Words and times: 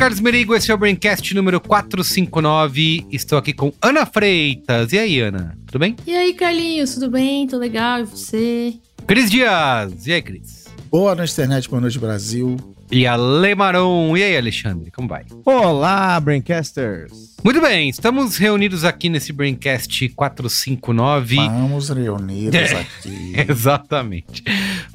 Carlos 0.00 0.18
Merigo, 0.18 0.54
esse 0.54 0.70
é 0.70 0.74
o 0.74 0.78
Braincast 0.78 1.34
número 1.34 1.60
459. 1.60 3.06
Estou 3.12 3.36
aqui 3.36 3.52
com 3.52 3.70
Ana 3.82 4.06
Freitas. 4.06 4.94
E 4.94 4.98
aí, 4.98 5.20
Ana? 5.20 5.58
Tudo 5.66 5.78
bem? 5.78 5.94
E 6.06 6.16
aí, 6.16 6.32
Carlinhos, 6.32 6.94
tudo 6.94 7.10
bem? 7.10 7.46
Tô 7.46 7.58
legal, 7.58 8.00
e 8.00 8.04
você? 8.04 8.74
Cris 9.06 9.30
Dias. 9.30 10.06
E 10.06 10.14
aí, 10.14 10.22
Cris? 10.22 10.68
Boa 10.90 11.14
noite, 11.14 11.34
internet, 11.34 11.68
boa 11.68 11.82
noite, 11.82 11.98
Brasil. 11.98 12.56
E 12.90 13.06
Ale 13.06 13.54
Maron. 13.54 14.16
E 14.16 14.22
aí, 14.22 14.38
Alexandre, 14.38 14.90
como 14.90 15.06
vai? 15.06 15.26
Olá, 15.44 16.18
Braincasters. 16.18 17.36
Muito 17.44 17.60
bem, 17.60 17.90
estamos 17.90 18.38
reunidos 18.38 18.86
aqui 18.86 19.10
nesse 19.10 19.34
Braincast 19.34 20.08
459. 20.16 21.36
Vamos 21.36 21.90
reunidos 21.90 22.54
é, 22.72 22.80
aqui. 22.80 23.34
Exatamente. 23.46 24.42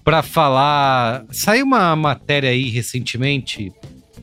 Para 0.03 0.23
falar. 0.23 1.25
Saiu 1.31 1.63
uma 1.63 1.95
matéria 1.95 2.49
aí 2.49 2.69
recentemente 2.71 3.71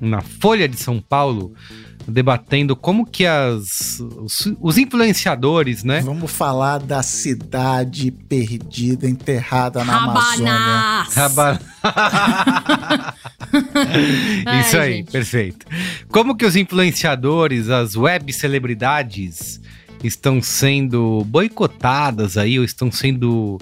na 0.01 0.21
Folha 0.21 0.69
de 0.69 0.77
São 0.77 1.01
Paulo 1.01 1.55
debatendo 2.07 2.75
como 2.75 3.07
que 3.07 3.27
as, 3.27 4.01
os, 4.01 4.53
os, 4.61 4.79
influenciadores, 4.79 5.85
né? 5.85 6.01
Vamos 6.01 6.31
falar 6.31 6.79
da 6.79 7.03
cidade 7.03 8.11
perdida, 8.11 9.09
enterrada 9.09 9.85
na 9.85 9.99
Rabanás. 9.99 11.17
Amazônia. 11.17 11.59
Isso 14.61 14.77
Ai, 14.77 14.83
aí, 14.83 14.93
gente. 14.97 15.13
perfeito. 15.13 15.67
Como 16.09 16.37
que 16.37 16.45
os 16.45 16.57
influenciadores, 16.57 17.69
as 17.69 17.97
web 17.97 18.33
celebridades 18.33 19.61
estão 20.03 20.43
sendo 20.43 21.25
boicotadas 21.27 22.37
aí, 22.37 22.59
ou 22.59 22.65
estão 22.65 22.91
sendo 22.91 23.59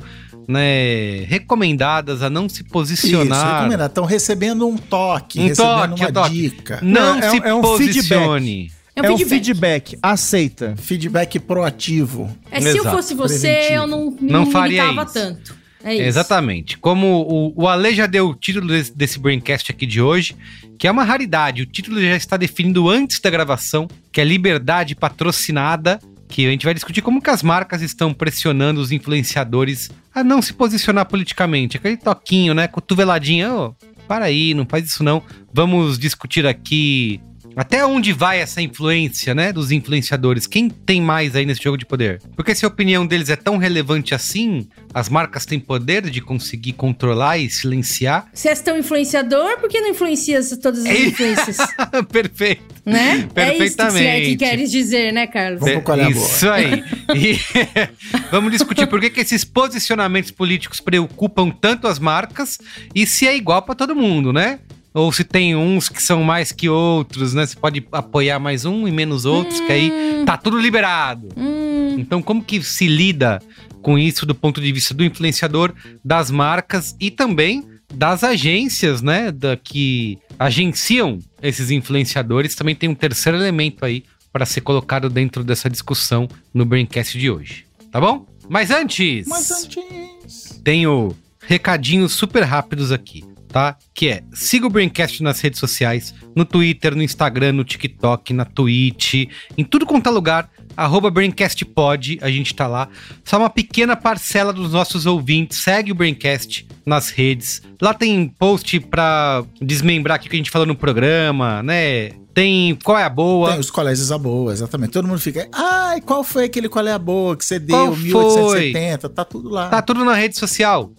né, 0.51 1.25
recomendadas 1.27 2.23
a 2.23 2.29
não 2.29 2.48
se 2.48 2.65
posicionar. 2.65 3.69
Isso, 3.70 3.83
Estão 3.83 4.05
recebendo 4.05 4.67
um 4.67 4.77
toque, 4.77 5.39
um 5.39 5.47
recebendo 5.47 5.89
toque, 5.91 6.03
uma 6.03 6.12
toque. 6.12 6.34
dica. 6.34 6.81
Não, 6.83 7.17
não 7.17 7.19
é, 7.19 7.31
se 7.31 7.37
é 7.42 7.55
um 7.55 7.61
posicione. 7.61 8.70
Feedback. 8.70 8.81
É 8.97 9.03
um, 9.03 9.05
é 9.05 9.11
um 9.12 9.19
feedback. 9.19 9.98
aceita. 10.03 10.75
Feedback 10.77 11.39
proativo. 11.39 12.37
É, 12.51 12.61
se 12.61 12.77
eu 12.77 12.84
fosse 12.84 13.15
você, 13.15 13.48
Preventivo. 13.48 13.75
eu 13.75 13.87
não, 13.87 14.05
não, 14.05 14.45
não 14.45 14.51
faria 14.51 14.84
isso. 14.91 15.12
tanto. 15.12 15.57
É 15.83 15.95
isso. 15.95 16.03
Exatamente. 16.03 16.77
Como 16.77 17.07
o, 17.23 17.62
o 17.62 17.69
Ale 17.69 17.95
já 17.95 18.07
deu 18.07 18.29
o 18.29 18.35
título 18.35 18.67
desse, 18.67 18.95
desse 18.95 19.19
Braincast 19.19 19.70
aqui 19.70 19.87
de 19.87 20.03
hoje, 20.03 20.37
que 20.77 20.87
é 20.87 20.91
uma 20.91 21.05
raridade. 21.05 21.62
O 21.62 21.67
título 21.67 22.01
já 22.01 22.17
está 22.17 22.37
definido 22.37 22.89
antes 22.89 23.20
da 23.20 23.31
gravação, 23.31 23.89
que 24.12 24.20
é 24.20 24.25
Liberdade 24.25 24.95
Patrocinada 24.95 25.98
que 26.31 26.47
a 26.47 26.51
gente 26.51 26.64
vai 26.64 26.73
discutir 26.73 27.03
como 27.03 27.20
que 27.20 27.29
as 27.29 27.42
marcas 27.42 27.83
estão 27.83 28.14
pressionando 28.14 28.81
os 28.81 28.92
influenciadores 28.92 29.91
a 30.14 30.25
não 30.25 30.42
se 30.42 30.52
posicionar 30.52 31.07
politicamente. 31.07 31.77
Aquele 31.77 31.96
toquinho, 31.96 32.55
né? 32.55 32.67
Cotoveladinha, 32.68 33.55
oh, 33.55 33.74
para 34.07 34.27
aí, 34.27 34.55
não 34.55 34.67
faz 34.67 34.86
isso 34.86 35.02
não. 35.05 35.23
Vamos 35.52 35.98
discutir 35.98 36.46
aqui 36.46 37.20
até 37.56 37.84
onde 37.84 38.12
vai 38.12 38.40
essa 38.40 38.62
influência, 38.62 39.34
né, 39.34 39.52
dos 39.52 39.70
influenciadores? 39.70 40.46
Quem 40.46 40.68
tem 40.68 41.00
mais 41.00 41.34
aí 41.34 41.44
nesse 41.44 41.62
jogo 41.62 41.77
de 41.77 41.84
poder? 41.84 42.20
Porque 42.36 42.55
se 42.55 42.64
a 42.64 42.68
opinião 42.68 43.06
deles 43.06 43.28
é 43.28 43.36
tão 43.36 43.56
relevante 43.56 44.14
assim, 44.14 44.68
as 44.94 45.08
marcas 45.08 45.44
têm 45.44 45.58
poder 45.58 46.08
de 46.08 46.20
conseguir 46.20 46.72
controlar 46.72 47.38
e 47.38 47.50
silenciar. 47.50 48.28
Se 48.33 48.48
és 48.48 48.61
tão 48.61 48.78
influenciador, 48.78 49.58
por 49.58 49.68
que 49.68 49.80
não 49.80 49.88
influencia 49.88 50.40
todas 50.56 50.84
as 50.84 50.98
influências? 50.98 51.58
Perfeito. 52.11 52.62
Né? 52.84 53.28
Perfeitamente. 53.34 54.06
É 54.06 54.18
isso 54.20 54.30
que, 54.30 54.36
que 54.36 54.44
queres 54.44 54.70
dizer, 54.70 55.12
né, 55.12 55.27
Carlos? 55.27 55.61
Vamos 55.61 55.84
é 55.88 56.11
Isso 56.11 56.48
aí. 56.48 56.84
E, 57.14 57.38
vamos 58.30 58.52
discutir 58.52 58.86
por 58.86 59.00
que, 59.00 59.11
que 59.11 59.20
esses 59.20 59.44
posicionamentos 59.44 60.30
políticos 60.30 60.80
preocupam 60.80 61.50
tanto 61.50 61.86
as 61.86 61.98
marcas 61.98 62.58
e 62.94 63.06
se 63.06 63.27
é 63.27 63.36
igual 63.36 63.62
para 63.62 63.74
todo 63.74 63.94
mundo, 63.94 64.32
né? 64.32 64.61
Ou 64.92 65.12
se 65.12 65.23
tem 65.23 65.55
uns 65.55 65.89
que 65.89 66.02
são 66.02 66.23
mais 66.24 66.51
que 66.51 66.68
outros, 66.68 67.33
né? 67.33 67.46
Você 67.46 67.56
pode 67.56 67.86
apoiar 67.92 68.40
mais 68.40 68.64
um 68.64 68.89
e 68.89 68.90
menos 68.90 69.24
outros, 69.24 69.61
hum. 69.61 69.67
que 69.67 69.73
aí 69.73 69.92
hum. 69.92 70.24
tá 70.24 70.36
tudo 70.36 70.58
liberado. 70.58 71.28
Hum. 71.36 71.96
Então, 71.98 72.20
como 72.20 72.42
que 72.42 72.62
se 72.62 72.89
lida 72.89 73.40
com 73.83 73.98
isso 73.98 74.27
do 74.27 74.34
ponto 74.34 74.61
de 74.61 74.73
vista 74.73 74.92
do 74.92 75.05
influenciador, 75.05 75.73
das 76.05 76.30
marcas 76.30 76.95
e 77.00 77.11
também 77.11 77.64
das 77.92 78.24
agências, 78.24 79.00
né? 79.00 79.30
Da, 79.30 79.56
que 79.56 80.18
agenciam 80.39 81.18
esses 81.40 81.70
influenciadores. 81.70 82.55
Também 82.55 82.74
tem 82.74 82.89
um 82.89 82.95
terceiro 82.95 83.39
elemento 83.39 83.84
aí 83.84 84.05
para 84.33 84.45
ser 84.45 84.61
colocado 84.61 85.08
dentro 85.08 85.45
dessa 85.45 85.70
discussão 85.70 86.29
no 86.52 86.64
Braincast 86.64 87.18
de 87.18 87.30
hoje. 87.30 87.64
Tá 87.92 88.00
bom? 88.00 88.27
Mas 88.48 88.70
antes. 88.70 89.29
Mas 89.29 89.50
antes. 89.50 90.61
Tenho 90.64 91.17
recadinhos 91.40 92.12
super 92.12 92.42
rápidos 92.42 92.92
aqui 92.92 93.24
tá? 93.50 93.77
Que 93.92 94.08
é 94.08 94.22
siga 94.33 94.66
o 94.66 94.70
Braincast 94.70 95.22
nas 95.22 95.40
redes 95.40 95.58
sociais, 95.58 96.14
no 96.34 96.44
Twitter, 96.44 96.94
no 96.94 97.02
Instagram, 97.02 97.52
no 97.52 97.64
TikTok, 97.64 98.33
na 98.33 98.44
Twitch, 98.44 99.27
em 99.56 99.64
tudo 99.64 99.86
quanto 99.86 100.08
é 100.08 100.12
lugar. 100.12 100.50
Arroba 100.77 101.11
BraincastPod, 101.11 102.20
a 102.22 102.30
gente 102.30 102.55
tá 102.55 102.66
lá. 102.66 102.88
Só 103.24 103.36
uma 103.36 103.50
pequena 103.50 103.96
parcela 103.96 104.52
dos 104.52 104.72
nossos 104.72 105.05
ouvintes 105.05 105.58
segue 105.58 105.92
o 105.92 105.94
Braincast 105.94 106.66
nas 106.86 107.11
redes. 107.11 107.61
Lá 107.83 107.92
tem 107.92 108.28
post 108.28 108.78
pra 108.80 109.44
desmembrar 109.61 110.17
aqui 110.17 110.28
o 110.28 110.30
que 110.30 110.36
a 110.36 110.38
gente 110.38 110.50
falou 110.50 110.67
no 110.67 110.77
programa, 110.77 111.62
né? 111.62 112.11
Tem 112.32 112.77
qual 112.84 112.96
é 112.96 113.02
a 113.02 113.11
boa? 113.11 113.50
Tem 113.50 113.58
os 113.58 113.70
colégios 113.70 114.12
a 114.12 114.17
boa, 114.17 114.52
exatamente. 114.52 114.92
Todo 114.92 115.08
mundo 115.08 115.18
fica, 115.18 115.48
ai, 115.52 116.00
qual 116.00 116.22
foi 116.22 116.44
aquele 116.44 116.68
qual 116.68 116.86
é 116.86 116.92
a 116.92 116.98
boa 116.98 117.36
que 117.36 117.44
você 117.44 117.58
deu, 117.58 117.77
qual 117.77 117.96
1870? 117.96 119.00
Foi? 119.00 119.11
Tá 119.11 119.24
tudo 119.24 119.48
lá. 119.50 119.68
Tá 119.68 119.82
tudo 119.82 120.05
na 120.05 120.14
rede 120.14 120.38
social 120.38 120.90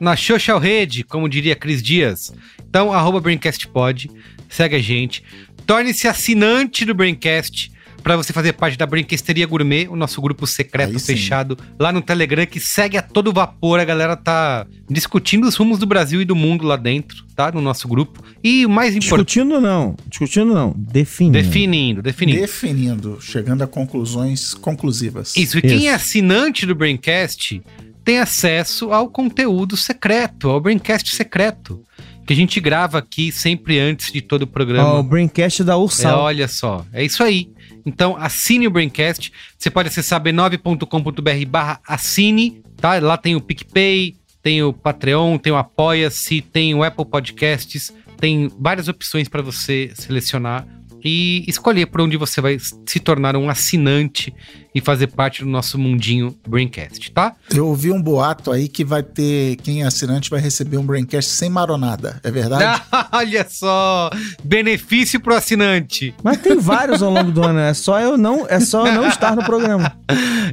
na 0.00 0.16
social 0.16 0.58
rede, 0.58 1.04
como 1.04 1.28
diria 1.28 1.56
Cris 1.56 1.82
Dias. 1.82 2.32
Então, 2.68 2.92
arroba 2.92 3.20
BraincastPod, 3.20 4.10
segue 4.48 4.76
a 4.76 4.80
gente. 4.80 5.22
Torne-se 5.66 6.08
assinante 6.08 6.84
do 6.84 6.94
Braincast 6.94 7.70
para 8.02 8.16
você 8.16 8.32
fazer 8.32 8.52
parte 8.54 8.78
da 8.78 8.86
Brinquesteria 8.86 9.46
Gourmet, 9.46 9.88
o 9.88 9.96
nosso 9.96 10.20
grupo 10.20 10.46
secreto 10.46 10.98
fechado 10.98 11.58
lá 11.78 11.92
no 11.92 12.00
Telegram, 12.00 12.46
que 12.46 12.60
segue 12.60 12.96
a 12.96 13.02
todo 13.02 13.32
vapor. 13.32 13.80
A 13.80 13.84
galera 13.84 14.16
tá 14.16 14.66
discutindo 14.88 15.46
os 15.46 15.56
rumos 15.56 15.78
do 15.78 15.86
Brasil 15.86 16.22
e 16.22 16.24
do 16.24 16.34
mundo 16.34 16.64
lá 16.64 16.76
dentro, 16.76 17.24
tá? 17.34 17.52
No 17.52 17.60
nosso 17.60 17.86
grupo. 17.88 18.22
E 18.42 18.64
o 18.64 18.70
mais 18.70 18.96
importante. 18.96 19.26
Discutindo 19.26 19.60
não, 19.60 19.96
discutindo 20.06 20.54
não, 20.54 20.74
definindo. 20.76 21.38
Definindo, 21.38 22.02
definindo. 22.02 22.40
Definindo, 22.40 23.18
chegando 23.20 23.62
a 23.62 23.66
conclusões 23.66 24.54
conclusivas. 24.54 25.36
Isso, 25.36 25.58
e 25.58 25.60
Isso. 25.60 25.60
quem 25.60 25.88
é 25.88 25.94
assinante 25.94 26.64
do 26.64 26.74
Braincast 26.74 27.60
tem 28.08 28.20
acesso 28.20 28.90
ao 28.90 29.10
conteúdo 29.10 29.76
secreto, 29.76 30.48
ao 30.48 30.58
Braincast 30.58 31.14
secreto. 31.14 31.84
Que 32.26 32.32
a 32.32 32.36
gente 32.36 32.58
grava 32.58 32.96
aqui 32.96 33.30
sempre 33.30 33.78
antes 33.78 34.10
de 34.10 34.22
todo 34.22 34.42
o 34.42 34.46
programa. 34.46 34.94
Oh, 34.94 35.00
o 35.00 35.02
Braincast 35.02 35.62
da 35.62 35.76
Ursal. 35.76 36.20
É, 36.20 36.22
olha 36.22 36.48
só, 36.48 36.86
é 36.90 37.04
isso 37.04 37.22
aí. 37.22 37.52
Então 37.84 38.16
assine 38.16 38.66
o 38.66 38.70
Braincast. 38.70 39.30
Você 39.58 39.70
pode 39.70 39.90
acessar 39.90 40.22
b9.com.br 40.22 41.46
barra 41.46 41.80
assine, 41.86 42.62
tá? 42.78 42.98
Lá 42.98 43.18
tem 43.18 43.36
o 43.36 43.42
PicPay, 43.42 44.16
tem 44.42 44.62
o 44.62 44.72
Patreon, 44.72 45.36
tem 45.36 45.52
o 45.52 45.56
Apoia-se, 45.56 46.40
tem 46.40 46.74
o 46.74 46.82
Apple 46.82 47.04
Podcasts, 47.04 47.92
tem 48.18 48.50
várias 48.58 48.88
opções 48.88 49.28
para 49.28 49.42
você 49.42 49.92
selecionar 49.94 50.66
e 51.04 51.44
escolher 51.46 51.86
por 51.86 52.00
onde 52.00 52.16
você 52.16 52.40
vai 52.40 52.56
se 52.58 53.00
tornar 53.00 53.36
um 53.36 53.50
assinante 53.50 54.32
e 54.78 54.80
fazer 54.80 55.08
parte 55.08 55.42
do 55.42 55.50
nosso 55.50 55.76
mundinho 55.76 56.36
Braincast, 56.46 57.10
tá? 57.10 57.34
Eu 57.52 57.66
ouvi 57.66 57.90
um 57.90 58.00
boato 58.00 58.52
aí 58.52 58.68
que 58.68 58.84
vai 58.84 59.02
ter 59.02 59.56
quem 59.56 59.82
é 59.82 59.86
assinante 59.86 60.30
vai 60.30 60.40
receber 60.40 60.78
um 60.78 60.86
Braincast 60.86 61.30
sem 61.32 61.50
maronada, 61.50 62.20
é 62.22 62.30
verdade? 62.30 62.80
Olha 63.12 63.44
só, 63.48 64.08
benefício 64.42 65.20
pro 65.20 65.34
assinante. 65.34 66.14
Mas 66.22 66.38
tem 66.38 66.56
vários 66.58 67.02
ao 67.02 67.10
longo 67.10 67.32
do 67.32 67.42
ano, 67.42 67.58
é 67.58 67.74
só 67.74 67.98
eu 68.00 68.16
não, 68.16 68.46
é 68.48 68.60
só 68.60 68.86
eu 68.86 68.94
não 68.94 69.06
estar 69.08 69.34
no 69.34 69.44
programa. 69.44 69.96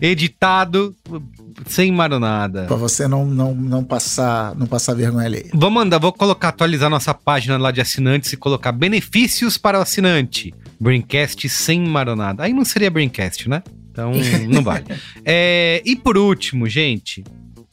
Editado 0.01 0.95
sem 1.67 1.91
maronada. 1.91 2.65
Pra 2.65 2.75
você 2.75 3.07
não, 3.07 3.25
não, 3.25 3.53
não 3.53 3.83
passar 3.83 4.55
não 4.55 4.65
passar 4.65 4.95
vergonha 4.95 5.25
ali. 5.25 5.49
Vou 5.53 5.69
mandar, 5.69 5.99
vou 5.99 6.11
colocar, 6.11 6.49
atualizar 6.49 6.89
nossa 6.89 7.13
página 7.13 7.57
lá 7.57 7.71
de 7.71 7.79
assinantes 7.79 8.33
e 8.33 8.37
colocar 8.37 8.71
benefícios 8.71 9.57
para 9.57 9.77
o 9.77 9.81
assinante. 9.81 10.53
Braincast 10.79 11.47
sem 11.47 11.81
maronada. 11.81 12.43
Aí 12.43 12.53
não 12.53 12.65
seria 12.65 12.89
Braincast, 12.89 13.47
né? 13.47 13.61
Então 13.95 14.11
não 14.49 14.61
vale. 14.61 14.83
É, 15.23 15.81
e 15.85 15.95
por 15.95 16.17
último, 16.17 16.67
gente, 16.67 17.23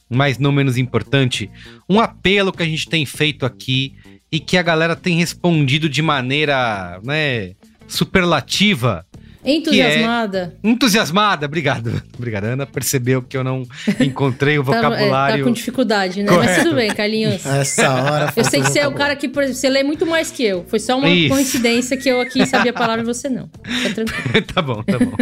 mas 0.09 0.39
não 0.39 0.51
menos 0.51 0.77
importante, 0.77 1.51
um 1.87 1.99
apelo 1.99 2.53
que 2.53 2.63
a 2.63 2.65
gente 2.65 2.87
tem 2.89 3.05
feito 3.05 3.45
aqui 3.45 3.93
e 4.31 4.39
que 4.39 4.57
a 4.57 4.63
galera 4.63 4.95
tem 4.95 5.17
respondido 5.17 5.89
de 5.89 6.01
maneira, 6.01 6.99
né, 7.03 7.51
superlativa 7.87 9.05
Entusiasmada. 9.45 10.55
É... 10.63 10.67
Entusiasmada, 10.67 11.45
obrigado. 11.45 12.01
Obrigado, 12.17 12.45
Ana. 12.45 12.65
Percebeu 12.65 13.21
que 13.21 13.35
eu 13.35 13.43
não 13.43 13.67
encontrei 13.99 14.57
o 14.57 14.63
vocabulário. 14.63 15.11
tá, 15.11 15.29
é, 15.29 15.37
tá 15.37 15.43
com 15.43 15.51
dificuldade, 15.51 16.23
né? 16.23 16.29
Correto. 16.29 16.53
Mas 16.53 16.63
tudo 16.63 16.75
bem, 16.75 16.93
Carlinhos. 16.93 17.45
Essa 17.45 17.93
hora. 17.93 18.33
Eu 18.35 18.43
sei 18.45 18.61
que 18.61 18.69
você 18.69 18.79
é 18.79 18.87
o 18.87 18.93
cara 18.93 19.15
que, 19.15 19.27
por 19.27 19.43
exemplo, 19.43 19.59
você 19.59 19.69
lê 19.69 19.83
muito 19.83 20.05
mais 20.05 20.31
que 20.31 20.43
eu. 20.43 20.65
Foi 20.67 20.79
só 20.79 20.97
uma 20.97 21.09
Isso. 21.09 21.33
coincidência 21.33 21.97
que 21.97 22.07
eu 22.07 22.21
aqui 22.21 22.45
sabia 22.45 22.71
a 22.71 22.73
palavra 22.73 23.01
e 23.01 23.05
você 23.05 23.27
não. 23.27 23.47
Tá 23.47 23.89
tranquilo. 23.93 24.45
tá 24.53 24.61
bom, 24.61 24.83
tá 24.83 24.99
bom. 24.99 25.15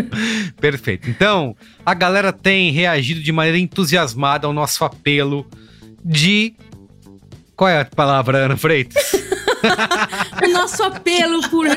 Perfeito. 0.59 1.09
Então, 1.09 1.56
a 1.85 1.94
galera 1.94 2.31
tem 2.31 2.71
reagido 2.71 3.21
de 3.21 3.31
maneira 3.31 3.57
entusiasmada 3.57 4.45
ao 4.45 4.53
nosso 4.53 4.83
apelo 4.83 5.47
de. 6.03 6.53
Qual 7.56 7.69
é 7.69 7.81
a 7.81 7.85
palavra, 7.85 8.45
Ana 8.45 8.57
Freitas? 8.57 9.13
o 10.44 10.47
nosso 10.51 10.83
apelo 10.83 11.47
por 11.50 11.68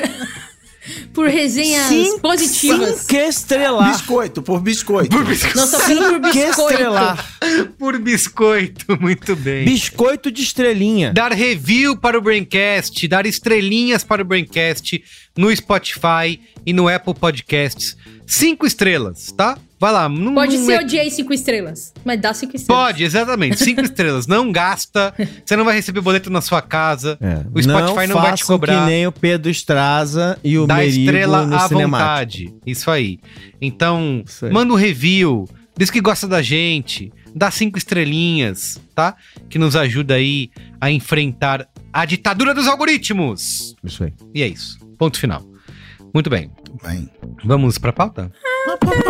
por 1.13 1.27
resenhas 1.27 1.87
Cinco, 1.87 2.19
positivas. 2.19 3.01
Cinco 3.01 3.15
estrelar. 3.15 3.91
Biscoito, 3.91 4.41
por 4.41 4.59
biscoito. 4.61 5.09
Por 5.09 5.25
biscoito. 5.25 5.57
Nossa, 5.57 5.79
pelo 5.85 6.01
por 6.01 6.19
biscoito. 6.19 6.71
estrelar. 6.71 7.35
Por 7.77 7.99
biscoito, 7.99 9.01
muito 9.01 9.35
bem. 9.35 9.65
Biscoito 9.65 10.31
de 10.31 10.41
estrelinha. 10.41 11.13
Dar 11.13 11.31
review 11.31 11.97
para 11.97 12.17
o 12.17 12.21
Braincast, 12.21 13.07
dar 13.07 13.25
estrelinhas 13.25 14.03
para 14.03 14.21
o 14.21 14.25
Braincast 14.25 15.03
no 15.37 15.55
Spotify 15.55 16.39
e 16.65 16.73
no 16.73 16.87
Apple 16.87 17.13
Podcasts. 17.13 17.95
Cinco 18.25 18.65
estrelas, 18.65 19.31
tá? 19.31 19.57
Vai 19.85 19.91
lá. 19.93 20.09
Não, 20.09 20.33
Pode 20.33 20.57
não 20.57 20.65
ser 20.65 20.71
é... 20.71 20.79
odiei 20.79 21.11
cinco 21.11 21.31
estrelas, 21.31 21.93
mas 22.03 22.19
dá 22.19 22.33
cinco 22.33 22.55
estrelas. 22.55 22.85
Pode, 22.85 23.03
exatamente. 23.03 23.63
Cinco 23.63 23.81
estrelas. 23.85 24.25
Não 24.25 24.51
gasta. 24.51 25.13
Você 25.45 25.55
não 25.55 25.63
vai 25.63 25.75
receber 25.75 26.01
boleto 26.01 26.31
na 26.31 26.41
sua 26.41 26.59
casa. 26.59 27.19
É. 27.21 27.45
O 27.53 27.61
Spotify 27.61 28.07
não, 28.07 28.15
não 28.15 28.21
vai 28.23 28.33
te 28.33 28.43
cobrar. 28.43 28.79
que 28.79 28.85
nem 28.89 29.05
o 29.05 29.11
Pedro 29.11 29.51
Estraza 29.51 30.39
e 30.43 30.57
o 30.57 30.65
Dá 30.65 30.77
Merigo 30.77 31.01
estrela 31.01 31.45
no 31.45 31.55
à 31.55 31.67
vontade. 31.67 32.51
Isso 32.65 32.89
aí. 32.89 33.19
Então, 33.61 34.23
Isso 34.25 34.47
aí. 34.47 34.51
manda 34.51 34.73
um 34.73 34.75
review. 34.75 35.47
Diz 35.77 35.91
que 35.91 36.01
gosta 36.01 36.27
da 36.27 36.41
gente. 36.41 37.13
Dá 37.35 37.51
cinco 37.51 37.77
estrelinhas, 37.77 38.81
tá? 38.95 39.15
Que 39.47 39.59
nos 39.59 39.75
ajuda 39.75 40.15
aí 40.15 40.49
a 40.81 40.89
enfrentar 40.89 41.67
a 41.93 42.05
ditadura 42.05 42.55
dos 42.55 42.67
algoritmos. 42.67 43.75
Isso 43.83 44.03
aí. 44.03 44.13
E 44.33 44.41
é 44.41 44.47
isso. 44.47 44.79
Ponto 44.97 45.19
final. 45.19 45.45
Muito 46.11 46.27
bem. 46.27 46.49
Bem. 46.83 47.07
Vamos 47.43 47.77
pra 47.77 47.93
pauta? 47.93 48.31
Pra 48.65 48.77
pauta! 48.77 49.04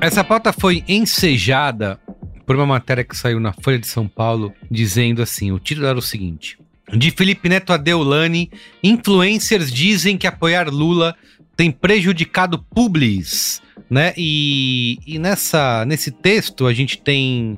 Essa 0.00 0.24
pauta 0.24 0.52
foi 0.52 0.82
ensejada 0.88 2.00
por 2.44 2.56
uma 2.56 2.66
matéria 2.66 3.04
que 3.04 3.16
saiu 3.16 3.38
na 3.38 3.52
Folha 3.52 3.78
de 3.78 3.86
São 3.86 4.08
Paulo, 4.08 4.52
dizendo 4.68 5.22
assim: 5.22 5.52
o 5.52 5.60
título 5.60 5.86
era 5.86 5.96
o 5.96 6.02
seguinte. 6.02 6.58
De 6.92 7.10
Felipe 7.12 7.48
Neto 7.48 7.72
a 7.72 7.76
Deolane, 7.76 8.50
influencers 8.82 9.72
dizem 9.72 10.18
que 10.18 10.26
apoiar 10.26 10.68
Lula 10.68 11.16
tem 11.62 11.70
prejudicado 11.70 12.58
Publis, 12.58 13.62
né? 13.88 14.12
E, 14.16 14.98
e 15.06 15.16
nessa, 15.16 15.84
nesse 15.84 16.10
texto 16.10 16.66
a 16.66 16.74
gente 16.74 16.98
tem 16.98 17.56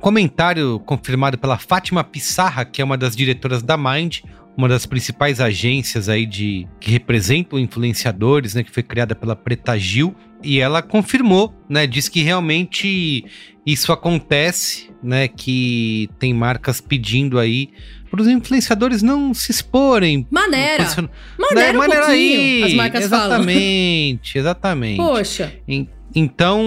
comentário 0.00 0.80
confirmado 0.80 1.38
pela 1.38 1.56
Fátima 1.56 2.02
Pissarra, 2.02 2.64
que 2.64 2.82
é 2.82 2.84
uma 2.84 2.98
das 2.98 3.14
diretoras 3.14 3.62
da 3.62 3.76
Mind, 3.76 4.22
uma 4.56 4.68
das 4.68 4.86
principais 4.86 5.40
agências 5.40 6.08
aí 6.08 6.26
de 6.26 6.66
que 6.80 6.90
representam 6.90 7.56
influenciadores, 7.56 8.54
né, 8.56 8.64
que 8.64 8.72
foi 8.72 8.82
criada 8.82 9.14
pela 9.14 9.36
Preta 9.36 9.78
Gil, 9.78 10.16
e 10.42 10.58
ela 10.58 10.82
confirmou, 10.82 11.54
né, 11.68 11.86
diz 11.86 12.08
que 12.08 12.22
realmente 12.22 13.24
isso 13.64 13.92
acontece, 13.92 14.90
né, 15.00 15.28
que 15.28 16.10
tem 16.18 16.34
marcas 16.34 16.80
pedindo 16.80 17.38
aí 17.38 17.70
para 18.14 18.22
os 18.22 18.28
influenciadores 18.28 19.02
não 19.02 19.34
se 19.34 19.50
exporem. 19.50 20.24
Maneira. 20.30 20.84
Maneira, 21.36 21.72
né? 21.72 21.74
um 21.74 21.78
maneira 21.78 22.06
aí. 22.06 22.62
As 22.62 22.74
marcas 22.74 23.04
exatamente, 23.04 24.32
falam. 24.32 24.46
Exatamente. 24.46 24.96
Poxa. 25.02 25.52
Então, 26.14 26.62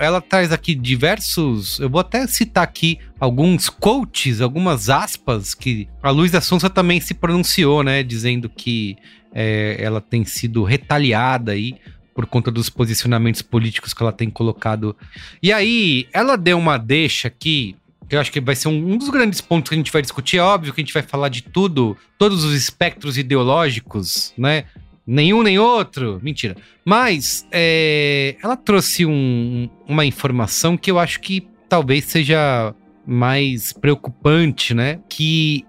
ela 0.00 0.20
traz 0.20 0.50
aqui 0.50 0.74
diversos. 0.74 1.78
Eu 1.78 1.88
vou 1.88 2.00
até 2.00 2.26
citar 2.26 2.64
aqui 2.64 2.98
alguns 3.20 3.70
quotes, 3.70 4.40
algumas 4.40 4.90
aspas 4.90 5.54
que 5.54 5.88
a 6.02 6.10
Luiz 6.10 6.32
da 6.32 6.40
Sonsa 6.40 6.68
também 6.68 7.00
se 7.00 7.14
pronunciou, 7.14 7.84
né? 7.84 8.02
Dizendo 8.02 8.48
que 8.48 8.96
é, 9.32 9.76
ela 9.78 10.00
tem 10.00 10.24
sido 10.24 10.64
retaliada 10.64 11.52
aí 11.52 11.76
por 12.12 12.26
conta 12.26 12.50
dos 12.50 12.68
posicionamentos 12.68 13.42
políticos 13.42 13.94
que 13.94 14.02
ela 14.02 14.12
tem 14.12 14.28
colocado. 14.28 14.96
E 15.40 15.52
aí, 15.52 16.08
ela 16.12 16.34
deu 16.34 16.58
uma 16.58 16.76
deixa 16.76 17.28
aqui 17.28 17.76
eu 18.10 18.20
acho 18.20 18.30
que 18.30 18.40
vai 18.40 18.54
ser 18.54 18.68
um, 18.68 18.96
dos 18.96 19.08
grandes 19.08 19.40
pontos 19.40 19.68
que 19.68 19.74
a 19.74 19.78
gente 19.78 19.92
vai 19.92 20.02
discutir. 20.02 20.38
É 20.38 20.42
óbvio 20.42 20.72
que 20.72 20.80
a 20.80 20.84
gente 20.84 20.94
vai 20.94 21.02
falar 21.02 21.28
de 21.28 21.42
tudo, 21.42 21.96
todos 22.18 22.44
os 22.44 22.54
espectros 22.54 23.18
ideológicos, 23.18 24.32
né? 24.36 24.64
Nenhum 25.06 25.42
nem 25.42 25.58
outro. 25.58 26.20
Mentira. 26.22 26.56
Mas 26.84 27.46
é, 27.50 28.36
ela 28.42 28.56
trouxe 28.56 29.06
um, 29.06 29.68
uma 29.86 30.04
informação 30.04 30.76
que 30.76 30.90
eu 30.90 30.98
acho 30.98 31.20
que 31.20 31.46
talvez 31.68 32.04
seja 32.04 32.74
mais 33.06 33.72
preocupante, 33.72 34.74
né? 34.74 35.00
Que 35.08 35.64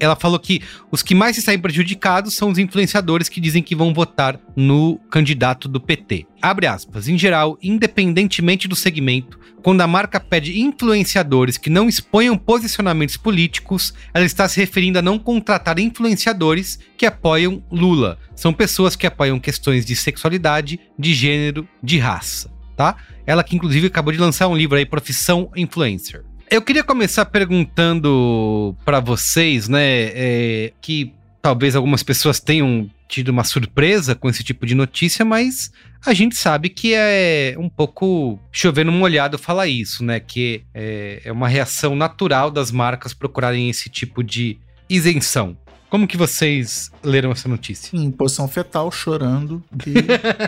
ela 0.00 0.16
falou 0.16 0.38
que 0.38 0.62
os 0.90 1.02
que 1.02 1.14
mais 1.14 1.36
se 1.36 1.42
saem 1.42 1.58
prejudicados 1.58 2.34
são 2.34 2.50
os 2.50 2.58
influenciadores 2.58 3.28
que 3.28 3.40
dizem 3.40 3.62
que 3.62 3.74
vão 3.74 3.92
votar 3.92 4.38
no 4.56 4.98
candidato 5.10 5.68
do 5.68 5.80
PT. 5.80 6.26
Abre 6.40 6.66
aspas. 6.66 7.08
Em 7.08 7.18
geral, 7.18 7.58
independentemente 7.62 8.68
do 8.68 8.76
segmento, 8.76 9.38
quando 9.62 9.80
a 9.80 9.86
marca 9.86 10.20
pede 10.20 10.60
influenciadores 10.60 11.58
que 11.58 11.68
não 11.68 11.88
exponham 11.88 12.38
posicionamentos 12.38 13.16
políticos, 13.16 13.92
ela 14.14 14.24
está 14.24 14.48
se 14.48 14.60
referindo 14.60 14.98
a 14.98 15.02
não 15.02 15.18
contratar 15.18 15.78
influenciadores 15.78 16.78
que 16.96 17.06
apoiam 17.06 17.62
Lula. 17.70 18.18
São 18.36 18.52
pessoas 18.52 18.94
que 18.94 19.06
apoiam 19.06 19.40
questões 19.40 19.84
de 19.84 19.96
sexualidade, 19.96 20.78
de 20.98 21.12
gênero, 21.12 21.68
de 21.82 21.98
raça, 21.98 22.50
tá? 22.76 22.96
Ela 23.26 23.42
que 23.42 23.56
inclusive 23.56 23.88
acabou 23.88 24.12
de 24.12 24.18
lançar 24.18 24.48
um 24.48 24.56
livro 24.56 24.78
aí, 24.78 24.86
Profissão 24.86 25.50
Influencer. 25.56 26.24
Eu 26.50 26.62
queria 26.62 26.82
começar 26.82 27.26
perguntando 27.26 28.74
para 28.84 29.00
vocês, 29.00 29.68
né, 29.68 30.10
é, 30.14 30.72
que 30.80 31.12
talvez 31.42 31.76
algumas 31.76 32.02
pessoas 32.02 32.40
tenham 32.40 32.88
tido 33.06 33.28
uma 33.28 33.44
surpresa 33.44 34.14
com 34.14 34.28
esse 34.28 34.44
tipo 34.44 34.66
de 34.66 34.74
notícia, 34.74 35.24
mas 35.24 35.72
a 36.04 36.12
gente 36.12 36.36
sabe 36.36 36.68
que 36.68 36.94
é 36.94 37.54
um 37.58 37.68
pouco 37.68 38.38
chovendo 38.52 38.92
molhado 38.92 39.38
falar 39.38 39.66
isso, 39.66 40.04
né? 40.04 40.20
Que 40.20 40.62
é, 40.74 41.22
é 41.24 41.32
uma 41.32 41.48
reação 41.48 41.96
natural 41.96 42.50
das 42.50 42.70
marcas 42.70 43.14
procurarem 43.14 43.70
esse 43.70 43.88
tipo 43.88 44.22
de 44.22 44.58
isenção. 44.88 45.56
Como 45.88 46.06
que 46.06 46.18
vocês 46.18 46.90
leram 47.02 47.30
essa 47.30 47.48
notícia? 47.48 47.96
Em 47.96 48.10
posição 48.10 48.46
fetal, 48.46 48.90
chorando 48.92 49.64
e 49.86 49.94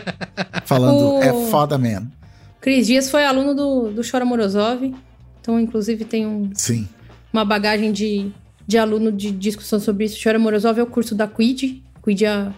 falando, 0.66 1.14
o... 1.14 1.22
é 1.22 1.50
foda 1.50 1.78
mesmo. 1.78 2.12
Cris 2.60 2.86
Dias 2.86 3.10
foi 3.10 3.24
aluno 3.24 3.54
do, 3.54 3.90
do 3.90 4.02
Chora 4.08 4.26
Morozov, 4.26 4.94
então 5.40 5.58
inclusive 5.58 6.04
tem 6.04 6.26
um, 6.26 6.50
Sim. 6.54 6.88
uma 7.32 7.44
bagagem 7.44 7.92
de, 7.92 8.30
de 8.66 8.78
aluno 8.78 9.10
de 9.10 9.30
discussão 9.30 9.80
sobre 9.80 10.04
isso. 10.04 10.20
Chora 10.22 10.38
Morozov 10.38 10.78
é 10.78 10.82
o 10.82 10.86
curso 10.86 11.14
da 11.14 11.26
Quid, 11.26 11.82
Quid 12.02 12.24
é 12.24 12.28
a, 12.28 12.52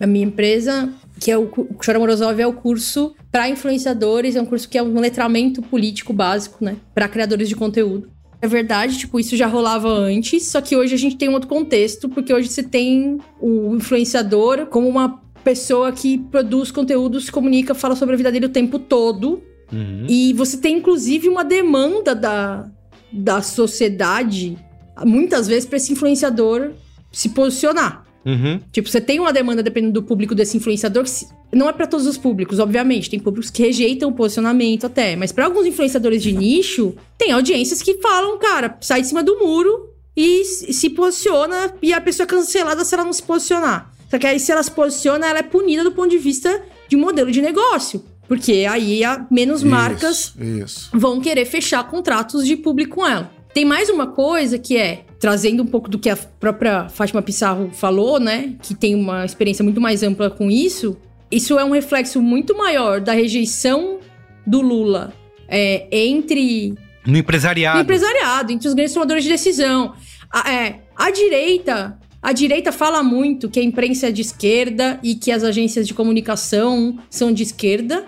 a 0.00 0.06
minha 0.06 0.24
empresa, 0.24 0.92
que 1.20 1.30
é 1.30 1.38
o, 1.38 1.44
o 1.44 1.76
Chora 1.84 1.98
Morozov 1.98 2.40
é 2.40 2.46
o 2.46 2.52
curso 2.52 3.14
para 3.30 3.48
influenciadores, 3.48 4.36
é 4.36 4.42
um 4.42 4.46
curso 4.46 4.68
que 4.68 4.78
é 4.78 4.82
um 4.82 4.98
letramento 5.00 5.62
político 5.62 6.12
básico, 6.12 6.64
né, 6.64 6.76
para 6.94 7.08
criadores 7.08 7.48
de 7.48 7.56
conteúdo. 7.56 8.08
É 8.40 8.46
verdade, 8.46 8.98
tipo, 8.98 9.18
isso 9.18 9.36
já 9.36 9.46
rolava 9.46 9.88
antes, 9.88 10.48
só 10.50 10.60
que 10.60 10.76
hoje 10.76 10.94
a 10.94 10.98
gente 10.98 11.16
tem 11.16 11.30
um 11.30 11.32
outro 11.32 11.48
contexto, 11.48 12.10
porque 12.10 12.32
hoje 12.32 12.48
você 12.48 12.62
tem 12.62 13.18
o 13.40 13.74
influenciador 13.74 14.66
como 14.66 14.86
uma 14.86 15.24
pessoa 15.42 15.90
que 15.92 16.18
produz 16.18 16.70
conteúdo, 16.70 17.20
se 17.20 17.32
comunica, 17.32 17.74
fala 17.74 17.96
sobre 17.96 18.14
a 18.14 18.18
vida 18.18 18.30
dele 18.30 18.46
o 18.46 18.50
tempo 18.50 18.78
todo. 18.78 19.42
Uhum. 19.72 20.06
E 20.08 20.32
você 20.32 20.56
tem, 20.56 20.78
inclusive, 20.78 21.28
uma 21.28 21.44
demanda 21.44 22.14
da, 22.14 22.68
da 23.12 23.42
sociedade, 23.42 24.56
muitas 25.04 25.46
vezes, 25.46 25.66
para 25.66 25.76
esse 25.76 25.92
influenciador 25.92 26.72
se 27.12 27.30
posicionar. 27.30 28.04
Uhum. 28.24 28.58
Tipo, 28.72 28.88
você 28.88 29.00
tem 29.00 29.20
uma 29.20 29.32
demanda 29.32 29.62
dependendo 29.62 30.00
do 30.00 30.02
público 30.02 30.34
desse 30.34 30.56
influenciador, 30.56 31.04
que 31.04 31.56
não 31.56 31.68
é 31.68 31.72
para 31.72 31.86
todos 31.86 32.06
os 32.06 32.16
públicos, 32.16 32.58
obviamente. 32.58 33.10
Tem 33.10 33.20
públicos 33.20 33.50
que 33.50 33.62
rejeitam 33.62 34.08
o 34.08 34.12
posicionamento 34.12 34.86
até. 34.86 35.14
Mas 35.14 35.30
para 35.30 35.44
alguns 35.44 35.66
influenciadores 35.66 36.22
de 36.22 36.32
nicho, 36.32 36.94
tem 37.18 37.32
audiências 37.32 37.82
que 37.82 37.94
falam, 37.98 38.38
cara, 38.38 38.78
sai 38.80 39.02
de 39.02 39.08
cima 39.08 39.22
do 39.22 39.38
muro 39.38 39.90
e 40.16 40.44
se 40.44 40.90
posiciona 40.90 41.74
e 41.82 41.92
a 41.92 42.00
pessoa 42.00 42.24
é 42.24 42.28
cancelada 42.28 42.84
se 42.84 42.94
ela 42.94 43.04
não 43.04 43.12
se 43.12 43.22
posicionar. 43.22 43.92
Só 44.10 44.18
que 44.18 44.26
aí, 44.26 44.38
se 44.38 44.52
ela 44.52 44.62
se 44.62 44.70
posiciona, 44.70 45.26
ela 45.26 45.40
é 45.40 45.42
punida 45.42 45.82
do 45.82 45.92
ponto 45.92 46.10
de 46.10 46.18
vista 46.18 46.62
de 46.88 46.96
modelo 46.96 47.30
de 47.30 47.42
negócio. 47.42 48.04
Porque 48.26 48.66
aí 48.68 49.04
a 49.04 49.26
menos 49.30 49.60
Isso, 49.60 49.70
marcas 49.70 50.34
Isso. 50.38 50.90
vão 50.92 51.20
querer 51.20 51.44
fechar 51.44 51.84
contratos 51.84 52.46
de 52.46 52.56
público 52.56 52.96
com 52.96 53.06
ela. 53.06 53.30
Tem 53.52 53.64
mais 53.64 53.88
uma 53.88 54.08
coisa 54.08 54.58
que 54.58 54.76
é, 54.76 55.04
trazendo 55.20 55.62
um 55.62 55.66
pouco 55.66 55.88
do 55.88 55.98
que 55.98 56.10
a 56.10 56.16
própria 56.16 56.88
Fátima 56.88 57.22
Pissarro 57.22 57.70
falou, 57.72 58.18
né? 58.18 58.54
Que 58.62 58.74
tem 58.74 58.94
uma 58.94 59.24
experiência 59.24 59.62
muito 59.62 59.80
mais 59.80 60.02
ampla 60.02 60.28
com 60.28 60.50
isso. 60.50 60.96
Isso 61.30 61.58
é 61.58 61.64
um 61.64 61.70
reflexo 61.70 62.20
muito 62.20 62.56
maior 62.56 63.00
da 63.00 63.12
rejeição 63.12 64.00
do 64.46 64.60
Lula 64.60 65.12
é, 65.48 65.86
entre 65.90 66.74
No 67.06 67.16
empresariado. 67.16 67.76
no 67.78 67.82
empresariado, 67.84 68.52
entre 68.52 68.68
os 68.68 68.74
grandes 68.74 68.94
tomadores 68.94 69.22
de 69.22 69.30
decisão. 69.30 69.94
A, 70.32 70.52
é, 70.52 70.80
a 70.96 71.10
direita. 71.10 71.98
A 72.20 72.32
direita 72.32 72.72
fala 72.72 73.02
muito 73.02 73.50
que 73.50 73.60
a 73.60 73.62
imprensa 73.62 74.08
é 74.08 74.10
de 74.10 74.22
esquerda 74.22 74.98
e 75.02 75.14
que 75.14 75.30
as 75.30 75.44
agências 75.44 75.86
de 75.86 75.92
comunicação 75.92 76.98
são 77.10 77.30
de 77.32 77.42
esquerda. 77.42 78.04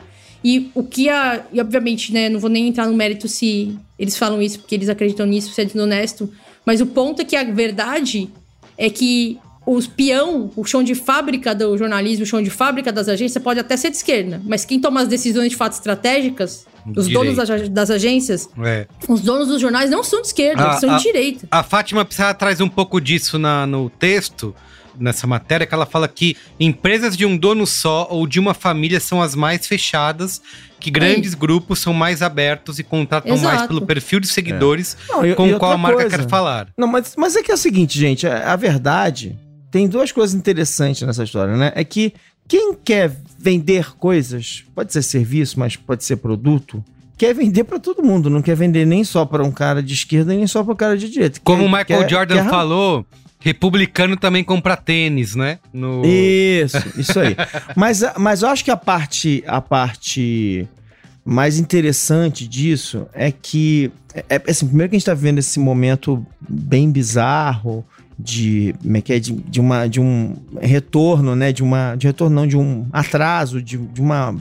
E 0.48 0.70
o 0.74 0.82
que 0.84 1.08
a. 1.08 1.42
E 1.52 1.60
obviamente, 1.60 2.12
né, 2.12 2.28
não 2.28 2.38
vou 2.38 2.50
nem 2.50 2.68
entrar 2.68 2.86
no 2.86 2.94
mérito 2.94 3.26
se 3.26 3.76
eles 3.98 4.16
falam 4.16 4.40
isso 4.40 4.58
porque 4.60 4.74
eles 4.74 4.88
acreditam 4.88 5.26
nisso, 5.26 5.52
se 5.52 5.60
é 5.60 5.64
desonesto. 5.64 6.30
Mas 6.64 6.80
o 6.80 6.86
ponto 6.86 7.20
é 7.22 7.24
que 7.24 7.34
a 7.36 7.42
verdade 7.44 8.28
é 8.78 8.88
que 8.90 9.38
os 9.66 9.86
peão, 9.86 10.50
o 10.54 10.64
chão 10.64 10.82
de 10.82 10.94
fábrica 10.94 11.52
do 11.54 11.76
jornalismo, 11.76 12.22
o 12.22 12.26
chão 12.26 12.40
de 12.40 12.50
fábrica 12.50 12.92
das 12.92 13.08
agências 13.08 13.42
pode 13.42 13.58
até 13.58 13.76
ser 13.76 13.90
de 13.90 13.96
esquerda. 13.96 14.40
Mas 14.44 14.64
quem 14.64 14.78
toma 14.78 15.00
as 15.00 15.08
decisões 15.08 15.50
de 15.50 15.56
fato 15.56 15.72
estratégicas, 15.72 16.64
os 16.96 17.08
donos 17.08 17.34
das, 17.36 17.68
das 17.68 17.90
agências, 17.90 18.48
É. 18.64 18.86
os 19.08 19.20
donos 19.22 19.48
dos 19.48 19.60
jornais 19.60 19.90
não 19.90 20.04
são 20.04 20.20
de 20.20 20.28
esquerda, 20.28 20.62
eles 20.68 20.78
são 20.80 20.96
de 20.96 21.02
direita. 21.02 21.48
A 21.50 21.64
Fátima 21.64 22.04
Pissarra 22.04 22.34
traz 22.34 22.60
um 22.60 22.68
pouco 22.68 23.00
disso 23.00 23.38
na- 23.40 23.66
no 23.66 23.90
texto, 23.90 24.54
nessa 24.98 25.26
matéria, 25.26 25.66
que 25.66 25.74
ela 25.74 25.86
fala 25.86 26.06
que 26.08 26.36
empresas 26.58 27.16
de 27.16 27.24
um 27.26 27.36
dono 27.36 27.66
só 27.66 28.06
ou 28.10 28.26
de 28.26 28.38
uma 28.40 28.54
família 28.54 29.00
são 29.00 29.20
as 29.22 29.34
mais 29.34 29.66
fechadas, 29.66 30.40
que 30.80 30.90
grandes 30.90 31.34
grupos 31.34 31.78
são 31.78 31.92
mais 31.92 32.22
abertos 32.22 32.78
e 32.78 32.82
contratam 32.82 33.36
mais 33.38 33.54
Exato. 33.54 33.68
pelo 33.68 33.86
perfil 33.86 34.20
de 34.20 34.26
seguidores 34.28 34.96
Não, 35.08 35.24
e- 35.26 35.34
com 35.34 35.46
e 35.46 35.54
o 35.54 35.58
qual 35.58 35.72
a 35.72 35.78
marca 35.78 36.02
coisa. 36.02 36.18
quer 36.18 36.28
falar. 36.28 36.68
Não, 36.76 36.86
mas, 36.86 37.14
mas 37.16 37.34
é 37.36 37.42
que 37.42 37.50
é 37.50 37.54
o 37.54 37.58
seguinte, 37.58 37.98
gente, 37.98 38.26
a, 38.26 38.52
a 38.52 38.56
verdade 38.56 39.38
tem 39.70 39.88
duas 39.88 40.12
coisas 40.12 40.34
interessantes 40.34 41.02
nessa 41.02 41.24
história, 41.24 41.56
né? 41.56 41.72
É 41.74 41.82
que 41.84 42.12
quem 42.48 42.74
quer 42.74 43.10
vender 43.38 43.94
coisas, 43.96 44.64
pode 44.74 44.92
ser 44.92 45.02
serviço, 45.02 45.58
mas 45.58 45.74
pode 45.76 46.04
ser 46.04 46.16
produto, 46.16 46.82
quer 47.18 47.34
vender 47.34 47.64
pra 47.64 47.78
todo 47.78 48.02
mundo, 48.02 48.28
não 48.30 48.40
quer 48.42 48.54
vender 48.54 48.86
nem 48.86 49.02
só 49.02 49.24
pra 49.24 49.42
um 49.42 49.50
cara 49.50 49.82
de 49.82 49.94
esquerda 49.94 50.32
nem 50.34 50.46
só 50.46 50.62
para 50.62 50.72
um 50.72 50.76
cara 50.76 50.96
de 50.96 51.08
direita. 51.08 51.40
Como 51.42 51.64
o 51.64 51.68
Michael 51.68 51.86
quer- 51.86 52.10
Jordan 52.10 52.34
quer- 52.44 52.50
falou, 52.50 53.06
republicano 53.46 54.16
também 54.16 54.42
compra 54.42 54.76
tênis, 54.76 55.36
né? 55.36 55.60
No... 55.72 56.02
Isso, 56.04 57.00
isso 57.00 57.20
aí. 57.20 57.36
mas, 57.76 58.02
mas 58.18 58.42
eu 58.42 58.48
acho 58.48 58.64
que 58.64 58.72
a 58.72 58.76
parte, 58.76 59.44
a 59.46 59.60
parte 59.60 60.66
mais 61.24 61.56
interessante 61.58 62.46
disso 62.48 63.06
é 63.12 63.30
que, 63.30 63.92
é, 64.14 64.36
é, 64.36 64.50
assim, 64.50 64.66
primeiro 64.66 64.90
que 64.90 64.96
a 64.96 64.98
gente 64.98 65.06
tá 65.06 65.14
vivendo 65.14 65.38
esse 65.38 65.60
momento 65.60 66.26
bem 66.40 66.90
bizarro 66.90 67.84
de, 68.18 68.74
é 68.92 69.00
que 69.00 69.12
é, 69.12 69.20
de, 69.20 69.32
de 69.32 69.60
uma, 69.60 69.86
de 69.86 70.00
um 70.00 70.34
retorno, 70.60 71.36
né, 71.36 71.52
de 71.52 71.62
uma, 71.62 71.94
de 71.94 72.08
retorno 72.08 72.34
não, 72.34 72.46
de 72.48 72.56
um 72.56 72.86
atraso, 72.92 73.62
de, 73.62 73.76
de 73.76 74.00
uma, 74.00 74.34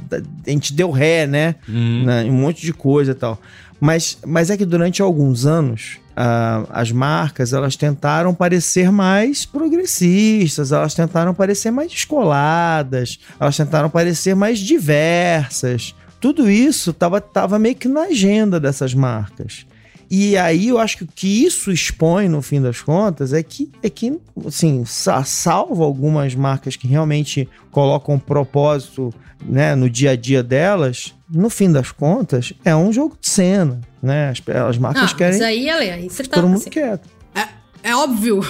a 0.47 0.49
gente 0.49 0.73
deu 0.73 0.89
ré, 0.89 1.27
né, 1.27 1.55
Hum. 1.69 2.05
né, 2.05 2.23
um 2.23 2.33
monte 2.33 2.61
de 2.61 2.73
coisa 2.73 3.11
e 3.11 3.15
tal. 3.15 3.39
Mas, 3.79 4.17
mas 4.25 4.49
é 4.49 4.57
que 4.57 4.65
durante 4.65 5.01
alguns 5.01 5.45
anos, 5.45 5.99
ah, 6.15 6.63
as 6.69 6.91
marcas 6.91 7.53
elas 7.53 7.75
tentaram 7.75 8.33
parecer 8.33 8.91
mais 8.91 9.45
progressistas, 9.45 10.71
elas 10.71 10.93
tentaram 10.93 11.33
parecer 11.33 11.71
mais 11.71 11.91
descoladas, 11.91 13.19
elas 13.39 13.57
tentaram 13.57 13.89
parecer 13.89 14.35
mais 14.35 14.59
diversas. 14.59 15.95
Tudo 16.19 16.49
isso 16.49 16.93
tava, 16.93 17.19
tava 17.19 17.59
meio 17.59 17.75
que 17.75 17.87
na 17.87 18.03
agenda 18.03 18.59
dessas 18.59 18.93
marcas. 18.93 19.65
E 20.09 20.37
aí 20.37 20.67
eu 20.67 20.77
acho 20.77 20.97
que 20.97 21.03
o 21.03 21.09
que 21.13 21.43
isso 21.45 21.71
expõe, 21.71 22.27
no 22.29 22.41
fim 22.41 22.61
das 22.61 22.79
contas, 22.79 23.33
é 23.33 23.41
que, 23.41 23.71
é 23.81 23.89
que 23.89 24.19
assim, 24.45 24.85
sa- 24.85 25.23
salvo 25.23 25.83
algumas 25.83 26.35
marcas 26.35 26.75
que 26.75 26.87
realmente 26.87 27.49
colocam 27.71 28.19
propósito 28.19 29.11
né, 29.43 29.73
no 29.75 29.89
dia 29.89 30.11
a 30.11 30.15
dia 30.15 30.43
delas, 30.43 31.14
no 31.29 31.49
fim 31.49 31.71
das 31.71 31.91
contas, 31.91 32.53
é 32.63 32.75
um 32.75 32.91
jogo 32.93 33.17
de 33.19 33.29
cena. 33.29 33.81
Né? 34.01 34.29
As, 34.29 34.41
as 34.69 34.77
marcas 34.77 35.11
Ah, 35.11 35.15
querem 35.15 35.33
mas 35.39 35.41
aí, 35.41 35.69
Ale, 35.69 35.89
aí 35.89 36.09
você 36.09 36.23
tá. 36.23 36.35
todo 36.35 36.47
mundo 36.47 36.57
assim, 36.61 36.69
quieto. 36.69 37.09
é, 37.33 37.47
é 37.89 37.95
óbvio 37.95 38.41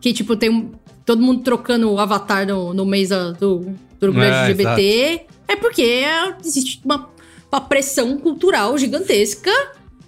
que, 0.00 0.12
tipo, 0.12 0.36
tem 0.36 0.50
um- 0.50 0.72
todo 1.04 1.20
mundo 1.20 1.42
trocando 1.42 1.90
o 1.90 1.98
avatar 1.98 2.46
no, 2.46 2.72
no 2.72 2.86
mês 2.86 3.08
do, 3.10 3.32
do 3.32 4.06
orgulho 4.06 4.24
É, 4.24 4.44
LGBT. 4.50 5.26
É 5.48 5.56
porque 5.56 5.82
é- 5.82 6.36
existe 6.44 6.80
uma, 6.84 7.08
uma 7.50 7.60
pressão 7.60 8.16
cultural 8.18 8.76
gigantesca, 8.78 9.50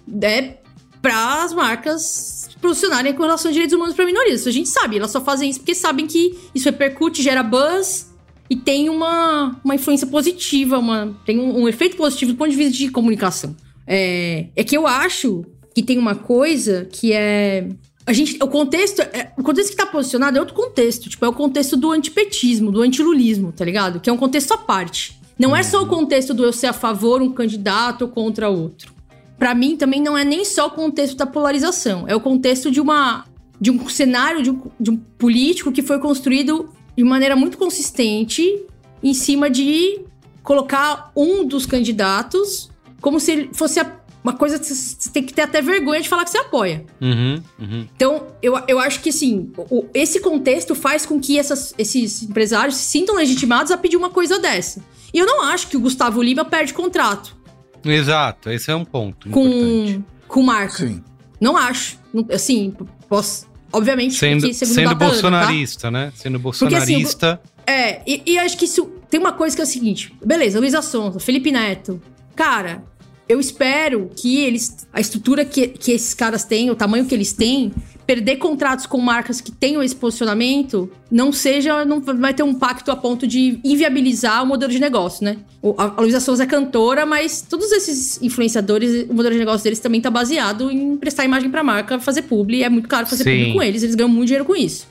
né? 0.07 0.55
Para 1.01 1.43
as 1.43 1.53
marcas 1.53 2.49
posicionarem 2.61 3.13
com 3.13 3.21
relação 3.21 3.49
a 3.49 3.53
direitos 3.53 3.75
humanos 3.75 3.95
para 3.95 4.05
minorias. 4.05 4.39
Isso 4.41 4.49
a 4.49 4.51
gente 4.51 4.69
sabe. 4.69 4.97
Elas 4.97 5.11
só 5.11 5.21
fazem 5.21 5.49
isso 5.49 5.59
porque 5.59 5.75
sabem 5.75 6.07
que 6.07 6.37
isso 6.55 6.65
repercute, 6.65 7.21
gera 7.21 7.43
buzz 7.43 8.06
e 8.49 8.55
tem 8.55 8.89
uma, 8.89 9.59
uma 9.63 9.75
influência 9.75 10.07
positiva, 10.07 10.77
uma, 10.77 11.15
tem 11.25 11.39
um, 11.39 11.63
um 11.63 11.67
efeito 11.67 11.97
positivo 11.97 12.31
do 12.33 12.37
ponto 12.37 12.49
de 12.49 12.55
vista 12.55 12.77
de 12.77 12.89
comunicação. 12.89 13.55
É, 13.85 14.47
é 14.55 14.63
que 14.63 14.75
eu 14.75 14.85
acho 14.85 15.45
que 15.73 15.81
tem 15.83 15.97
uma 15.97 16.15
coisa 16.15 16.87
que 16.91 17.13
é. 17.13 17.69
A 18.05 18.13
gente, 18.13 18.37
o 18.41 18.47
contexto, 18.47 19.01
é- 19.01 19.31
o 19.37 19.43
contexto 19.43 19.71
que 19.71 19.75
tá 19.75 19.85
posicionado 19.85 20.37
é 20.37 20.39
outro 20.39 20.55
contexto. 20.55 21.09
Tipo, 21.09 21.25
é 21.25 21.27
o 21.27 21.33
contexto 21.33 21.75
do 21.75 21.91
antipetismo, 21.91 22.71
do 22.71 22.81
antilulismo, 22.81 23.51
tá 23.51 23.65
ligado? 23.65 23.99
Que 23.99 24.09
é 24.09 24.13
um 24.13 24.17
contexto 24.17 24.53
à 24.53 24.57
parte. 24.57 25.19
Não 25.37 25.55
é 25.55 25.61
só 25.61 25.83
o 25.83 25.87
contexto 25.87 26.33
do 26.33 26.43
eu 26.43 26.51
ser 26.53 26.67
a 26.67 26.73
favor 26.73 27.21
um 27.21 27.31
candidato 27.31 28.03
ou 28.03 28.07
contra 28.07 28.49
outro. 28.49 28.93
Pra 29.37 29.53
mim, 29.53 29.75
também 29.75 30.01
não 30.01 30.17
é 30.17 30.23
nem 30.23 30.43
só 30.43 30.67
o 30.67 30.71
contexto 30.71 31.15
da 31.15 31.27
polarização. 31.27 32.05
É 32.07 32.15
o 32.15 32.19
contexto 32.19 32.71
de 32.71 32.81
uma. 32.81 33.25
de 33.59 33.69
um 33.69 33.87
cenário 33.87 34.41
de 34.41 34.49
um, 34.49 34.61
de 34.79 34.89
um 34.89 34.97
político 34.97 35.71
que 35.71 35.83
foi 35.83 35.99
construído 35.99 36.69
de 36.97 37.03
maneira 37.03 37.35
muito 37.35 37.57
consistente 37.57 38.65
em 39.03 39.13
cima 39.13 39.49
de 39.49 40.01
colocar 40.43 41.11
um 41.15 41.45
dos 41.45 41.65
candidatos 41.65 42.69
como 42.99 43.19
se 43.19 43.31
ele 43.31 43.49
fosse 43.53 43.79
a- 43.79 43.95
uma 44.23 44.33
coisa 44.33 44.57
que 44.59 44.65
você 44.65 45.09
tem 45.11 45.23
que 45.23 45.33
ter 45.33 45.43
até 45.43 45.61
vergonha 45.61 46.01
de 46.01 46.09
falar 46.09 46.25
que 46.25 46.31
você 46.31 46.37
apoia. 46.39 46.83
Uhum, 46.99 47.41
uhum. 47.59 47.87
Então, 47.95 48.27
eu, 48.41 48.59
eu 48.67 48.79
acho 48.79 48.99
que 49.01 49.09
assim, 49.09 49.51
o- 49.69 49.85
esse 49.93 50.19
contexto 50.19 50.73
faz 50.75 51.05
com 51.05 51.19
que 51.19 51.37
essas- 51.39 51.73
esses 51.77 52.23
empresários 52.23 52.75
se 52.75 52.83
sintam 52.85 53.15
legitimados 53.15 53.71
a 53.71 53.77
pedir 53.77 53.95
uma 53.95 54.09
coisa 54.09 54.39
dessa. 54.39 54.81
E 55.13 55.19
eu 55.19 55.25
não 55.25 55.43
acho 55.43 55.67
que 55.67 55.77
o 55.77 55.79
Gustavo 55.79 56.21
Lima 56.21 56.43
perde 56.43 56.73
contrato 56.73 57.37
Exato, 57.85 58.49
esse 58.49 58.69
é 58.69 58.75
um 58.75 58.83
ponto 58.83 59.29
importante. 59.29 60.03
com, 60.27 60.33
com 60.39 60.43
marca. 60.43 60.87
Sim. 60.87 61.01
Não 61.39 61.55
acho. 61.55 61.97
Assim, 62.33 62.73
posso. 63.07 63.47
Obviamente, 63.71 64.15
Sendo, 64.15 64.41
porque 64.41 64.53
sendo 64.53 64.75
data 64.75 64.89
Ana, 64.89 64.95
tá? 64.95 65.05
bolsonarista, 65.05 65.91
né? 65.91 66.11
Sendo 66.15 66.39
bolsonarista. 66.39 67.41
É, 67.65 68.01
e, 68.07 68.23
e 68.25 68.39
acho 68.39 68.57
que 68.57 68.65
isso. 68.65 68.85
Tem 69.09 69.19
uma 69.19 69.33
coisa 69.33 69.55
que 69.55 69.61
é 69.61 69.65
o 69.65 69.67
seguinte: 69.67 70.13
beleza, 70.23 70.59
Luísa 70.59 70.81
Sonza, 70.81 71.19
Felipe 71.19 71.51
Neto. 71.51 72.01
Cara, 72.35 72.83
eu 73.29 73.39
espero 73.39 74.09
que 74.15 74.37
eles. 74.43 74.87
A 74.91 74.99
estrutura 74.99 75.43
que, 75.43 75.67
que 75.67 75.91
esses 75.91 76.13
caras 76.13 76.43
têm, 76.43 76.69
o 76.69 76.75
tamanho 76.75 77.05
que 77.05 77.13
eles 77.13 77.33
têm, 77.33 77.71
perder 78.05 78.37
contratos 78.37 78.85
com 78.85 78.99
marcas 78.99 79.41
que 79.41 79.51
tenham 79.51 79.83
esse 79.83 79.95
posicionamento 79.95 80.89
não 81.11 81.31
seja. 81.31 81.83
Não 81.83 81.99
vai 82.01 82.33
ter 82.33 82.43
um 82.43 82.53
pacto 82.53 82.91
a 82.91 82.95
ponto 82.95 83.27
de 83.27 83.59
inviabilizar 83.63 84.43
o 84.43 84.45
modelo 84.45 84.71
de 84.71 84.79
negócio, 84.79 85.25
né? 85.25 85.37
A, 85.77 85.83
a 85.97 86.01
Luísa 86.01 86.19
Sonza 86.19 86.43
é 86.43 86.47
cantora, 86.47 87.05
mas 87.05 87.41
todos 87.41 87.71
esses 87.71 88.21
influenciadores, 88.21 89.07
o 89.09 89.13
modelo 89.13 89.33
de 89.33 89.39
negócio 89.39 89.63
deles 89.63 89.79
também 89.79 89.99
tá 89.99 90.09
baseado 90.09 90.71
em 90.71 90.95
prestar 90.97 91.25
imagem 91.25 91.49
pra 91.49 91.63
marca, 91.63 91.99
fazer 91.99 92.23
publi. 92.23 92.63
É 92.63 92.69
muito 92.69 92.87
caro 92.87 93.05
fazer 93.05 93.23
Sim. 93.23 93.37
publi 93.37 93.53
com 93.53 93.63
eles, 93.63 93.83
eles 93.83 93.95
ganham 93.95 94.09
muito 94.09 94.27
dinheiro 94.27 94.45
com 94.45 94.55
isso. 94.55 94.87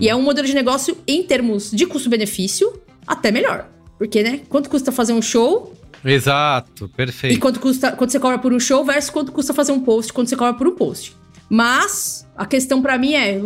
E 0.00 0.08
é 0.08 0.14
um 0.14 0.22
modelo 0.22 0.46
de 0.46 0.54
negócio, 0.54 0.96
em 1.06 1.22
termos 1.22 1.70
de 1.70 1.84
custo-benefício, 1.86 2.80
até 3.06 3.32
melhor. 3.32 3.68
Porque, 3.98 4.22
né? 4.22 4.40
Quanto 4.48 4.70
custa 4.70 4.92
fazer 4.92 5.12
um 5.12 5.22
show 5.22 5.72
Exato, 6.04 6.84
e 6.84 6.88
perfeito. 6.88 7.40
quanto 7.40 7.60
custa 7.60 7.92
quanto 7.92 8.10
você 8.10 8.20
cobra 8.20 8.38
por 8.38 8.52
um 8.52 8.60
show 8.60 8.84
versus 8.84 9.10
quanto 9.10 9.32
custa 9.32 9.54
fazer 9.54 9.72
um 9.72 9.80
post, 9.80 10.12
quanto 10.12 10.28
você 10.28 10.36
cobra 10.36 10.54
por 10.54 10.66
um 10.68 10.74
post. 10.74 11.16
Mas 11.48 12.26
a 12.36 12.44
questão 12.46 12.82
pra 12.82 12.98
mim 12.98 13.14
é: 13.14 13.40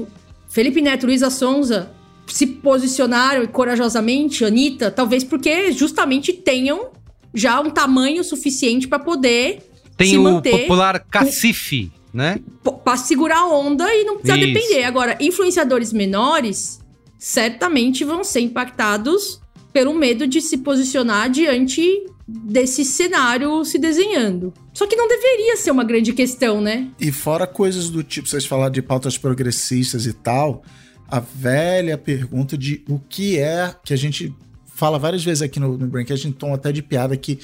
Felipe 0.48 0.80
Neto, 0.80 1.06
Luísa 1.06 1.30
Sonza 1.30 1.92
se 2.26 2.46
posicionaram 2.46 3.42
e 3.42 3.48
corajosamente, 3.48 4.44
Anitta, 4.44 4.90
talvez 4.90 5.24
porque 5.24 5.72
justamente 5.72 6.32
tenham 6.32 6.90
já 7.32 7.60
um 7.60 7.70
tamanho 7.70 8.22
suficiente 8.24 8.86
pra 8.88 8.98
poder 8.98 9.62
Tem 9.96 10.10
se 10.10 10.18
o 10.18 10.22
manter 10.22 10.50
popular 10.50 10.98
cacife, 11.10 11.90
né? 12.12 12.40
pra 12.84 12.96
segurar 12.96 13.38
a 13.38 13.48
onda 13.48 13.84
e 13.94 14.04
não 14.04 14.16
precisar 14.16 14.36
Isso. 14.36 14.52
depender. 14.52 14.84
Agora, 14.84 15.16
influenciadores 15.20 15.92
menores 15.92 16.80
certamente 17.18 18.04
vão 18.04 18.22
ser 18.22 18.40
impactados 18.40 19.40
pelo 19.72 19.94
medo 19.94 20.26
de 20.26 20.40
se 20.40 20.58
posicionar 20.58 21.30
diante 21.30 21.82
desse 22.28 22.84
cenário 22.84 23.64
se 23.64 23.78
desenhando. 23.78 24.52
Só 24.74 24.86
que 24.86 24.94
não 24.94 25.08
deveria 25.08 25.56
ser 25.56 25.70
uma 25.70 25.82
grande 25.82 26.12
questão, 26.12 26.60
né? 26.60 26.90
E 27.00 27.10
fora 27.10 27.46
coisas 27.46 27.88
do 27.88 28.02
tipo, 28.02 28.28
vocês 28.28 28.44
falaram 28.44 28.70
de 28.70 28.82
pautas 28.82 29.16
progressistas 29.16 30.04
e 30.04 30.12
tal, 30.12 30.62
a 31.08 31.20
velha 31.20 31.96
pergunta 31.96 32.58
de 32.58 32.84
o 32.86 32.98
que 32.98 33.38
é 33.38 33.74
que 33.82 33.94
a 33.94 33.96
gente 33.96 34.34
fala 34.66 34.98
várias 34.98 35.24
vezes 35.24 35.40
aqui 35.40 35.58
no, 35.58 35.78
no 35.78 35.86
Braincast, 35.86 36.28
em 36.28 36.32
tom 36.32 36.52
até 36.52 36.70
de 36.70 36.82
piada, 36.82 37.16
que 37.16 37.38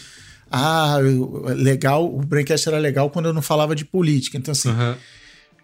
ah, 0.50 0.98
legal, 1.56 2.04
o 2.06 2.20
Braincast 2.20 2.68
era 2.68 2.78
legal 2.78 3.08
quando 3.08 3.26
eu 3.26 3.32
não 3.32 3.42
falava 3.42 3.74
de 3.74 3.86
política. 3.86 4.36
Então, 4.36 4.52
assim, 4.52 4.68
uhum. 4.68 4.94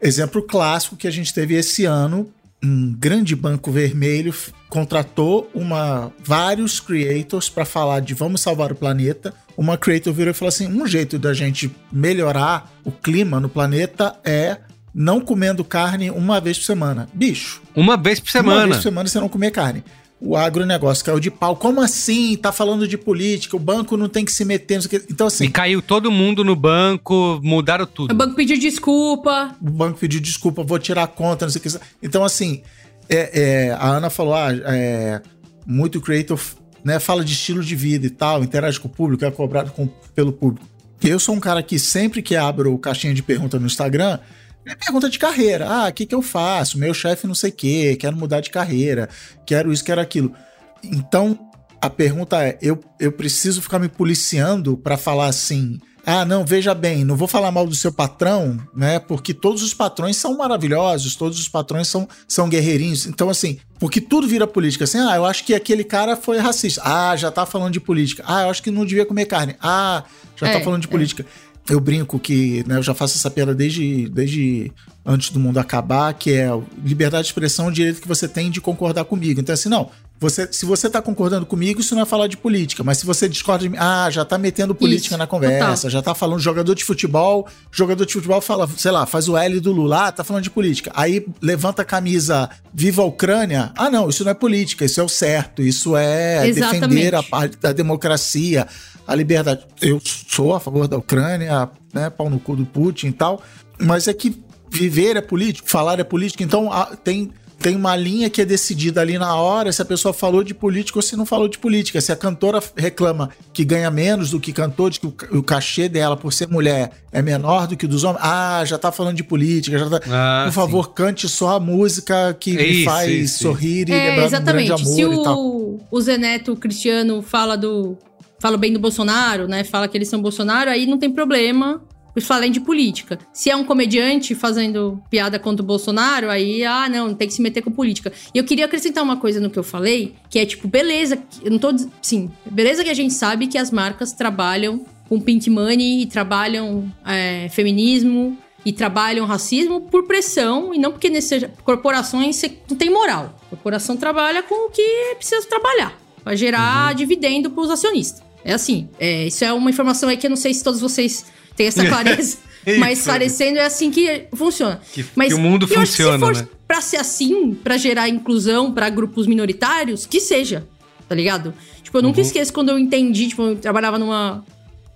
exemplo 0.01 0.43
clássico 0.43 0.97
que 0.97 1.07
a 1.07 1.11
gente 1.11 1.33
teve 1.33 1.55
esse 1.55 1.85
ano, 1.85 2.33
um 2.63 2.93
grande 2.93 3.35
banco 3.35 3.71
vermelho 3.71 4.35
contratou 4.69 5.51
uma 5.55 6.13
vários 6.23 6.79
creators 6.79 7.49
para 7.49 7.65
falar 7.65 8.01
de 8.01 8.15
vamos 8.15 8.41
salvar 8.41 8.73
o 8.73 8.75
planeta. 8.75 9.35
Uma 9.57 9.77
creator 9.77 10.13
virou 10.13 10.31
e 10.31 10.35
falou 10.35 10.51
assim: 10.51 10.67
um 10.67 10.87
jeito 10.87 11.19
da 11.19 11.33
gente 11.33 11.71
melhorar 11.91 12.71
o 12.85 12.93
clima 12.93 13.41
no 13.41 13.49
planeta 13.49 14.15
é 14.25 14.59
não 14.95 15.21
comendo 15.21 15.65
carne 15.65 16.11
uma 16.11 16.41
vez 16.41 16.59
por 16.59 16.65
semana. 16.65 17.09
Bicho. 17.15 17.63
Uma 17.75 17.97
vez 17.97 18.21
por 18.21 18.31
semana. 18.31 18.61
Uma 18.61 18.67
vez 18.67 18.77
por 18.77 18.83
semana 18.83 19.09
você 19.09 19.21
não 19.21 19.29
comer 19.29 19.51
carne. 19.51 19.85
O 20.21 20.37
agronegócio 20.37 21.05
caiu 21.05 21.19
de 21.19 21.31
pau. 21.31 21.57
Como 21.57 21.81
assim? 21.81 22.37
Tá 22.37 22.53
falando 22.53 22.87
de 22.87 22.99
política, 22.99 23.57
o 23.57 23.59
banco 23.59 23.97
não 23.97 24.09
tem 24.09 24.25
que 24.25 24.33
se 24.33 24.45
meter. 24.45 24.79
Então, 25.11 25.27
assim. 25.27 25.45
E 25.45 25.51
caiu 25.51 25.81
todo 25.81 26.11
mundo 26.11 26.45
no 26.45 26.55
banco, 26.55 27.41
mudaram 27.43 27.87
tudo. 27.87 28.13
O 28.13 28.15
banco 28.15 28.35
pediu 28.35 28.59
desculpa. 28.59 29.57
O 29.61 29.71
banco 29.71 29.99
pediu 29.99 30.21
desculpa, 30.21 30.63
vou 30.63 30.79
tirar 30.79 31.05
a 31.05 31.09
conta, 31.09 31.47
não 31.47 31.51
sei 31.53 31.61
o 31.61 31.63
que. 31.63 31.87
Então, 32.03 32.23
assim, 32.23 32.61
é, 33.09 33.41
é, 33.41 33.71
a 33.73 33.89
Ana 33.89 34.11
falou: 34.11 34.35
ah, 34.35 34.53
é, 34.53 35.23
muito 35.67 36.01
creator 36.01 36.39
né, 36.85 36.99
fala 36.99 37.25
de 37.25 37.33
estilo 37.33 37.63
de 37.63 37.75
vida 37.75 38.07
e 38.07 38.11
tal, 38.11 38.43
interage 38.43 38.79
com 38.79 38.89
o 38.89 38.91
público, 38.91 39.25
é 39.25 39.31
cobrado 39.31 39.71
com, 39.73 39.87
pelo 40.15 40.33
público. 40.33 40.67
Eu 41.03 41.19
sou 41.19 41.35
um 41.35 41.41
cara 41.41 41.63
que 41.63 41.79
sempre 41.79 42.23
que 42.23 42.37
abro 42.37 42.77
caixinha 42.79 43.15
de 43.15 43.23
pergunta 43.23 43.59
no 43.59 43.67
Instagram, 43.67 44.19
é 44.67 44.75
pergunta 44.75 45.09
de 45.09 45.19
carreira. 45.19 45.67
Ah, 45.69 45.89
o 45.89 45.93
que, 45.93 46.07
que 46.07 46.15
eu 46.15 46.23
faço? 46.23 46.79
Meu 46.79 46.93
chefe 46.93 47.27
não 47.27 47.35
sei 47.35 47.51
o 47.51 47.55
quê, 47.55 47.97
quero 47.99 48.17
mudar 48.17 48.41
de 48.41 48.51
carreira, 48.51 49.09
quero 49.47 49.73
isso, 49.73 49.85
quero 49.85 50.01
aquilo. 50.01 50.35
Então, 50.83 51.39
a 51.81 51.89
pergunta 51.89 52.43
é: 52.45 52.59
eu, 52.61 52.79
eu 52.99 53.13
preciso 53.13 53.63
ficar 53.63 53.79
me 53.79 53.89
policiando 53.89 54.77
para 54.77 54.97
falar 54.97 55.27
assim. 55.27 55.79
Ah, 56.05 56.25
não, 56.25 56.47
veja 56.47 56.75
bem, 56.75 57.05
não 57.05 57.15
vou 57.15 57.29
falar 57.29 57.53
mal 57.53 57.67
do 57.67 57.75
seu 57.75 57.93
patrão, 57.93 58.59
né? 58.75 58.99
Porque 58.99 59.35
todos 59.35 59.63
os 59.63 59.75
patrões 59.75 60.17
são 60.17 60.37
maravilhosos, 60.37 61.15
todos 61.15 61.39
os 61.39 61.47
patrões 61.47 61.89
são, 61.89 62.09
são 62.27 62.49
guerreirinhos. 62.49 63.05
Então, 63.05 63.29
assim, 63.29 63.59
porque 63.79 64.01
tudo 64.01 64.27
vira 64.27 64.47
política. 64.47 64.85
Assim, 64.85 64.99
ah, 64.99 65.15
eu 65.17 65.27
acho 65.27 65.45
que 65.45 65.55
aquele 65.55 65.85
cara 65.85 66.17
foi 66.17 66.39
racista. 66.39 66.81
Ah, 66.85 67.15
já 67.17 67.31
tá 67.31 67.45
falando 67.45 67.75
de 67.75 67.81
política. 67.81 68.25
Ah, 68.27 68.45
eu 68.45 68.51
acho 68.51 68.63
que 68.63 68.71
não 68.71 68.87
devia 68.87 69.05
comer 69.05 69.27
carne. 69.27 69.57
Ah, 69.61 70.03
já 70.37 70.47
tá 70.47 70.53
é, 70.53 70.59
tá 70.59 70.65
falando 70.65 70.81
de 70.81 70.89
é. 70.89 70.91
política. 70.91 71.23
É 71.23 71.27
eu 71.69 71.81
brinco 71.81 72.19
que 72.19 72.65
né, 72.67 72.77
eu 72.77 72.83
já 72.83 72.95
faço 72.95 73.17
essa 73.17 73.31
piada 73.31 73.55
desde, 73.55 74.09
desde 74.09 74.73
antes 75.05 75.31
do 75.31 75.41
mundo 75.41 75.59
acabar, 75.59 76.13
que 76.15 76.33
é 76.33 76.49
liberdade 76.85 77.25
de 77.25 77.29
expressão, 77.29 77.69
o 77.69 77.73
direito 77.73 78.01
que 78.01 78.09
você 78.09 78.27
tem 78.27 78.51
de 78.51 78.61
concordar 78.61 79.05
comigo. 79.05 79.41
Então, 79.41 79.53
assim, 79.53 79.69
não. 79.69 79.91
Você, 80.21 80.53
se 80.53 80.67
você 80.67 80.87
está 80.87 81.01
concordando 81.01 81.47
comigo, 81.47 81.81
isso 81.81 81.95
não 81.95 82.03
é 82.03 82.05
falar 82.05 82.27
de 82.27 82.37
política. 82.37 82.85
Mas 82.85 82.99
se 82.99 83.07
você 83.07 83.27
discorda 83.27 83.63
de 83.63 83.71
mim, 83.71 83.79
ah, 83.81 84.11
já 84.11 84.21
está 84.21 84.37
metendo 84.37 84.75
política 84.75 85.15
isso, 85.15 85.17
na 85.17 85.27
conversa, 85.27 85.77
total. 85.77 85.91
já 85.91 85.99
está 86.01 86.15
falando 86.15 86.39
jogador 86.39 86.75
de 86.75 86.85
futebol, 86.85 87.49
jogador 87.73 88.05
de 88.05 88.13
futebol 88.13 88.39
fala, 88.43 88.69
sei 88.77 88.91
lá, 88.91 89.07
faz 89.07 89.31
o 89.31 89.37
L 89.37 89.59
do 89.61 89.73
Lula, 89.73 90.09
ah, 90.09 90.13
tá 90.13 90.23
falando 90.23 90.43
de 90.43 90.51
política. 90.51 90.93
Aí 90.95 91.27
levanta 91.41 91.81
a 91.81 91.85
camisa 91.87 92.51
Viva 92.73 93.01
a 93.01 93.07
Ucrânia. 93.07 93.73
Ah, 93.75 93.89
não, 93.89 94.11
isso 94.11 94.23
não 94.23 94.31
é 94.31 94.35
política, 94.35 94.85
isso 94.85 95.01
é 95.01 95.03
o 95.03 95.09
certo, 95.09 95.63
isso 95.63 95.97
é 95.97 96.47
Exatamente. 96.47 96.81
defender 96.81 97.15
a, 97.15 97.25
a 97.63 97.73
democracia, 97.73 98.69
a 99.07 99.15
liberdade. 99.15 99.65
Eu 99.81 100.03
sou 100.05 100.55
a 100.55 100.61
favor 100.61 100.87
da 100.87 100.99
Ucrânia, 100.99 101.71
né, 101.95 102.11
pau 102.11 102.29
no 102.29 102.39
cu 102.39 102.55
do 102.57 102.67
Putin 102.67 103.07
e 103.07 103.13
tal, 103.13 103.43
mas 103.79 104.07
é 104.07 104.13
que 104.13 104.39
viver 104.71 105.17
é 105.17 105.23
político, 105.23 105.69
falar 105.69 105.99
é 105.99 106.05
político, 106.05 106.43
então 106.43 106.69
tem 107.03 107.33
tem 107.61 107.77
uma 107.77 107.95
linha 107.95 108.31
que 108.31 108.41
é 108.41 108.45
decidida 108.45 109.01
ali 109.01 109.19
na 109.19 109.35
hora 109.35 109.71
se 109.71 109.83
a 109.83 109.85
pessoa 109.85 110.15
falou 110.15 110.43
de 110.43 110.55
política 110.55 110.99
ou 110.99 111.03
se 111.03 111.15
não 111.15 111.27
falou 111.27 111.47
de 111.47 111.59
política. 111.59 112.01
Se 112.01 112.11
a 112.11 112.17
cantora 112.17 112.61
reclama 112.75 113.31
que 113.53 113.65
ganha 113.65 113.91
menos 113.91 114.31
do 114.31 114.41
que 114.41 114.53
cantor, 114.53 114.91
de 114.91 115.01
que 115.01 115.07
o, 115.07 115.43
cachê 115.43 115.89
dela 115.89 116.17
por 116.17 116.33
ser 116.33 116.49
mulher 116.49 116.91
é 117.13 117.21
menor 117.21 117.67
do 117.67 117.77
que 117.77 117.85
o 117.85 117.89
dos 117.89 118.03
homens, 118.03 118.23
ah, 118.25 118.65
já 118.65 118.79
tá 118.79 118.91
falando 118.91 119.17
de 119.17 119.25
política, 119.25 119.79
já 119.79 119.91
tá... 119.91 120.01
Ah, 120.11 120.45
por 120.47 120.53
favor, 120.53 120.87
sim. 120.87 120.93
cante 120.95 121.29
só 121.29 121.57
a 121.57 121.61
música 121.61 122.35
que 122.41 122.57
é 122.57 122.63
me 122.63 122.85
faz 122.85 123.11
isso, 123.11 123.43
sorrir 123.43 123.89
e 123.89 123.93
é, 123.93 124.09
lembrar 124.09 124.25
exatamente. 124.25 124.73
um 124.73 124.77
grande 124.77 124.83
amor 124.83 124.95
se 124.95 125.05
o, 125.05 125.13
e 125.13 125.25
tal. 125.25 125.81
o 125.91 126.01
Zeneto 126.01 126.57
Cristiano 126.57 127.21
fala 127.23 127.57
do 127.57 127.97
fala 128.39 128.57
bem 128.57 128.73
do 128.73 128.81
Bolsonaro, 128.81 129.47
né? 129.47 129.65
Fala 129.65 129.87
que 129.87 129.99
eles 129.99 130.09
são 130.09 130.23
Bolsonaro, 130.23 130.71
aí 130.71 130.87
não 130.87 130.99
tem 130.99 131.11
problema 131.11 131.83
falar 132.21 132.49
de 132.49 132.61
política. 132.61 133.19
Se 133.33 133.51
é 133.51 133.57
um 133.57 133.65
comediante 133.65 134.35
fazendo 134.35 135.03
piada 135.11 135.39
contra 135.39 135.63
o 135.63 135.67
Bolsonaro, 135.67 136.31
aí, 136.31 136.65
ah, 136.65 136.89
não, 136.89 137.15
tem 137.15 137.29
que 137.29 137.35
se 137.35 137.43
meter 137.43 137.63
com 137.63 137.71
política. 137.71 138.13
E 138.35 138.39
eu 138.39 138.45
queria 138.45 138.65
acrescentar 138.65 139.03
uma 139.03 139.17
coisa 139.17 139.41
no 139.41 139.51
que 139.51 139.59
eu 139.59 139.65
falei, 139.65 140.15
que 140.29 140.39
é 140.39 140.47
tipo, 140.47 140.69
beleza, 140.69 141.19
eu 141.43 141.51
não 141.51 141.59
tô. 141.59 141.75
Sim, 142.03 142.31
beleza 142.51 142.85
que 142.85 142.91
a 142.91 142.95
gente 142.95 143.15
sabe 143.15 143.47
que 143.47 143.59
as 143.59 143.71
marcas 143.71 144.13
trabalham 144.13 144.85
com 145.09 145.21
pink 145.21 145.51
money 145.51 146.03
e 146.03 146.07
trabalham 146.07 146.91
é, 147.05 147.49
feminismo 147.51 148.39
e 148.65 148.73
trabalham 148.73 149.27
racismo 149.27 149.81
por 149.81 150.07
pressão 150.07 150.75
e 150.75 150.79
não 150.79 150.93
porque 150.93 151.09
nesse, 151.09 151.49
corporações 151.65 152.41
não 152.69 152.77
tem 152.77 152.91
moral. 152.91 153.35
A 153.47 153.51
corporação 153.51 153.97
trabalha 153.97 154.43
com 154.43 154.69
o 154.69 154.71
que 154.71 155.17
precisa 155.17 155.47
trabalhar 155.49 155.99
para 156.23 156.37
gerar 156.37 156.91
uhum. 156.91 156.97
dividendo 156.97 157.51
para 157.51 157.63
os 157.63 157.71
acionistas. 157.71 158.23
É 158.45 158.53
assim, 158.53 158.89
é, 158.99 159.27
isso 159.27 159.45
é 159.45 159.53
uma 159.53 159.71
informação 159.71 160.09
aí 160.09 160.17
que 160.17 160.27
eu 160.27 160.31
não 160.31 160.37
sei 160.37 160.55
se 160.55 160.63
todos 160.63 160.81
vocês 160.81 161.27
têm 161.61 161.67
essa 161.67 161.85
clareza. 161.87 162.39
mas 162.79 162.99
esclarecendo 162.99 163.59
é 163.59 163.65
assim 163.65 163.91
que 163.91 164.25
funciona. 164.35 164.81
Que, 164.93 165.05
mas 165.15 165.29
que 165.29 165.35
o 165.35 165.39
mundo 165.39 165.69
funciona, 165.69 166.19
se 166.19 166.35
for 166.35 166.43
né? 166.43 166.49
Pra 166.67 166.81
ser 166.81 166.97
assim, 166.97 167.55
para 167.55 167.77
gerar 167.77 168.09
inclusão 168.09 168.73
para 168.73 168.89
grupos 168.89 169.27
minoritários, 169.27 170.07
que 170.07 170.21
seja, 170.21 170.67
tá 171.09 171.15
ligado? 171.15 171.53
Tipo, 171.83 171.99
eu 171.99 172.03
nunca 172.03 172.21
uhum. 172.21 172.27
esqueço 172.27 172.53
quando 172.53 172.71
eu 172.71 172.79
entendi, 172.79 173.29
tipo, 173.29 173.43
eu 173.43 173.57
trabalhava 173.57 173.99
numa 173.99 174.45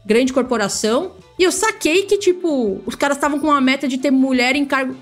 grande 0.06 0.32
corporação 0.32 1.12
e 1.38 1.42
eu 1.42 1.50
saquei 1.50 2.02
que, 2.02 2.16
tipo, 2.16 2.80
os 2.86 2.94
caras 2.94 3.16
estavam 3.16 3.40
com 3.40 3.48
uma 3.48 3.60
meta 3.60 3.88
de 3.88 3.98
ter 3.98 4.10
mulher 4.10 4.54
em 4.54 4.64
cargo. 4.64 4.94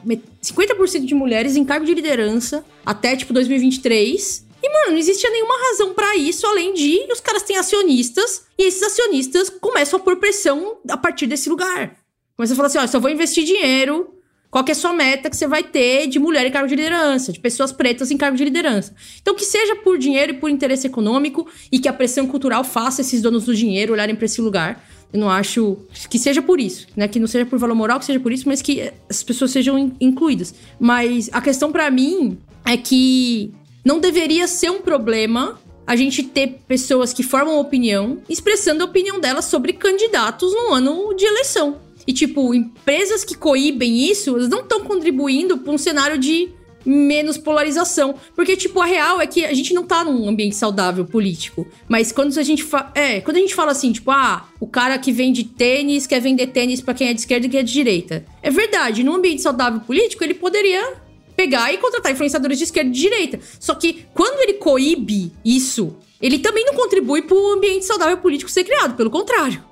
50% 0.43 1.05
de 1.05 1.15
mulheres 1.15 1.57
em 1.57 1.65
cargo 1.65 1.85
de 1.85 1.95
liderança 1.95 2.65
até, 2.87 3.15
tipo, 3.15 3.33
2023. 3.35 4.47
E, 4.63 4.73
mano, 4.73 4.93
não 4.93 4.99
existia 4.99 5.31
nenhuma 5.31 5.55
razão 5.69 5.93
para 5.93 6.17
isso, 6.17 6.47
além 6.47 6.73
de 6.73 7.07
os 7.11 7.21
caras 7.21 7.43
têm 7.43 7.57
acionistas, 7.57 8.45
e 8.57 8.65
esses 8.65 8.83
acionistas 8.83 9.51
começam 9.51 9.99
a 9.99 10.03
pôr 10.03 10.17
pressão 10.17 10.79
a 10.89 10.97
partir 10.97 11.27
desse 11.27 11.49
lugar. 11.49 11.97
Começa 12.37 12.53
a 12.53 12.57
falar 12.57 12.69
assim: 12.69 12.79
ó, 12.79 12.87
só 12.87 13.01
vou 13.01 13.11
investir 13.11 13.45
dinheiro. 13.45 14.15
Qual 14.51 14.63
é 14.69 14.73
a 14.73 14.75
sua 14.75 14.93
meta 14.93 15.31
que 15.31 15.37
você 15.37 15.47
vai 15.47 15.63
ter 15.63 16.07
de 16.07 16.19
mulher 16.19 16.45
em 16.45 16.51
cargo 16.51 16.69
de 16.69 16.77
liderança, 16.77 17.33
de 17.33 17.41
pessoas 17.41 17.73
pretas 17.73 18.11
em 18.11 18.19
cargo 18.19 18.37
de 18.37 18.45
liderança? 18.45 18.95
Então, 19.21 19.35
que 19.35 19.47
seja 19.47 19.77
por 19.77 19.97
dinheiro 19.97 20.33
e 20.33 20.37
por 20.37 20.51
interesse 20.51 20.87
econômico 20.87 21.49
e 21.73 21.79
que 21.79 21.89
a 21.89 21.93
pressão 21.93 22.27
cultural 22.27 22.63
faça 22.63 23.01
esses 23.01 23.23
donos 23.23 23.47
do 23.47 23.55
dinheiro 23.55 23.95
olharem 23.95 24.15
para 24.15 24.27
esse 24.27 24.43
lugar. 24.43 24.87
Eu 25.11 25.19
não 25.21 25.31
acho 25.31 25.79
que 26.11 26.19
seja 26.19 26.43
por 26.43 26.61
isso, 26.61 26.87
né? 26.95 27.09
Que 27.09 27.19
não 27.19 27.27
seja 27.27 27.47
por 27.47 27.59
valor 27.59 27.75
moral, 27.75 27.99
que 27.99 28.05
seja 28.05 28.21
por 28.21 28.31
isso, 28.31 28.47
mas 28.47 28.61
que 28.61 28.93
as 29.09 29.23
pessoas 29.23 29.51
sejam 29.51 29.97
incluídas. 29.99 30.55
Mas 30.79 31.31
a 31.33 31.41
questão 31.41 31.73
para 31.73 31.91
mim 31.91 32.39
é 32.67 32.77
que 32.77 33.55
não 33.85 33.99
deveria 33.99 34.47
ser 34.47 34.71
um 34.71 34.81
problema 34.81 35.59
a 35.87 35.97
gente 35.97 36.23
ter 36.23 36.61
pessoas 36.67 37.13
que 37.13 37.23
formam 37.23 37.59
opinião 37.59 38.23
expressando 38.29 38.83
a 38.83 38.87
opinião 38.87 39.21
delas 39.21 39.47
sobre 39.47 39.73
candidatos 39.73 40.53
no 40.53 40.73
ano 40.73 41.15
de 41.15 41.25
eleição. 41.25 41.81
E, 42.07 42.13
tipo, 42.13 42.55
empresas 42.55 43.25
que 43.25 43.37
coíbem 43.37 44.11
isso, 44.11 44.31
elas 44.31 44.49
não 44.49 44.61
estão 44.61 44.81
contribuindo 44.81 45.59
para 45.59 45.73
um 45.73 45.79
cenário 45.79 46.19
de 46.19 46.51
menos 46.85 47.39
polarização. 47.39 48.15
Porque, 48.35 48.57
tipo, 48.57 48.81
a 48.81 48.85
real 48.85 49.21
é 49.21 49.27
que 49.27 49.45
a 49.45 49.55
gente 49.55 49.73
não 49.73 49.85
tá 49.85 50.05
num 50.05 50.29
ambiente 50.29 50.57
saudável 50.57 51.05
político. 51.05 51.67
Mas 51.89 52.11
quando 52.11 52.37
a 52.39 52.43
gente 52.43 52.63
fala. 52.63 52.91
É, 52.95 53.21
quando 53.21 53.37
a 53.37 53.41
gente 53.41 53.55
fala 53.55 53.73
assim, 53.73 53.93
tipo, 53.93 54.11
ah, 54.11 54.49
o 54.59 54.67
cara 54.67 54.99
que 54.99 55.13
vende 55.13 55.45
tênis 55.45 56.07
quer 56.07 56.21
vender 56.21 56.49
tênis 56.49 56.81
para 56.81 56.95
quem 56.95 57.09
é 57.09 57.13
de 57.13 57.21
esquerda 57.21 57.47
e 57.47 57.51
quem 57.51 57.61
é 57.61 57.63
de 57.63 57.73
direita. 57.73 58.25
É 58.43 58.51
verdade, 58.51 59.05
num 59.05 59.15
ambiente 59.15 59.43
saudável 59.43 59.81
político, 59.81 60.25
ele 60.25 60.35
poderia 60.35 60.95
pegar 61.37 61.73
e 61.73 61.79
contratar 61.79 62.13
influenciadores 62.13 62.59
de 62.59 62.65
esquerda 62.65 62.91
e 62.91 62.93
de 62.93 63.01
direita. 63.01 63.41
Só 63.59 63.75
que 63.75 64.07
quando 64.15 64.41
ele 64.41 64.55
coíbe 64.55 65.33
isso, 65.45 65.97
ele 66.21 66.39
também 66.39 66.65
não 66.65 66.75
contribui 66.75 67.23
para 67.23 67.37
o 67.37 67.53
ambiente 67.53 67.85
saudável 67.85 68.19
político 68.19 68.51
ser 68.51 68.65
criado, 68.65 68.95
pelo 68.95 69.11
contrário. 69.11 69.63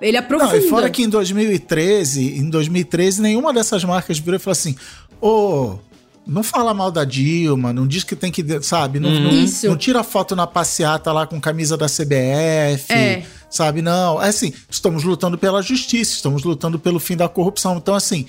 Ele 0.00 0.16
aprofunda. 0.16 0.52
Não, 0.52 0.58
e 0.58 0.68
fora 0.68 0.88
que 0.88 1.02
em 1.02 1.08
2013, 1.08 2.38
em 2.38 2.48
2013, 2.48 3.20
nenhuma 3.20 3.52
dessas 3.52 3.84
marcas 3.84 4.18
virou 4.18 4.36
e 4.36 4.38
falou 4.38 4.52
assim: 4.52 4.74
ô, 5.20 5.28
oh, 5.28 5.78
não 6.26 6.42
fala 6.42 6.72
mal 6.72 6.90
da 6.90 7.04
Dilma, 7.04 7.70
não 7.70 7.86
diz 7.86 8.02
que 8.02 8.16
tem 8.16 8.32
que, 8.32 8.62
sabe? 8.62 8.98
Não, 8.98 9.10
não, 9.10 9.30
não, 9.64 9.76
tira 9.76 10.02
foto 10.02 10.34
na 10.34 10.46
passeata 10.46 11.12
lá 11.12 11.26
com 11.26 11.38
camisa 11.38 11.76
da 11.76 11.86
CBF, 11.86 12.92
é. 12.92 13.26
sabe? 13.50 13.82
Não, 13.82 14.22
é 14.22 14.28
assim, 14.28 14.54
estamos 14.70 15.04
lutando 15.04 15.36
pela 15.36 15.60
justiça, 15.60 16.14
estamos 16.14 16.44
lutando 16.44 16.78
pelo 16.78 16.98
fim 16.98 17.16
da 17.16 17.28
corrupção. 17.28 17.76
Então, 17.76 17.94
assim, 17.94 18.26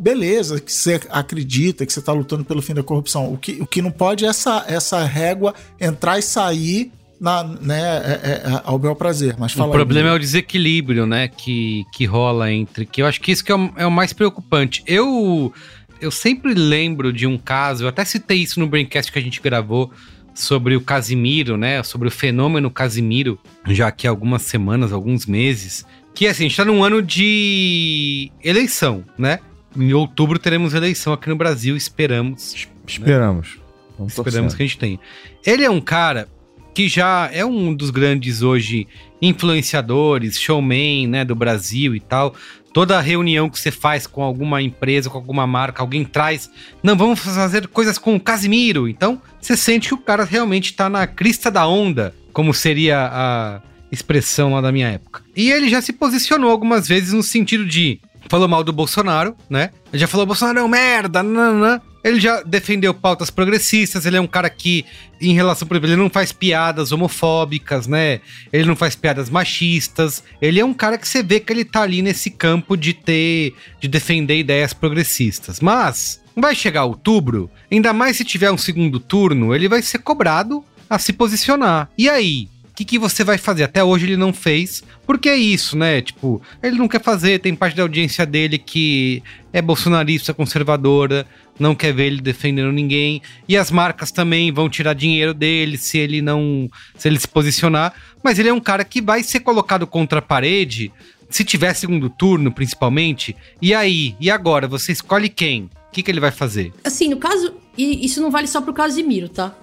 beleza 0.00 0.58
que 0.58 0.72
você 0.72 0.98
acredita 1.10 1.84
que 1.84 1.92
você 1.92 2.00
está 2.00 2.12
lutando 2.12 2.44
pelo 2.44 2.62
fim 2.62 2.72
da 2.72 2.82
corrupção. 2.82 3.32
O 3.32 3.36
que, 3.36 3.60
o 3.60 3.66
que 3.66 3.82
não 3.82 3.90
pode 3.90 4.24
é 4.24 4.28
essa, 4.28 4.64
essa 4.66 5.04
régua 5.04 5.54
entrar 5.78 6.18
e 6.18 6.22
sair 6.22 6.90
na, 7.20 7.44
né, 7.44 7.80
é, 7.82 8.20
é, 8.22 8.30
é 8.50 8.62
ao 8.64 8.78
meu 8.78 8.96
prazer. 8.96 9.36
Mas 9.38 9.54
o 9.54 9.68
problema 9.68 10.08
aí. 10.08 10.14
é 10.14 10.16
o 10.16 10.18
desequilíbrio, 10.18 11.04
né, 11.04 11.28
que, 11.28 11.84
que 11.92 12.06
rola 12.06 12.50
entre. 12.50 12.86
Que 12.86 13.02
eu 13.02 13.06
acho 13.06 13.20
que 13.20 13.30
isso 13.30 13.44
que 13.44 13.52
é 13.52 13.54
o, 13.54 13.72
é 13.76 13.86
o 13.86 13.90
mais 13.90 14.14
preocupante. 14.14 14.82
Eu 14.86 15.52
eu 16.00 16.10
sempre 16.10 16.54
lembro 16.54 17.12
de 17.12 17.26
um 17.26 17.36
caso, 17.36 17.84
eu 17.84 17.88
até 17.88 18.04
citei 18.06 18.38
isso 18.38 18.58
no 18.58 18.66
Braincast 18.66 19.12
que 19.12 19.18
a 19.18 19.22
gente 19.22 19.38
gravou 19.42 19.92
sobre 20.34 20.74
o 20.74 20.80
Casimiro, 20.80 21.58
né? 21.58 21.82
Sobre 21.82 22.08
o 22.08 22.10
fenômeno 22.10 22.70
Casimiro, 22.70 23.38
já 23.68 23.88
aqui 23.88 24.06
há 24.06 24.10
algumas 24.10 24.42
semanas, 24.42 24.92
alguns 24.92 25.26
meses. 25.26 25.84
Que 26.14 26.26
assim, 26.26 26.44
a 26.44 26.48
gente 26.48 26.56
tá 26.56 26.64
num 26.64 26.82
ano 26.82 27.02
de 27.02 28.32
eleição, 28.42 29.04
né? 29.18 29.40
Em 29.76 29.92
outubro 29.92 30.38
teremos 30.38 30.74
eleição 30.74 31.12
aqui 31.12 31.28
no 31.28 31.36
Brasil, 31.36 31.76
esperamos. 31.76 32.68
Esperamos. 32.86 33.58
Vamos 33.96 34.12
Esperamos 34.12 34.52
torcer. 34.52 34.56
que 34.56 34.62
a 34.62 34.66
gente 34.66 34.78
tenha. 34.78 35.00
Ele 35.44 35.64
é 35.64 35.70
um 35.70 35.80
cara 35.80 36.28
que 36.74 36.88
já 36.88 37.28
é 37.32 37.44
um 37.44 37.74
dos 37.74 37.90
grandes 37.90 38.42
hoje 38.42 38.86
influenciadores, 39.20 40.40
showman, 40.40 41.06
né, 41.06 41.24
do 41.24 41.34
Brasil 41.34 41.94
e 41.94 42.00
tal. 42.00 42.34
Toda 42.72 43.00
reunião 43.00 43.50
que 43.50 43.58
você 43.58 43.70
faz 43.70 44.06
com 44.06 44.22
alguma 44.22 44.62
empresa, 44.62 45.10
com 45.10 45.18
alguma 45.18 45.46
marca, 45.46 45.82
alguém 45.82 46.04
traz, 46.04 46.48
não, 46.82 46.96
vamos 46.96 47.18
fazer 47.18 47.66
coisas 47.68 47.98
com 47.98 48.14
o 48.14 48.20
Casimiro. 48.20 48.88
Então, 48.88 49.20
você 49.40 49.56
sente 49.56 49.88
que 49.88 49.94
o 49.94 49.98
cara 49.98 50.24
realmente 50.24 50.72
tá 50.74 50.88
na 50.88 51.06
crista 51.06 51.50
da 51.50 51.66
onda, 51.66 52.14
como 52.32 52.54
seria 52.54 53.10
a 53.12 53.60
expressão 53.90 54.52
lá 54.52 54.60
da 54.60 54.70
minha 54.70 54.88
época. 54.88 55.22
E 55.34 55.50
ele 55.50 55.68
já 55.68 55.82
se 55.82 55.92
posicionou 55.92 56.50
algumas 56.50 56.86
vezes 56.86 57.12
no 57.12 57.24
sentido 57.24 57.66
de 57.66 58.00
falou 58.28 58.48
mal 58.48 58.62
do 58.62 58.72
Bolsonaro, 58.72 59.36
né? 59.48 59.70
Já 59.92 60.06
falou 60.06 60.26
Bolsonaro 60.26 60.58
é 60.58 60.62
um 60.62 60.68
merda, 60.68 61.22
nananã. 61.22 61.80
Ele 62.02 62.18
já 62.18 62.42
defendeu 62.42 62.94
pautas 62.94 63.28
progressistas, 63.28 64.06
ele 64.06 64.16
é 64.16 64.20
um 64.20 64.26
cara 64.26 64.48
que, 64.48 64.86
em 65.20 65.34
relação, 65.34 65.68
por 65.68 65.74
exemplo, 65.74 65.90
ele 65.90 66.02
não 66.02 66.08
faz 66.08 66.32
piadas 66.32 66.92
homofóbicas, 66.92 67.86
né? 67.86 68.20
Ele 68.50 68.64
não 68.64 68.74
faz 68.74 68.96
piadas 68.96 69.28
machistas. 69.28 70.24
Ele 70.40 70.58
é 70.58 70.64
um 70.64 70.72
cara 70.72 70.96
que 70.96 71.06
você 71.06 71.22
vê 71.22 71.40
que 71.40 71.52
ele 71.52 71.64
tá 71.64 71.82
ali 71.82 72.00
nesse 72.00 72.30
campo 72.30 72.74
de 72.74 72.94
ter, 72.94 73.54
de 73.78 73.86
defender 73.86 74.38
ideias 74.38 74.72
progressistas. 74.72 75.60
Mas, 75.60 76.22
vai 76.34 76.54
chegar 76.54 76.84
outubro, 76.84 77.50
ainda 77.70 77.92
mais 77.92 78.16
se 78.16 78.24
tiver 78.24 78.50
um 78.50 78.58
segundo 78.58 78.98
turno, 78.98 79.54
ele 79.54 79.68
vai 79.68 79.82
ser 79.82 79.98
cobrado 79.98 80.64
a 80.88 80.98
se 80.98 81.12
posicionar. 81.12 81.90
E 81.98 82.08
aí? 82.08 82.48
Que, 82.80 82.84
que 82.86 82.98
você 82.98 83.22
vai 83.22 83.36
fazer? 83.36 83.64
Até 83.64 83.84
hoje 83.84 84.06
ele 84.06 84.16
não 84.16 84.32
fez, 84.32 84.82
porque 85.06 85.28
é 85.28 85.36
isso, 85.36 85.76
né? 85.76 86.00
Tipo, 86.00 86.40
ele 86.62 86.78
não 86.78 86.88
quer 86.88 87.02
fazer, 87.02 87.38
tem 87.38 87.54
parte 87.54 87.76
da 87.76 87.82
audiência 87.82 88.24
dele 88.24 88.56
que 88.56 89.22
é 89.52 89.60
bolsonarista, 89.60 90.32
conservadora, 90.32 91.26
não 91.58 91.74
quer 91.74 91.92
ver 91.92 92.06
ele 92.06 92.22
defendendo 92.22 92.72
ninguém, 92.72 93.20
e 93.46 93.54
as 93.54 93.70
marcas 93.70 94.10
também 94.10 94.50
vão 94.50 94.66
tirar 94.66 94.94
dinheiro 94.94 95.34
dele 95.34 95.76
se 95.76 95.98
ele 95.98 96.22
não, 96.22 96.70
se 96.96 97.06
ele 97.06 97.20
se 97.20 97.28
posicionar, 97.28 97.92
mas 98.22 98.38
ele 98.38 98.48
é 98.48 98.52
um 98.54 98.58
cara 98.58 98.82
que 98.82 99.02
vai 99.02 99.22
ser 99.22 99.40
colocado 99.40 99.86
contra 99.86 100.20
a 100.20 100.22
parede, 100.22 100.90
se 101.28 101.44
tiver 101.44 101.74
segundo 101.74 102.08
turno, 102.08 102.50
principalmente, 102.50 103.36
e 103.60 103.74
aí? 103.74 104.16
E 104.18 104.30
agora? 104.30 104.66
Você 104.66 104.90
escolhe 104.90 105.28
quem? 105.28 105.64
O 105.64 105.92
que, 105.92 106.02
que 106.02 106.10
ele 106.10 106.18
vai 106.18 106.30
fazer? 106.30 106.72
Assim, 106.82 107.10
no 107.10 107.18
caso, 107.18 107.52
e 107.76 108.06
isso 108.06 108.22
não 108.22 108.30
vale 108.30 108.46
só 108.46 108.62
pro 108.62 108.72
Casimiro, 108.72 109.28
tá? 109.28 109.54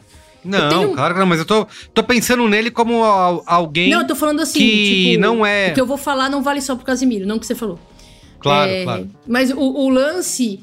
Não, 0.48 0.70
tenho- 0.70 0.94
claro 0.94 1.14
que 1.14 1.20
não, 1.20 1.28
mas 1.28 1.40
eu 1.40 1.46
tô, 1.46 1.68
tô 1.94 2.04
pensando 2.04 2.48
nele 2.48 2.72
como 2.72 3.04
al- 3.04 3.44
alguém. 3.46 3.90
Não, 3.90 4.02
eu 4.02 4.08
tô 4.08 4.16
falando 4.16 4.40
assim, 4.42 4.60
que 4.60 5.10
tipo, 5.12 5.22
não 5.22 5.46
é- 5.46 5.72
O 5.72 5.74
que 5.74 5.82
eu 5.82 5.86
vou 5.86 5.98
falar 5.98 6.30
não 6.30 6.42
vale 6.42 6.62
só 6.62 6.76
pro 6.76 6.86
Casimiro, 6.86 7.26
não 7.28 7.36
o 7.38 7.40
que 7.40 7.46
você 7.46 7.56
falou. 7.56 7.80
Claro, 8.40 8.72
É, 8.72 8.84
claro. 8.84 9.10
Mas 9.28 9.52
o, 9.52 9.58
o 9.60 9.90
lance, 9.90 10.60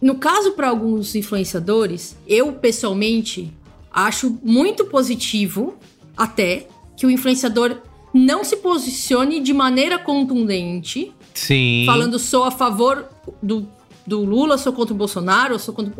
no 0.00 0.14
caso 0.16 0.52
para 0.52 0.68
alguns 0.68 1.14
influenciadores, 1.14 2.16
eu 2.26 2.52
pessoalmente 2.52 3.52
acho 3.92 4.38
muito 4.42 4.84
positivo 4.86 5.76
até 6.16 6.66
que 6.96 7.06
o 7.06 7.10
influenciador 7.10 7.76
não 8.12 8.42
se 8.42 8.56
posicione 8.56 9.40
de 9.40 9.52
maneira 9.52 9.98
contundente, 9.98 11.12
Sim. 11.34 11.84
falando 11.86 12.18
sou 12.18 12.44
a 12.44 12.50
favor 12.50 13.06
do, 13.42 13.68
do 14.10 14.24
Lula, 14.24 14.58
sou 14.58 14.72
contra 14.72 14.92
o 14.92 14.96
Bolsonaro, 14.96 15.58
sou 15.58 15.72
contra. 15.72 15.92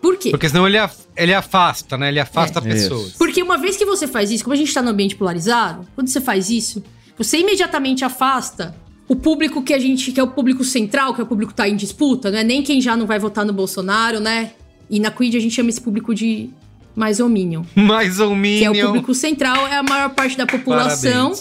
Por 0.00 0.16
quê? 0.16 0.30
Porque 0.30 0.48
senão 0.48 0.66
ele, 0.66 0.78
af- 0.78 1.06
ele 1.16 1.34
afasta, 1.34 1.96
né? 1.98 2.08
Ele 2.08 2.18
afasta 2.18 2.58
É. 2.58 2.62
pessoas. 2.62 3.12
Porque 3.18 3.42
uma 3.42 3.56
vez 3.58 3.76
que 3.76 3.84
você 3.84 4.06
faz 4.08 4.30
isso, 4.30 4.42
como 4.44 4.54
a 4.54 4.56
gente 4.56 4.72
tá 4.72 4.80
no 4.82 4.88
ambiente 4.90 5.14
polarizado, 5.14 5.86
quando 5.94 6.08
você 6.08 6.20
faz 6.20 6.48
isso, 6.48 6.82
você 7.18 7.38
imediatamente 7.38 8.04
afasta 8.04 8.74
o 9.06 9.14
público 9.14 9.62
que 9.62 9.74
a 9.74 9.78
gente, 9.78 10.10
que 10.12 10.18
é 10.18 10.22
o 10.22 10.28
público 10.28 10.64
central, 10.64 11.12
que 11.14 11.20
é 11.20 11.24
o 11.24 11.26
público 11.26 11.52
que 11.52 11.56
tá 11.56 11.68
em 11.68 11.76
disputa, 11.76 12.30
né? 12.30 12.42
Nem 12.42 12.62
quem 12.62 12.80
já 12.80 12.96
não 12.96 13.06
vai 13.06 13.18
votar 13.18 13.44
no 13.44 13.52
Bolsonaro, 13.52 14.20
né? 14.20 14.52
E 14.88 14.98
na 14.98 15.10
Quid 15.10 15.36
a 15.36 15.40
gente 15.40 15.54
chama 15.54 15.68
esse 15.68 15.80
público 15.80 16.14
de 16.14 16.48
mais 16.96 17.20
ou 17.20 17.28
minion. 17.28 17.62
Mais 17.76 18.18
ou 18.20 18.30
Que 18.42 18.64
é 18.64 18.70
o 18.70 18.72
menos. 18.72 18.86
público 18.90 19.14
central, 19.14 19.66
é 19.68 19.76
a 19.76 19.82
maior 19.82 20.10
parte 20.10 20.36
da 20.36 20.46
população. 20.46 21.32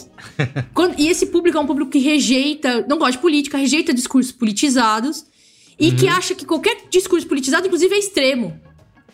Quando- 0.73 0.95
e 0.99 1.07
esse 1.07 1.25
público 1.27 1.57
é 1.57 1.61
um 1.61 1.65
público 1.65 1.89
que 1.91 1.99
rejeita, 1.99 2.85
não 2.87 2.97
gosta 2.97 3.13
de 3.13 3.17
política, 3.19 3.57
rejeita 3.57 3.93
discursos 3.93 4.31
politizados 4.31 5.25
e 5.79 5.91
que 5.91 6.07
acha 6.07 6.35
que 6.35 6.45
qualquer 6.45 6.77
discurso 6.89 7.25
politizado, 7.27 7.65
inclusive, 7.67 7.93
é 7.95 7.99
extremo. 7.99 8.59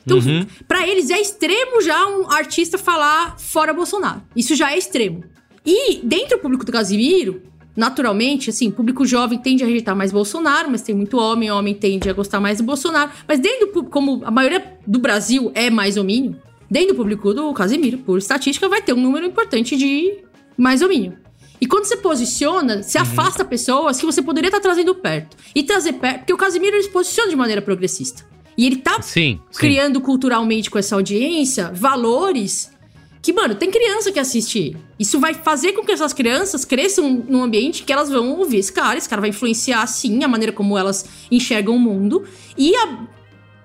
Então, 0.06 0.18
Uhum. 0.18 0.46
pra 0.68 0.88
eles 0.88 1.10
é 1.10 1.20
extremo 1.20 1.82
já 1.82 2.06
um 2.08 2.30
artista 2.32 2.78
falar 2.78 3.38
fora 3.40 3.74
Bolsonaro. 3.74 4.22
Isso 4.36 4.56
já 4.56 4.72
é 4.72 4.78
extremo. 4.78 5.24
E 5.66 6.00
dentro 6.04 6.38
do 6.38 6.42
público 6.42 6.64
do 6.64 6.72
Casimiro, 6.72 7.42
naturalmente, 7.76 8.50
assim, 8.52 8.70
público 8.70 9.06
jovem 9.06 9.38
tende 9.40 9.64
a 9.64 9.68
rejeitar 9.68 9.96
mais 9.96 10.12
Bolsonaro, 10.12 10.70
mas 10.70 10.82
tem 10.82 10.94
muito 10.96 11.18
homem, 11.18 11.50
homem 11.52 11.74
tende 11.74 12.10
a 12.10 12.14
gostar 12.14 12.40
mais 12.40 12.60
do 12.60 12.64
Bolsonaro. 12.64 13.12
Mas 13.28 13.40
dentro 13.40 13.68
do 13.68 13.72
público, 13.74 13.92
como 13.92 14.22
a 14.24 14.32
maioria 14.32 14.78
do 14.86 15.00
Brasil 15.00 15.52
é 15.56 15.70
mais 15.72 15.98
homínio, 15.98 16.36
dentro 16.70 16.90
do 16.90 16.96
público 16.98 17.34
do 17.34 17.52
Casimiro, 17.54 17.98
por 18.00 18.18
estatística, 18.18 18.70
vai 18.70 18.82
ter 18.82 18.94
um 18.94 19.02
número 19.02 19.26
importante 19.26 19.76
de 19.76 20.20
mais 20.58 20.82
homínio. 20.82 21.18
E 21.60 21.66
quando 21.66 21.86
você 21.86 21.98
posiciona, 21.98 22.84
você 22.84 22.98
afasta 22.98 23.46
pessoas 23.46 24.00
que 24.00 24.06
você 24.06 24.22
poderia 24.22 24.50
estar 24.50 24.60
trazendo 24.60 24.94
perto. 24.96 25.38
E 25.54 25.64
trazer 25.64 25.94
perto, 25.94 26.20
porque 26.20 26.34
o 26.34 26.38
Casimiro 26.38 26.76
ele 26.76 26.84
se 26.84 26.90
posiciona 26.90 27.30
de 27.30 27.36
maneira 27.36 27.62
progressista. 27.62 28.26
E 28.58 28.66
ele 28.66 28.78
tá 28.78 29.02
Sim, 29.02 29.40
sim. 29.52 29.60
criando 29.60 30.00
culturalmente 30.00 30.70
com 30.70 30.78
essa 30.78 30.96
audiência 30.96 31.72
valores 31.74 32.74
que, 33.22 33.34
mano, 33.34 33.56
tem 33.56 33.72
criança 33.72 34.12
que 34.12 34.20
assiste. 34.20 34.78
Isso 35.00 35.20
vai 35.20 35.34
fazer 35.34 35.74
com 35.74 35.84
que 35.84 35.92
essas 35.92 36.14
crianças 36.14 36.64
cresçam 36.64 37.24
num 37.28 37.42
ambiente 37.42 37.84
que 37.84 37.92
elas 37.92 38.08
vão 38.08 38.38
ouvir 38.38 38.58
esse 38.58 38.72
cara. 38.72 39.00
Esse 39.00 39.10
cara 39.10 39.20
vai 39.20 39.32
influenciar, 39.32 39.88
sim, 39.88 40.24
a 40.24 40.28
maneira 40.28 40.54
como 40.54 40.78
elas 40.78 41.06
enxergam 41.32 41.76
o 41.76 41.80
mundo. 41.80 42.24
E 42.56 42.76
a 42.76 43.08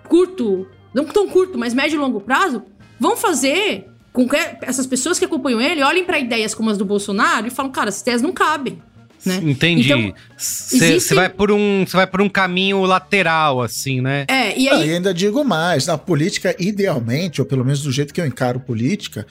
curto, 0.09 0.67
não 0.95 1.05
tão 1.05 1.29
curto, 1.29 1.59
mas 1.59 1.75
médio 1.75 1.97
e 1.97 1.99
longo 1.99 2.23
prazo, 2.23 2.63
vão 2.99 3.19
fazer 3.19 3.87
com 4.13 4.29
que 4.29 4.37
essas 4.63 4.87
pessoas 4.87 5.19
que 5.19 5.25
acompanham 5.25 5.61
ele 5.61 5.83
olhem 5.83 6.05
pra 6.05 6.19
ideias 6.19 6.55
como 6.55 6.69
as 6.71 6.77
do 6.79 6.85
Bolsonaro 6.85 7.47
e 7.47 7.51
falam, 7.51 7.71
cara, 7.71 7.89
essas 7.89 8.03
ideias 8.03 8.23
não 8.23 8.33
cabem. 8.33 8.83
Né? 9.25 9.39
Entendi. 9.43 9.93
Então, 9.93 10.15
Você 10.37 10.77
existe- 10.95 11.15
vai 11.15 11.29
por 11.29 11.53
um, 11.53 11.85
você 11.87 11.95
vai 11.97 12.07
por 12.07 12.23
um 12.23 12.29
caminho 12.29 12.81
lateral, 12.85 13.61
assim, 13.61 14.01
né? 14.01 14.25
é, 14.29 14.59
e 14.59 14.67
Ah, 14.69 14.77
aí 14.77 14.89
e 14.89 14.95
ainda 14.95 15.13
digo 15.13 15.45
mais, 15.45 15.87
na 15.87 15.99
política, 15.99 16.57
idealmente, 16.59 17.41
ou 17.41 17.47
pelo 17.47 17.63
menos 17.65 17.83
do 17.83 17.93
jeito 17.93 18.15
que 18.15 18.21
eu 18.21 18.27
encaro 18.27 18.59
política, 18.61 19.27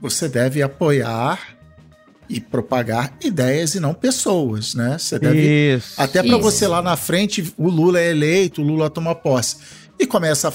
você 0.00 0.28
deve 0.28 0.62
apoiar 0.62 1.40
e 2.28 2.40
propagar 2.40 3.12
ideias 3.22 3.74
e 3.74 3.80
não 3.80 3.92
pessoas, 3.92 4.74
né? 4.76 4.96
Você 4.96 5.18
deve 5.18 5.74
Isso. 5.76 6.00
Até 6.00 6.22
para 6.22 6.36
você 6.38 6.66
lá 6.68 6.80
na 6.80 6.96
frente, 6.96 7.52
o 7.58 7.68
Lula 7.68 8.00
é 8.00 8.10
eleito, 8.10 8.62
o 8.62 8.64
Lula 8.64 8.88
toma 8.88 9.12
posse. 9.14 9.56
E 9.98 10.06
começa 10.06 10.52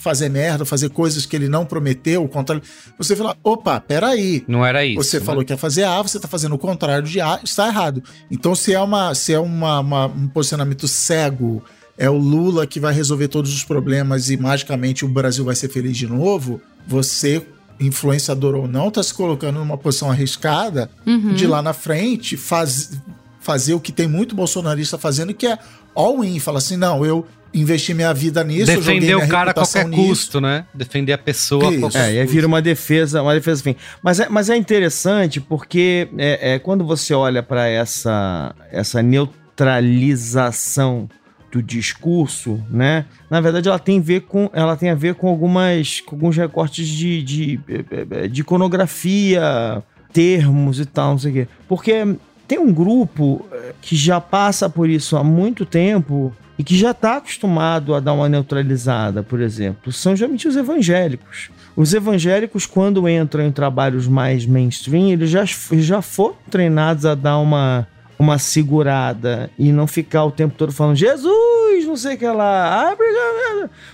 fazer 0.00 0.28
merda, 0.30 0.64
fazer 0.64 0.88
coisas 0.88 1.26
que 1.26 1.36
ele 1.36 1.48
não 1.48 1.66
prometeu, 1.66 2.24
o 2.24 2.28
contrário. 2.28 2.62
Você 2.98 3.14
fala, 3.14 3.36
opa, 3.44 3.78
peraí. 3.80 4.42
Não 4.48 4.64
era 4.64 4.84
isso. 4.84 5.02
Você 5.04 5.18
né? 5.20 5.24
falou 5.26 5.44
que 5.44 5.52
ia 5.52 5.56
fazer 5.58 5.84
A, 5.84 6.00
você 6.00 6.16
está 6.16 6.26
fazendo 6.26 6.54
o 6.54 6.58
contrário 6.58 7.06
de 7.06 7.20
A, 7.20 7.38
está 7.44 7.68
errado. 7.68 8.02
Então, 8.30 8.54
se 8.54 8.72
é, 8.72 8.80
uma, 8.80 9.14
se 9.14 9.32
é 9.34 9.38
uma, 9.38 9.80
uma- 9.80 10.06
um 10.06 10.26
posicionamento 10.28 10.88
cego, 10.88 11.62
é 11.98 12.08
o 12.08 12.16
Lula 12.16 12.66
que 12.66 12.80
vai 12.80 12.94
resolver 12.94 13.28
todos 13.28 13.54
os 13.54 13.62
problemas 13.62 14.30
e 14.30 14.36
magicamente 14.38 15.04
o 15.04 15.08
Brasil 15.08 15.44
vai 15.44 15.54
ser 15.54 15.68
feliz 15.68 15.96
de 15.96 16.06
novo, 16.06 16.60
você, 16.88 17.46
influenciador 17.78 18.54
ou 18.54 18.66
não, 18.66 18.88
está 18.88 19.02
se 19.02 19.12
colocando 19.12 19.58
numa 19.58 19.76
posição 19.76 20.10
arriscada 20.10 20.90
Uhum. 21.06 21.34
de 21.34 21.46
lá 21.46 21.60
na 21.60 21.72
frente 21.74 22.36
faz, 22.36 22.92
fazer 23.40 23.74
o 23.74 23.80
que 23.80 23.92
tem 23.92 24.06
muito 24.06 24.34
bolsonarista 24.34 24.96
fazendo, 24.96 25.34
que 25.34 25.46
é 25.46 25.58
all-in. 25.94 26.38
Fala 26.38 26.58
assim, 26.58 26.76
não, 26.76 27.04
eu 27.04 27.26
investi 27.52 27.94
minha 27.94 28.12
vida 28.14 28.44
nisso, 28.44 28.66
Defender 28.66 29.16
o 29.16 29.28
cara 29.28 29.50
a 29.50 29.54
qualquer 29.54 29.86
nisso. 29.86 30.02
custo, 30.02 30.40
né? 30.40 30.64
Defender 30.72 31.12
a 31.12 31.18
pessoa 31.18 31.68
a 31.68 31.72
Isso. 31.72 31.80
qualquer 31.80 32.10
É, 32.10 32.14
e 32.14 32.20
aí 32.20 32.26
vira 32.26 32.46
uma 32.46 32.62
defesa, 32.62 33.22
uma 33.22 33.34
defesa 33.34 33.62
fim. 33.62 33.74
Mas 34.02 34.20
é, 34.20 34.28
mas 34.28 34.48
é 34.48 34.56
interessante 34.56 35.40
porque 35.40 36.08
é, 36.16 36.54
é, 36.54 36.58
quando 36.58 36.84
você 36.84 37.12
olha 37.12 37.42
para 37.42 37.66
essa, 37.66 38.54
essa 38.70 39.02
neutralização 39.02 41.08
do 41.50 41.62
discurso, 41.62 42.62
né? 42.70 43.06
Na 43.28 43.40
verdade, 43.40 43.68
ela 43.68 43.78
tem, 43.78 43.98
a 43.98 44.02
ver 44.02 44.20
com, 44.20 44.48
ela 44.52 44.76
tem 44.76 44.90
a 44.90 44.94
ver 44.94 45.16
com, 45.16 45.28
algumas, 45.28 46.00
com 46.00 46.14
alguns 46.14 46.36
recortes 46.36 46.86
de, 46.86 47.22
de, 47.22 47.60
eh, 47.68 48.28
de 48.28 48.42
iconografia, 48.42 49.82
termos 50.12 50.78
e 50.78 50.86
tal, 50.86 51.12
não 51.12 51.18
sei 51.18 51.30
o 51.30 51.34
quê. 51.34 51.48
Porque 51.68 52.06
tem 52.46 52.58
um 52.58 52.72
grupo 52.72 53.44
eh, 53.50 53.74
que 53.82 53.96
já 53.96 54.20
passa 54.20 54.70
por 54.70 54.88
isso 54.88 55.16
há 55.16 55.24
muito 55.24 55.66
tempo 55.66 56.32
e 56.60 56.62
que 56.62 56.76
já 56.76 56.90
está 56.90 57.16
acostumado 57.16 57.94
a 57.94 58.00
dar 58.00 58.12
uma 58.12 58.28
neutralizada, 58.28 59.22
por 59.22 59.40
exemplo. 59.40 59.90
São 59.90 60.14
geralmente 60.14 60.46
os 60.46 60.56
evangélicos. 60.56 61.50
Os 61.74 61.94
evangélicos, 61.94 62.66
quando 62.66 63.08
entram 63.08 63.46
em 63.46 63.50
trabalhos 63.50 64.06
mais 64.06 64.44
mainstream, 64.44 65.08
eles 65.08 65.30
já, 65.30 65.42
já 65.46 66.02
foram 66.02 66.36
treinados 66.50 67.06
a 67.06 67.14
dar 67.14 67.38
uma, 67.38 67.88
uma 68.18 68.38
segurada 68.38 69.50
e 69.58 69.72
não 69.72 69.86
ficar 69.86 70.22
o 70.26 70.30
tempo 70.30 70.54
todo 70.54 70.70
falando 70.70 70.96
Jesus, 70.96 71.86
não 71.86 71.96
sei 71.96 72.16
o 72.16 72.18
que 72.18 72.26
lá, 72.26 72.94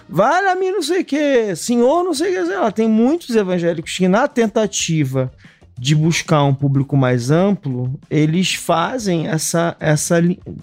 vale 0.09 0.49
a 0.49 0.57
mim, 0.57 0.73
não 0.73 0.83
sei 0.83 1.03
o 1.03 1.05
que, 1.05 1.55
Senhor, 1.55 2.03
não 2.03 2.15
sei 2.15 2.37
o 2.37 2.47
que, 2.47 2.53
lá. 2.53 2.73
Tem 2.73 2.89
muitos 2.89 3.37
evangélicos 3.37 3.97
que, 3.97 4.09
na 4.09 4.27
tentativa 4.27 5.31
de 5.79 5.95
buscar 5.95 6.43
um 6.43 6.53
público 6.53 6.97
mais 6.97 7.31
amplo, 7.31 7.95
eles 8.11 8.55
fazem 8.55 9.29
essa, 9.29 9.77
essa, 9.79 10.17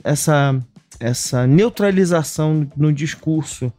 essa, 0.04 0.60
essa 1.04 1.46
neutralização 1.46 2.68
no 2.76 2.94
discurso 2.94 3.72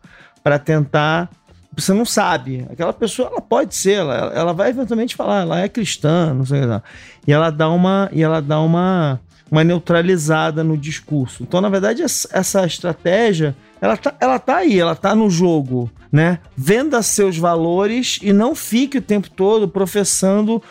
para 0.42 0.58
tentar. 0.58 1.30
Você 1.76 1.92
não 1.92 2.04
sabe. 2.04 2.66
Aquela 2.70 2.92
pessoa, 2.92 3.28
ela 3.28 3.40
pode 3.40 3.74
ser, 3.74 3.94
ela, 3.94 4.32
ela 4.34 4.52
vai 4.52 4.70
eventualmente 4.70 5.16
falar, 5.16 5.42
ela 5.42 5.60
é 5.60 5.68
cristã, 5.68 6.32
não 6.34 6.44
sei 6.44 6.60
o 6.60 6.80
que. 6.80 6.84
E 7.26 7.32
ela 7.32 7.50
dá 7.50 7.68
uma. 7.68 8.08
E 8.12 8.22
ela 8.22 8.40
dá 8.40 8.60
uma 8.60 9.20
uma 9.50 9.62
neutralizada 9.62 10.64
no 10.64 10.76
discurso. 10.76 11.42
Então, 11.42 11.60
na 11.60 11.68
verdade, 11.68 12.02
essa 12.02 12.66
estratégia, 12.66 13.54
ela 13.80 13.96
tá, 13.96 14.14
ela 14.18 14.38
tá 14.38 14.56
aí, 14.56 14.80
ela 14.80 14.96
tá 14.96 15.14
no 15.14 15.30
jogo, 15.30 15.90
né? 16.10 16.40
Venda 16.56 17.00
seus 17.02 17.36
valores 17.38 18.18
e 18.20 18.32
não 18.32 18.54
fique 18.54 18.98
o 18.98 19.02
tempo 19.02 19.30
todo 19.30 19.68
professando 19.68 20.62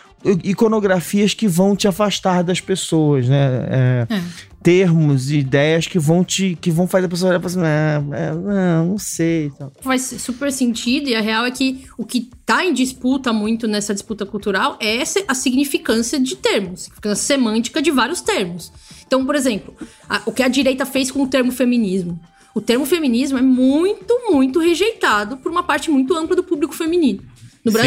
iconografias 0.43 1.33
que 1.33 1.47
vão 1.47 1.75
te 1.75 1.87
afastar 1.87 2.43
das 2.43 2.59
pessoas, 2.59 3.27
né? 3.27 3.67
É, 3.69 4.07
é. 4.09 4.21
Termos 4.63 5.29
e 5.29 5.39
ideias 5.39 5.87
que 5.87 5.99
vão 5.99 6.23
te 6.23 6.57
que 6.59 6.71
vão 6.71 6.87
fazer 6.87 7.05
a 7.05 7.09
pessoa 7.09 7.31
olhar 7.31 7.39
para 7.39 7.47
assim, 7.47 7.59
ah, 7.61 8.01
é, 8.13 8.31
não, 8.33 8.87
não 8.87 8.97
sei. 8.97 9.47
Então. 9.47 9.71
Faz 9.81 10.01
super 10.19 10.51
sentido 10.51 11.09
e 11.09 11.15
a 11.15 11.21
real 11.21 11.45
é 11.45 11.51
que 11.51 11.85
o 11.97 12.05
que 12.05 12.29
tá 12.45 12.65
em 12.65 12.73
disputa 12.73 13.33
muito 13.33 13.67
nessa 13.67 13.93
disputa 13.93 14.25
cultural 14.25 14.77
é 14.79 14.97
essa, 14.97 15.21
a 15.27 15.35
significância 15.35 16.19
de 16.19 16.35
termos, 16.37 16.89
a 17.03 17.15
semântica 17.15 17.81
de 17.81 17.91
vários 17.91 18.21
termos. 18.21 18.71
Então, 19.05 19.25
por 19.25 19.35
exemplo, 19.35 19.75
a, 20.09 20.21
o 20.25 20.31
que 20.31 20.41
a 20.41 20.47
direita 20.47 20.85
fez 20.85 21.11
com 21.11 21.21
o 21.23 21.27
termo 21.27 21.51
feminismo. 21.51 22.19
O 22.55 22.61
termo 22.61 22.85
feminismo 22.85 23.37
é 23.37 23.41
muito, 23.41 24.31
muito 24.31 24.59
rejeitado 24.59 25.37
por 25.37 25.51
uma 25.51 25.63
parte 25.63 25.91
muito 25.91 26.15
ampla 26.15 26.35
do 26.35 26.43
público 26.43 26.73
feminino 26.73 27.21
no 27.63 27.71
Sim. 27.71 27.77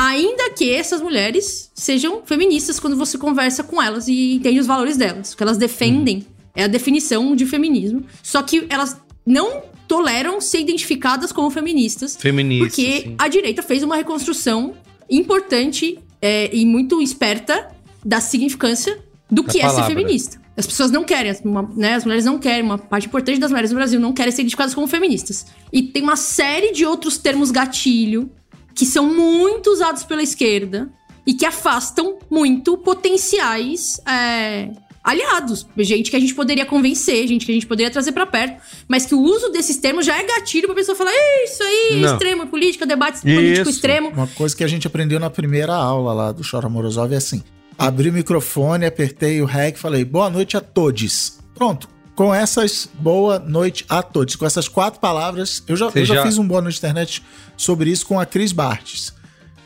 Ainda 0.00 0.50
que 0.50 0.72
essas 0.72 1.02
mulheres 1.02 1.72
sejam 1.74 2.22
feministas 2.24 2.78
quando 2.78 2.96
você 2.96 3.18
conversa 3.18 3.64
com 3.64 3.82
elas 3.82 4.06
e 4.06 4.34
entende 4.34 4.60
os 4.60 4.66
valores 4.66 4.96
delas. 4.96 5.32
O 5.32 5.36
que 5.36 5.42
elas 5.42 5.58
defendem 5.58 6.24
é 6.54 6.62
a 6.62 6.66
definição 6.68 7.34
de 7.34 7.44
feminismo. 7.44 8.04
Só 8.22 8.40
que 8.40 8.64
elas 8.70 8.96
não 9.26 9.60
toleram 9.88 10.40
ser 10.40 10.60
identificadas 10.60 11.32
como 11.32 11.50
feministas. 11.50 12.16
Feministas. 12.16 12.76
Porque 12.76 13.00
sim. 13.08 13.14
a 13.18 13.26
direita 13.26 13.60
fez 13.60 13.82
uma 13.82 13.96
reconstrução 13.96 14.74
importante 15.10 15.98
é, 16.22 16.48
e 16.54 16.64
muito 16.64 17.02
esperta 17.02 17.68
da 18.04 18.20
significância 18.20 19.00
do 19.28 19.42
que 19.42 19.60
é 19.60 19.68
ser 19.68 19.82
feminista. 19.82 20.40
As 20.56 20.64
pessoas 20.64 20.92
não 20.92 21.02
querem, 21.02 21.34
uma, 21.44 21.62
né, 21.74 21.94
as 21.94 22.04
mulheres 22.04 22.24
não 22.24 22.38
querem, 22.38 22.62
uma 22.62 22.78
parte 22.78 23.08
importante 23.08 23.40
das 23.40 23.50
mulheres 23.50 23.72
no 23.72 23.76
Brasil 23.76 23.98
não 23.98 24.12
querem 24.12 24.30
ser 24.30 24.42
identificadas 24.42 24.74
como 24.74 24.86
feministas. 24.86 25.46
E 25.72 25.82
tem 25.82 26.04
uma 26.04 26.16
série 26.16 26.70
de 26.70 26.86
outros 26.86 27.18
termos 27.18 27.50
gatilho 27.50 28.30
que 28.78 28.86
são 28.86 29.12
muito 29.12 29.72
usados 29.72 30.04
pela 30.04 30.22
esquerda 30.22 30.88
e 31.26 31.34
que 31.34 31.44
afastam 31.44 32.16
muito 32.30 32.78
potenciais 32.78 34.00
é, 34.06 34.70
aliados. 35.02 35.66
Gente 35.78 36.12
que 36.12 36.16
a 36.16 36.20
gente 36.20 36.32
poderia 36.32 36.64
convencer, 36.64 37.26
gente 37.26 37.44
que 37.44 37.50
a 37.50 37.54
gente 37.54 37.66
poderia 37.66 37.90
trazer 37.90 38.12
para 38.12 38.24
perto, 38.24 38.62
mas 38.86 39.04
que 39.04 39.16
o 39.16 39.20
uso 39.20 39.48
desses 39.48 39.78
termos 39.78 40.06
já 40.06 40.16
é 40.16 40.24
gatilho 40.24 40.68
pra 40.68 40.76
pessoa 40.76 40.96
falar: 40.96 41.10
isso 41.42 41.60
aí, 41.60 42.00
Não. 42.00 42.12
extremo, 42.12 42.46
política, 42.46 42.86
debate 42.86 43.16
isso. 43.16 43.24
político 43.24 43.68
extremo. 43.68 44.10
Uma 44.10 44.28
coisa 44.28 44.56
que 44.56 44.62
a 44.62 44.68
gente 44.68 44.86
aprendeu 44.86 45.18
na 45.18 45.28
primeira 45.28 45.74
aula 45.74 46.12
lá 46.12 46.30
do 46.30 46.48
Chora 46.48 46.68
Morozov 46.68 47.12
é 47.12 47.16
assim: 47.16 47.42
abri 47.76 48.10
o 48.10 48.12
microfone, 48.12 48.86
apertei 48.86 49.42
o 49.42 49.44
REC 49.44 49.74
e 49.74 49.80
falei: 49.80 50.04
boa 50.04 50.30
noite 50.30 50.56
a 50.56 50.60
todos. 50.60 51.40
Pronto 51.52 51.97
com 52.18 52.34
essas 52.34 52.90
boa 52.94 53.38
noite 53.38 53.86
a 53.88 54.02
todos. 54.02 54.34
Com 54.34 54.44
essas 54.44 54.66
quatro 54.66 54.98
palavras, 54.98 55.62
eu 55.68 55.76
já, 55.76 55.88
eu 55.94 56.04
já, 56.04 56.16
já, 56.16 56.22
fiz 56.24 56.36
um 56.36 56.44
boa 56.44 56.60
noite 56.60 56.76
internet 56.76 57.22
sobre 57.56 57.90
isso 57.90 58.04
com 58.04 58.18
a 58.18 58.26
Cris 58.26 58.50
Bartes. 58.50 59.14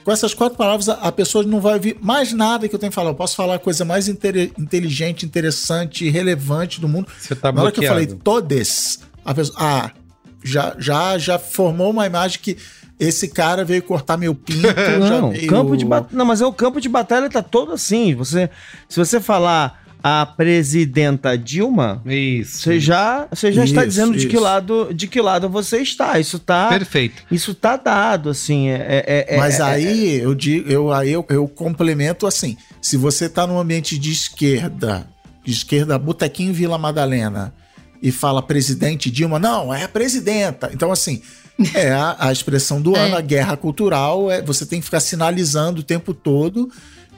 Com 0.04 0.12
essas 0.12 0.34
quatro 0.34 0.58
palavras, 0.58 0.86
a, 0.86 1.10
pessoa 1.10 1.44
não 1.44 1.62
vai 1.62 1.76
ouvir 1.76 1.96
mais 2.02 2.30
nada 2.34 2.68
que 2.68 2.74
eu 2.74 2.78
tenho 2.78 2.90
que 2.90 2.94
falar. 2.94 3.08
Eu 3.08 3.14
posso 3.14 3.36
falar 3.36 3.54
a 3.54 3.58
coisa 3.58 3.86
mais 3.86 4.06
inteligente, 4.06 5.24
interessante, 5.24 6.10
relevante 6.10 6.78
do 6.78 6.86
mundo. 6.86 7.08
Você 7.18 7.34
tá 7.34 7.50
Na 7.50 7.62
hora 7.62 7.72
que 7.72 7.82
eu 7.82 7.88
falei 7.88 8.06
todes, 8.06 9.00
a 9.24 9.32
pessoa. 9.32 9.56
Ah, 9.58 9.90
já, 10.44 10.76
já, 10.78 11.16
já 11.16 11.38
formou 11.38 11.88
uma 11.88 12.04
imagem 12.04 12.38
que 12.38 12.58
esse 13.00 13.28
cara 13.28 13.64
veio 13.64 13.82
cortar 13.82 14.18
meu 14.18 14.34
pinto. 14.34 14.60
não, 15.00 15.30
veio... 15.30 15.48
campo 15.48 15.74
de 15.74 15.86
bat... 15.86 16.08
não, 16.12 16.26
mas 16.26 16.42
é 16.42 16.46
o 16.46 16.52
campo 16.52 16.82
de 16.82 16.88
batalha 16.90 17.30
tá 17.30 17.42
todo 17.42 17.72
assim. 17.72 18.14
Você, 18.14 18.50
se 18.90 18.98
você 18.98 19.22
falar 19.22 19.81
a 20.02 20.26
presidenta 20.26 21.38
Dilma, 21.38 22.02
isso. 22.04 22.62
Você 22.62 22.80
já, 22.80 23.28
você 23.30 23.52
já 23.52 23.64
isso, 23.64 23.72
está 23.72 23.84
dizendo 23.84 24.16
de 24.16 24.26
que 24.26 24.36
lado, 24.36 24.92
de 24.92 25.06
que 25.06 25.20
lado 25.20 25.48
você 25.48 25.78
está. 25.78 26.18
Isso 26.18 26.38
tá 26.38 26.68
perfeito. 26.68 27.22
Isso 27.30 27.54
tá 27.54 27.76
dado 27.76 28.28
assim. 28.28 28.68
É, 28.68 29.04
é, 29.06 29.34
é 29.34 29.36
Mas 29.36 29.60
é, 29.60 29.62
aí 29.62 30.20
é. 30.20 30.24
eu 30.24 30.34
digo, 30.34 30.68
eu 30.68 30.92
aí 30.92 31.12
eu, 31.12 31.24
eu 31.28 31.46
complemento 31.46 32.26
assim. 32.26 32.56
Se 32.80 32.96
você 32.96 33.26
está 33.26 33.46
num 33.46 33.58
ambiente 33.58 33.96
de 33.96 34.10
esquerda, 34.10 35.06
de 35.44 35.52
esquerda, 35.52 35.96
Botequim 35.98 36.50
Vila 36.50 36.76
Madalena, 36.76 37.54
e 38.02 38.10
fala 38.10 38.42
presidente 38.42 39.08
Dilma, 39.08 39.38
não, 39.38 39.72
é 39.72 39.84
a 39.84 39.88
presidenta. 39.88 40.70
Então 40.72 40.90
assim. 40.90 41.22
É 41.74 41.92
a, 41.92 42.16
a 42.18 42.32
expressão 42.32 42.80
do 42.80 42.96
ano, 42.96 43.14
a 43.14 43.20
guerra 43.20 43.56
cultural, 43.58 44.30
é, 44.30 44.40
você 44.40 44.64
tem 44.64 44.80
que 44.80 44.86
ficar 44.86 45.00
sinalizando 45.00 45.80
o 45.80 45.84
tempo 45.84 46.14
todo 46.14 46.72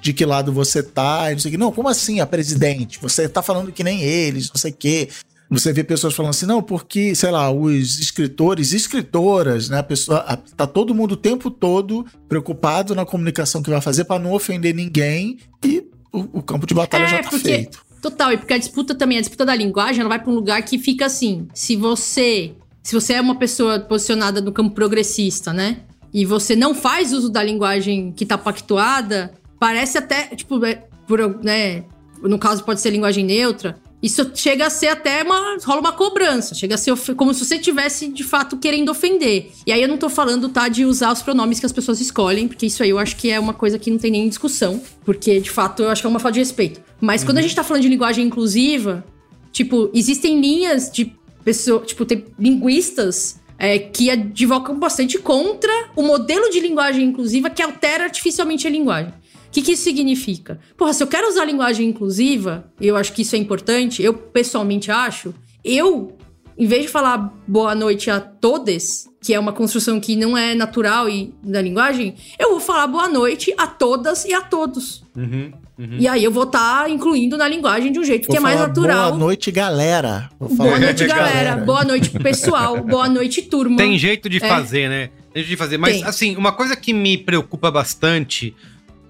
de 0.04 0.12
que 0.12 0.26
lado 0.26 0.52
você 0.52 0.82
tá, 0.82 1.30
e 1.30 1.32
não 1.32 1.40
sei 1.40 1.48
o 1.48 1.52
que. 1.52 1.58
Não, 1.58 1.72
como 1.72 1.88
assim 1.88 2.20
a 2.20 2.26
presidente? 2.26 2.98
Você 3.00 3.26
tá 3.26 3.40
falando 3.40 3.72
que 3.72 3.82
nem 3.82 4.02
eles, 4.02 4.50
não 4.50 4.56
sei 4.56 4.70
o 4.70 4.74
quê. 4.74 5.08
Você 5.48 5.72
vê 5.72 5.82
pessoas 5.82 6.12
falando 6.12 6.30
assim, 6.30 6.44
não, 6.44 6.62
porque, 6.62 7.14
sei 7.14 7.30
lá, 7.30 7.50
os 7.50 7.98
escritores, 7.98 8.74
escritoras, 8.74 9.70
né? 9.70 9.78
A 9.78 9.82
pessoa, 9.82 10.18
a, 10.18 10.36
tá 10.36 10.66
todo 10.66 10.94
mundo 10.94 11.12
o 11.12 11.16
tempo 11.16 11.50
todo 11.50 12.04
preocupado 12.28 12.94
na 12.94 13.06
comunicação 13.06 13.62
que 13.62 13.70
vai 13.70 13.80
fazer 13.80 14.04
para 14.04 14.22
não 14.22 14.32
ofender 14.32 14.74
ninguém 14.74 15.38
e 15.64 15.86
o, 16.12 16.38
o 16.38 16.42
campo 16.42 16.66
de 16.66 16.74
batalha 16.74 17.04
é, 17.04 17.08
já 17.08 17.22
tá 17.22 17.30
porque, 17.30 17.48
feito. 17.48 17.82
Total, 18.02 18.32
e 18.32 18.36
porque 18.36 18.52
a 18.52 18.58
disputa 18.58 18.94
também, 18.94 19.16
a 19.16 19.22
disputa 19.22 19.46
da 19.46 19.54
linguagem, 19.54 20.00
ela 20.00 20.10
vai 20.10 20.18
para 20.18 20.30
um 20.30 20.34
lugar 20.34 20.60
que 20.62 20.78
fica 20.78 21.06
assim, 21.06 21.48
se 21.54 21.76
você, 21.76 22.52
se 22.82 22.94
você 22.94 23.14
é 23.14 23.20
uma 23.22 23.36
pessoa 23.36 23.80
posicionada 23.80 24.42
no 24.42 24.52
campo 24.52 24.74
progressista, 24.74 25.50
né? 25.50 25.78
E 26.12 26.26
você 26.26 26.54
não 26.54 26.74
faz 26.74 27.10
uso 27.14 27.30
da 27.30 27.42
linguagem 27.42 28.12
que 28.12 28.26
tá 28.26 28.36
pactuada, 28.36 29.32
Parece 29.58 29.98
até, 29.98 30.26
tipo, 30.34 30.64
é, 30.64 30.86
por, 31.06 31.42
né, 31.42 31.84
no 32.22 32.38
caso 32.38 32.64
pode 32.64 32.80
ser 32.80 32.90
linguagem 32.90 33.24
neutra, 33.24 33.80
isso 34.04 34.30
chega 34.34 34.66
a 34.66 34.70
ser 34.70 34.88
até 34.88 35.22
uma. 35.22 35.56
rola 35.64 35.80
uma 35.80 35.92
cobrança. 35.92 36.54
Chega 36.54 36.74
a 36.74 36.78
ser 36.78 36.94
como 37.16 37.32
se 37.32 37.42
você 37.42 37.58
tivesse, 37.58 38.08
de 38.08 38.22
fato, 38.22 38.58
querendo 38.58 38.90
ofender. 38.90 39.50
E 39.66 39.72
aí 39.72 39.80
eu 39.80 39.88
não 39.88 39.96
tô 39.96 40.10
falando, 40.10 40.50
tá, 40.50 40.68
de 40.68 40.84
usar 40.84 41.10
os 41.10 41.22
pronomes 41.22 41.58
que 41.58 41.64
as 41.64 41.72
pessoas 41.72 42.02
escolhem, 42.02 42.46
porque 42.46 42.66
isso 42.66 42.82
aí 42.82 42.90
eu 42.90 42.98
acho 42.98 43.16
que 43.16 43.30
é 43.30 43.40
uma 43.40 43.54
coisa 43.54 43.78
que 43.78 43.90
não 43.90 43.96
tem 43.96 44.10
nem 44.10 44.28
discussão. 44.28 44.82
Porque, 45.06 45.40
de 45.40 45.50
fato, 45.50 45.84
eu 45.84 45.88
acho 45.88 46.02
que 46.02 46.06
é 46.06 46.10
uma 46.10 46.18
falta 46.18 46.34
de 46.34 46.40
respeito. 46.40 46.82
Mas 47.00 47.22
uhum. 47.22 47.28
quando 47.28 47.38
a 47.38 47.40
uhum. 47.40 47.44
gente 47.44 47.56
tá 47.56 47.64
falando 47.64 47.82
de 47.82 47.88
linguagem 47.88 48.26
inclusiva, 48.26 49.02
tipo, 49.50 49.90
existem 49.94 50.38
linhas 50.38 50.90
de 50.92 51.10
pessoas. 51.42 51.86
Tipo, 51.86 52.04
tem 52.04 52.26
linguistas 52.38 53.40
é, 53.58 53.78
que 53.78 54.10
advocam 54.10 54.78
bastante 54.78 55.18
contra 55.18 55.72
o 55.96 56.02
modelo 56.02 56.50
de 56.50 56.60
linguagem 56.60 57.06
inclusiva 57.06 57.48
que 57.48 57.62
altera 57.62 58.04
artificialmente 58.04 58.66
a 58.66 58.70
linguagem 58.70 59.14
que, 59.54 59.62
que 59.62 59.72
isso 59.72 59.84
significa? 59.84 60.58
Porra, 60.76 60.92
se 60.92 61.02
eu 61.02 61.06
quero 61.06 61.28
usar 61.28 61.44
linguagem 61.44 61.88
inclusiva, 61.88 62.64
eu 62.80 62.96
acho 62.96 63.12
que 63.12 63.22
isso 63.22 63.36
é 63.36 63.38
importante, 63.38 64.02
eu 64.02 64.12
pessoalmente 64.12 64.90
acho, 64.90 65.32
eu, 65.64 66.18
em 66.58 66.66
vez 66.66 66.82
de 66.82 66.88
falar 66.88 67.32
boa 67.46 67.72
noite 67.72 68.10
a 68.10 68.18
todas, 68.18 69.08
que 69.22 69.32
é 69.32 69.38
uma 69.38 69.52
construção 69.52 70.00
que 70.00 70.16
não 70.16 70.36
é 70.36 70.56
natural 70.56 71.08
e 71.08 71.32
da 71.40 71.62
linguagem, 71.62 72.16
eu 72.36 72.50
vou 72.50 72.60
falar 72.60 72.88
boa 72.88 73.08
noite 73.08 73.54
a 73.56 73.68
todas 73.68 74.24
e 74.24 74.34
a 74.34 74.40
todos. 74.40 75.04
Uhum, 75.16 75.52
uhum. 75.78 75.96
E 76.00 76.08
aí 76.08 76.24
eu 76.24 76.32
vou 76.32 76.42
estar 76.42 76.82
tá 76.82 76.90
incluindo 76.90 77.36
na 77.36 77.46
linguagem 77.46 77.92
de 77.92 78.00
um 78.00 78.04
jeito 78.04 78.26
vou 78.26 78.32
que 78.32 78.36
é 78.36 78.40
mais 78.40 78.58
natural. 78.58 79.10
Boa 79.10 79.18
noite, 79.20 79.52
galera. 79.52 80.30
boa 80.40 80.80
noite, 80.80 81.06
galera. 81.06 81.56
Boa 81.58 81.84
noite, 81.84 82.10
pessoal. 82.10 82.82
boa 82.82 83.08
noite, 83.08 83.40
turma. 83.42 83.76
Tem 83.76 83.96
jeito 83.96 84.28
de 84.28 84.38
é. 84.38 84.48
fazer, 84.48 84.88
né? 84.88 85.10
Tem 85.32 85.44
jeito 85.44 85.50
de 85.50 85.56
fazer. 85.56 85.78
Mas, 85.78 85.94
Tem. 85.94 86.04
assim, 86.04 86.36
uma 86.36 86.50
coisa 86.50 86.74
que 86.74 86.92
me 86.92 87.16
preocupa 87.16 87.70
bastante 87.70 88.52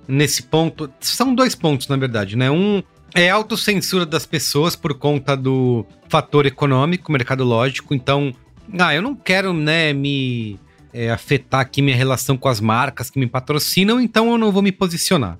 nesse 0.06 0.42
ponto. 0.42 0.90
São 1.00 1.34
dois 1.34 1.54
pontos, 1.54 1.88
na 1.88 1.96
verdade, 1.96 2.36
né? 2.36 2.50
Um 2.50 2.82
é 3.14 3.30
autocensura 3.30 4.04
das 4.04 4.26
pessoas 4.26 4.74
por 4.74 4.94
conta 4.94 5.36
do 5.36 5.86
fator 6.08 6.46
econômico, 6.46 7.12
mercadológico. 7.12 7.94
Então, 7.94 8.34
ah, 8.76 8.94
eu 8.94 9.00
não 9.00 9.14
quero, 9.14 9.52
né, 9.52 9.92
me 9.92 10.58
é, 10.92 11.10
afetar 11.10 11.60
aqui 11.60 11.80
minha 11.80 11.96
relação 11.96 12.36
com 12.36 12.48
as 12.48 12.60
marcas 12.60 13.10
que 13.10 13.18
me 13.18 13.26
patrocinam, 13.26 14.00
então 14.00 14.32
eu 14.32 14.38
não 14.38 14.50
vou 14.50 14.62
me 14.62 14.72
posicionar. 14.72 15.38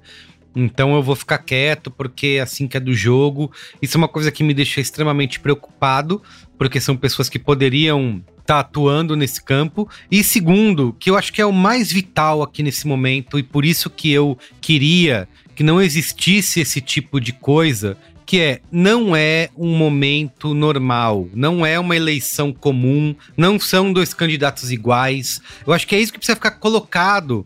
Então 0.55 0.95
eu 0.95 1.03
vou 1.03 1.17
ficar 1.17 1.39
quieto 1.39 1.91
porque 1.91 2.37
é 2.39 2.41
assim 2.41 2.69
que 2.69 2.77
é 2.77 2.81
do 2.81 2.95
jogo. 2.95 3.51
Isso 3.83 3.97
é 3.97 3.99
uma 3.99 4.09
coisa 4.09 4.31
que 4.31 4.45
me 4.45 4.55
deixa 4.55 4.81
extremamente 4.81 5.41
preocupado, 5.41 6.23
porque 6.57 6.81
são 6.81 6.97
pessoas 6.97 7.29
que 7.29 7.39
poderiam 7.39 8.23
tá 8.47 8.61
atuando 8.61 9.17
nesse 9.17 9.43
campo. 9.43 9.89
E 10.11 10.23
segundo, 10.23 10.95
que 10.99 11.11
eu 11.11 11.17
acho 11.17 11.33
que 11.33 11.41
é 11.41 11.47
o 11.47 11.53
mais 11.53 11.91
vital 11.91 12.43
aqui 12.43 12.63
nesse 12.63 12.87
momento, 12.87 13.39
e 13.39 13.43
por 13.43 13.65
isso 13.65 13.89
que 13.89 14.13
eu 14.13 14.39
queria 14.61 15.29
que 15.55 15.63
não 15.63 15.81
existisse 15.81 16.61
esse 16.61 16.81
tipo 16.81 17.21
de 17.21 17.33
coisa 17.33 17.97
que 18.27 18.41
é 18.41 18.61
não 18.73 19.15
é 19.15 19.51
um 19.57 19.77
momento 19.77 20.55
normal, 20.55 21.29
não 21.35 21.65
é 21.65 21.79
uma 21.79 21.95
eleição 21.95 22.53
comum, 22.53 23.15
não 23.37 23.61
são 23.61 23.93
dois 23.93 24.15
candidatos 24.15 24.73
iguais. 24.73 25.41
Eu 25.67 25.73
acho 25.73 25.87
que 25.87 25.95
é 25.95 26.01
isso 26.01 26.13
que 26.13 26.19
precisa 26.19 26.37
ficar 26.37 26.53
colocado 26.53 27.45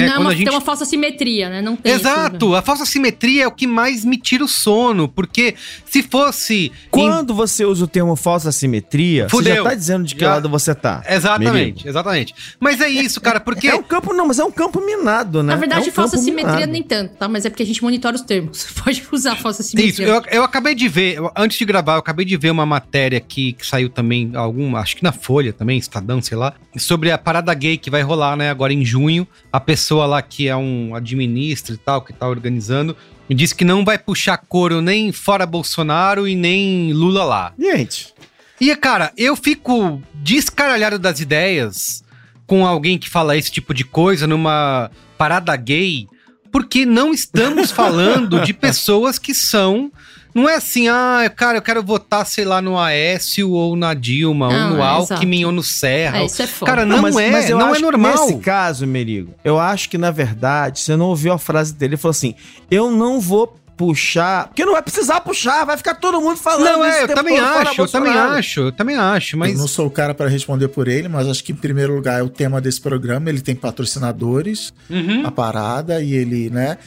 né? 0.00 0.06
não 0.06 0.08
é 0.08 0.16
Quando 0.16 0.20
uma, 0.26 0.34
gente 0.34 0.44
Tem 0.46 0.54
uma 0.54 0.60
falsa 0.60 0.84
simetria, 0.84 1.48
né? 1.50 1.60
Não 1.62 1.76
tem. 1.76 1.92
Exato, 1.92 2.46
isso, 2.46 2.54
a 2.54 2.62
falsa 2.62 2.86
simetria 2.86 3.44
é 3.44 3.46
o 3.46 3.50
que 3.52 3.66
mais 3.66 4.04
me 4.04 4.16
tira 4.16 4.44
o 4.44 4.48
sono, 4.48 5.08
porque 5.08 5.54
se 5.86 6.02
fosse. 6.02 6.66
em- 6.66 6.72
Quando 6.90 7.34
você 7.34 7.64
usa 7.64 7.84
o 7.84 7.88
termo 7.88 8.16
falsa 8.16 8.50
simetria, 8.52 9.24
você 9.24 9.30
Fudeu. 9.36 9.56
já 9.56 9.62
tá 9.62 9.74
dizendo 9.74 10.04
de 10.04 10.14
que 10.14 10.20
Já- 10.22 10.34
lado 10.34 10.48
você 10.48 10.74
tá. 10.74 11.02
Exatamente, 11.08 11.86
exatamente. 11.88 12.34
Mas 12.58 12.80
é 12.80 12.88
isso, 12.88 13.20
cara, 13.20 13.40
porque. 13.40 13.68
É 13.68 13.74
um 13.74 13.82
campo, 13.82 14.12
não, 14.14 14.26
mas 14.26 14.38
é 14.38 14.44
um 14.44 14.50
campo 14.50 14.80
minado, 14.84 15.42
né? 15.42 15.52
Na 15.54 15.58
verdade, 15.60 15.86
é 15.86 15.90
um 15.90 15.92
falsa 15.92 16.16
simetria 16.16 16.52
minado. 16.54 16.72
nem 16.72 16.82
tanto, 16.82 17.14
tá? 17.16 17.28
Mas 17.28 17.44
é 17.44 17.50
porque 17.50 17.62
a 17.62 17.66
gente 17.66 17.82
monitora 17.82 18.16
os 18.16 18.22
termos. 18.22 18.58
Você 18.58 18.68
pode 18.82 19.02
usar 19.12 19.36
falsa 19.36 19.62
Isso, 19.62 19.70
simetria. 19.70 20.06
eu, 20.06 20.22
eu 20.30 20.44
acabei 20.44 20.74
de 20.74 20.88
ver, 20.88 21.16
eu- 21.18 21.30
antes 21.36 21.58
de 21.58 21.64
gravar, 21.64 21.94
eu 21.94 21.98
acabei 21.98 22.24
de 22.24 22.36
ver 22.36 22.50
uma 22.50 22.64
matéria 22.66 23.18
aqui 23.18 23.52
que 23.52 23.66
saiu 23.66 23.88
também, 23.88 24.30
algum, 24.34 24.74
acho 24.76 24.96
que 24.96 25.02
na 25.02 25.12
Folha 25.12 25.52
também, 25.52 25.78
Estadão, 25.78 26.20
sei 26.22 26.36
lá, 26.36 26.54
sobre 26.76 27.10
a 27.10 27.18
parada 27.18 27.52
gay 27.54 27.76
que 27.76 27.90
vai 27.90 28.02
rolar, 28.02 28.36
né, 28.36 28.50
agora 28.50 28.72
em 28.72 28.84
junho. 28.84 29.26
A 29.52 29.60
pessoa 29.60 29.81
lá 30.06 30.22
que 30.22 30.48
é 30.48 30.56
um 30.56 30.94
administra 30.94 31.74
e 31.74 31.78
tal, 31.78 32.02
que 32.02 32.12
tá 32.12 32.28
organizando, 32.28 32.96
disse 33.30 33.54
que 33.54 33.64
não 33.64 33.84
vai 33.84 33.98
puxar 33.98 34.36
couro 34.36 34.80
nem 34.80 35.12
fora 35.12 35.46
Bolsonaro 35.46 36.28
e 36.28 36.36
nem 36.36 36.92
Lula 36.92 37.24
lá. 37.24 37.52
Gente, 37.58 38.14
E, 38.60 38.74
cara, 38.76 39.12
eu 39.16 39.34
fico 39.34 40.00
descaralhado 40.14 40.98
das 40.98 41.20
ideias 41.20 42.04
com 42.46 42.66
alguém 42.66 42.98
que 42.98 43.08
fala 43.08 43.36
esse 43.36 43.50
tipo 43.50 43.72
de 43.72 43.84
coisa 43.84 44.26
numa 44.26 44.90
parada 45.16 45.56
gay, 45.56 46.06
porque 46.50 46.84
não 46.84 47.12
estamos 47.12 47.70
falando 47.70 48.40
de 48.40 48.52
pessoas 48.54 49.18
que 49.18 49.34
são. 49.34 49.90
Não 50.34 50.48
é 50.48 50.56
assim, 50.56 50.88
ah, 50.88 51.30
cara, 51.34 51.58
eu 51.58 51.62
quero 51.62 51.82
votar, 51.82 52.24
sei 52.26 52.44
lá, 52.44 52.62
no 52.62 52.78
Aécio 52.78 53.50
ou 53.50 53.76
na 53.76 53.92
Dilma, 53.94 54.48
Não, 54.48 54.70
ou 54.70 54.76
no 54.76 54.82
é, 54.82 54.86
Alckmin 54.86 55.36
exato. 55.38 55.46
ou 55.46 55.52
no 55.52 55.62
Serra. 55.62 56.18
É, 56.18 56.26
isso 56.26 56.42
é 56.42 56.46
foda. 56.46 56.70
Cara, 56.70 56.86
não, 56.86 57.06
é, 57.18 57.50
eu 57.50 57.58
não 57.58 57.74
é 57.74 57.78
normal. 57.78 58.12
Nesse 58.12 58.38
caso, 58.38 58.86
Merigo, 58.86 59.34
eu 59.44 59.58
acho 59.58 59.88
que, 59.90 59.98
na 59.98 60.10
verdade, 60.10 60.80
você 60.80 60.96
não 60.96 61.06
ouviu 61.06 61.32
a 61.32 61.38
frase 61.38 61.74
dele. 61.74 61.94
Ele 61.94 61.96
falou 62.00 62.12
assim: 62.12 62.34
eu 62.70 62.90
não 62.90 63.20
vou 63.20 63.58
puxar. 63.76 64.48
Porque 64.48 64.64
não 64.64 64.72
vai 64.72 64.82
precisar 64.82 65.20
puxar, 65.22 65.64
vai 65.64 65.76
ficar 65.76 65.94
todo 65.94 66.20
mundo 66.20 66.36
falando. 66.36 66.64
Não, 66.64 66.86
isso 66.88 66.98
é, 66.98 67.04
o 67.04 67.10
eu 67.10 67.14
também 67.14 67.38
acho, 67.38 67.80
eu 67.80 67.88
também 67.88 68.12
acho, 68.12 68.60
eu 68.60 68.72
também 68.72 68.96
acho, 68.96 69.34
Eu 69.34 69.38
mas. 69.40 69.58
não 69.58 69.66
sou 69.66 69.86
o 69.86 69.90
cara 69.90 70.14
para 70.14 70.28
responder 70.28 70.68
por 70.68 70.88
ele, 70.88 71.08
mas 71.08 71.26
acho 71.28 71.42
que 71.42 71.52
em 71.52 71.56
primeiro 71.56 71.94
lugar 71.94 72.20
é 72.20 72.22
o 72.22 72.28
tema 72.28 72.60
desse 72.60 72.80
programa. 72.80 73.28
Ele 73.28 73.40
tem 73.40 73.54
patrocinadores, 73.56 74.72
Uhum. 74.88 75.26
a 75.26 75.30
parada, 75.30 76.00
e 76.02 76.14
ele, 76.14 76.48
né? 76.50 76.78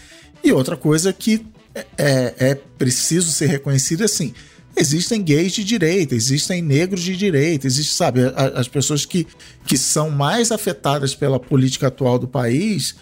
E 0.44 0.52
outra 0.52 0.78
coisa 0.78 1.12
que 1.12 1.46
é, 1.76 1.86
é- 1.98 2.36
é 2.52 2.56
preciso 2.56 3.32
ser 3.32 3.48
reconhecido 3.48 4.04
assim. 4.04 4.34
Existem 4.78 5.22
gays 5.22 5.54
de 5.54 5.64
direita, 5.64 6.16
existem 6.16 6.62
negros 6.62 7.02
de 7.02 7.16
direita, 7.16 7.66
existe, 7.66 7.94
sabe, 7.94 8.22
as 8.36 8.68
pessoas 8.68 9.06
que, 9.06 9.26
que 9.66 9.78
são 9.78 10.10
mais 10.10 10.52
afetadas 10.52 11.16
pela 11.16 11.40
política 11.40 11.88
atual 11.88 12.20
do 12.20 12.28
país 12.28 12.96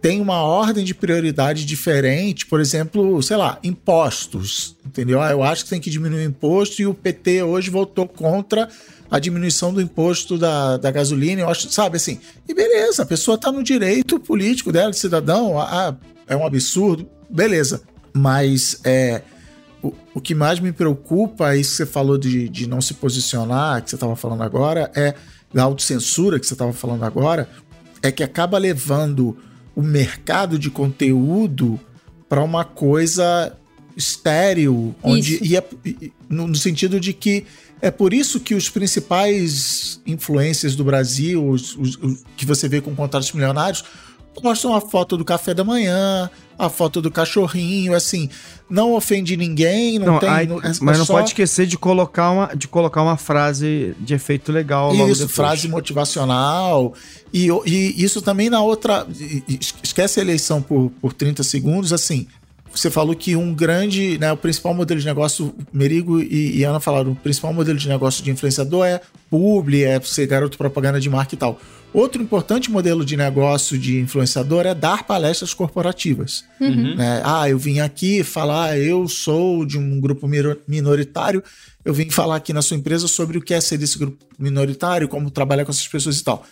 têm 0.00 0.20
uma 0.20 0.40
ordem 0.42 0.84
de 0.84 0.94
prioridade 0.94 1.66
diferente, 1.66 2.46
por 2.46 2.60
exemplo, 2.60 3.20
sei 3.22 3.36
lá, 3.36 3.58
impostos, 3.62 4.76
entendeu? 4.86 5.20
Ah, 5.20 5.30
eu 5.30 5.42
acho 5.42 5.64
que 5.64 5.70
tem 5.70 5.80
que 5.80 5.90
diminuir 5.90 6.20
o 6.20 6.28
imposto 6.30 6.80
e 6.80 6.86
o 6.86 6.94
PT 6.94 7.42
hoje 7.42 7.68
votou 7.68 8.08
contra 8.08 8.68
a 9.10 9.18
diminuição 9.18 9.72
do 9.72 9.82
imposto 9.82 10.38
da, 10.38 10.76
da 10.76 10.90
gasolina, 10.90 11.42
eu 11.42 11.48
acho, 11.50 11.70
sabe, 11.70 11.96
assim, 11.96 12.20
e 12.48 12.54
beleza, 12.54 13.02
a 13.02 13.06
pessoa 13.06 13.36
tá 13.36 13.50
no 13.50 13.62
direito 13.62 14.20
político 14.20 14.70
dela, 14.70 14.90
de 14.90 14.98
cidadão, 14.98 15.58
ah, 15.58 15.94
é 16.26 16.36
um 16.36 16.46
absurdo, 16.46 17.08
beleza, 17.28 17.82
mas 18.12 18.80
é, 18.84 19.22
o, 19.82 19.92
o 20.14 20.20
que 20.20 20.34
mais 20.34 20.60
me 20.60 20.72
preocupa, 20.72 21.56
isso 21.56 21.70
que 21.72 21.76
você 21.78 21.86
falou 21.86 22.18
de, 22.18 22.48
de 22.48 22.66
não 22.66 22.80
se 22.80 22.94
posicionar, 22.94 23.82
que 23.82 23.90
você 23.90 23.96
estava 23.96 24.16
falando 24.16 24.42
agora, 24.42 24.90
é 24.94 25.14
da 25.52 25.62
autocensura 25.62 26.38
que 26.38 26.46
você 26.46 26.54
estava 26.54 26.72
falando 26.72 27.04
agora, 27.04 27.48
é 28.02 28.10
que 28.12 28.22
acaba 28.22 28.58
levando 28.58 29.36
o 29.74 29.82
mercado 29.82 30.58
de 30.58 30.70
conteúdo 30.70 31.78
para 32.28 32.42
uma 32.42 32.64
coisa 32.64 33.56
estéril, 33.96 34.94
onde 35.02 35.38
e 35.42 35.56
é- 35.56 35.64
e- 35.84 36.12
no, 36.28 36.46
no 36.46 36.54
sentido 36.56 37.00
de 37.00 37.12
que 37.12 37.44
é 37.80 37.90
por 37.90 38.12
isso 38.12 38.40
que 38.40 38.54
os 38.54 38.68
principais 38.68 40.00
influencers 40.06 40.74
do 40.76 40.84
Brasil, 40.84 41.48
os, 41.48 41.76
os- 41.76 41.96
os 41.96 42.24
que 42.36 42.44
você 42.46 42.68
vê 42.68 42.80
com 42.80 42.94
contratos 42.94 43.32
milionários, 43.32 43.84
postam 44.34 44.74
a 44.74 44.80
foto 44.80 45.16
do 45.16 45.24
café 45.24 45.52
da 45.52 45.64
manhã, 45.64 46.30
a 46.58 46.68
foto 46.68 47.00
do 47.00 47.10
cachorrinho, 47.10 47.94
assim, 47.94 48.28
não 48.68 48.92
ofende 48.94 49.36
ninguém, 49.36 49.98
não, 49.98 50.06
Não, 50.14 50.18
tem. 50.18 50.28
aí- 50.28 50.46
não- 50.46 50.58
é- 50.60 50.72
mas 50.80 50.98
não 50.98 51.06
pode 51.06 51.28
esquecer 51.28 51.66
de 51.66 51.76
colocar, 51.78 52.30
uma, 52.30 52.46
de 52.54 52.66
colocar 52.68 53.02
uma 53.02 53.16
frase 53.16 53.94
de 54.00 54.14
efeito 54.14 54.50
legal 54.52 54.92
Isso, 55.08 55.28
frase 55.28 55.68
motivacional. 55.68 56.94
E, 57.32 57.48
e 57.66 58.02
isso 58.02 58.20
também 58.22 58.48
na 58.50 58.60
outra. 58.62 59.06
Esquece 59.82 60.20
a 60.20 60.22
eleição 60.22 60.60
por, 60.62 60.90
por 61.00 61.12
30 61.12 61.42
segundos, 61.42 61.92
assim. 61.92 62.26
Você 62.74 62.90
falou 62.90 63.14
que 63.16 63.34
um 63.34 63.54
grande, 63.54 64.18
né, 64.18 64.30
o 64.30 64.36
principal 64.36 64.74
modelo 64.74 65.00
de 65.00 65.06
negócio, 65.06 65.54
Merigo 65.72 66.20
e, 66.20 66.58
e 66.58 66.64
Ana 66.64 66.78
falaram, 66.78 67.12
o 67.12 67.16
principal 67.16 67.52
modelo 67.52 67.78
de 67.78 67.88
negócio 67.88 68.22
de 68.22 68.30
influenciador 68.30 68.84
é 68.86 69.00
publi, 69.30 69.84
é 69.84 69.98
ser 70.00 70.26
garoto 70.26 70.58
propaganda 70.58 71.00
de 71.00 71.08
marca 71.08 71.34
e 71.34 71.38
tal. 71.38 71.58
Outro 71.92 72.22
importante 72.22 72.70
modelo 72.70 73.04
de 73.04 73.16
negócio 73.16 73.78
de 73.78 73.98
influenciador 73.98 74.66
é 74.66 74.74
dar 74.74 75.04
palestras 75.04 75.54
corporativas. 75.54 76.44
né? 76.94 77.22
Ah, 77.24 77.48
eu 77.48 77.58
vim 77.58 77.80
aqui 77.80 78.22
falar, 78.22 78.78
eu 78.78 79.08
sou 79.08 79.64
de 79.64 79.78
um 79.78 79.98
grupo 80.00 80.28
minoritário, 80.66 81.42
eu 81.84 81.94
vim 81.94 82.10
falar 82.10 82.36
aqui 82.36 82.52
na 82.52 82.62
sua 82.62 82.76
empresa 82.76 83.08
sobre 83.08 83.38
o 83.38 83.40
que 83.40 83.54
é 83.54 83.60
ser 83.60 83.78
desse 83.78 83.98
grupo 83.98 84.18
minoritário, 84.38 85.08
como 85.08 85.30
trabalhar 85.30 85.64
com 85.64 85.70
essas 85.70 85.88
pessoas 85.88 86.18
e 86.18 86.24
tal. 86.24 86.44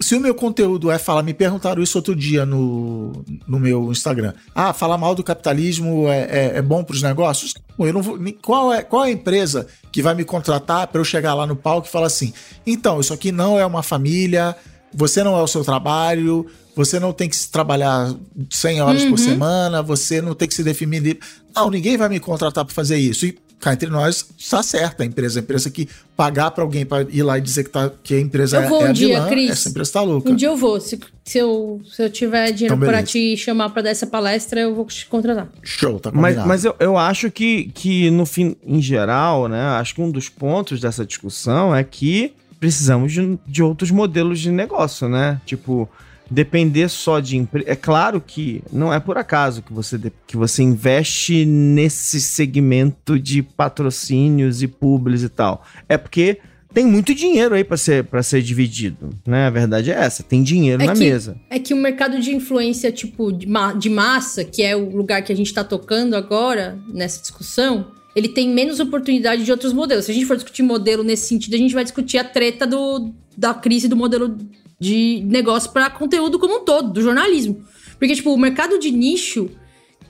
Se 0.00 0.16
o 0.16 0.20
meu 0.20 0.34
conteúdo 0.34 0.90
é 0.90 0.98
falar, 0.98 1.22
me 1.22 1.32
perguntaram 1.32 1.82
isso 1.82 1.96
outro 1.96 2.16
dia 2.16 2.44
no, 2.44 3.12
no 3.46 3.60
meu 3.60 3.92
Instagram. 3.92 4.32
Ah, 4.54 4.72
falar 4.72 4.98
mal 4.98 5.14
do 5.14 5.22
capitalismo 5.22 6.08
é, 6.08 6.22
é, 6.22 6.52
é 6.56 6.62
bom 6.62 6.82
para 6.82 6.94
os 6.94 7.02
negócios? 7.02 7.54
Eu 7.78 7.92
não 7.92 8.02
vou, 8.02 8.18
qual, 8.42 8.72
é, 8.72 8.82
qual 8.82 9.04
é 9.04 9.08
a 9.08 9.12
empresa 9.12 9.66
que 9.92 10.02
vai 10.02 10.14
me 10.14 10.24
contratar 10.24 10.88
para 10.88 11.00
eu 11.00 11.04
chegar 11.04 11.34
lá 11.34 11.46
no 11.46 11.54
palco 11.54 11.86
e 11.86 11.90
falar 11.90 12.06
assim: 12.06 12.32
então, 12.66 13.00
isso 13.00 13.14
aqui 13.14 13.30
não 13.30 13.60
é 13.60 13.64
uma 13.64 13.82
família, 13.82 14.56
você 14.94 15.22
não 15.24 15.38
é 15.38 15.42
o 15.42 15.46
seu 15.46 15.64
trabalho, 15.64 16.46
você 16.74 16.98
não 16.98 17.12
tem 17.12 17.28
que 17.28 17.36
se 17.36 17.50
trabalhar 17.50 18.14
100 18.50 18.80
horas 18.82 19.04
por 19.04 19.18
semana, 19.18 19.82
você 19.82 20.20
não 20.22 20.34
tem 20.34 20.48
que 20.48 20.54
se 20.54 20.62
definir. 20.64 21.18
Não, 21.54 21.70
ninguém 21.70 21.96
vai 21.96 22.08
me 22.08 22.18
contratar 22.20 22.64
para 22.64 22.74
fazer 22.74 22.96
isso. 22.96 23.26
E 23.26 23.38
cá 23.60 23.72
entre 23.74 23.88
nós, 23.88 24.26
está 24.36 24.60
certa 24.62 25.04
a 25.04 25.06
empresa. 25.06 25.38
A 25.38 25.42
empresa 25.42 25.70
que 25.70 25.88
pagar 26.16 26.50
para 26.50 26.64
alguém 26.64 26.84
para 26.84 27.06
ir 27.10 27.22
lá 27.22 27.38
e 27.38 27.40
dizer 27.40 27.62
que, 27.62 27.70
tá, 27.70 27.92
que 28.02 28.14
a 28.14 28.20
empresa 28.20 28.56
Eu 28.56 28.62
é, 28.62 28.68
vou 28.68 28.80
é 28.82 28.86
um 28.86 28.88
a 28.88 28.92
dia, 28.92 29.06
vilã, 29.20 29.28
Cris. 29.28 29.50
essa 29.50 29.68
empresa 29.68 29.92
tá 29.92 30.00
louca. 30.02 30.30
Um 30.30 30.34
dia 30.34 30.48
eu 30.48 30.56
vou. 30.56 30.80
Se, 30.80 30.98
se, 31.24 31.38
eu, 31.38 31.80
se 31.94 32.02
eu 32.02 32.10
tiver 32.10 32.50
dinheiro 32.52 32.74
Então, 32.74 32.78
pra 32.78 32.96
beleza. 33.02 33.06
te 33.12 33.36
chamar 33.36 33.70
pra 33.70 33.82
dar 33.82 33.90
essa 33.90 34.06
palestra, 34.06 34.60
eu 34.62 34.74
vou 34.74 34.84
te 34.86 35.06
contratar. 35.06 35.48
Show, 35.62 36.00
tá 36.00 36.10
Mas, 36.12 36.22
combinado. 36.34 36.48
mas 36.48 36.64
eu, 36.64 36.74
eu 36.80 36.96
acho 36.98 37.30
que, 37.30 37.70
que, 37.74 38.10
no 38.10 38.26
fim, 38.26 38.56
em 38.66 38.82
geral, 38.82 39.46
né? 39.46 39.60
Acho 39.62 39.94
que 39.94 40.00
um 40.00 40.10
dos 40.10 40.28
pontos 40.28 40.80
dessa 40.80 41.06
discussão 41.06 41.72
é 41.76 41.84
que 41.84 42.32
precisamos 42.66 43.12
de, 43.12 43.36
de 43.44 43.60
outros 43.60 43.90
modelos 43.90 44.38
de 44.38 44.52
negócio, 44.52 45.08
né? 45.08 45.40
Tipo, 45.44 45.88
depender 46.30 46.88
só 46.88 47.18
de 47.18 47.36
empresa. 47.36 47.68
É 47.68 47.74
claro 47.74 48.20
que 48.20 48.62
não 48.72 48.94
é 48.94 49.00
por 49.00 49.18
acaso 49.18 49.62
que 49.62 49.72
você, 49.72 50.00
que 50.28 50.36
você 50.36 50.62
investe 50.62 51.44
nesse 51.44 52.20
segmento 52.20 53.18
de 53.18 53.42
patrocínios 53.42 54.62
e 54.62 54.68
publis 54.68 55.24
e 55.24 55.28
tal. 55.28 55.66
É 55.88 55.98
porque 55.98 56.38
tem 56.72 56.86
muito 56.86 57.12
dinheiro 57.16 57.52
aí 57.56 57.64
para 57.64 57.76
ser, 57.76 58.04
pra 58.04 58.22
ser 58.22 58.40
dividido, 58.42 59.10
né? 59.26 59.48
A 59.48 59.50
verdade 59.50 59.90
é 59.90 59.94
essa, 59.94 60.22
tem 60.22 60.40
dinheiro 60.40 60.80
É 60.84 60.86
na 60.86 60.92
que- 60.92 61.00
mesa. 61.00 61.36
É 61.50 61.58
que 61.58 61.74
o 61.74 61.76
mercado 61.76 62.20
de 62.20 62.32
influência, 62.32 62.92
tipo, 62.92 63.32
de, 63.32 63.48
ma- 63.48 63.72
de 63.72 63.90
massa, 63.90 64.44
que 64.44 64.62
é 64.62 64.76
o 64.76 64.88
lugar 64.96 65.20
que 65.22 65.32
a 65.32 65.36
gente 65.36 65.52
tá 65.52 65.64
tocando 65.64 66.14
agora, 66.14 66.78
nessa 66.94 67.20
discussão, 67.20 67.88
ele 68.14 68.28
tem 68.28 68.48
menos 68.48 68.80
oportunidade 68.80 69.44
de 69.44 69.50
outros 69.50 69.72
modelos. 69.72 70.04
Se 70.04 70.10
a 70.10 70.14
gente 70.14 70.26
for 70.26 70.36
discutir 70.36 70.62
modelo 70.62 71.02
nesse 71.02 71.28
sentido, 71.28 71.54
a 71.54 71.58
gente 71.58 71.74
vai 71.74 71.84
discutir 71.84 72.18
a 72.18 72.24
treta 72.24 72.66
do, 72.66 73.12
da 73.36 73.54
crise 73.54 73.88
do 73.88 73.96
modelo 73.96 74.36
de 74.78 75.22
negócio 75.26 75.70
para 75.70 75.88
conteúdo 75.88 76.38
como 76.38 76.56
um 76.56 76.64
todo, 76.64 76.92
do 76.92 77.00
jornalismo. 77.00 77.64
Porque, 77.98 78.14
tipo, 78.14 78.34
o 78.34 78.38
mercado 78.38 78.78
de 78.78 78.90
nicho 78.90 79.48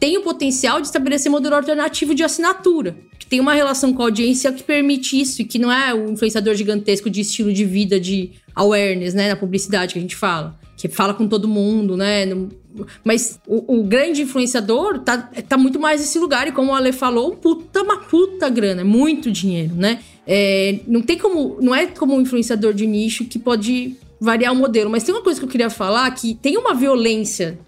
tem 0.01 0.16
o 0.18 0.22
potencial 0.22 0.81
de 0.81 0.89
estabelecer 0.89 1.31
modelo 1.31 1.55
alternativo 1.55 2.14
de 2.14 2.24
assinatura, 2.24 2.97
que 3.18 3.26
tem 3.26 3.39
uma 3.39 3.55
relação 3.55 3.93
com 3.93 4.03
a 4.03 4.07
audiência 4.07 4.53
que 4.53 4.62
permite 4.64 5.20
isso, 5.20 5.43
e 5.43 5.45
que 5.45 5.59
não 5.59 5.70
é 5.70 5.95
o 5.95 6.11
influenciador 6.11 6.55
gigantesco 6.55 7.09
de 7.09 7.20
estilo 7.20 7.53
de 7.53 7.64
vida, 7.64 8.01
de 8.01 8.33
awareness, 8.55 9.14
né, 9.14 9.29
na 9.29 9.37
publicidade 9.37 9.93
que 9.93 9.99
a 9.99 10.03
gente 10.03 10.16
fala, 10.16 10.59
que 10.83 10.89
fala 10.89 11.14
com 11.14 11.28
todo 11.28 11.47
mundo, 11.47 11.97
né, 11.97 12.26
mas 13.05 13.39
o, 13.47 13.78
o 13.78 13.85
grande 13.85 14.22
influenciador 14.22 14.99
tá, 14.99 15.16
tá 15.49 15.57
muito 15.57 15.78
mais 15.78 16.01
nesse 16.01 16.18
lugar, 16.18 16.49
e 16.49 16.53
como 16.53 16.72
o 16.72 16.74
Ale 16.74 16.91
falou, 16.93 17.37
puta, 17.37 17.83
uma 17.83 17.99
puta 17.99 18.49
grana, 18.49 18.85
muito 18.85 19.30
dinheiro, 19.30 19.74
né, 19.76 20.01
É, 20.26 20.80
não 20.87 21.03
tem 21.03 21.18
como, 21.18 21.59
não 21.61 21.74
é 21.74 21.87
como 21.87 22.14
um 22.14 22.20
influenciador 22.20 22.72
de 22.72 22.87
nicho 22.87 23.24
que 23.24 23.39
pode 23.39 23.97
variar 24.20 24.53
o 24.53 24.57
modelo, 24.57 24.89
mas 24.89 25.03
tem 25.03 25.12
uma 25.12 25.22
coisa 25.22 25.41
que 25.41 25.45
eu 25.47 25.51
queria 25.51 25.68
falar, 25.68 26.09
que 26.12 26.35
tem 26.35 26.57
uma 26.57 26.74
violência 26.74 27.59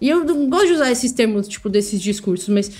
e 0.00 0.08
eu 0.08 0.24
não 0.24 0.48
gosto 0.48 0.68
de 0.68 0.72
usar 0.72 0.90
esses 0.90 1.12
termos, 1.12 1.46
tipo, 1.46 1.68
desses 1.68 2.00
discursos, 2.00 2.48
mas 2.48 2.70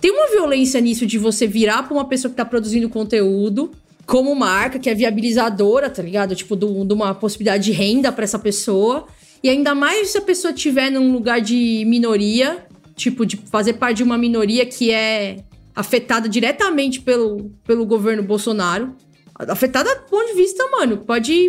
tem 0.00 0.10
uma 0.10 0.28
violência 0.30 0.80
nisso 0.80 1.06
de 1.06 1.18
você 1.18 1.46
virar 1.46 1.82
pra 1.82 1.94
uma 1.94 2.04
pessoa 2.04 2.30
que 2.30 2.36
tá 2.36 2.44
produzindo 2.44 2.88
conteúdo 2.88 3.70
como 4.04 4.34
marca, 4.34 4.78
que 4.78 4.88
é 4.88 4.94
viabilizadora, 4.94 5.90
tá 5.90 6.02
ligado? 6.02 6.34
Tipo, 6.34 6.56
de 6.56 6.94
uma 6.94 7.14
possibilidade 7.14 7.64
de 7.64 7.72
renda 7.72 8.12
para 8.12 8.24
essa 8.24 8.38
pessoa. 8.38 9.06
E 9.42 9.48
ainda 9.48 9.74
mais 9.74 10.10
se 10.10 10.18
a 10.18 10.22
pessoa 10.22 10.52
estiver 10.52 10.90
num 10.90 11.12
lugar 11.12 11.40
de 11.40 11.84
minoria, 11.86 12.66
tipo, 12.96 13.24
de 13.24 13.36
fazer 13.36 13.74
parte 13.74 13.98
de 13.98 14.02
uma 14.02 14.18
minoria 14.18 14.66
que 14.66 14.90
é 14.90 15.44
afetada 15.74 16.28
diretamente 16.28 17.00
pelo, 17.00 17.50
pelo 17.64 17.86
governo 17.86 18.22
Bolsonaro. 18.22 18.96
Afetada 19.36 19.94
do 19.94 20.10
ponto 20.10 20.26
de 20.26 20.34
vista, 20.34 20.68
mano, 20.72 20.98
pode 20.98 21.46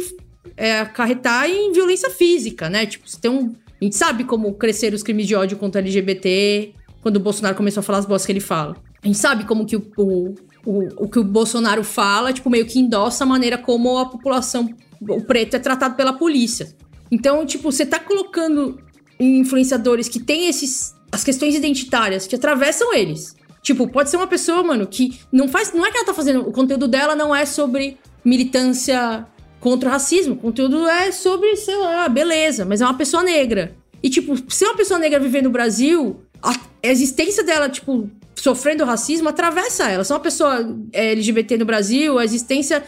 é, 0.55 0.81
acarretar 0.81 1.49
em 1.49 1.71
violência 1.71 2.11
física, 2.11 2.69
né? 2.69 2.85
Tipo, 2.85 3.09
você 3.09 3.19
tem 3.19 3.31
um. 3.31 3.55
A 3.81 3.83
gente 3.83 3.95
sabe 3.95 4.23
como 4.25 4.53
cresceram 4.53 4.95
os 4.95 5.01
crimes 5.01 5.25
de 5.25 5.33
ódio 5.33 5.57
contra 5.57 5.81
LGBT 5.81 6.73
quando 7.01 7.15
o 7.15 7.19
Bolsonaro 7.19 7.55
começou 7.55 7.81
a 7.81 7.83
falar 7.83 7.99
as 7.99 8.05
bostas 8.05 8.27
que 8.27 8.31
ele 8.31 8.39
fala. 8.39 8.75
A 9.01 9.07
gente 9.07 9.17
sabe 9.17 9.45
como 9.45 9.65
que 9.65 9.75
o, 9.75 9.91
o, 9.97 10.35
o, 10.65 11.05
o 11.05 11.09
que 11.09 11.17
o 11.17 11.23
Bolsonaro 11.23 11.83
fala, 11.83 12.31
tipo, 12.31 12.49
meio 12.49 12.65
que 12.67 12.77
endossa 12.77 13.23
a 13.23 13.27
maneira 13.27 13.57
como 13.57 13.97
a 13.97 14.05
população, 14.05 14.69
o 15.01 15.21
preto 15.21 15.55
é 15.55 15.59
tratado 15.59 15.95
pela 15.95 16.13
polícia. 16.13 16.75
Então, 17.11 17.45
tipo, 17.45 17.71
você 17.71 17.85
tá 17.85 17.99
colocando 17.99 18.79
influenciadores 19.19 20.07
que 20.07 20.19
têm 20.19 20.47
esses 20.47 20.95
as 21.11 21.23
questões 21.23 21.55
identitárias 21.55 22.27
que 22.27 22.35
atravessam 22.35 22.93
eles. 22.93 23.35
Tipo, 23.61 23.87
pode 23.87 24.09
ser 24.09 24.17
uma 24.17 24.27
pessoa, 24.27 24.63
mano, 24.63 24.87
que 24.87 25.19
não 25.31 25.47
faz. 25.47 25.73
Não 25.73 25.85
é 25.85 25.91
que 25.91 25.97
ela 25.97 26.05
tá 26.05 26.13
fazendo. 26.13 26.41
O 26.41 26.51
conteúdo 26.51 26.87
dela 26.87 27.15
não 27.15 27.35
é 27.35 27.45
sobre 27.45 27.97
militância 28.23 29.27
contra 29.59 29.89
o 29.89 29.91
racismo. 29.91 30.35
O 30.35 30.37
conteúdo 30.37 30.87
é 30.87 31.11
sobre, 31.11 31.55
sei 31.55 31.75
lá, 31.75 32.07
beleza, 32.07 32.65
mas 32.65 32.81
é 32.81 32.85
uma 32.85 32.97
pessoa 32.97 33.23
negra. 33.23 33.75
E, 34.01 34.09
tipo, 34.09 34.35
se 34.51 34.63
uma 34.63 34.75
pessoa 34.75 34.99
negra 34.99 35.19
viver 35.19 35.43
no 35.43 35.49
Brasil, 35.49 36.21
a 36.41 36.55
existência 36.83 37.43
dela, 37.43 37.69
tipo, 37.69 38.09
sofrendo 38.35 38.85
racismo 38.85 39.27
atravessa 39.27 39.89
ela. 39.89 40.03
Se 40.03 40.13
uma 40.13 40.19
pessoa 40.19 40.75
é, 40.93 41.11
LGBT 41.11 41.57
no 41.57 41.65
Brasil, 41.65 42.17
a 42.17 42.23
existência 42.23 42.83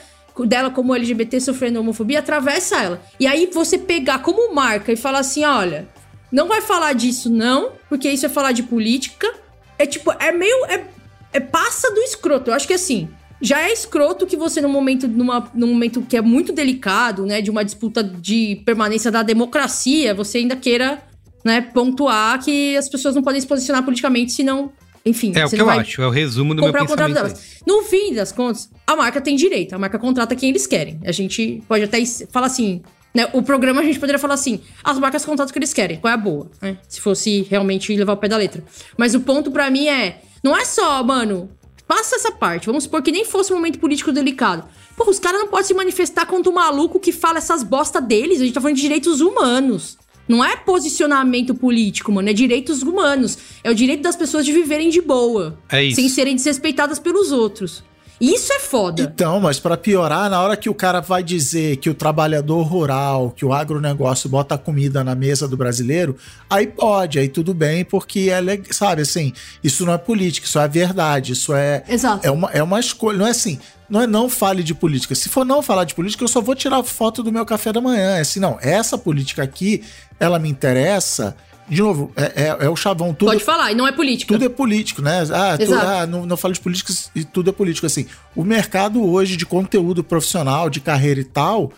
dela 0.46 0.70
como 0.70 0.96
LGBT 0.96 1.39
sofrendo 1.39 1.80
homofobia 1.80 2.20
atravessa 2.20 2.82
ela. 2.82 3.02
E 3.20 3.28
aí 3.28 3.50
você 3.54 3.78
pegar 3.78 4.20
como 4.20 4.54
marca 4.54 4.92
e 4.92 4.96
falar 4.96 5.20
assim: 5.20 5.44
olha, 5.44 5.88
não 6.32 6.48
vai 6.48 6.62
falar 6.62 6.94
disso, 6.94 7.30
não, 7.30 7.74
porque 7.89 8.10
isso 8.10 8.26
é 8.26 8.30
falar 8.30 8.52
de 8.52 8.64
política. 8.64 9.32
É 9.78 9.86
tipo, 9.86 10.12
é 10.12 10.32
meio. 10.32 10.66
É, 10.66 10.86
é 11.34 11.39
passa 11.39 11.92
do 11.92 12.00
escroto. 12.02 12.50
Eu 12.50 12.56
acho 12.56 12.68
que 12.68 12.74
assim. 12.74 13.10
Já 13.44 13.60
é 13.60 13.74
escroto 13.74 14.28
que 14.28 14.38
você, 14.38 14.62
num 14.62 14.70
momento, 14.70 15.08
numa, 15.08 15.50
num 15.56 15.66
momento 15.66 16.04
que 16.04 16.16
é 16.16 16.22
muito 16.22 16.54
delicado, 16.54 17.26
né? 17.26 17.42
De 17.42 17.50
uma 17.50 17.66
disputa 17.66 18.04
de 18.04 18.62
permanência 18.64 19.10
da 19.10 19.24
democracia, 19.24 20.14
você 20.14 20.38
ainda 20.38 20.56
queira 20.56 21.02
né, 21.44 21.62
pontuar 21.62 22.44
que 22.44 22.78
as 22.78 22.88
pessoas 22.88 23.16
não 23.16 23.24
podem 23.24 23.42
se 23.42 23.48
posicionar 23.48 23.84
politicamente, 23.84 24.32
senão 24.32 24.72
enfim, 25.06 25.34
é 25.36 25.45
o 25.45 25.49
que 25.49 25.60
eu 25.60 25.70
acho, 25.70 26.02
é 26.02 26.08
o 26.08 26.12
resumo 26.12 26.54
do 26.54 26.62
meu 26.62 26.72
pensamento. 26.72 27.14
delas. 27.14 27.62
No 27.66 27.82
fim 27.84 28.14
das 28.14 28.32
contas, 28.32 28.70
a 28.86 28.95
marca 28.95 29.20
tem 29.20 29.36
direito, 29.36 29.74
a 29.74 29.80
marca 29.80 29.97
contrata 29.97 30.36
quem 30.36 30.49
eles 30.49 30.68
querem. 30.68 30.99
A 31.04 31.12
gente 31.12 31.64
pode 31.68 31.84
até 31.84 32.04
falar 32.32 32.47
assim, 32.47 32.82
né? 33.14 33.28
O 33.34 33.41
programa 33.41 33.82
a 33.82 33.84
gente 33.84 33.99
poderia 33.99 34.20
falar 34.20 34.36
assim: 34.36 34.62
as 34.84 34.99
marcas 34.99 35.26
contratam 35.26 35.49
o 35.49 35.54
que 35.54 35.60
eles 35.60 35.74
querem, 35.74 35.97
qual 35.97 36.12
é 36.12 36.14
a 36.14 36.18
boa, 36.18 36.52
né? 36.62 36.78
Se 36.88 37.02
fosse 37.02 37.41
realmente 37.49 37.95
levar 37.95 38.14
o 38.14 38.18
pé 38.18 38.28
da 38.28 38.38
letra. 38.38 38.64
Mas 38.97 39.16
o 39.16 39.22
ponto 39.22 39.49
para 39.52 39.70
mim 39.72 39.88
é: 39.88 40.22
não 40.43 40.56
é 40.56 40.64
só, 40.66 41.04
mano, 41.04 41.49
passa 41.88 42.16
essa 42.16 42.32
parte. 42.32 42.68
Vamos 42.68 42.84
supor 42.84 43.02
que 43.02 43.12
nem 43.12 43.26
fosse 43.26 43.52
um 43.52 43.56
momento 43.56 43.80
político 43.80 44.12
delicado. 44.12 44.66
Porra, 44.95 45.10
os 45.10 45.20
caras 45.20 45.41
não 45.41 45.47
podem 45.47 45.66
se 45.66 45.74
manifestar 45.74 46.26
contra 46.26 46.49
o 46.49 46.54
maluco 46.54 46.99
que 46.99 47.12
fala 47.12 47.39
essas 47.39 47.64
bosta 47.64 47.99
deles. 47.99 48.39
A 48.39 48.45
gente 48.45 48.54
tá 48.54 48.62
falando 48.62 48.76
de 48.76 48.82
direitos 48.82 49.20
humanos. 49.20 49.97
Não 50.28 50.44
é 50.44 50.56
posicionamento 50.56 51.54
político, 51.54 52.12
mano. 52.12 52.30
É 52.30 52.34
direitos 52.34 52.82
humanos. 52.82 53.38
É 53.64 53.70
o 53.70 53.76
direito 53.76 54.02
das 54.02 54.16
pessoas 54.16 54.46
de 54.46 54.54
viverem 54.54 54.90
de 54.90 55.02
boa. 55.02 55.60
É 55.70 55.84
isso. 55.84 55.96
Sem 55.96 56.10
serem 56.10 56.36
desrespeitadas 56.36 57.00
pelos 57.00 57.32
outros. 57.32 57.84
Isso 58.22 58.54
é 58.54 58.60
foda. 58.60 59.02
Então, 59.02 59.40
mas 59.40 59.60
para 59.60 59.76
piorar, 59.76 60.30
na 60.30 60.40
hora 60.40 60.56
que 60.56 60.70
o 60.70 60.76
cara 60.76 61.02
vai 61.02 61.24
dizer 61.24 61.78
que 61.78 61.90
o 61.90 61.94
trabalhador 61.96 62.62
rural, 62.62 63.32
que 63.32 63.44
o 63.44 63.52
agronegócio 63.52 64.30
bota 64.30 64.56
comida 64.60 65.04
na 65.04 65.16
mesa 65.16 65.48
do 65.48 65.58
brasileiro, 65.58 66.16
aí 66.48 66.68
pode, 66.68 67.18
aí 67.18 67.28
tudo 67.28 67.52
bem, 67.52 67.84
porque 67.84 68.30
é, 68.30 68.72
sabe, 68.72 69.02
assim, 69.02 69.34
isso 69.64 69.88
não 69.88 69.94
é 69.94 69.98
política, 69.98 70.46
isso 70.46 70.60
é 70.60 70.68
verdade, 70.68 71.34
isso 71.34 71.52
é 71.52 71.84
Exato. 71.90 72.26
é 72.26 72.30
uma, 72.30 72.52
é 72.52 72.62
uma 72.62 72.80
escolha, 72.80 73.18
não 73.18 73.26
é 73.26 73.32
assim, 73.32 73.60
não 73.90 74.00
é 74.00 74.06
não 74.06 74.30
fale 74.30 74.62
de 74.62 74.76
política. 74.76 75.16
Se 75.16 75.28
for 75.28 75.44
não 75.44 75.64
falar 75.64 75.86
de 75.86 75.96
política, 75.96 76.24
eu 76.24 76.28
só 76.28 76.42
vou 76.42 76.54
tirar 76.54 76.84
foto 76.84 77.24
do 77.24 77.32
meu 77.32 77.44
café 77.44 77.74
da 77.74 77.82
manhã. 77.82 78.18
É 78.18 78.22
assim, 78.22 78.40
não, 78.40 78.60
essa 78.62 79.00
política 79.00 79.42
aqui, 79.42 79.84
ela 80.20 80.38
me 80.38 80.48
interessa 80.48 81.36
de 81.72 81.82
novo, 81.82 82.12
é, 82.18 82.24
é, 82.44 82.66
é, 82.66 82.70
o 82.70 82.76
chavão. 82.76 83.14
Tudo, 83.14 83.30
Pode 83.30 83.44
falar, 83.46 83.72
e 83.72 83.76
não 83.76 83.88
é 83.88 83.94
político. 83.94 84.34
Tudo 84.34 84.44
é 84.44 84.50
político, 84.50 85.02
né? 85.02 85.24
Ah, 85.34 85.58
tu, 85.58 85.74
ah 85.74 86.06
não, 86.06 86.26
não 86.26 86.36
falo 86.36 86.54
de 86.54 86.60
política 86.60 86.92
e 87.16 87.24
tudo 87.24 87.50
é 87.50 87.54
político. 87.54 87.88
Assim, 87.88 88.08
o 88.36 88.44
mercado 88.44 89.02
hoje 89.02 89.38
de 89.38 89.46
conteúdo 89.46 90.04
profissional, 90.04 90.70
de 90.70 90.82
carreira 90.82 91.22
e 91.22 91.24
tal, 91.24 91.72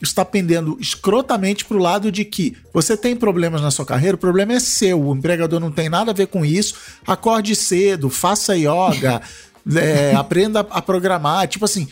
está 0.00 0.24
pendendo 0.24 0.78
escrotamente 0.80 1.66
para 1.66 1.76
o 1.76 1.80
lado 1.80 2.10
de 2.10 2.24
que 2.24 2.56
você 2.72 2.96
tem 2.96 3.14
problemas 3.14 3.60
na 3.60 3.70
sua 3.70 3.84
carreira, 3.84 4.14
o 4.14 4.18
problema 4.18 4.54
é 4.54 4.58
seu, 4.58 5.02
o 5.02 5.14
empregador 5.14 5.60
não 5.60 5.70
tem 5.70 5.90
nada 5.90 6.12
a 6.12 6.14
ver 6.14 6.28
com 6.28 6.42
isso. 6.42 6.74
Acorde 7.06 7.54
cedo, 7.54 8.08
faça 8.08 8.56
yoga, 8.56 9.20
é, 9.76 10.14
aprenda 10.14 10.60
a 10.60 10.80
programar. 10.80 11.46
Tipo 11.46 11.66
assim, 11.66 11.86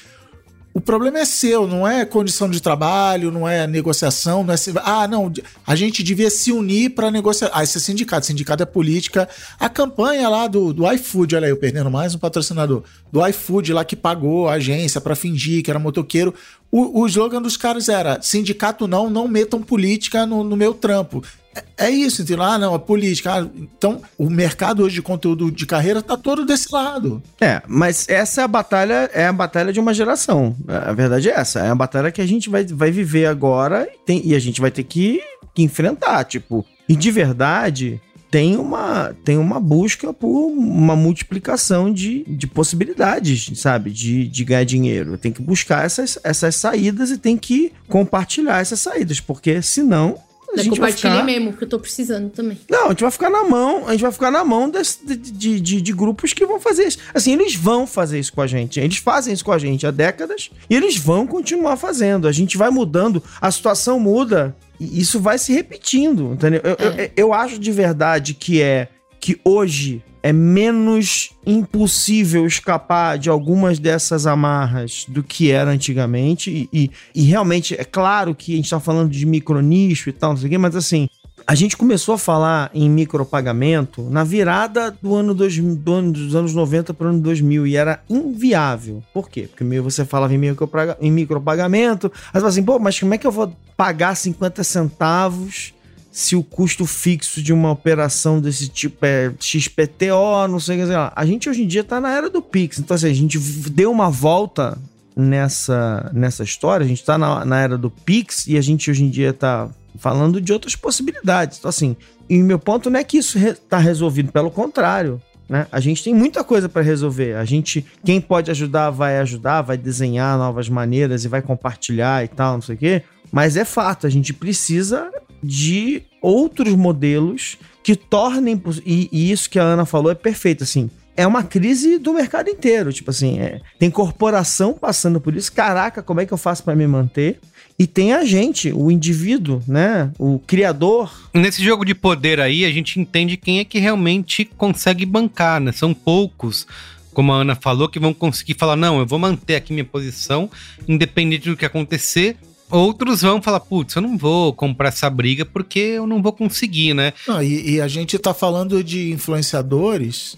o 0.74 0.80
problema 0.80 1.20
é 1.20 1.24
seu, 1.24 1.68
não 1.68 1.86
é 1.86 2.04
condição 2.04 2.50
de 2.50 2.60
trabalho, 2.60 3.30
não 3.30 3.48
é 3.48 3.64
negociação, 3.64 4.42
não 4.42 4.52
é. 4.52 4.56
Ah, 4.82 5.06
não, 5.06 5.32
a 5.64 5.76
gente 5.76 6.02
devia 6.02 6.28
se 6.28 6.50
unir 6.50 6.90
para 6.90 7.12
negociar. 7.12 7.48
Ah, 7.54 7.62
isso 7.62 7.78
é 7.78 7.80
sindicato, 7.80 8.26
sindicato 8.26 8.64
é 8.64 8.66
política. 8.66 9.28
A 9.60 9.68
campanha 9.68 10.28
lá 10.28 10.48
do, 10.48 10.72
do 10.72 10.92
iFood, 10.92 11.36
olha 11.36 11.46
aí, 11.46 11.52
eu 11.52 11.56
perdendo 11.56 11.92
mais 11.92 12.16
um 12.16 12.18
patrocinador, 12.18 12.82
do 13.12 13.24
iFood 13.24 13.72
lá 13.72 13.84
que 13.84 13.94
pagou 13.94 14.48
a 14.48 14.54
agência 14.54 15.00
para 15.00 15.14
fingir 15.14 15.62
que 15.62 15.70
era 15.70 15.78
motoqueiro. 15.78 16.34
O, 16.72 17.02
o 17.02 17.06
slogan 17.06 17.40
dos 17.40 17.56
caras 17.56 17.88
era: 17.88 18.20
sindicato 18.20 18.88
não, 18.88 19.08
não 19.08 19.28
metam 19.28 19.62
política 19.62 20.26
no, 20.26 20.42
no 20.42 20.56
meu 20.56 20.74
trampo. 20.74 21.22
É, 21.54 21.86
é 21.86 21.90
isso, 21.90 22.22
entendeu? 22.22 22.44
Ah, 22.44 22.58
não, 22.58 22.74
a 22.74 22.78
política. 22.78 23.34
Ah, 23.34 23.48
então, 23.56 24.02
o 24.18 24.28
mercado 24.28 24.82
hoje 24.82 24.96
de 24.96 25.02
conteúdo 25.02 25.50
de 25.50 25.66
carreira 25.66 26.02
tá 26.02 26.16
todo 26.16 26.44
desse 26.44 26.72
lado. 26.72 27.22
É, 27.40 27.62
mas 27.66 28.08
essa 28.08 28.40
é 28.40 28.44
a 28.44 28.48
batalha, 28.48 29.10
é 29.12 29.26
a 29.26 29.32
batalha 29.32 29.72
de 29.72 29.80
uma 29.80 29.94
geração. 29.94 30.56
A 30.66 30.92
verdade 30.92 31.28
é 31.28 31.34
essa. 31.34 31.60
É 31.60 31.68
a 31.68 31.74
batalha 31.74 32.12
que 32.12 32.20
a 32.20 32.26
gente 32.26 32.48
vai, 32.50 32.64
vai 32.64 32.90
viver 32.90 33.26
agora 33.26 33.88
tem, 34.04 34.20
e 34.24 34.34
a 34.34 34.38
gente 34.38 34.60
vai 34.60 34.70
ter 34.70 34.84
que, 34.84 35.20
que 35.54 35.62
enfrentar. 35.62 36.24
Tipo, 36.24 36.64
e 36.88 36.96
de 36.96 37.10
verdade, 37.10 38.00
tem 38.34 38.56
uma, 38.56 39.14
tem 39.24 39.38
uma 39.38 39.60
busca 39.60 40.12
por 40.12 40.48
uma 40.48 40.96
multiplicação 40.96 41.92
de, 41.92 42.24
de 42.24 42.48
possibilidades, 42.48 43.48
sabe? 43.60 43.92
De, 43.92 44.26
de 44.26 44.44
ganhar 44.44 44.64
dinheiro. 44.64 45.16
Tem 45.16 45.30
que 45.30 45.40
buscar 45.40 45.84
essas, 45.84 46.18
essas 46.24 46.56
saídas 46.56 47.12
e 47.12 47.18
tem 47.18 47.36
que 47.36 47.72
compartilhar 47.88 48.60
essas 48.60 48.80
saídas, 48.80 49.20
porque 49.20 49.62
senão 49.62 50.18
a 50.60 50.62
gente 50.62 50.70
compartilhe 50.70 51.12
ficar... 51.12 51.24
mesmo, 51.24 51.52
que 51.52 51.64
eu 51.64 51.68
tô 51.68 51.78
precisando 51.78 52.30
também. 52.30 52.58
Não, 52.68 52.86
a 52.86 52.88
gente 52.88 53.02
vai 53.02 53.10
ficar 53.10 53.30
na 53.30 53.44
mão, 53.44 53.86
a 53.86 53.92
gente 53.92 54.02
vai 54.02 54.12
ficar 54.12 54.30
na 54.30 54.44
mão 54.44 54.70
desse, 54.70 55.04
de, 55.04 55.16
de, 55.16 55.60
de, 55.60 55.80
de, 55.80 55.92
grupos 55.92 56.32
que 56.32 56.44
vão 56.46 56.60
fazer 56.60 56.84
isso. 56.84 56.98
Assim, 57.12 57.32
eles 57.32 57.54
vão 57.54 57.86
fazer 57.86 58.18
isso 58.18 58.32
com 58.32 58.40
a 58.40 58.46
gente. 58.46 58.80
Eles 58.80 58.98
fazem 58.98 59.32
isso 59.32 59.44
com 59.44 59.52
a 59.52 59.58
gente 59.58 59.86
há 59.86 59.90
décadas 59.90 60.50
e 60.68 60.74
eles 60.74 60.96
vão 60.96 61.26
continuar 61.26 61.76
fazendo. 61.76 62.28
A 62.28 62.32
gente 62.32 62.56
vai 62.56 62.70
mudando, 62.70 63.22
a 63.40 63.50
situação 63.50 63.98
muda 63.98 64.56
e 64.78 65.00
isso 65.00 65.20
vai 65.20 65.38
se 65.38 65.52
repetindo, 65.52 66.32
entendeu? 66.32 66.60
Eu, 66.64 66.76
é. 66.90 67.04
eu, 67.04 67.10
eu 67.16 67.32
acho 67.32 67.58
de 67.58 67.70
verdade 67.70 68.34
que 68.34 68.60
é 68.60 68.88
que 69.20 69.40
hoje 69.44 70.02
é 70.24 70.32
menos 70.32 71.32
impossível 71.46 72.46
escapar 72.46 73.18
de 73.18 73.28
algumas 73.28 73.78
dessas 73.78 74.26
amarras 74.26 75.04
do 75.06 75.22
que 75.22 75.50
era 75.50 75.70
antigamente. 75.70 76.50
E, 76.50 76.68
e, 76.72 76.90
e 77.14 77.24
realmente, 77.24 77.78
é 77.78 77.84
claro 77.84 78.34
que 78.34 78.54
a 78.54 78.56
gente 78.56 78.64
está 78.64 78.80
falando 78.80 79.10
de 79.10 79.26
micronicho 79.26 80.08
e 80.08 80.12
tal, 80.14 80.30
não 80.30 80.38
sei 80.38 80.46
o 80.46 80.50
quê, 80.50 80.56
mas 80.56 80.74
assim, 80.74 81.10
a 81.46 81.54
gente 81.54 81.76
começou 81.76 82.14
a 82.14 82.18
falar 82.18 82.70
em 82.72 82.88
micropagamento 82.88 84.00
na 84.08 84.24
virada 84.24 84.90
do 84.90 85.14
ano, 85.14 85.34
dois, 85.34 85.58
do 85.58 85.92
ano 85.92 86.10
dos 86.10 86.34
anos 86.34 86.54
90 86.54 86.94
para 86.94 87.06
o 87.06 87.10
ano 87.10 87.20
2000 87.20 87.66
e 87.66 87.76
era 87.76 88.02
inviável. 88.08 89.02
Por 89.12 89.28
quê? 89.28 89.42
Porque 89.42 89.62
meio 89.62 89.82
você 89.82 90.06
falava 90.06 90.32
em, 90.32 90.38
micropagamento, 90.38 91.04
em 91.04 91.10
micropagamento, 91.10 92.06
aí 92.06 92.32
você 92.32 92.40
fala 92.40 92.48
assim, 92.48 92.62
pô, 92.62 92.78
mas 92.78 92.98
como 92.98 93.12
é 93.12 93.18
que 93.18 93.26
eu 93.26 93.30
vou 93.30 93.54
pagar 93.76 94.14
50 94.14 94.64
centavos 94.64 95.74
se 96.14 96.36
o 96.36 96.44
custo 96.44 96.86
fixo 96.86 97.42
de 97.42 97.52
uma 97.52 97.72
operação 97.72 98.40
desse 98.40 98.68
tipo 98.68 99.04
é 99.04 99.32
XPTO, 99.40 100.46
não 100.48 100.60
sei 100.60 100.80
o 100.80 100.86
que 100.86 100.92
lá. 100.92 101.12
A 101.16 101.26
gente 101.26 101.50
hoje 101.50 101.64
em 101.64 101.66
dia 101.66 101.80
está 101.80 102.00
na 102.00 102.14
era 102.14 102.30
do 102.30 102.40
Pix, 102.40 102.78
então 102.78 102.94
assim, 102.94 103.08
a 103.08 103.12
gente 103.12 103.36
deu 103.36 103.90
uma 103.90 104.08
volta 104.08 104.78
nessa, 105.16 106.08
nessa 106.14 106.44
história, 106.44 106.84
a 106.84 106.88
gente 106.88 107.00
está 107.00 107.18
na, 107.18 107.44
na 107.44 107.58
era 107.58 107.76
do 107.76 107.90
Pix 107.90 108.46
e 108.46 108.56
a 108.56 108.60
gente 108.60 108.88
hoje 108.88 109.02
em 109.02 109.10
dia 109.10 109.30
está 109.30 109.68
falando 109.98 110.40
de 110.40 110.52
outras 110.52 110.76
possibilidades. 110.76 111.58
Então 111.58 111.68
assim, 111.68 111.96
e 112.30 112.38
meu 112.38 112.60
ponto 112.60 112.88
não 112.88 113.00
é 113.00 113.02
que 113.02 113.18
isso 113.18 113.36
está 113.36 113.78
re, 113.78 113.84
resolvido, 113.84 114.30
pelo 114.30 114.52
contrário. 114.52 115.20
Né? 115.48 115.66
A 115.72 115.80
gente 115.80 116.04
tem 116.04 116.14
muita 116.14 116.44
coisa 116.44 116.68
para 116.68 116.82
resolver. 116.82 117.34
A 117.34 117.44
gente, 117.44 117.84
quem 118.04 118.20
pode 118.20 118.52
ajudar, 118.52 118.90
vai 118.90 119.18
ajudar, 119.18 119.62
vai 119.62 119.76
desenhar 119.76 120.38
novas 120.38 120.68
maneiras 120.68 121.24
e 121.24 121.28
vai 121.28 121.42
compartilhar 121.42 122.24
e 122.24 122.28
tal, 122.28 122.54
não 122.54 122.62
sei 122.62 122.76
o 122.76 122.78
quê. 122.78 123.02
Mas 123.32 123.56
é 123.56 123.64
fato, 123.64 124.06
a 124.06 124.10
gente 124.10 124.32
precisa 124.32 125.10
de 125.44 126.02
outros 126.22 126.74
modelos 126.74 127.58
que 127.82 127.94
tornem. 127.94 128.60
E, 128.84 129.08
e, 129.12 129.30
isso 129.30 129.48
que 129.50 129.58
a 129.58 129.62
Ana 129.62 129.84
falou 129.84 130.10
é 130.10 130.14
perfeito, 130.14 130.64
assim. 130.64 130.90
é 131.16 131.26
uma 131.26 131.42
crise 131.42 131.98
do 131.98 132.12
mercado 132.12 132.48
inteiro. 132.48 132.92
Tipo 132.92 133.10
assim, 133.10 133.38
é, 133.38 133.60
tem 133.78 133.90
corporação 133.90 134.72
passando 134.72 135.20
por 135.20 135.36
isso. 135.36 135.52
Caraca, 135.52 136.02
como 136.02 136.20
é 136.20 136.26
que 136.26 136.32
eu 136.32 136.38
faço 136.38 136.64
para 136.64 136.74
me 136.74 136.86
manter? 136.86 137.38
E 137.78 137.86
tem 137.86 138.12
a 138.12 138.24
gente, 138.24 138.72
o 138.72 138.90
indivíduo, 138.90 139.60
né? 139.66 140.10
O 140.18 140.38
criador. 140.38 141.12
Nesse 141.34 141.62
jogo 141.62 141.84
de 141.84 141.94
poder 141.94 142.40
aí, 142.40 142.64
a 142.64 142.70
gente 142.70 143.00
entende 143.00 143.36
quem 143.36 143.58
é 143.58 143.64
que 143.64 143.80
realmente 143.80 144.44
consegue 144.44 145.04
bancar, 145.04 145.60
né? 145.60 145.72
São 145.72 145.92
poucos, 145.92 146.66
como 147.12 147.32
a 147.32 147.36
Ana 147.40 147.56
falou, 147.56 147.88
que 147.88 147.98
vão 147.98 148.14
conseguir 148.14 148.54
falar: 148.54 148.76
não, 148.76 149.00
eu 149.00 149.06
vou 149.06 149.18
manter 149.18 149.56
aqui 149.56 149.72
minha 149.72 149.84
posição, 149.84 150.48
independente 150.86 151.50
do 151.50 151.56
que 151.56 151.64
acontecer. 151.64 152.36
Outros 152.76 153.22
vão 153.22 153.40
falar, 153.40 153.60
putz, 153.60 153.94
eu 153.94 154.02
não 154.02 154.18
vou 154.18 154.52
comprar 154.52 154.88
essa 154.88 155.08
briga 155.08 155.44
porque 155.44 155.78
eu 155.78 156.06
não 156.06 156.20
vou 156.22 156.32
conseguir, 156.32 156.92
né? 156.94 157.12
Não, 157.26 157.42
e, 157.42 157.72
e 157.74 157.80
a 157.80 157.86
gente 157.88 158.18
tá 158.18 158.34
falando 158.34 158.82
de 158.82 159.12
influenciadores 159.12 160.36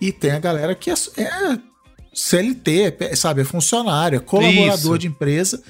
e 0.00 0.12
tem 0.12 0.30
a 0.30 0.38
galera 0.38 0.74
que 0.74 0.90
é, 0.90 0.94
é 1.18 1.58
CLT, 2.14 2.96
é, 3.00 3.16
sabe, 3.16 3.42
é 3.42 3.44
funcionário, 3.44 4.16
é 4.16 4.20
colaborador 4.20 4.74
Isso. 4.76 4.98
de 4.98 5.06
empresa. 5.08 5.62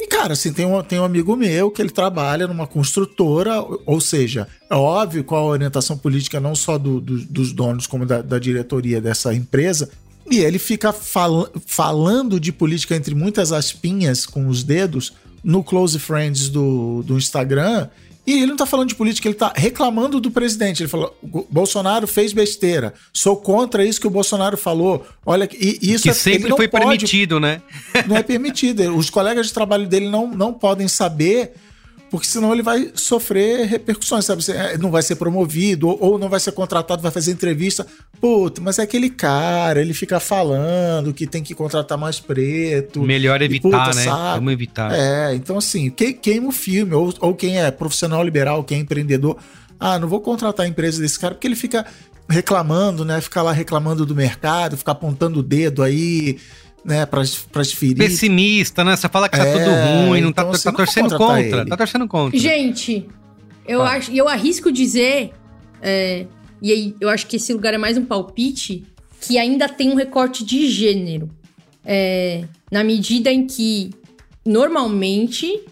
E, 0.00 0.06
cara, 0.06 0.32
assim, 0.32 0.52
tem 0.52 0.64
um, 0.64 0.82
tem 0.82 0.98
um 0.98 1.04
amigo 1.04 1.36
meu 1.36 1.70
que 1.70 1.82
ele 1.82 1.90
trabalha 1.90 2.46
numa 2.46 2.66
construtora, 2.66 3.60
ou- 3.84 4.00
seja, 4.00 4.48
é 4.70 4.74
óbvio 4.74 5.22
qual 5.22 5.44
a 5.44 5.50
orientação 5.50 5.98
política 5.98 6.40
não 6.40 6.54
só 6.54 6.78
do- 6.78 6.98
do- 7.00 7.24
dos 7.26 7.52
donos, 7.52 7.86
como 7.86 8.06
da, 8.06 8.22
da 8.22 8.38
diretoria 8.38 9.02
dessa 9.02 9.34
empresa. 9.34 9.90
E 10.30 10.38
ele 10.38 10.58
fica 10.58 10.92
fal- 10.94 11.50
falando 11.66 12.40
de 12.40 12.52
política 12.52 12.96
entre 12.96 13.14
muitas 13.14 13.52
aspinhas 13.52 14.24
com 14.24 14.46
os 14.48 14.62
dedos 14.62 15.12
no 15.42 15.62
Close 15.62 15.98
Friends 15.98 16.48
do, 16.48 17.02
do 17.02 17.16
Instagram. 17.16 17.88
E 18.24 18.34
ele 18.34 18.46
não 18.46 18.56
tá 18.56 18.64
falando 18.64 18.88
de 18.88 18.94
política, 18.94 19.26
ele 19.26 19.34
tá 19.34 19.52
reclamando 19.54 20.20
do 20.20 20.30
presidente. 20.30 20.80
Ele 20.82 20.88
falou: 20.88 21.16
"O 21.22 21.44
Bolsonaro 21.50 22.06
fez 22.06 22.32
besteira. 22.32 22.94
Sou 23.12 23.36
contra 23.36 23.84
isso 23.84 24.00
que 24.00 24.06
o 24.06 24.10
Bolsonaro 24.10 24.56
falou. 24.56 25.04
Olha, 25.26 25.48
e 25.52 25.78
isso 25.82 26.04
que 26.04 26.10
é- 26.10 26.14
sempre 26.14 26.48
não 26.48 26.56
foi 26.56 26.68
pode 26.68 26.84
permitido, 26.84 27.40
né? 27.40 27.60
não 28.06 28.16
é 28.16 28.22
permitido. 28.22 28.96
Os 28.96 29.10
colegas 29.10 29.48
de 29.48 29.52
trabalho 29.52 29.88
dele 29.88 30.08
não, 30.08 30.28
não 30.28 30.52
podem 30.52 30.86
saber, 30.86 31.52
porque 32.12 32.26
senão 32.26 32.52
ele 32.52 32.62
vai 32.62 32.92
sofrer 32.94 33.66
repercussões, 33.66 34.26
sabe? 34.26 34.44
É, 34.52 34.76
Não 34.76 34.90
vai 34.90 35.00
ser 35.02 35.16
promovido, 35.16 35.88
ou, 35.88 36.18
não 36.18 36.28
vai 36.28 36.38
ser 36.38 36.52
contratado, 36.52 37.00
vai 37.00 37.10
fazer 37.10 37.32
entrevista. 37.32 37.86
Puta, 38.20 38.60
mas 38.60 38.78
é 38.78 38.82
aquele 38.82 39.08
cara, 39.08 39.80
ele 39.80 39.94
fica 39.94 40.20
falando 40.20 41.14
que 41.14 41.26
tem 41.26 41.42
que 41.42 41.54
contratar 41.54 41.96
mais 41.96 42.20
preto. 42.20 43.00
Melhor 43.02 43.40
E, 43.40 43.46
evitar, 43.46 43.86
puta, 43.86 43.96
né? 43.96 44.04
saco. 44.04 44.34
Vamos 44.36 44.52
evitar. 44.52 44.92
É, 44.94 45.34
então 45.34 45.56
assim, 45.56 45.88
que- 45.88 46.12
queima 46.12 46.48
o 46.48 46.52
filme, 46.52 46.94
ou, 46.94 47.12
ou 47.18 47.34
quem 47.34 47.58
é 47.58 47.70
profissional 47.70 48.22
liberal, 48.22 48.62
quem 48.62 48.76
é 48.78 48.80
empreendedor. 48.82 49.38
Ah, 49.80 49.98
não 49.98 50.06
vou 50.06 50.20
contratar 50.20 50.66
a 50.66 50.68
empresa 50.68 51.00
desse 51.00 51.18
cara, 51.18 51.34
porque 51.34 51.46
ele 51.48 51.56
fica 51.56 51.86
reclamando, 52.28 53.04
né? 53.06 53.20
Fica 53.22 53.40
lá 53.42 53.52
reclamando 53.52 54.04
do 54.06 54.14
mercado, 54.14 54.76
fica 54.76 54.92
apontando 54.92 55.40
o 55.40 55.42
dedo 55.42 55.82
aí, 55.82 56.38
né, 56.84 57.06
pras, 57.06 57.36
pras 57.36 57.72
feridas. 57.72 58.06
Pessimista, 58.08 58.82
né? 58.84 58.96
Você 58.96 59.08
fala 59.08 59.28
que 59.28 59.36
tá 59.36 59.44
É, 59.46 59.52
tudo 59.52 59.70
ruim, 60.08 60.20
não 60.20 60.32
tá, 60.32 60.42
então 60.42 60.52
tá 60.52 60.58
você 60.58 60.68
não 60.68 60.76
torcendo 60.76 61.16
contra. 61.16 61.40
ele. 61.60 61.68
Tá 61.70 61.76
torcendo 61.76 62.08
contra. 62.08 62.38
Gente, 62.38 63.08
eu 63.66 63.78
Fala. 63.78 63.90
acho, 63.92 64.12
eu 64.12 64.28
arrisco 64.28 64.72
dizer, 64.72 65.32
é, 65.80 66.26
e 66.60 66.72
aí 66.72 66.96
eu 67.00 67.08
acho 67.08 67.26
que 67.26 67.36
esse 67.36 67.52
lugar 67.52 67.74
é 67.74 67.78
mais 67.78 67.96
um 67.96 68.04
palpite, 68.04 68.84
que 69.20 69.38
ainda 69.38 69.68
tem 69.68 69.90
um 69.90 69.94
recorte 69.94 70.44
de 70.44 70.68
gênero. 70.68 71.30
É, 71.84 72.44
na 72.70 72.82
medida 72.82 73.30
em 73.30 73.46
que, 73.46 73.90
normalmente, 74.44 75.64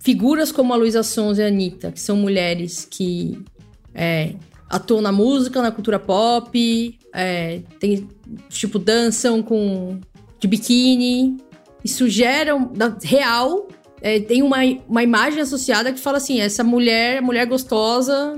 figuras 0.00 0.50
como 0.52 0.72
a 0.72 0.76
Luísa 0.76 1.02
Sons 1.02 1.38
e 1.38 1.42
a 1.42 1.46
Anitta, 1.46 1.92
que 1.92 2.00
são 2.00 2.16
mulheres 2.16 2.86
que 2.90 3.38
é, 3.94 4.34
atuam 4.68 5.00
na 5.00 5.12
música, 5.12 5.60
na 5.62 5.70
cultura 5.70 5.98
pop, 5.98 6.98
é, 7.12 7.60
tem, 7.78 8.08
tipo, 8.48 8.78
dançam 8.78 9.42
com 9.42 10.00
de 10.44 10.48
biquíni, 10.48 11.36
isso 11.84 12.08
gera 12.08 12.54
um- 12.54 12.72
da, 12.72 12.96
real 13.02 13.68
é, 14.06 14.20
tem 14.20 14.42
uma, 14.42 14.58
uma 14.86 15.02
imagem 15.02 15.40
associada 15.40 15.90
que 15.90 15.98
fala 15.98 16.18
assim: 16.18 16.38
essa 16.38 16.62
mulher, 16.62 17.22
mulher 17.22 17.46
gostosa, 17.46 18.34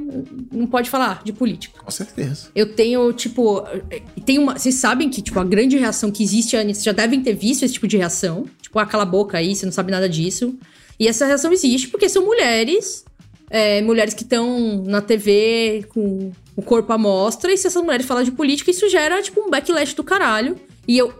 não 0.52 0.64
pode 0.66 0.88
falar 0.88 1.22
de 1.24 1.32
política. 1.32 1.80
Com 1.82 1.90
certeza. 1.90 2.48
Eu 2.54 2.72
tenho, 2.74 3.12
tipo. 3.12 3.64
eh, 3.90 4.00
Tem 4.24 4.38
uma. 4.38 4.56
Vocês 4.56 4.76
sabem 4.76 5.10
que, 5.10 5.20
tipo, 5.20 5.40
a 5.40 5.44
grande 5.44 5.76
reação 5.76 6.12
que 6.12 6.22
existe, 6.22 6.56
Anny, 6.56 6.72
vocês 6.72 6.84
já 6.84 6.92
devem 6.92 7.20
ter 7.20 7.34
visto 7.34 7.64
esse 7.64 7.74
tipo 7.74 7.88
de 7.88 7.96
reação. 7.96 8.44
Tipo, 8.62 8.78
ah, 8.78 8.86
cala 8.86 9.02
a 9.02 9.06
boca 9.06 9.36
aí, 9.38 9.56
você 9.56 9.66
não 9.66 9.72
sabe 9.72 9.90
nada 9.90 10.08
disso. 10.08 10.56
E 11.00 11.08
essa 11.08 11.26
reação 11.26 11.52
existe 11.52 11.88
porque 11.88 12.08
são 12.08 12.24
mulheres. 12.24 13.04
É, 13.50 13.80
mulheres 13.82 14.14
que 14.14 14.22
estão 14.22 14.82
na 14.84 15.00
TV 15.00 15.84
com 15.88 16.32
o 16.56 16.62
corpo 16.62 16.92
à 16.92 16.98
mostra. 16.98 17.52
E 17.52 17.56
se 17.56 17.66
essas 17.66 17.82
mulheres 17.82 18.06
falam 18.06 18.24
de 18.24 18.32
política, 18.32 18.70
isso 18.70 18.88
gera, 18.88 19.22
tipo, 19.22 19.40
um 19.40 19.50
backlash 19.50 19.94
do 19.94 20.02
caralho. 20.02 20.56
E 20.88 20.96
eu 20.96 21.12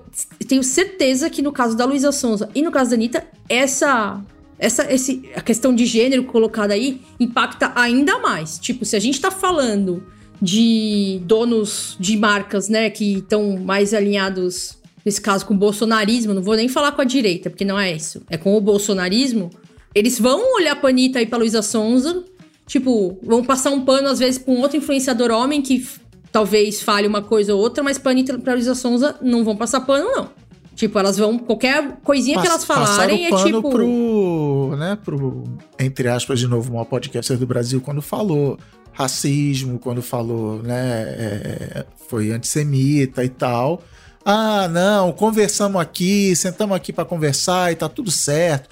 tenho 0.47 0.63
certeza 0.63 1.29
que 1.29 1.43
no 1.43 1.53
caso 1.53 1.77
da 1.77 1.85
Luísa 1.85 2.13
Sonza 2.13 2.49
e 2.55 2.63
no 2.63 2.71
caso 2.71 2.91
da 2.91 2.97
Anitta, 2.97 3.27
essa. 3.49 4.23
Essa, 4.59 4.91
esse, 4.91 5.29
a 5.35 5.43
questão 5.43 5.75
de 5.75 5.85
gênero 5.85 6.25
colocada 6.25 6.73
aí 6.73 7.03
impacta 7.21 7.73
ainda 7.75 8.19
mais. 8.19 8.59
Tipo, 8.59 8.87
se 8.87 8.97
a 8.97 8.99
gente 8.99 9.21
tá 9.21 9.31
falando 9.31 10.03
de 10.41 11.21
donos 11.25 11.95
de 12.01 12.17
marcas, 12.17 12.67
né, 12.67 12.89
que 12.89 13.19
estão 13.19 13.59
mais 13.59 13.93
alinhados, 13.93 14.79
nesse 15.05 15.21
caso, 15.21 15.45
com 15.45 15.53
o 15.53 15.57
bolsonarismo, 15.59 16.33
não 16.33 16.43
vou 16.43 16.57
nem 16.57 16.69
falar 16.69 16.93
com 16.93 17.03
a 17.03 17.05
direita, 17.05 17.51
porque 17.51 17.67
não 17.67 17.79
é 17.79 17.93
isso, 17.93 18.23
é 18.31 18.39
com 18.39 18.57
o 18.57 18.61
bolsonarismo, 18.61 19.51
eles 19.97 20.19
vão 20.19 20.57
olhar 20.57 20.77
pra 20.77 20.91
Anitta 20.91 21.23
e 21.23 21.27
pra 21.27 21.39
Luísa 21.39 21.63
Sonza, 21.63 22.23
tipo, 22.67 23.19
vão 23.23 23.43
passar 23.43 23.71
um 23.71 23.83
pano, 23.83 24.09
às 24.09 24.19
vezes, 24.19 24.39
pra 24.39 24.53
um 24.53 24.61
outro 24.61 24.77
influenciador 24.77 25.31
homem 25.31 25.63
que 25.63 25.89
talvez 26.31 26.83
fale 26.83 27.09
uma 27.09 27.23
coisa 27.23 27.55
ou 27.55 27.61
outra, 27.63 27.83
mas 27.83 27.97
pra 27.97 28.13
Anitta 28.13 28.35
e 28.35 28.39
pra 28.39 28.53
Luísa 28.53 28.75
Sonza 28.75 29.17
não 29.23 29.43
vão 29.43 29.57
passar 29.57 29.81
pano, 29.81 30.05
não. 30.05 30.29
Tipo, 30.75 30.99
elas 30.99 31.17
vão, 31.17 31.39
qualquer 31.39 31.97
coisinha 32.05 32.39
que 32.39 32.47
elas 32.47 32.63
falarem 32.63 33.25
é 33.25 33.31
Passaram 33.31 33.59
o 33.59 33.63
tipo... 33.63 33.63
pano 33.63 33.75
pro, 33.75 34.77
né, 34.77 34.99
pro, 35.03 35.45
entre 35.79 36.09
aspas, 36.09 36.39
de 36.39 36.47
novo, 36.47 36.69
o 36.69 36.73
maior 36.75 36.85
podcaster 36.85 37.39
do 37.39 37.47
Brasil, 37.47 37.81
quando 37.81 38.03
falou 38.03 38.59
racismo, 38.93 39.79
quando 39.79 40.03
falou, 40.03 40.63
né, 40.63 41.05
é, 41.09 41.87
foi 42.07 42.33
antissemita 42.33 43.25
e 43.25 43.31
tal. 43.31 43.83
Ah, 44.23 44.69
não, 44.69 45.13
conversamos 45.13 45.81
aqui, 45.81 46.37
sentamos 46.37 46.77
aqui 46.77 46.93
para 46.93 47.07
conversar 47.07 47.73
e 47.73 47.77
tá 47.77 47.89
tudo 47.89 48.11
certo. 48.11 48.69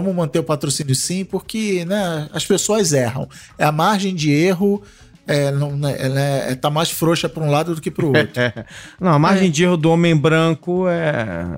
Vamos 0.00 0.14
manter 0.14 0.38
o 0.38 0.44
patrocínio 0.44 0.94
sim, 0.94 1.24
porque 1.24 1.84
né, 1.84 2.28
as 2.32 2.44
pessoas 2.44 2.92
erram. 2.92 3.28
É 3.58 3.64
a 3.64 3.72
margem 3.72 4.14
de 4.14 4.30
erro 4.30 4.82
é, 5.26 5.50
não, 5.50 5.76
né, 5.76 5.96
ela 5.98 6.20
é, 6.20 6.54
tá 6.54 6.70
mais 6.70 6.90
frouxa 6.90 7.28
para 7.28 7.42
um 7.42 7.50
lado 7.50 7.74
do 7.74 7.80
que 7.80 7.90
para 7.90 8.04
o 8.06 8.08
outro. 8.08 8.32
Não, 9.00 9.10
a 9.12 9.18
margem 9.18 9.50
de 9.50 9.64
erro 9.64 9.76
do 9.76 9.90
homem 9.90 10.14
branco 10.16 10.86
é, 10.86 11.02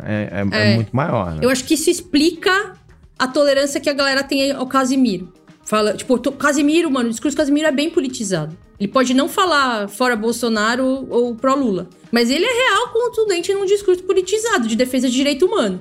é, 0.07 0.41
é- 0.41 0.59
é 0.59 0.72
É. 0.72 0.74
muito 0.74 0.97
maior. 0.97 1.32
né? 1.34 1.41
Eu 1.43 1.51
acho 1.51 1.64
que 1.64 1.74
isso 1.74 1.91
explica 1.91 2.72
a 3.18 3.28
tolerância 3.28 3.78
que 3.78 3.91
a 3.91 3.93
galera 3.93 4.22
tem 4.22 4.53
ao 4.53 4.66
Casimiro. 4.66 5.30
Fala, 5.66 5.93
tipo, 5.93 6.14
o 6.14 6.32
Casimiro, 6.32 6.91
mano, 6.91 7.09
o 7.09 7.11
discurso 7.11 7.36
do 7.36 7.41
Casimiro 7.41 7.66
é 7.68 7.72
bem 7.72 7.91
politizado. 7.91 8.57
Ele 8.80 8.89
pode 8.91 9.12
não 9.12 9.28
falar 9.28 9.86
fora 9.89 10.16
Bolsonaro 10.16 11.07
ou 11.11 11.34
pró 11.34 11.55
Lula, 11.55 11.89
mas 12.11 12.30
ele 12.30 12.47
é 12.47 12.53
real 12.70 12.89
contundente 12.91 13.53
num 13.53 13.66
discurso 13.66 14.03
politizado 14.05 14.66
de 14.66 14.76
defesa 14.76 15.11
de 15.11 15.14
direito 15.14 15.45
humano. 15.45 15.80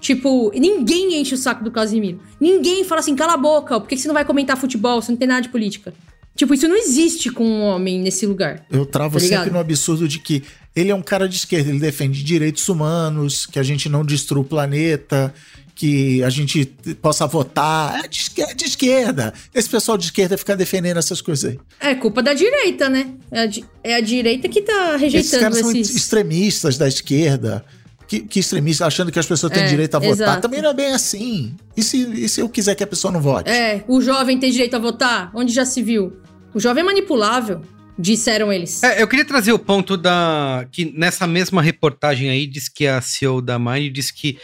Tipo, 0.00 0.50
ninguém 0.54 1.20
enche 1.20 1.34
o 1.34 1.38
saco 1.38 1.62
do 1.62 1.70
Casimiro. 1.70 2.20
Ninguém 2.40 2.84
fala 2.84 3.00
assim, 3.00 3.14
cala 3.14 3.34
a 3.34 3.36
boca, 3.36 3.78
por 3.78 3.88
que 3.88 3.96
você 3.96 4.08
não 4.08 4.14
vai 4.14 4.24
comentar 4.24 4.56
futebol? 4.56 5.00
Você 5.00 5.12
não 5.12 5.18
tem 5.18 5.28
nada 5.28 5.42
de 5.42 5.50
política. 5.50 5.92
Tipo, 6.34 6.54
isso 6.54 6.66
não 6.66 6.76
existe 6.76 7.30
com 7.30 7.44
um 7.44 7.62
homem 7.62 8.00
nesse 8.00 8.24
lugar. 8.24 8.64
Eu 8.70 8.86
travo 8.86 9.18
Tá 9.18 9.26
sempre 9.26 9.50
no 9.50 9.58
absurdo 9.58 10.08
de 10.08 10.18
que 10.18 10.42
ele 10.74 10.90
é 10.90 10.94
um 10.94 11.02
cara 11.02 11.28
de 11.28 11.36
esquerda, 11.36 11.68
ele 11.68 11.80
defende 11.80 12.22
direitos 12.22 12.66
humanos, 12.68 13.44
que 13.44 13.58
a 13.58 13.62
gente 13.62 13.88
não 13.88 14.04
destrua 14.04 14.40
o 14.40 14.44
planeta, 14.44 15.34
que 15.74 16.22
a 16.22 16.30
gente 16.30 16.66
possa 17.00 17.26
votar. 17.26 18.04
É 18.04 18.08
de 18.08 18.18
esquerda. 18.18 18.54
De 18.54 18.64
esquerda. 18.64 19.34
Esse 19.54 19.68
pessoal 19.68 19.98
de 19.98 20.04
esquerda 20.04 20.38
fica 20.38 20.56
defendendo 20.56 20.98
essas 20.98 21.20
coisas 21.20 21.50
aí. 21.52 21.58
É 21.80 21.94
culpa 21.94 22.22
da 22.22 22.32
direita, 22.32 22.88
né? 22.88 23.14
É 23.30 23.40
a, 23.42 23.50
é 23.84 23.94
a 23.96 24.00
direita 24.00 24.48
que 24.48 24.62
tá 24.62 24.96
Esses 24.96 25.00
rejeitando 25.00 25.40
caras 25.40 25.58
são 25.58 25.72
esses... 25.72 25.96
extremistas 25.96 26.78
da 26.78 26.86
esquerda. 26.86 27.64
Que, 28.10 28.18
que 28.18 28.40
extremistas, 28.40 28.88
achando 28.88 29.12
que 29.12 29.20
as 29.20 29.26
pessoas 29.26 29.52
têm 29.52 29.62
É, 29.62 29.66
direito 29.68 29.94
a 29.94 30.00
votar. 30.00 30.14
exato. 30.14 30.42
Também 30.42 30.60
não 30.60 30.70
é 30.70 30.74
bem 30.74 30.92
assim. 30.92 31.54
E 31.76 31.82
se, 31.84 31.96
e 32.24 32.28
se 32.28 32.40
eu 32.40 32.48
quiser 32.48 32.74
que 32.74 32.82
a 32.82 32.86
pessoa 32.86 33.12
não 33.12 33.20
vote? 33.20 33.48
É, 33.48 33.84
o 33.86 34.00
jovem 34.00 34.36
tem 34.36 34.50
direito 34.50 34.74
a 34.74 34.80
votar? 34.80 35.30
Onde 35.32 35.52
já 35.52 35.64
se 35.64 35.80
viu? 35.80 36.16
O 36.52 36.58
jovem 36.58 36.82
é 36.82 36.84
manipulável, 36.84 37.62
disseram 37.96 38.52
eles. 38.52 38.82
É, 38.82 39.00
eu 39.00 39.06
queria 39.06 39.24
trazer 39.24 39.52
o 39.52 39.60
ponto 39.60 39.96
da. 39.96 40.66
que 40.72 40.92
nessa 40.92 41.24
mesma 41.24 41.62
reportagem 41.62 42.28
aí 42.30 42.48
diz 42.48 42.68
que 42.68 42.84
a 42.84 43.00
CEO 43.00 43.40
da 43.40 43.60
Mind 43.60 43.92
diz 43.92 44.10
que 44.10 44.36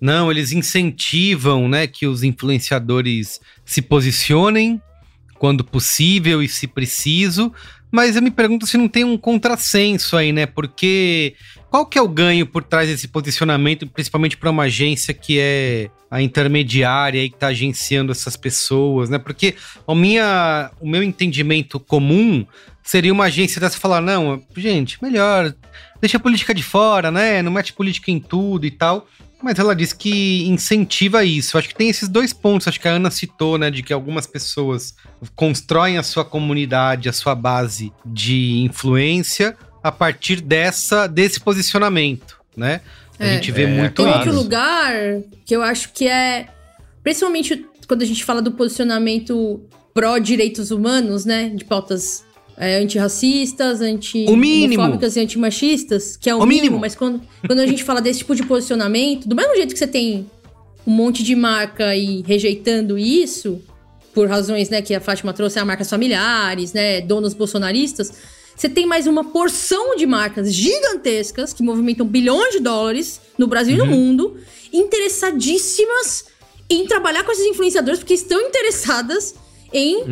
não, 0.00 0.28
eles 0.28 0.50
incentivam 0.50 1.68
né, 1.68 1.86
que 1.86 2.08
os 2.08 2.24
influenciadores 2.24 3.38
se 3.64 3.80
posicionem 3.80 4.82
quando 5.38 5.62
possível 5.62 6.42
e 6.42 6.48
se 6.48 6.66
preciso. 6.66 7.52
Mas 7.88 8.16
eu 8.16 8.22
me 8.22 8.32
pergunto 8.32 8.66
se 8.66 8.76
não 8.76 8.88
tem 8.88 9.04
um 9.04 9.16
contrassenso 9.16 10.16
aí, 10.16 10.32
né? 10.32 10.44
Porque 10.46 11.34
qual 11.72 11.86
que 11.86 11.96
é 11.96 12.02
o 12.02 12.06
ganho 12.06 12.46
por 12.46 12.62
trás 12.62 12.86
desse 12.86 13.08
posicionamento, 13.08 13.86
principalmente 13.86 14.36
para 14.36 14.50
uma 14.50 14.64
agência 14.64 15.14
que 15.14 15.38
é 15.40 15.90
a 16.10 16.20
intermediária 16.20 17.24
e 17.24 17.30
que 17.30 17.36
está 17.36 17.46
agenciando 17.46 18.12
essas 18.12 18.36
pessoas, 18.36 19.08
né? 19.08 19.18
Porque 19.18 19.54
a 19.88 19.94
minha, 19.94 20.70
o 20.78 20.86
meu 20.86 21.02
entendimento 21.02 21.80
comum 21.80 22.46
seria 22.82 23.10
uma 23.10 23.24
agência 23.24 23.58
dessa 23.58 23.78
falar, 23.78 24.02
não, 24.02 24.42
gente, 24.54 25.02
melhor, 25.02 25.54
deixa 25.98 26.18
a 26.18 26.20
política 26.20 26.52
de 26.52 26.62
fora, 26.62 27.10
né? 27.10 27.40
Não 27.40 27.50
mete 27.50 27.72
política 27.72 28.10
em 28.10 28.20
tudo 28.20 28.66
e 28.66 28.70
tal. 28.70 29.08
Mas 29.42 29.58
ela 29.58 29.74
diz 29.74 29.94
que 29.94 30.46
incentiva 30.46 31.24
isso. 31.24 31.56
Acho 31.56 31.68
que 31.68 31.74
tem 31.74 31.88
esses 31.88 32.06
dois 32.06 32.34
pontos, 32.34 32.68
acho 32.68 32.78
que 32.78 32.86
a 32.86 32.92
Ana 32.92 33.10
citou, 33.10 33.56
né? 33.56 33.70
De 33.70 33.82
que 33.82 33.94
algumas 33.94 34.26
pessoas 34.26 34.94
constroem 35.34 35.96
a 35.96 36.02
sua 36.02 36.22
comunidade, 36.22 37.08
a 37.08 37.14
sua 37.14 37.34
base 37.34 37.90
de 38.04 38.60
influência 38.60 39.56
a 39.82 39.90
partir 39.92 40.40
dessa, 40.40 41.06
desse 41.06 41.40
posicionamento, 41.40 42.38
né? 42.56 42.80
A 43.18 43.26
É. 43.26 43.34
gente 43.34 43.50
vê 43.52 43.64
É, 43.64 43.66
muito 43.66 44.02
Tem 44.02 44.08
isso. 44.10 44.18
outro 44.18 44.34
lugar 44.34 44.92
que 45.44 45.54
eu 45.54 45.62
acho 45.62 45.92
que 45.92 46.06
é. 46.08 46.48
Principalmente 47.02 47.66
quando 47.88 48.02
a 48.02 48.06
gente 48.06 48.24
fala 48.24 48.40
do 48.40 48.52
posicionamento 48.52 49.60
pró-direitos 49.92 50.70
humanos, 50.70 51.24
né? 51.24 51.50
De 51.54 51.64
pautas 51.64 52.24
é, 52.56 52.78
antirracistas, 52.78 53.80
anti-homofóbicas 53.80 55.16
e 55.16 55.20
antimachistas, 55.20 56.16
que 56.16 56.28
é 56.30 56.34
o, 56.34 56.38
O 56.38 56.46
mínimo, 56.46 56.62
mínimo. 56.64 56.78
mas 56.80 56.94
quando, 56.94 57.20
quando 57.46 57.58
a 57.60 57.66
gente 57.66 57.82
fala 57.82 58.00
desse 58.00 58.20
tipo 58.20 58.34
de 58.36 58.44
posicionamento, 58.44 59.26
do 59.28 59.34
mesmo 59.34 59.54
jeito 59.56 59.72
que 59.72 59.78
você 59.78 59.86
tem 59.86 60.26
um 60.86 60.90
monte 60.92 61.22
de 61.22 61.34
marca 61.34 61.86
aí 61.86 62.22
rejeitando 62.26 62.98
isso, 62.98 63.60
por 64.14 64.28
razões, 64.28 64.68
né, 64.68 64.82
que 64.82 64.94
a 64.94 65.00
Fátima 65.00 65.32
trouxe, 65.32 65.58
a 65.58 65.64
marcas 65.64 65.88
familiares, 65.88 66.72
né, 66.72 67.00
donos 67.00 67.32
bolsonaristas, 67.34 68.12
você 68.56 68.68
tem 68.68 68.86
mais 68.86 69.06
uma 69.06 69.24
porção 69.24 69.96
de 69.96 70.06
marcas 70.06 70.52
gigantescas 70.52 71.52
que 71.52 71.62
movimentam 71.62 72.06
bilhões 72.06 72.52
de 72.52 72.60
dólares 72.60 73.20
no 73.38 73.46
Brasil 73.46 73.74
e 73.74 73.78
no 73.78 73.86
mundo, 73.86 74.36
interessadíssimas 74.72 76.26
em 76.68 76.86
trabalhar 76.86 77.24
com 77.24 77.32
esses 77.32 77.46
influenciadores 77.46 77.98
porque 77.98 78.14
estão 78.14 78.40
interessadas 78.40 79.34
em 79.72 80.04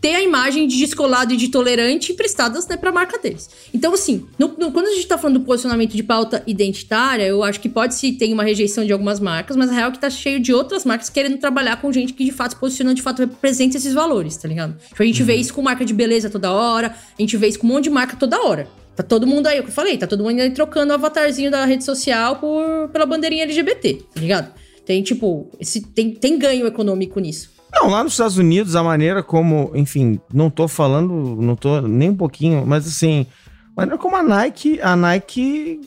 ter 0.00 0.14
a 0.14 0.22
imagem 0.22 0.66
de 0.66 0.78
descolado 0.78 1.32
e 1.34 1.36
de 1.36 1.48
tolerante 1.48 2.12
prestadas 2.14 2.66
né, 2.66 2.76
para 2.76 2.90
a 2.90 2.92
marca 2.92 3.18
deles. 3.18 3.48
Então, 3.72 3.92
assim, 3.94 4.26
no- 4.38 4.54
no- 4.58 4.72
quando 4.72 4.86
a 4.88 4.92
gente 4.94 5.06
tá 5.06 5.18
falando 5.18 5.38
do 5.40 5.44
posicionamento 5.44 5.94
de 5.94 6.02
pauta 6.02 6.42
identitária, 6.46 7.24
eu 7.26 7.42
acho 7.42 7.60
que 7.60 7.68
pode 7.68 7.94
se 7.94 8.12
ter 8.12 8.32
uma 8.32 8.42
rejeição 8.44 8.84
de 8.84 8.92
algumas 8.92 9.20
marcas, 9.20 9.56
mas 9.56 9.68
a 9.70 9.72
real 9.74 9.88
é 9.90 9.92
que 9.92 9.98
tá 9.98 10.08
cheio 10.10 10.40
de 10.40 10.52
outras 10.52 10.84
marcas 10.84 11.08
querendo 11.10 11.38
trabalhar 11.38 11.80
com 11.80 11.92
gente 11.92 12.12
que 12.12 12.24
de 12.24 12.32
fato 12.32 12.52
se 12.52 12.56
posiciona, 12.60 12.94
de 12.94 13.02
fato 13.02 13.20
representa 13.20 13.76
esses 13.76 13.92
valores, 13.92 14.36
tá 14.36 14.48
ligado? 14.48 14.76
Tipo, 14.88 15.02
a 15.02 15.06
gente 15.06 15.22
vê 15.22 15.34
isso 15.36 15.52
com 15.54 15.62
marca 15.62 15.84
de 15.84 15.92
beleza 15.92 16.30
toda 16.30 16.50
hora, 16.52 16.94
a 17.18 17.20
gente 17.22 17.36
vê 17.36 17.48
isso 17.48 17.58
com 17.58 17.66
um 17.66 17.70
monte 17.70 17.84
de 17.84 17.90
marca 17.90 18.16
toda 18.16 18.40
hora. 18.42 18.68
Tá 18.94 19.02
todo 19.02 19.26
mundo 19.26 19.46
aí, 19.46 19.56
é 19.56 19.60
o 19.60 19.64
que 19.64 19.70
eu 19.70 19.74
falei, 19.74 19.96
tá 19.96 20.06
todo 20.06 20.22
mundo 20.22 20.38
aí 20.38 20.50
trocando 20.50 20.92
o 20.92 20.94
avatarzinho 20.94 21.50
da 21.50 21.64
rede 21.64 21.82
social 21.84 22.36
por, 22.36 22.88
pela 22.92 23.06
bandeirinha 23.06 23.44
LGBT, 23.44 23.94
tá 24.14 24.20
ligado? 24.20 24.52
Tem, 24.84 25.02
tipo, 25.02 25.48
esse, 25.60 25.80
tem, 25.80 26.10
tem 26.10 26.38
ganho 26.38 26.66
econômico 26.66 27.18
nisso. 27.20 27.50
Não, 27.72 27.88
lá 27.88 28.04
nos 28.04 28.12
Estados 28.12 28.36
Unidos, 28.36 28.76
a 28.76 28.82
maneira 28.82 29.22
como, 29.22 29.70
enfim, 29.74 30.20
não 30.32 30.50
tô 30.50 30.68
falando, 30.68 31.12
não 31.40 31.56
tô 31.56 31.80
nem 31.80 32.10
um 32.10 32.16
pouquinho, 32.16 32.64
mas 32.66 32.86
assim, 32.86 33.26
a 33.76 33.80
maneira 33.80 33.98
como 33.98 34.14
a 34.16 34.22
Nike, 34.22 34.78
a 34.82 34.94
Nike 34.94 35.80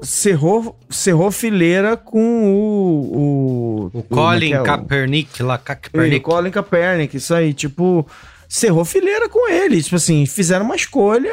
cerrou, 0.00 0.76
cerrou 0.90 1.30
fileira 1.30 1.96
com 1.96 2.44
o. 2.52 3.90
O, 3.92 3.98
O 3.98 3.98
é 4.00 4.02
Colin 4.14 4.52
é? 4.52 4.60
O- 4.60 4.64
Kaepernick 4.64 5.42
lá, 5.42 5.54
o 5.56 5.58
Kaepernick. 5.58 6.20
Colin 6.20 6.50
Kaepernick, 6.50 7.16
isso 7.16 7.34
aí, 7.34 7.52
tipo, 7.52 8.06
cerrou 8.48 8.84
fileira 8.84 9.28
com 9.28 9.48
ele. 9.50 9.82
Tipo 9.82 9.96
assim, 9.96 10.24
fizeram 10.26 10.64
uma 10.64 10.74
escolha, 10.76 11.32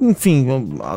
enfim, 0.00 0.46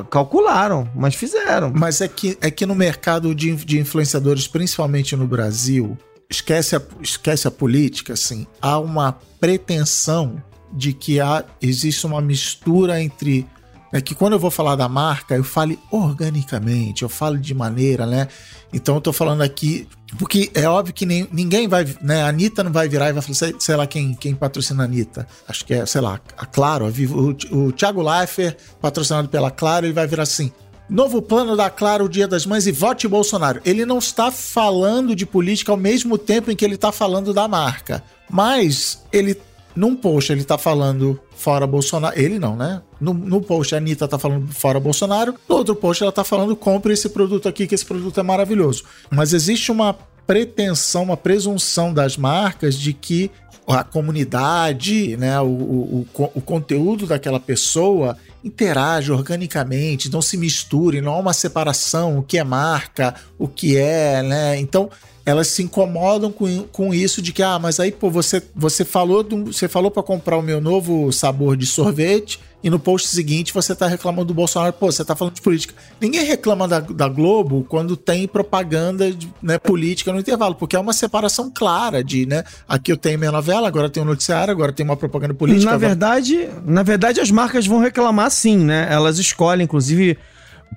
calcularam, 0.09 0.87
mas 0.95 1.15
fizeram. 1.15 1.71
Mas 1.75 2.01
é 2.01 2.07
que, 2.07 2.37
é 2.41 2.49
que 2.49 2.65
no 2.65 2.75
mercado 2.75 3.35
de, 3.35 3.53
de 3.55 3.79
influenciadores, 3.79 4.47
principalmente 4.47 5.15
no 5.15 5.27
Brasil, 5.27 5.97
esquece 6.31 6.77
a, 6.77 6.81
esquece 7.01 7.47
a 7.47 7.51
política, 7.51 8.13
assim, 8.13 8.47
há 8.61 8.79
uma 8.79 9.11
pretensão 9.39 10.41
de 10.71 10.93
que 10.93 11.19
há, 11.19 11.43
existe 11.61 12.05
uma 12.05 12.21
mistura 12.21 13.01
entre. 13.01 13.45
É 13.93 13.99
que 13.99 14.15
quando 14.15 14.33
eu 14.33 14.39
vou 14.39 14.49
falar 14.49 14.77
da 14.77 14.87
marca, 14.87 15.35
eu 15.35 15.43
fale 15.43 15.77
organicamente, 15.91 17.03
eu 17.03 17.09
falo 17.09 17.37
de 17.37 17.53
maneira, 17.53 18.05
né? 18.05 18.29
Então 18.71 18.95
eu 18.95 19.01
tô 19.01 19.11
falando 19.11 19.41
aqui. 19.41 19.85
Porque 20.17 20.49
é 20.53 20.67
óbvio 20.67 20.93
que 20.93 21.05
nem, 21.05 21.27
ninguém 21.29 21.67
vai. 21.67 21.85
Né, 22.01 22.23
a 22.23 22.27
Anitta 22.27 22.63
não 22.63 22.71
vai 22.71 22.87
virar 22.87 23.09
e 23.09 23.13
vai 23.13 23.21
falar, 23.21 23.35
sei, 23.35 23.55
sei 23.59 23.75
lá 23.75 23.85
quem, 23.85 24.13
quem 24.13 24.33
patrocina 24.33 24.83
a 24.83 24.85
Anitta. 24.85 25.27
Acho 25.45 25.65
que 25.65 25.73
é, 25.73 25.85
sei 25.85 25.99
lá, 25.99 26.21
a 26.37 26.45
Claro, 26.45 26.85
a 26.85 26.89
Vivo, 26.89 27.35
o, 27.51 27.57
o 27.67 27.71
Thiago 27.73 28.01
Leifert, 28.01 28.57
patrocinado 28.79 29.27
pela 29.27 29.51
Claro, 29.51 29.85
ele 29.85 29.93
vai 29.93 30.07
virar 30.07 30.23
assim. 30.23 30.53
Novo 30.91 31.21
plano 31.21 31.55
da 31.55 31.69
Claro, 31.69 32.03
o 32.03 32.09
Dia 32.09 32.27
das 32.27 32.45
Mães 32.45 32.67
e 32.67 32.71
vote 32.73 33.07
Bolsonaro. 33.07 33.61
Ele 33.63 33.85
não 33.85 33.97
está 33.97 34.29
falando 34.29 35.15
de 35.15 35.25
política 35.25 35.71
ao 35.71 35.77
mesmo 35.77 36.17
tempo 36.17 36.51
em 36.51 36.55
que 36.55 36.65
ele 36.65 36.75
está 36.75 36.91
falando 36.91 37.33
da 37.33 37.47
marca. 37.47 38.03
Mas 38.29 39.01
ele, 39.09 39.39
num 39.73 39.95
post, 39.95 40.33
ele 40.33 40.41
está 40.41 40.57
falando 40.57 41.17
fora 41.33 41.65
Bolsonaro. 41.65 42.19
Ele 42.19 42.37
não, 42.37 42.57
né? 42.57 42.81
No, 42.99 43.13
no 43.13 43.39
post, 43.39 43.73
a 43.73 43.77
Anitta 43.77 44.05
tá 44.05 44.19
falando 44.19 44.53
fora 44.53 44.81
Bolsonaro. 44.81 45.33
No 45.47 45.55
outro 45.55 45.77
post, 45.77 46.03
ela 46.03 46.11
tá 46.11 46.25
falando 46.25 46.57
compre 46.57 46.91
esse 46.91 47.07
produto 47.07 47.47
aqui, 47.47 47.67
que 47.67 47.73
esse 47.73 47.85
produto 47.85 48.19
é 48.19 48.23
maravilhoso. 48.23 48.83
Mas 49.09 49.31
existe 49.31 49.71
uma 49.71 49.95
pretensão, 50.27 51.03
uma 51.03 51.15
presunção 51.15 51.93
das 51.93 52.17
marcas 52.17 52.75
de 52.75 52.91
que 52.91 53.31
a 53.65 53.83
comunidade, 53.85 55.15
né, 55.15 55.39
o, 55.39 55.45
o, 55.45 56.07
o, 56.13 56.31
o 56.35 56.41
conteúdo 56.41 57.07
daquela 57.07 57.39
pessoa 57.39 58.17
interage 58.43 59.11
organicamente, 59.11 60.09
não 60.09 60.21
se 60.21 60.37
misture, 60.37 61.01
não 61.01 61.13
há 61.13 61.17
uma 61.19 61.33
separação, 61.33 62.19
o 62.19 62.23
que 62.23 62.37
é 62.37 62.43
marca, 62.43 63.15
o 63.37 63.47
que 63.47 63.77
é, 63.77 64.21
né? 64.23 64.59
Então, 64.59 64.89
elas 65.25 65.47
se 65.47 65.61
incomodam 65.63 66.31
com, 66.31 66.63
com 66.71 66.93
isso 66.93 67.21
de 67.21 67.31
que, 67.31 67.43
ah, 67.43 67.59
mas 67.59 67.79
aí, 67.79 67.91
pô, 67.91 68.09
você, 68.09 68.41
você 68.55 68.83
falou 68.83 69.21
do, 69.23 69.45
você 69.53 69.67
falou 69.67 69.91
para 69.91 70.01
comprar 70.03 70.37
o 70.37 70.41
meu 70.41 70.59
novo 70.59 71.11
sabor 71.11 71.55
de 71.55 71.65
sorvete 71.65 72.39
e 72.63 72.69
no 72.69 72.79
post 72.79 73.07
seguinte 73.07 73.53
você 73.53 73.73
tá 73.75 73.87
reclamando 73.87 74.25
do 74.25 74.33
Bolsonaro, 74.33 74.73
pô, 74.73 74.91
você 74.91 75.03
tá 75.05 75.15
falando 75.15 75.33
de 75.35 75.41
política. 75.41 75.73
Ninguém 75.99 76.23
reclama 76.25 76.67
da, 76.67 76.79
da 76.79 77.07
Globo 77.07 77.65
quando 77.69 77.95
tem 77.95 78.27
propaganda 78.27 79.11
de, 79.11 79.31
né, 79.41 79.57
política 79.59 80.11
no 80.11 80.19
intervalo, 80.19 80.55
porque 80.55 80.75
é 80.75 80.79
uma 80.79 80.93
separação 80.93 81.51
clara 81.53 82.03
de, 82.03 82.25
né, 82.25 82.43
aqui 82.67 82.91
eu 82.91 82.97
tenho 82.97 83.17
minha 83.19 83.31
novela, 83.31 83.67
agora 83.67 83.89
tenho 83.89 84.05
um 84.05 84.09
noticiário, 84.09 84.51
agora 84.51 84.71
tenho 84.71 84.89
uma 84.89 84.97
propaganda 84.97 85.33
política. 85.33 85.65
na 85.65 85.71
agora- 85.75 85.87
verdade, 85.89 86.49
na 86.65 86.83
verdade, 86.83 87.19
as 87.19 87.29
marcas 87.31 87.65
vão 87.67 87.79
reclamar 87.79 88.29
sim, 88.31 88.57
né? 88.57 88.87
Elas 88.91 89.17
escolhem, 89.19 89.63
inclusive, 89.65 90.17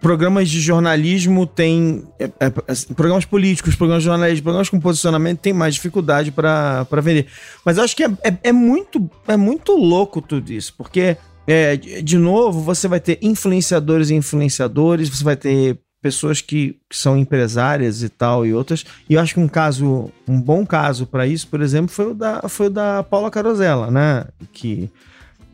programas 0.01 0.49
de 0.49 0.61
jornalismo 0.61 1.47
têm. 1.47 2.05
é, 2.18 2.24
é, 2.24 2.47
é, 2.47 2.95
programas 2.95 3.24
políticos, 3.24 3.74
programas 3.74 4.03
de 4.03 4.09
jornalismo, 4.09 4.42
programas 4.42 4.68
com 4.68 4.80
posicionamento 4.80 5.40
têm 5.40 5.53
mais 5.53 5.74
dificuldade 5.74 6.30
para 6.30 6.86
vender. 7.03 7.26
Mas 7.64 7.78
acho 7.78 7.97
que 7.97 8.05
é, 8.05 8.11
é, 8.22 8.36
é 8.45 8.53
muito, 8.53 9.11
é 9.26 9.36
muito 9.36 9.72
louco 9.72 10.20
tudo 10.20 10.53
isso, 10.53 10.74
porque, 10.76 11.16
é, 11.47 11.76
de 11.76 12.03
de 12.03 12.18
novo, 12.18 12.61
você 12.61 12.86
vai 12.86 13.01
ter 13.01 13.18
influenciadores 13.22 14.11
e 14.11 14.14
influenciadores, 14.14 15.09
você 15.09 15.24
vai 15.24 15.36
ter 15.36 15.78
pessoas 16.05 16.42
que, 16.42 16.76
que 16.88 16.97
são 16.97 17.16
empresárias 17.16 18.03
e 18.03 18.11
tal 18.11 18.45
e 18.45 18.53
outras. 18.53 18.84
E 19.09 19.14
eu 19.14 19.20
acho 19.22 19.32
que 19.32 19.40
um 19.40 19.49
caso, 19.49 20.11
um 20.28 20.38
bom 20.38 20.66
caso 20.66 21.07
para 21.07 21.26
isso, 21.26 21.49
por 21.49 21.62
exemplo, 21.62 21.88
foi 21.88 22.11
o 22.11 22.14
da, 22.14 22.42
foi 22.47 22.66
o 22.66 22.70
da 22.70 23.03
Paula 23.03 23.30
Carosella, 23.30 23.90
né? 23.90 24.26
Que 24.53 24.90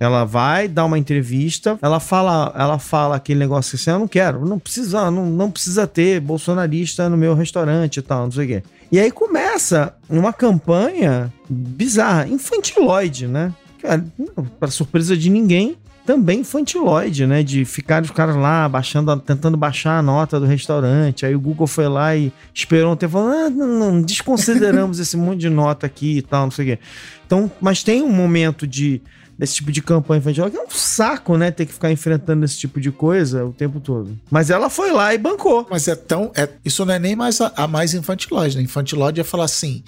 ela 0.00 0.24
vai 0.24 0.66
dar 0.66 0.86
uma 0.86 0.98
entrevista, 0.98 1.78
ela 1.82 2.00
fala, 2.00 2.54
ela 2.56 2.78
fala 2.78 3.16
aquele 3.16 3.38
negócio 3.38 3.76
assim, 3.76 3.90
eu 3.90 3.98
não 3.98 4.08
quero, 4.08 4.46
não 4.46 4.58
precisa, 4.58 5.10
não, 5.10 5.26
não 5.26 5.50
precisa 5.50 5.86
ter 5.86 6.18
bolsonarista 6.20 7.06
no 7.10 7.18
meu 7.18 7.34
restaurante 7.34 7.98
e 7.98 8.02
tal, 8.02 8.24
não 8.24 8.32
sei 8.32 8.44
o 8.46 8.48
quê. 8.48 8.62
E 8.90 8.98
aí 8.98 9.10
começa 9.10 9.94
uma 10.08 10.32
campanha 10.32 11.30
bizarra, 11.48 12.26
infantiloide, 12.26 13.26
né? 13.26 13.52
Para 14.58 14.70
surpresa 14.70 15.16
de 15.16 15.28
ninguém, 15.28 15.76
também 16.06 16.40
infantiloide, 16.40 17.26
né? 17.26 17.42
De 17.42 17.64
ficar 17.66 18.02
os 18.02 18.10
caras 18.10 18.34
lá 18.34 18.68
baixando, 18.68 19.14
tentando 19.20 19.56
baixar 19.56 19.98
a 19.98 20.02
nota 20.02 20.40
do 20.40 20.46
restaurante. 20.46 21.26
Aí 21.26 21.34
o 21.34 21.40
Google 21.40 21.66
foi 21.66 21.86
lá 21.88 22.16
e 22.16 22.32
esperou 22.54 22.92
um 22.92 22.96
tempo, 22.96 23.12
falando, 23.12 23.34
ah, 23.34 23.50
não, 23.50 23.66
não, 23.66 24.02
desconsideramos 24.02 24.98
esse 24.98 25.16
monte 25.16 25.40
de 25.40 25.50
nota 25.50 25.86
aqui 25.86 26.18
e 26.18 26.22
tal, 26.22 26.44
não 26.44 26.50
sei 26.50 26.64
o 26.64 26.68
quê. 26.68 26.82
Então, 27.26 27.52
mas 27.60 27.82
tem 27.84 28.02
um 28.02 28.10
momento 28.10 28.66
de 28.66 29.00
desse 29.40 29.54
tipo 29.54 29.72
de 29.72 29.80
campanha 29.80 30.18
infantil, 30.18 30.50
que 30.50 30.56
é 30.58 30.62
um 30.62 30.68
saco, 30.68 31.34
né? 31.38 31.50
Ter 31.50 31.64
que 31.64 31.72
ficar 31.72 31.90
enfrentando 31.90 32.44
esse 32.44 32.58
tipo 32.58 32.78
de 32.78 32.92
coisa 32.92 33.46
o 33.46 33.54
tempo 33.54 33.80
todo. 33.80 34.14
Mas 34.30 34.50
ela 34.50 34.68
foi 34.68 34.92
lá 34.92 35.14
e 35.14 35.18
bancou. 35.18 35.66
Mas 35.70 35.88
é 35.88 35.96
tão. 35.96 36.30
É, 36.36 36.46
isso 36.62 36.84
não 36.84 36.92
é 36.92 36.98
nem 36.98 37.16
mais 37.16 37.40
a, 37.40 37.50
a 37.56 37.66
mais 37.66 37.94
infantilóide, 37.94 38.58
né? 38.58 38.62
Infantilóide 38.62 39.18
é 39.18 39.24
falar 39.24 39.44
assim: 39.44 39.82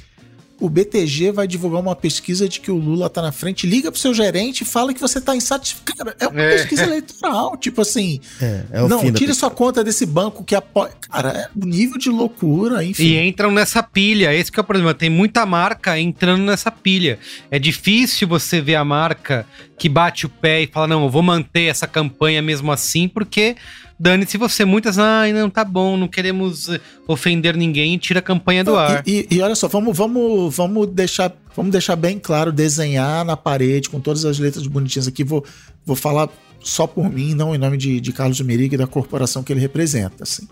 o 0.63 0.69
BTG 0.71 1.33
vai 1.33 1.49
divulgar 1.49 1.81
uma 1.81 1.97
pesquisa 1.97 2.49
de 2.49 2.61
que 2.61 2.71
o 2.71 2.77
Lula 2.77 3.11
tá 3.11 3.21
na 3.21 3.33
frente, 3.33 3.67
liga 3.67 3.91
pro 3.91 4.01
seu 4.01 4.15
gerente 4.15 4.61
e 4.61 4.65
fala 4.65 4.95
que 4.95 5.01
você 5.01 5.21
tá 5.21 5.35
insatisfeito. 5.35 5.97
Cara, 5.97 6.15
é 6.21 6.29
uma 6.29 6.41
É. 6.41 6.53
pesquisa 6.57 6.85
eleitoral. 6.85 7.57
Tipo 7.57 7.81
assim, 7.83 8.21
É, 8.41 8.65
é 8.71 8.83
o 8.83 8.89
não, 8.89 9.13
tire 9.13 9.35
sua 9.35 9.51
conta 9.51 9.83
desse 9.83 10.07
banco 10.07 10.45
que 10.45 10.55
apoia. 10.55 10.93
Cara, 11.11 11.29
é 11.31 11.49
um 11.57 11.67
nível 11.67 11.99
de 11.99 12.09
loucura, 12.09 12.85
enfim. 12.85 13.03
E 13.03 13.29
entram 13.29 13.51
nessa 13.51 13.83
pilha, 13.83 14.33
esse 14.33 14.53
que 14.53 14.61
é 14.61 14.63
o 14.63 14.65
problema. 14.65 14.95
Tem 14.95 15.11
muita 15.11 15.45
marca 15.45 15.99
entrando 15.99 16.45
nessa 16.45 16.71
pilha. 16.71 17.19
É 17.51 17.59
difícil 17.59 18.29
você 18.29 18.61
ver 18.61 18.77
a 18.77 18.85
marca 18.85 19.45
que 19.77 19.89
bate 19.89 20.27
o 20.27 20.29
pé 20.29 20.63
e 20.63 20.69
fala: 20.69 20.87
não, 20.87 21.03
eu 21.03 21.09
vou 21.11 21.23
manter 21.23 21.63
essa 21.65 21.89
campanha 21.89 22.41
mesmo 22.41 22.71
assim, 22.71 23.09
porque 23.09 23.57
dane-se 23.99 24.37
você. 24.39 24.65
Muitas, 24.65 24.99
ai, 24.99 25.33
não, 25.33 25.49
tá 25.51 25.65
bom, 25.65 25.97
não 25.97 26.09
queremos 26.09 26.69
eh, 26.69 26.81
ofender 27.07 27.57
ninguém, 27.57 27.97
tira 27.99 28.19
a 28.19 28.23
campanha 28.23 28.65
do 28.65 28.73
Não, 28.73 28.79
ar. 28.79 29.03
E, 29.07 29.27
e- 29.31 29.37
e 29.37 29.41
olha 29.41 29.55
só, 29.55 29.69
vamos, 29.69 29.97
vamos, 29.97 30.55
vamos, 30.57 30.87
deixar, 30.89 31.33
vamos 31.57 31.73
deixar 31.73 31.97
bem 31.97 32.19
claro, 32.19 32.53
desenhar 32.53 33.25
na 33.25 33.37
parede 33.37 33.89
com 33.91 34.01
todas 34.01 34.25
as 34.25 34.39
letras 34.39 34.67
bonitinhas 34.67 35.07
aqui. 35.09 35.23
Vou, 35.25 35.45
vou 35.85 35.97
falar 35.97 36.29
só 36.61 36.87
por 36.87 37.11
mim, 37.13 37.35
não 37.35 37.55
em 37.55 37.59
nome 37.59 37.77
de, 37.77 38.01
de 38.01 38.13
Carlos 38.13 38.41
Meriga 38.41 38.75
e 38.75 38.79
da 38.79 38.87
corporação 38.87 39.43
que 39.43 39.53
ele 39.53 39.61
representa. 39.61 40.23
Assim. 40.23 40.47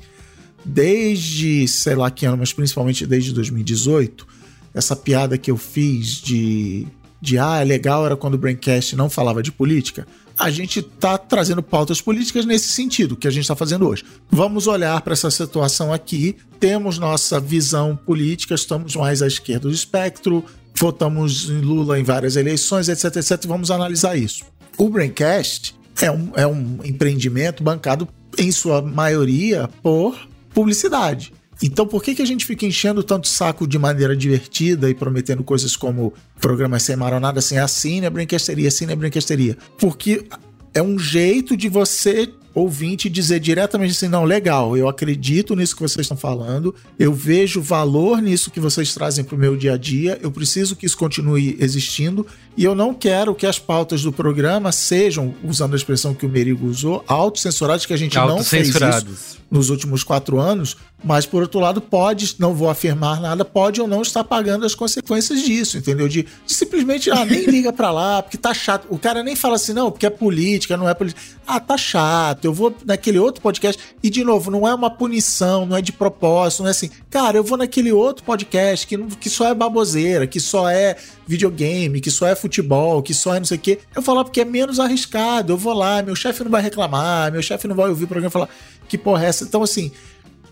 Desde, 0.64 1.66
sei 1.66 1.94
lá 1.94 2.10
que 2.10 2.26
ano, 2.26 2.36
mas 2.38 2.52
principalmente 2.52 3.06
desde 3.06 3.32
2018, 3.32 4.26
essa 4.74 4.94
piada 4.94 5.38
que 5.38 5.50
eu 5.50 5.56
fiz 5.56 6.20
de, 6.20 6.86
de 7.20 7.38
ah, 7.38 7.60
é 7.60 7.64
legal 7.64 8.04
era 8.04 8.16
quando 8.16 8.34
o 8.34 8.38
Braincast 8.38 8.94
não 8.94 9.08
falava 9.08 9.42
de 9.42 9.50
política, 9.50 10.06
a 10.40 10.50
gente 10.50 10.80
está 10.80 11.18
trazendo 11.18 11.62
pautas 11.62 12.00
políticas 12.00 12.46
nesse 12.46 12.68
sentido 12.68 13.14
que 13.14 13.28
a 13.28 13.30
gente 13.30 13.42
está 13.42 13.54
fazendo 13.54 13.86
hoje. 13.86 14.02
Vamos 14.30 14.66
olhar 14.66 14.98
para 15.02 15.12
essa 15.12 15.30
situação 15.30 15.92
aqui, 15.92 16.34
temos 16.58 16.98
nossa 16.98 17.38
visão 17.38 17.94
política, 17.94 18.54
estamos 18.54 18.96
mais 18.96 19.20
à 19.20 19.26
esquerda 19.26 19.68
do 19.68 19.74
espectro, 19.74 20.42
votamos 20.74 21.50
em 21.50 21.60
Lula 21.60 22.00
em 22.00 22.02
várias 22.02 22.36
eleições, 22.36 22.88
etc, 22.88 23.16
etc, 23.16 23.44
vamos 23.46 23.70
analisar 23.70 24.16
isso. 24.16 24.42
O 24.78 24.88
Braincast 24.88 25.74
é 26.00 26.10
um, 26.10 26.32
é 26.34 26.46
um 26.46 26.78
empreendimento 26.84 27.62
bancado, 27.62 28.08
em 28.38 28.50
sua 28.50 28.80
maioria, 28.80 29.68
por 29.82 30.16
publicidade. 30.54 31.34
Então, 31.62 31.86
por 31.86 32.02
que, 32.02 32.14
que 32.14 32.22
a 32.22 32.26
gente 32.26 32.46
fica 32.46 32.64
enchendo 32.64 33.02
tanto 33.02 33.28
saco 33.28 33.66
de 33.66 33.78
maneira 33.78 34.16
divertida 34.16 34.88
e 34.88 34.94
prometendo 34.94 35.44
coisas 35.44 35.76
como 35.76 36.12
programas 36.40 36.82
sem 36.82 36.96
maronada, 36.96 37.38
assim, 37.38 37.58
assine 37.58 38.06
a 38.06 38.10
brinquesteria, 38.10 38.68
assine 38.68 38.92
a 38.92 38.96
brinquesteria? 38.96 39.56
Porque 39.78 40.24
é 40.72 40.82
um 40.82 40.98
jeito 40.98 41.56
de 41.56 41.68
você 41.68 42.32
ouvinte 42.54 43.08
dizer 43.08 43.40
diretamente 43.40 43.92
assim: 43.92 44.08
não, 44.08 44.24
legal, 44.24 44.76
eu 44.76 44.88
acredito 44.88 45.54
nisso 45.54 45.74
que 45.74 45.82
vocês 45.82 46.04
estão 46.04 46.16
falando, 46.16 46.74
eu 46.98 47.12
vejo 47.12 47.60
valor 47.60 48.20
nisso 48.20 48.50
que 48.50 48.60
vocês 48.60 48.92
trazem 48.94 49.24
para 49.24 49.36
o 49.36 49.38
meu 49.38 49.56
dia 49.56 49.74
a 49.74 49.76
dia, 49.76 50.18
eu 50.22 50.30
preciso 50.30 50.74
que 50.74 50.86
isso 50.86 50.96
continue 50.96 51.56
existindo 51.60 52.26
e 52.56 52.64
eu 52.64 52.74
não 52.74 52.94
quero 52.94 53.34
que 53.34 53.46
as 53.46 53.58
pautas 53.58 54.02
do 54.02 54.12
programa 54.12 54.72
sejam, 54.72 55.34
usando 55.44 55.74
a 55.74 55.76
expressão 55.76 56.14
que 56.14 56.26
o 56.26 56.28
Merigo 56.28 56.66
usou, 56.66 57.04
autocensuradas, 57.06 57.86
que 57.86 57.92
a 57.92 57.98
gente 57.98 58.16
não 58.16 58.42
fez 58.42 58.68
isso 58.68 59.39
nos 59.50 59.68
últimos 59.68 60.04
quatro 60.04 60.38
anos, 60.38 60.76
mas 61.02 61.26
por 61.26 61.42
outro 61.42 61.58
lado, 61.58 61.80
pode, 61.80 62.36
não 62.38 62.54
vou 62.54 62.68
afirmar 62.68 63.20
nada, 63.20 63.44
pode 63.44 63.80
ou 63.80 63.88
não 63.88 64.02
estar 64.02 64.22
pagando 64.22 64.64
as 64.64 64.74
consequências 64.74 65.42
disso, 65.42 65.78
entendeu? 65.78 66.08
De, 66.08 66.22
de 66.22 66.54
simplesmente, 66.54 67.10
ah, 67.10 67.24
nem 67.24 67.46
liga 67.50 67.72
pra 67.72 67.90
lá, 67.90 68.22
porque 68.22 68.36
tá 68.36 68.52
chato. 68.54 68.86
O 68.90 68.98
cara 68.98 69.22
nem 69.22 69.34
fala 69.34 69.56
assim, 69.56 69.72
não, 69.72 69.90
porque 69.90 70.06
é 70.06 70.10
política, 70.10 70.76
não 70.76 70.88
é 70.88 70.94
política. 70.94 71.20
Ah, 71.46 71.58
tá 71.58 71.76
chato, 71.76 72.44
eu 72.44 72.52
vou 72.52 72.74
naquele 72.84 73.18
outro 73.18 73.42
podcast. 73.42 73.82
E, 74.02 74.10
de 74.10 74.22
novo, 74.22 74.50
não 74.50 74.68
é 74.68 74.74
uma 74.74 74.90
punição, 74.90 75.66
não 75.66 75.76
é 75.76 75.82
de 75.82 75.92
propósito, 75.92 76.60
não 76.60 76.68
é 76.68 76.70
assim, 76.70 76.90
cara, 77.08 77.36
eu 77.36 77.42
vou 77.42 77.58
naquele 77.58 77.90
outro 77.90 78.22
podcast 78.22 78.86
que, 78.86 78.96
que 79.16 79.30
só 79.30 79.48
é 79.48 79.54
baboseira, 79.54 80.26
que 80.26 80.38
só 80.38 80.68
é 80.68 80.96
videogame, 81.26 82.00
que 82.00 82.10
só 82.10 82.26
é 82.26 82.34
futebol, 82.34 83.02
que 83.02 83.14
só 83.14 83.34
é 83.34 83.38
não 83.38 83.46
sei 83.46 83.56
o 83.56 83.60
quê. 83.60 83.78
Eu 83.96 84.02
falo 84.02 84.22
porque 84.24 84.42
é 84.42 84.44
menos 84.44 84.78
arriscado, 84.78 85.52
eu 85.52 85.56
vou 85.56 85.72
lá, 85.72 86.02
meu 86.02 86.14
chefe 86.14 86.44
não 86.44 86.50
vai 86.50 86.62
reclamar, 86.62 87.32
meu 87.32 87.42
chefe 87.42 87.66
não 87.66 87.74
vai 87.74 87.88
ouvir 87.88 88.04
o 88.04 88.08
programa 88.08 88.30
falar 88.30 88.48
que 88.90 88.98
porra 88.98 89.24
é 89.24 89.28
essa? 89.28 89.44
Então, 89.44 89.62
assim, 89.62 89.92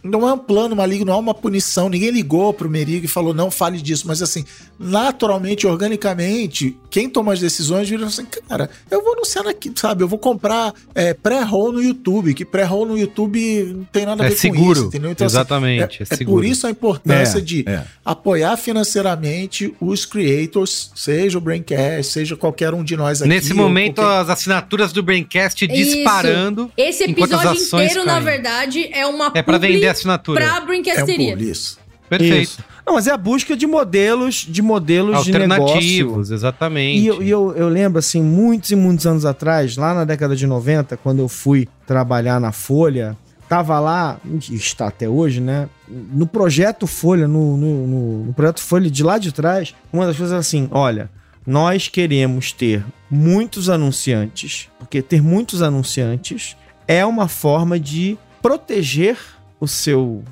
não 0.03 0.28
é 0.28 0.32
um 0.32 0.38
plano 0.38 0.74
maligno, 0.76 1.07
não 1.07 1.14
é 1.14 1.16
uma 1.18 1.34
punição. 1.34 1.88
Ninguém 1.88 2.11
ligou 2.11 2.53
pro 2.53 2.68
Merigo 2.68 3.05
e 3.05 3.09
falou, 3.09 3.32
não 3.34 3.51
fale 3.51 3.80
disso. 3.80 4.05
Mas 4.07 4.22
assim, 4.22 4.44
naturalmente, 4.78 5.66
organicamente, 5.66 6.76
quem 6.90 7.09
toma 7.09 7.32
as 7.32 7.40
decisões 7.40 7.88
vira 7.88 8.07
assim, 8.07 8.24
cara, 8.49 8.70
eu 8.90 9.03
vou 9.03 9.12
anunciar 9.14 9.46
aqui, 9.46 9.70
sabe? 9.74 10.03
Eu 10.03 10.09
vou 10.09 10.18
comprar 10.18 10.72
é, 10.94 11.12
pré-roll 11.14 11.72
no 11.72 11.82
YouTube, 11.82 12.34
que 12.34 12.44
pré-roll 12.44 12.86
no 12.86 12.99
YouTube 12.99 13.38
não 13.76 13.84
tem 13.84 14.07
nada 14.07 14.22
a 14.22 14.26
é 14.26 14.30
ver 14.30 14.36
seguro, 14.36 14.64
com 14.66 14.72
isso, 14.72 14.84
entendeu? 14.86 15.11
Então, 15.11 15.26
Exatamente, 15.26 16.03
assim, 16.03 16.11
é, 16.11 16.14
é, 16.14 16.16
seguro. 16.16 16.36
por 16.42 16.44
isso 16.44 16.66
a 16.66 16.70
importância 16.70 17.38
É, 17.38 17.40
de 17.40 17.64
é. 17.68 17.84
apoiar 18.05 18.57
financeiramente 18.57 19.74
os 19.80 20.05
creators, 20.05 20.90
seja 20.94 21.38
o 21.38 21.40
Braincast, 21.40 22.12
seja 22.12 22.36
qualquer 22.36 22.72
um 22.74 22.82
de 22.82 22.96
nós 22.96 23.20
aqui. 23.20 23.28
Nesse 23.28 23.53
momento, 23.55 23.96
qualquer- 23.96 24.20
as 24.22 24.30
assinaturas 24.30 24.92
do 24.92 25.03
Braincast 25.03 25.64
Isso. 25.64 25.74
disparando. 25.74 26.70
Esse 26.76 27.05
enquanto 27.05 27.34
as 27.34 27.44
episódio 27.44 27.84
inteiro, 27.86 28.05
na 28.07 28.12
caem. 28.14 28.24
verdade, 28.24 28.88
é 28.92 29.07
uma 29.07 29.30
É 29.34 29.42
vender 29.59 29.86
assinatura. 29.99 30.40
pra 30.44 30.57
é 30.57 30.61
um 30.61 30.66
brinquesteria. 30.66 31.36
pulo, 31.36 31.49
isso. 31.49 31.78
Perfeito. 32.09 32.42
Isso. 32.42 32.64
Não, 32.86 32.94
mas 32.94 33.07
é 33.07 33.11
a 33.11 33.18
busca 33.18 33.55
de 33.55 33.66
modelos, 33.66 34.46
de 34.49 34.62
modelos 34.62 35.22
de 35.24 35.30
negócio. 35.32 35.62
Alternativos, 35.62 36.30
exatamente. 36.30 36.99
E 37.01 37.07
eu, 37.07 37.22
e 37.22 37.28
eu, 37.28 37.55
eu 37.55 37.68
lembro, 37.68 37.99
assim, 37.99 38.22
muitos 38.22 38.70
e 38.70 38.76
muitos 38.76 39.07
anos 39.07 39.26
atrás, 39.26 39.76
lá 39.76 39.92
na 39.92 40.05
década 40.05 40.34
de 40.34 40.46
90, 40.46 40.96
quando 40.96 41.18
eu 41.18 41.28
fui 41.28 41.68
trabalhar 41.86 42.40
na 42.40 42.51
Folha, 42.51 43.14
tava 43.46 43.78
lá, 43.78 44.18
e 44.51 44.55
está 44.55 44.86
até 44.86 45.07
hoje, 45.07 45.38
né? 45.38 45.68
No 45.86 46.26
projeto 46.26 46.86
Folha, 46.86 47.28
no, 47.28 47.59
no, 47.59 47.86
no- 47.86 48.24
no 48.24 48.32
projeto 48.32 48.61
Folha 48.62 48.90
de 48.90 49.03
lá 49.03 49.18
de 49.18 49.32
trás, 49.32 49.74
uma 49.92 50.07
das 50.07 50.16
coisas 50.16 50.32
era 50.32 50.40
assim: 50.40 50.66
olha, 50.70 51.11
nós 51.46 51.88
queremos 51.88 52.53
ter 52.53 52.82
muitos 53.11 53.68
anunciantes, 53.68 54.68
porque 54.78 55.03
ter 55.03 55.20
muitos 55.22 55.61
anunciantes 55.61 56.57
é 56.86 57.05
uma 57.05 57.28
forma 57.28 57.78
de 57.78 58.16
proteger 58.40 59.18
o 59.61 59.66
seu 59.66 60.22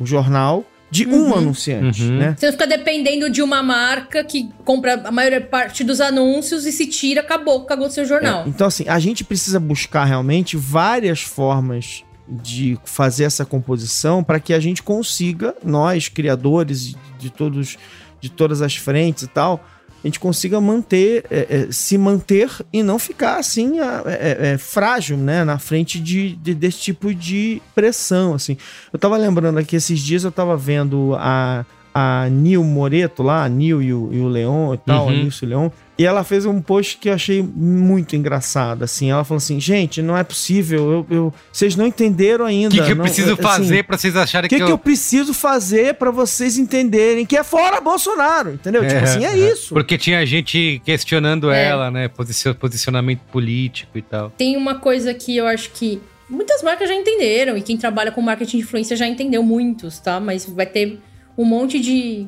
o 0.00 0.04
jornal 0.06 0.64
de 0.90 1.06
um 1.08 1.28
Uhum. 1.30 1.34
anunciante, 1.38 2.02
Uhum. 2.02 2.18
né? 2.18 2.36
Você 2.38 2.46
não 2.46 2.52
fica 2.52 2.66
dependendo 2.66 3.28
de 3.30 3.42
uma 3.42 3.62
marca 3.62 4.22
que 4.22 4.48
compra 4.64 4.94
a 5.04 5.10
maior 5.10 5.40
parte 5.42 5.82
dos 5.82 6.00
anúncios 6.00 6.66
e 6.66 6.72
se 6.72 6.86
tira, 6.86 7.20
acabou, 7.20 7.64
cagou 7.64 7.90
seu 7.90 8.04
jornal. 8.04 8.44
É, 8.44 8.48
então, 8.48 8.66
assim, 8.66 8.84
a 8.88 8.98
gente 9.00 9.24
precisa 9.24 9.58
buscar 9.58 10.04
realmente 10.04 10.56
várias 10.56 11.20
formas 11.22 12.04
de 12.28 12.78
fazer 12.84 13.24
essa 13.24 13.44
composição 13.44 14.22
para 14.22 14.38
que 14.40 14.54
a 14.54 14.60
gente 14.60 14.82
consiga, 14.82 15.54
nós, 15.64 16.08
criadores 16.08 16.86
de, 16.88 16.96
de 17.18 17.30
todos, 17.30 17.76
de 18.20 18.30
todas 18.30 18.62
as 18.62 18.76
frentes 18.76 19.24
e 19.24 19.28
tal, 19.28 19.64
a 20.04 20.06
gente 20.06 20.20
consiga 20.20 20.60
manter, 20.60 21.24
é, 21.30 21.46
é, 21.68 21.72
se 21.72 21.96
manter 21.96 22.50
e 22.70 22.82
não 22.82 22.98
ficar 22.98 23.38
assim 23.38 23.80
a- 23.80 24.02
é, 24.06 24.52
é, 24.52 24.58
frágil, 24.58 25.16
né, 25.16 25.42
na 25.44 25.58
frente 25.58 25.98
de, 25.98 26.36
de- 26.36 26.54
desse 26.54 26.78
tipo 26.78 27.14
de 27.14 27.62
pressão, 27.74 28.34
assim. 28.34 28.56
Eu 28.92 28.98
tava 28.98 29.16
lembrando 29.16 29.58
aqui 29.58 29.74
esses 29.76 29.98
dias 29.98 30.22
eu 30.22 30.30
tava 30.30 30.56
vendo 30.56 31.14
a 31.18 31.64
a 31.94 32.28
Nil 32.28 32.64
Moreto 32.64 33.22
lá, 33.22 33.44
a 33.44 33.48
Nil 33.48 33.80
e 33.80 33.94
o, 33.94 34.08
e 34.12 34.18
o 34.18 34.26
Leon 34.26 34.74
e 34.74 34.78
tal, 34.78 35.04
Uhum. 35.04 35.10
a 35.10 35.12
Nilce 35.12 35.44
e 35.44 35.46
o 35.46 35.48
Leon, 35.50 35.70
e 35.96 36.04
ela 36.04 36.24
fez 36.24 36.44
um 36.44 36.60
post 36.60 36.98
que 36.98 37.08
eu 37.08 37.14
achei 37.14 37.40
muito 37.40 38.16
engraçado, 38.16 38.82
assim, 38.82 39.12
ela 39.12 39.22
falou 39.22 39.36
assim, 39.38 39.60
gente, 39.60 40.02
não 40.02 40.18
é 40.18 40.24
possível, 40.24 40.90
eu, 40.90 41.06
eu- 41.16 41.34
vocês 41.52 41.76
não 41.76 41.86
entenderam 41.86 42.44
ainda. 42.46 42.74
O 42.74 42.78
que, 42.78 42.84
que 42.84 42.90
eu 42.90 42.96
não- 42.96 43.04
preciso 43.04 43.34
assim, 43.34 43.42
fazer 43.42 43.84
pra 43.84 43.96
vocês 43.96 44.16
acharem 44.16 44.48
que, 44.50 44.58
que, 44.58 44.64
que 44.64 44.72
eu 44.72 44.76
preciso 44.76 45.32
fazer 45.32 45.94
pra 45.94 46.10
vocês 46.10 46.58
entenderem 46.58 47.24
que 47.24 47.36
é 47.36 47.44
fora 47.44 47.80
Bolsonaro, 47.80 48.54
entendeu? 48.54 48.82
tipo 48.86 49.04
assim, 49.04 49.24
é 49.24 49.36
isso. 49.38 49.72
Porque 49.72 49.96
tinha 49.96 50.26
gente 50.26 50.82
questionando 50.84 51.48
É. 51.52 51.64
ela, 51.66 51.92
né? 51.92 52.08
Posicio- 52.08 52.56
posicionamento 52.56 53.20
político 53.30 53.96
e 53.96 54.02
tal. 54.02 54.30
Tem 54.36 54.56
uma 54.56 54.74
coisa 54.80 55.14
que 55.14 55.36
eu 55.36 55.46
acho 55.46 55.70
que 55.70 56.00
muitas 56.28 56.60
marcas 56.60 56.88
já 56.88 56.94
entenderam, 56.96 57.56
e 57.56 57.62
quem 57.62 57.76
trabalha 57.76 58.10
com 58.10 58.20
marketing 58.20 58.56
de 58.56 58.62
influência 58.64 58.96
já 58.96 59.06
entendeu 59.06 59.44
muitos, 59.44 60.00
tá? 60.00 60.18
Mas 60.18 60.44
vai 60.44 60.66
ter 60.66 60.98
um 61.36 61.44
monte 61.44 61.78
de. 61.80 62.26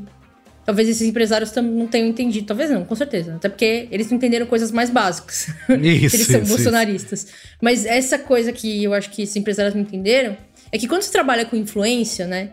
Talvez 0.64 0.88
esses 0.88 1.06
empresários 1.06 1.54
não 1.54 1.86
tenham 1.86 2.08
entendido. 2.08 2.46
Talvez 2.46 2.70
não, 2.70 2.84
com 2.84 2.94
certeza. 2.96 3.36
Até 3.36 3.48
porque 3.48 3.86
eles 3.90 4.10
não 4.10 4.16
entenderam 4.16 4.46
coisas 4.46 4.72
mais 4.72 4.90
básicas. 4.90 5.48
Isso, 5.80 6.16
eles 6.16 6.26
são 6.26 6.40
isso, 6.40 6.48
bolsonaristas. 6.48 7.28
Mas 7.62 7.86
essa 7.86 8.18
coisa 8.18 8.50
que 8.52 8.82
eu 8.82 8.92
acho 8.92 9.10
que 9.10 9.22
esses 9.22 9.36
empresários 9.36 9.74
não 9.74 9.82
entenderam 9.82 10.36
é 10.72 10.78
que 10.78 10.88
quando 10.88 11.02
você 11.02 11.12
trabalha 11.12 11.44
com 11.44 11.54
influência, 11.54 12.26
né? 12.26 12.50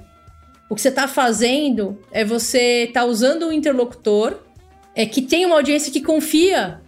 O 0.69 0.75
que 0.75 0.81
você 0.81 0.91
tá 0.91 1.07
fazendo 1.07 1.99
é 2.11 2.23
você 2.23 2.89
tá 2.93 3.03
usando 3.03 3.47
um 3.47 3.51
interlocutor 3.51 4.39
é 4.95 5.05
que 5.05 5.21
tem 5.21 5.45
uma 5.45 5.55
audiência 5.55 5.91
que 5.91 6.01
confia 6.01 6.79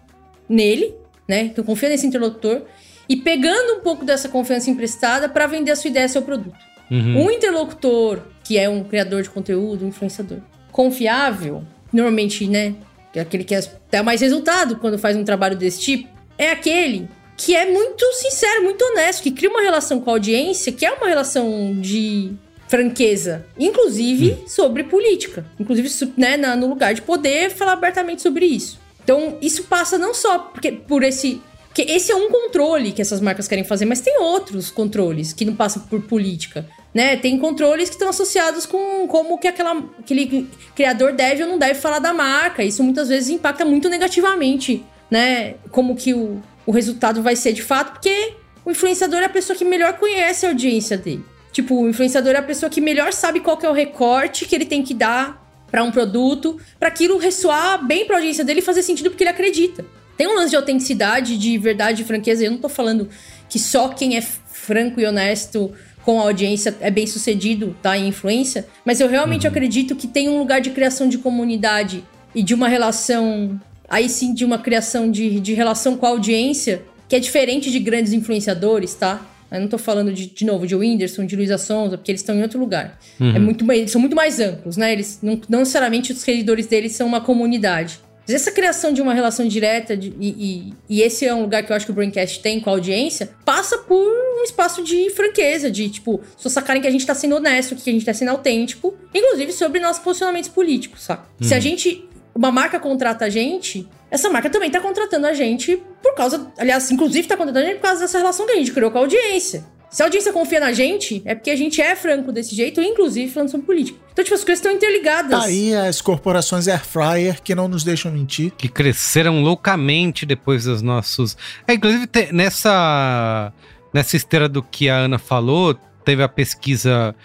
nele, 0.47 0.93
né? 1.28 1.41
Então 1.41 1.63
confia 1.63 1.89
nesse 1.89 2.05
interlocutor 2.05 2.63
e 3.09 3.16
pegando 3.16 3.80
um 3.80 3.80
pouco 3.82 4.05
dessa 4.05 4.30
confiança 4.30 4.70
emprestada 4.70 5.28
para 5.28 5.47
vender 5.47 5.72
a 5.72 5.76
sua 5.76 5.89
ideia, 5.89 6.07
seu 6.07 6.22
produto. 6.22 6.57
Uhum. 6.89 7.26
Um 7.26 7.32
interlocutor 7.32 8.22
que 8.46 8.58
é 8.58 8.70
um 8.70 8.84
criador 8.84 9.24
de 9.24 9.30
conteúdo, 9.30 9.84
um 9.84 9.89
influenciador 9.89 10.38
confiável, 10.72 11.64
normalmente, 11.91 12.48
né? 12.48 12.76
Que 13.12 13.20
é 13.20 13.22
aquele 13.22 13.43
que 13.43 13.56
dá 13.91 14.04
mais 14.04 14.22
resultado 14.22 14.78
quando 14.78 14.98
faz 14.98 15.18
um 15.18 15.24
trabalho 15.24 15.58
desse 15.58 15.82
tipo, 15.82 16.08
é 16.38 16.52
aquele 16.52 17.10
que 17.38 17.56
é 17.56 17.70
muito 17.70 18.06
sincero, 18.14 18.64
muito 18.64 18.82
honesto, 18.84 19.24
que 19.24 19.32
cria 19.32 19.50
uma 19.50 19.62
relação 19.62 20.00
com 20.00 20.10
a 20.10 20.14
audiência, 20.14 20.72
que 20.72 20.86
é 20.86 20.91
uma 20.91 21.08
relação 21.08 21.76
de 21.80 22.34
franqueza, 22.68 23.46
inclusive 23.60 24.43
sobre 24.48 24.84
política, 24.84 25.46
inclusive 25.60 25.89
né, 26.18 26.38
no 26.38 26.68
lugar 26.68 26.93
de 26.93 27.02
poder 27.02 27.52
falar 27.52 27.74
abertamente 27.74 28.22
sobre 28.22 28.46
isso. 28.46 28.80
Então, 29.04 29.38
isso 29.41 29.64
passa 29.64 29.98
não 29.98 30.14
só 30.14 30.39
porque, 30.39 30.72
por 30.72 31.04
esse. 31.04 31.41
Porque 31.68 31.91
esse 31.91 32.12
é 32.12 32.16
um 32.16 32.32
controle 32.32 32.93
que 32.93 33.02
essas 33.02 33.20
marcas 33.20 33.48
querem 33.48 33.66
fazer, 33.66 33.86
mas 33.86 34.00
tem 34.00 34.18
outros 34.20 34.72
controles 34.72 35.34
que 35.34 35.43
não 35.43 35.54
passam 35.54 35.82
por 35.84 36.02
política. 36.04 36.66
Né? 36.96 37.18
Tem 37.18 37.38
controles 37.38 37.89
que 37.89 37.96
estão 37.96 38.08
associados 38.08 38.66
com 38.66 39.06
como 39.06 39.38
que 39.38 39.50
aquela, 39.50 39.84
aquele 40.00 40.50
criador 40.74 41.12
deve 41.12 41.43
ou 41.43 41.50
não 41.50 41.60
deve 41.60 41.76
falar 41.76 42.00
da 42.00 42.14
marca. 42.14 42.64
Isso 42.64 42.82
muitas 42.82 43.10
vezes 43.10 43.30
impacta 43.30 43.66
muito 43.66 43.89
negativamente, 43.89 44.82
né? 45.12 45.56
Como 45.72 45.93
que 45.93 46.14
o, 46.14 46.41
o 46.66 46.72
resultado 46.72 47.22
vai 47.22 47.36
ser 47.36 47.52
de 47.52 47.62
fato, 47.62 47.91
porque 47.91 48.36
o 48.64 48.72
influenciador 48.72 49.20
é 49.20 49.26
a 49.26 49.30
pessoa 49.30 49.58
que 49.58 49.66
melhor 49.66 49.98
conhece 49.98 50.46
a 50.46 50.50
audiência 50.50 50.98
dele. 50.98 51.26
Tipo, 51.52 51.82
o 51.82 51.89
influenciador 51.89 52.34
é 52.34 52.38
a 52.38 52.43
pessoa 52.43 52.70
que 52.70 52.80
melhor 52.80 53.12
sabe 53.12 53.41
qual 53.41 53.60
é 53.62 53.70
o 53.70 53.74
recorte 53.74 54.46
que 54.46 54.56
ele 54.56 54.66
tem 54.66 54.82
que 54.82 54.93
dar 54.93 55.46
pra 55.70 55.84
um 55.84 55.91
produto, 55.91 56.58
pra 56.80 56.88
aquilo 56.88 57.18
ressoar 57.18 57.86
bem 57.86 58.06
pra 58.06 58.16
audiência 58.16 58.46
dele 58.46 58.60
e 58.60 58.64
fazer 58.64 58.84
sentido 58.84 59.10
porque 59.10 59.24
ele 59.24 59.32
acredita. 59.32 59.86
tem 60.16 60.28
um 60.28 60.36
lance 60.36 60.52
de 60.52 60.56
autenticidade, 60.56 61.38
de 61.38 61.58
verdade 61.58 62.04
e 62.04 62.06
franqueza. 62.06 62.46
Eu 62.46 62.52
não 62.52 62.58
tô 62.58 62.70
falando 62.70 63.10
que 63.50 63.60
só 63.60 63.89
quem 63.89 64.16
é 64.16 64.22
franco 64.22 65.00
e 65.00 65.06
honesto 65.06 65.74
com 66.06 66.20
a 66.20 66.24
audiência 66.24 66.76
é 66.80 66.91
bem 66.91 67.08
sucedido, 67.08 67.76
tá? 67.82 67.97
Em 67.97 68.08
influência. 68.10 68.68
Mas 68.86 68.99
eu 69.01 69.08
realmente 69.10 69.47
acredito 69.47 69.95
que 69.95 70.08
tem 70.08 70.30
um 70.30 70.38
lugar 70.38 70.62
de 70.62 70.70
criação 70.70 71.10
de 71.10 71.18
comunidade 71.18 72.03
e 72.36 72.43
de 72.43 72.53
uma 72.53 72.68
relação. 72.68 73.60
Aí 73.89 74.08
sim, 74.08 74.34
de 74.34 74.45
uma 74.45 74.58
criação 74.60 75.10
de, 75.12 75.39
de 75.39 75.53
relação 75.53 75.97
com 75.97 76.06
a 76.06 76.10
audiência, 76.10 76.84
que 77.10 77.16
é 77.16 77.20
diferente 77.20 77.72
de 77.72 77.80
grandes 77.80 78.14
influenciadores, 78.14 78.93
tá? 78.93 79.26
Eu 79.51 79.62
não 79.62 79.68
tô 79.68 79.78
falando 79.78 80.12
de, 80.12 80.26
de 80.26 80.43
novo 80.43 80.66
de 80.68 80.76
Whindersson, 80.76 81.26
de 81.26 81.36
Luísa 81.36 81.58
Sonza, 81.58 81.97
porque 81.97 82.12
eles 82.12 82.22
estão 82.22 82.36
em 82.36 82.41
outro 82.41 82.60
lugar. 82.60 82.99
É 83.20 83.39
muito, 83.39 83.64
mais- 83.64 83.80
eles 83.80 83.91
são 83.91 84.01
muito 84.01 84.16
mais 84.16 84.39
amplos, 84.39 84.76
né? 84.76 84.91
Eles 84.91 85.20
não, 85.22 85.39
não 85.47 85.60
necessariamente 85.60 86.12
os 86.12 86.20
seguidores 86.20 86.66
deles 86.68 86.91
são 86.93 87.08
uma 87.08 87.22
comunidade. 87.22 87.99
Mas 88.28 88.36
essa 88.36 88.51
criação 88.51 88.91
de 88.91 89.01
uma 89.01 89.13
relação 89.13 89.47
direta, 89.47 89.95
de- 89.95 90.13
e, 90.19 90.30
e- 90.30 90.73
e 90.89 91.01
esse 91.01 91.26
é 91.26 91.34
um 91.34 91.41
lugar 91.41 91.63
que 91.63 91.71
eu 91.71 91.76
acho 91.76 91.86
que 91.86 91.91
o 91.91 91.95
Braincast 91.95 92.39
tem 92.41 92.59
com 92.59 92.69
a 92.69 92.73
audiência, 92.73 93.30
passa 93.45 93.78
por 93.78 93.95
um 94.39 94.43
espaço 94.43 94.84
de 94.84 95.09
franqueza, 95.11 95.69
de 95.69 95.89
tipo, 95.89 96.19
só 96.38 96.49
sacarem 96.49 96.82
que 96.82 96.88
a 96.88 96.91
gente 96.91 97.05
tá 97.05 97.13
sendo 97.13 97.36
honesto, 97.36 97.76
que 97.76 97.89
a 97.89 97.93
gente 97.93 98.05
tá 98.05 98.13
sendo 98.13 98.30
autêntico, 98.30 98.95
inclusive 99.13 99.51
sobre 99.51 99.80
nossos 99.80 100.01
posicionamentos 100.01 100.49
políticos, 100.49 101.03
sabe? 101.03 101.21
Se 101.41 101.53
a 101.53 101.59
gente. 101.59 102.07
Uma 102.34 102.51
marca 102.51 102.78
contrata 102.78 103.23
a 103.23 103.30
gente, 103.30 103.88
essa 104.11 104.30
marca 104.30 104.49
também 104.49 104.69
tá 104.69 104.82
contratando 104.82 105.26
a 105.26 105.34
gente 105.34 105.82
por 106.03 106.13
causa. 106.15 106.51
Aliás, 106.57 106.91
inclusive 106.91 107.26
tá 107.30 107.38
contratando 107.38 107.65
a 107.65 107.69
gente 107.69 107.78
por 107.78 107.84
causa 107.84 108.01
dessa 108.01 108.17
relação 108.17 108.45
que 108.45 108.51
a 108.51 108.55
gente 108.57 108.73
criou 108.73 108.91
com 108.91 108.97
a 108.97 109.01
audiência. 109.01 109.63
Se 109.96 110.04
a 110.04 110.08
audiência 110.08 110.34
confia 110.34 110.60
na 110.60 110.74
gente, 110.74 111.22
é 111.24 111.34
porque 111.34 111.50
a 111.50 111.56
gente 111.56 111.82
é 111.82 111.96
franco 111.96 112.30
desse 112.30 112.54
jeito, 112.54 112.82
inclusive 112.82 113.32
falando 113.32 113.50
sobre 113.50 113.66
política. 113.66 113.98
Então, 114.12 114.26
tipo, 114.26 114.36
as 114.36 114.43
coisas 114.43 114.60
estão 114.60 114.74
interligadas. 114.74 115.39
Tá 115.39 115.46
aí 115.46 115.74
as 115.74 116.02
corporações 116.02 116.68
Air 116.68 116.84
Fryer 116.86 117.41
que 117.41 117.56
não 117.56 117.70
nos 117.70 117.82
deixam 117.86 118.12
mentir. 118.12 118.52
que 118.58 118.68
cresceram 118.68 119.41
loucamente 119.41 120.26
depois 120.26 120.66
dos 120.66 120.82
nossos. 120.82 121.38
É, 121.66 121.76
inclusive, 121.76 122.08
te- 122.08 122.34
nessa, 122.34 123.54
nessa 123.93 124.18
esteira 124.18 124.50
do 124.50 124.62
que 124.62 124.89
a 124.89 124.98
Ana 124.98 125.18
falou, 125.18 125.74
teve 126.04 126.22
a 126.22 126.28
pesquisa 126.28 127.16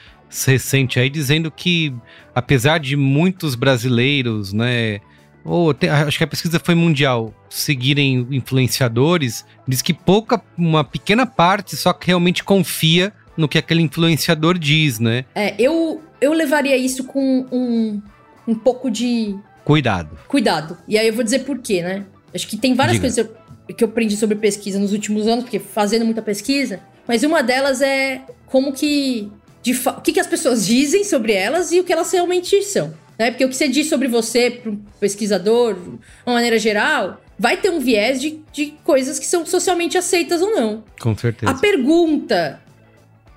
recente 0.47 1.01
aí 1.01 1.11
dizendo 1.11 1.51
que, 1.51 1.93
apesar 2.33 2.79
de 2.79 2.95
muitos 2.95 3.57
brasileiros, 3.57 4.53
né? 4.53 5.01
Ou 5.45 5.73
te- 5.73 5.89
acho 5.89 6.19
que 6.19 6.25
a 6.25 6.27
pesquisa 6.27 6.61
foi 6.61 6.75
mundial, 6.75 7.35
seguirem 7.49 8.27
influenciadores, 8.31 9.45
diz 9.67 9.83
que 9.83 9.93
pouca, 9.95 10.41
uma 10.57 10.85
pequena 10.85 11.27
parte 11.27 11.77
só 11.77 11.93
que 11.93 12.07
realmente 12.09 12.45
confia 12.45 13.13
no 13.37 13.49
que 13.49 13.57
aquele 13.59 13.83
influenciador 13.83 14.59
diz, 14.59 14.99
né? 14.99 15.25
É, 15.35 15.55
eu, 15.59 16.03
eu 16.21 16.33
levaria 16.33 16.77
isso 16.77 17.05
com 17.05 17.47
um, 17.51 18.03
um 18.47 18.55
pouco 18.55 18.91
de 18.91 19.35
Cuidado. 19.65 20.19
cuidado. 20.29 20.77
E 20.87 20.99
aí 20.99 21.07
eu 21.09 21.15
vou 21.15 21.25
dizer 21.25 21.41
por 21.41 21.59
quê, 21.59 21.83
né? 21.83 22.05
Acho 22.35 22.47
que 22.47 22.57
tem 22.57 22.75
várias 22.75 22.97
Diga. 22.97 23.09
coisas 23.09 23.27
que 23.27 23.73
eu, 23.73 23.77
que 23.77 23.85
eu 23.85 23.89
aprendi 23.89 24.17
sobre 24.17 24.37
pesquisa 24.37 24.79
nos 24.79 24.93
últimos 24.93 25.27
anos, 25.27 25.45
porque 25.45 25.59
fazendo 25.59 26.05
muita 26.05 26.21
pesquisa, 26.23 26.81
mas 27.09 27.23
uma 27.23 27.43
delas 27.43 27.81
é 27.81 28.23
como 28.47 28.73
que. 28.73 29.31
de 29.63 29.73
o 29.73 30.01
que, 30.01 30.13
que 30.13 30.21
as 30.21 30.27
pessoas 30.27 30.67
dizem 30.67 31.03
sobre 31.05 31.33
elas 31.33 31.73
e 31.73 31.81
o 31.81 31.85
que 31.85 31.93
elas 31.93 32.13
realmente 32.13 32.61
são. 32.63 32.93
Né? 33.21 33.31
Porque 33.31 33.45
o 33.45 33.51
que 33.51 33.55
você 33.55 33.69
diz 33.69 33.87
sobre 33.87 34.09
você, 34.09 34.51
para 34.51 34.71
um 34.71 34.77
pesquisador, 34.99 35.75
de 35.75 35.91
uma 36.25 36.33
maneira 36.37 36.59
geral, 36.59 37.21
vai 37.39 37.59
ter 37.59 37.69
um 37.69 37.79
viés 37.79 38.19
de, 38.19 38.41
de 38.51 38.73
coisas 38.83 39.19
que 39.19 39.27
são 39.27 39.45
socialmente 39.45 39.99
aceitas 39.99 40.41
ou 40.41 40.51
não. 40.57 40.83
Com 40.99 41.15
certeza. 41.15 41.53
A 41.53 41.55
pergunta: 41.55 42.63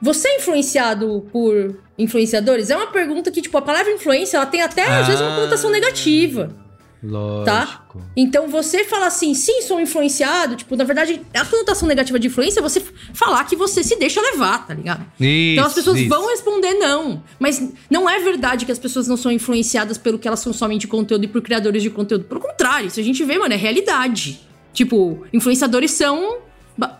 você 0.02 0.30
é 0.30 0.38
influenciado 0.38 1.28
por 1.34 1.82
influenciadores? 2.00 2.70
É 2.70 2.78
uma 2.78 2.88
pergunta 2.94 3.30
que, 3.30 3.42
tipo, 3.42 3.58
a 3.58 3.62
palavra 3.62 3.92
influência, 3.92 4.38
ela 4.38 4.46
tem 4.46 4.62
até, 4.62 4.84
às 4.84 5.08
vezes, 5.08 5.20
uma 5.20 5.34
Ah. 5.34 5.36
conotação 5.36 5.70
negativa. 5.70 6.56
Lógico. 7.04 8.01
Então, 8.16 8.47
você 8.47 8.86
falar 8.86 9.08
assim, 9.08 9.34
sim, 9.34 9.62
sou 9.62 9.80
influenciado, 9.80 10.56
tipo, 10.56 10.76
na 10.76 10.86
verdade, 10.86 11.22
a 11.34 11.45
conotação 11.45 11.88
negativa 11.88 12.18
de 12.18 12.28
influência 12.28 12.60
é 12.60 12.64
você 12.64 12.82
falar 13.14 13.43
que 13.43 13.56
você 13.56 13.84
se 13.84 13.97
deixa 13.97 14.22
levar, 14.22 14.66
tá 14.66 14.74
ligado? 14.74 15.06
Isso, 15.20 15.54
então 15.54 15.66
as 15.66 15.74
pessoas 15.74 15.99
isso. 15.99 16.10
vão 16.10 16.30
responder 16.30 16.74
não. 16.76 17.22
Mas 17.38 17.62
não 17.89 18.10
é 18.10 18.20
verdade 18.20 18.66
que 18.66 18.72
as 18.72 18.80
pessoas 18.80 19.08
não 19.08 19.18
são 19.18 19.32
influenciadas 19.32 19.97
pelo 19.97 20.18
que 20.18 20.28
elas 20.28 20.43
consomem 20.43 20.78
de 20.78 20.88
conteúdo 20.88 21.26
e 21.26 21.28
por 21.28 21.41
criadores 21.41 21.84
de 21.84 21.89
conteúdo. 21.89 22.24
Pelo 22.24 22.39
contrário, 22.39 22.88
isso 22.88 22.99
a 22.99 23.04
gente 23.04 23.24
vê, 23.26 23.38
mano, 23.38 23.54
é 23.54 23.58
realidade. 23.58 24.39
Tipo, 24.72 25.26
influenciadores 25.34 25.91
são. 25.91 26.38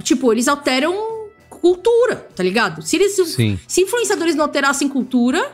Tipo, 0.04 0.32
eles 0.32 0.48
alteram 0.48 0.94
cultura, 1.50 2.28
tá 2.36 2.44
ligado? 2.44 2.82
Se 2.82 2.98
eles. 2.98 3.16
Sim. 3.16 3.58
Se 3.66 3.82
influenciadores 3.82 4.36
não 4.36 4.44
alterassem 4.44 4.90
cultura, 4.90 5.52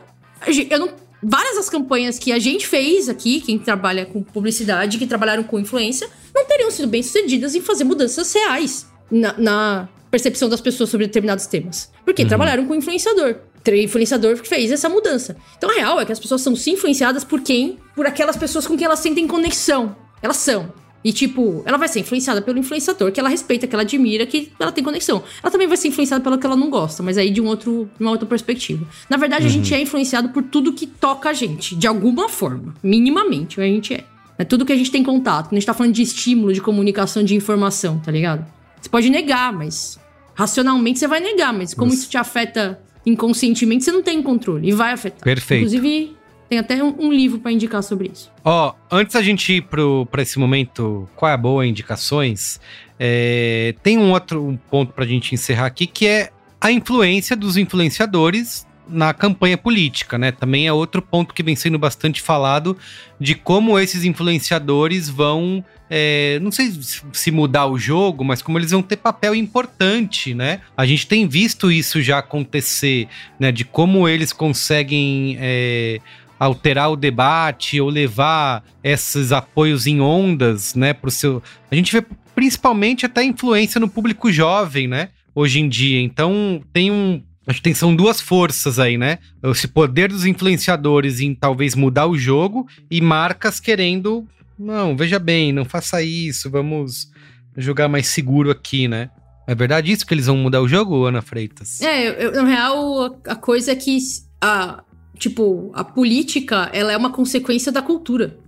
eu 0.68 0.78
não. 0.78 1.09
Várias 1.22 1.56
das 1.56 1.68
campanhas 1.68 2.18
que 2.18 2.32
a 2.32 2.38
gente 2.38 2.66
fez 2.66 3.08
aqui, 3.08 3.40
quem 3.40 3.58
trabalha 3.58 4.06
com 4.06 4.22
publicidade, 4.22 4.98
que 4.98 5.06
trabalharam 5.06 5.42
com 5.42 5.58
influência, 5.58 6.08
não 6.34 6.46
teriam 6.46 6.70
sido 6.70 6.88
bem 6.88 7.02
sucedidas 7.02 7.54
em 7.54 7.60
fazer 7.60 7.84
mudanças 7.84 8.32
reais 8.32 8.86
na, 9.10 9.34
na 9.36 9.88
percepção 10.10 10.48
das 10.48 10.60
pessoas 10.60 10.88
sobre 10.88 11.06
determinados 11.06 11.46
temas. 11.46 11.90
Porque 12.04 12.24
trabalharam 12.24 12.66
com 12.66 12.74
influenciador. 12.74 13.36
O 13.66 13.70
influenciador 13.74 14.40
que 14.40 14.48
fez 14.48 14.72
essa 14.72 14.88
mudança. 14.88 15.36
Então 15.58 15.70
a 15.70 15.74
real 15.74 16.00
é 16.00 16.06
que 16.06 16.12
as 16.12 16.18
pessoas 16.18 16.40
são 16.40 16.54
influenciadas 16.54 17.24
por 17.24 17.42
quem? 17.42 17.78
Por 17.94 18.06
aquelas 18.06 18.36
pessoas 18.36 18.66
com 18.66 18.76
quem 18.76 18.86
elas 18.86 18.98
sentem 18.98 19.26
conexão. 19.26 19.94
Elas 20.22 20.38
são. 20.38 20.72
E, 21.02 21.12
tipo, 21.12 21.62
ela 21.64 21.78
vai 21.78 21.88
ser 21.88 22.00
influenciada 22.00 22.42
pelo 22.42 22.58
influenciador 22.58 23.10
que 23.10 23.18
ela 23.18 23.28
respeita, 23.28 23.66
que 23.66 23.74
ela 23.74 23.82
admira, 23.82 24.26
que 24.26 24.52
ela 24.60 24.70
tem 24.70 24.84
conexão. 24.84 25.22
Ela 25.42 25.50
também 25.50 25.66
vai 25.66 25.76
ser 25.76 25.88
influenciada 25.88 26.22
pelo 26.22 26.38
que 26.38 26.44
ela 26.44 26.56
não 26.56 26.68
gosta, 26.68 27.02
mas 27.02 27.16
aí 27.16 27.30
de 27.30 27.40
um 27.40 27.46
outro, 27.46 27.90
de 27.96 28.04
uma 28.04 28.10
outra 28.10 28.26
perspectiva. 28.26 28.86
Na 29.08 29.16
verdade, 29.16 29.46
a 29.46 29.48
gente 29.48 29.72
é 29.74 29.80
influenciado 29.80 30.28
por 30.28 30.42
tudo 30.42 30.72
que 30.72 30.86
toca 30.86 31.30
a 31.30 31.32
gente, 31.32 31.74
de 31.74 31.86
alguma 31.86 32.28
forma. 32.28 32.74
Minimamente, 32.82 33.60
a 33.60 33.64
gente 33.64 33.94
é. 33.94 34.04
É 34.38 34.44
tudo 34.44 34.64
que 34.64 34.72
a 34.72 34.76
gente 34.76 34.90
tem 34.90 35.02
contato. 35.02 35.48
A 35.52 35.54
gente 35.54 35.66
tá 35.66 35.74
falando 35.74 35.92
de 35.92 36.00
estímulo, 36.00 36.50
de 36.52 36.62
comunicação, 36.62 37.22
de 37.22 37.34
informação, 37.34 37.98
tá 37.98 38.10
ligado? 38.10 38.46
Você 38.80 38.88
pode 38.88 39.10
negar, 39.10 39.52
mas 39.52 39.98
racionalmente 40.34 40.98
você 40.98 41.06
vai 41.06 41.20
negar, 41.20 41.52
mas 41.52 41.74
como 41.74 41.92
isso 41.92 42.08
te 42.08 42.16
afeta 42.16 42.80
inconscientemente, 43.04 43.84
você 43.84 43.92
não 43.92 44.02
tem 44.02 44.22
controle 44.22 44.68
e 44.68 44.72
vai 44.72 44.92
afetar. 44.92 45.20
Perfeito. 45.20 45.60
Inclusive, 45.60 46.16
tem 46.50 46.58
até 46.58 46.82
um, 46.82 46.94
um 46.98 47.12
livro 47.12 47.38
pra 47.38 47.52
indicar 47.52 47.80
sobre 47.80 48.10
isso. 48.12 48.30
Ó, 48.44 48.74
antes 48.90 49.14
da 49.14 49.22
gente 49.22 49.52
ir 49.52 49.62
pro, 49.62 50.04
pra 50.10 50.20
esse 50.20 50.36
momento, 50.36 51.08
qual 51.14 51.30
é 51.30 51.34
a 51.34 51.36
boa, 51.36 51.64
indicações, 51.64 52.60
é, 52.98 53.72
tem 53.84 53.96
um 53.96 54.10
outro 54.10 54.44
um 54.44 54.56
ponto 54.56 54.92
pra 54.92 55.06
gente 55.06 55.32
encerrar 55.32 55.66
aqui, 55.66 55.86
que 55.86 56.06
é 56.08 56.30
a 56.60 56.72
influência 56.72 57.36
dos 57.36 57.56
influenciadores 57.56 58.66
na 58.88 59.14
campanha 59.14 59.56
política, 59.56 60.18
né? 60.18 60.32
Também 60.32 60.66
é 60.66 60.72
outro 60.72 61.00
ponto 61.00 61.32
que 61.32 61.44
vem 61.44 61.54
sendo 61.54 61.78
bastante 61.78 62.20
falado 62.20 62.76
de 63.20 63.36
como 63.36 63.78
esses 63.78 64.04
influenciadores 64.04 65.08
vão, 65.08 65.64
é, 65.88 66.40
não 66.42 66.50
sei 66.50 66.72
se- 66.72 67.00
se 67.12 67.30
mudar 67.30 67.66
o 67.68 67.78
jogo, 67.78 68.24
mas 68.24 68.42
como 68.42 68.58
eles 68.58 68.72
vão 68.72 68.82
ter 68.82 68.96
papel 68.96 69.32
importante, 69.32 70.34
né? 70.34 70.60
A 70.76 70.84
gente 70.84 71.06
tem 71.06 71.28
visto 71.28 71.70
isso 71.70 72.02
já 72.02 72.18
acontecer, 72.18 73.06
né? 73.38 73.52
De 73.52 73.64
como 73.64 74.08
eles 74.08 74.32
conseguem 74.32 75.36
é, 75.40 76.00
alterar 76.40 76.90
o 76.90 76.96
debate 76.96 77.80
ou 77.80 77.90
levar 77.90 78.64
esses 78.82 79.30
apoios 79.30 79.86
em 79.86 80.00
ondas, 80.00 80.74
né, 80.74 80.94
pro 80.94 81.10
seu... 81.10 81.42
A 81.70 81.74
gente 81.74 81.92
vê 81.92 82.02
principalmente 82.34 83.04
até 83.04 83.22
influência 83.22 83.78
no 83.78 83.88
público 83.88 84.32
jovem, 84.32 84.88
né, 84.88 85.10
hoje 85.34 85.60
em 85.60 85.68
dia. 85.68 86.00
Então, 86.00 86.62
tem 86.72 86.90
um... 86.90 87.22
Acho 87.46 87.58
que 87.58 87.64
tem, 87.64 87.74
são 87.74 87.94
duas 87.94 88.20
forças 88.20 88.78
aí, 88.78 88.96
né? 88.96 89.18
Esse 89.42 89.66
poder 89.66 90.08
dos 90.08 90.24
influenciadores 90.24 91.20
em 91.20 91.34
talvez 91.34 91.74
mudar 91.74 92.06
o 92.06 92.16
jogo 92.16 92.66
e 92.90 93.00
marcas 93.00 93.60
querendo... 93.60 94.26
Não, 94.58 94.96
veja 94.96 95.18
bem, 95.18 95.52
não 95.52 95.64
faça 95.64 96.02
isso, 96.02 96.50
vamos 96.50 97.10
jogar 97.56 97.88
mais 97.88 98.06
seguro 98.08 98.50
aqui, 98.50 98.86
né? 98.86 99.10
É 99.46 99.54
verdade 99.54 99.90
isso 99.90 100.06
que 100.06 100.14
eles 100.14 100.26
vão 100.26 100.36
mudar 100.36 100.60
o 100.60 100.68
jogo, 100.68 101.04
Ana 101.06 101.22
Freitas? 101.22 101.80
É, 101.80 102.08
eu- 102.08 102.12
eu- 102.12 102.42
na 102.42 102.48
real, 102.48 103.18
a, 103.26 103.34
coisa 103.34 103.72
é 103.72 103.74
que 103.74 103.98
a, 104.40 104.84
tipo, 105.20 105.70
a 105.74 105.84
política, 105.84 106.70
ela 106.72 106.90
é 106.90 106.96
uma 106.96 107.12
consequência 107.12 107.70
da 107.70 107.82
cultura. 107.82 108.38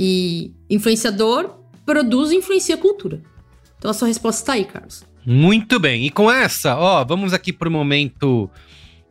E 0.00 0.52
influenciador 0.68 1.58
produz 1.84 2.32
e 2.32 2.36
influencia 2.36 2.74
a 2.74 2.78
cultura. 2.78 3.22
Então 3.78 3.90
a 3.90 3.94
sua 3.94 4.08
resposta 4.08 4.46
tá 4.46 4.52
aí, 4.54 4.64
Carlos. 4.64 5.04
Muito 5.24 5.78
bem. 5.78 6.06
E 6.06 6.10
com 6.10 6.30
essa, 6.30 6.76
ó, 6.76 7.04
vamos 7.04 7.32
aqui 7.32 7.52
pro 7.52 7.70
momento 7.70 8.50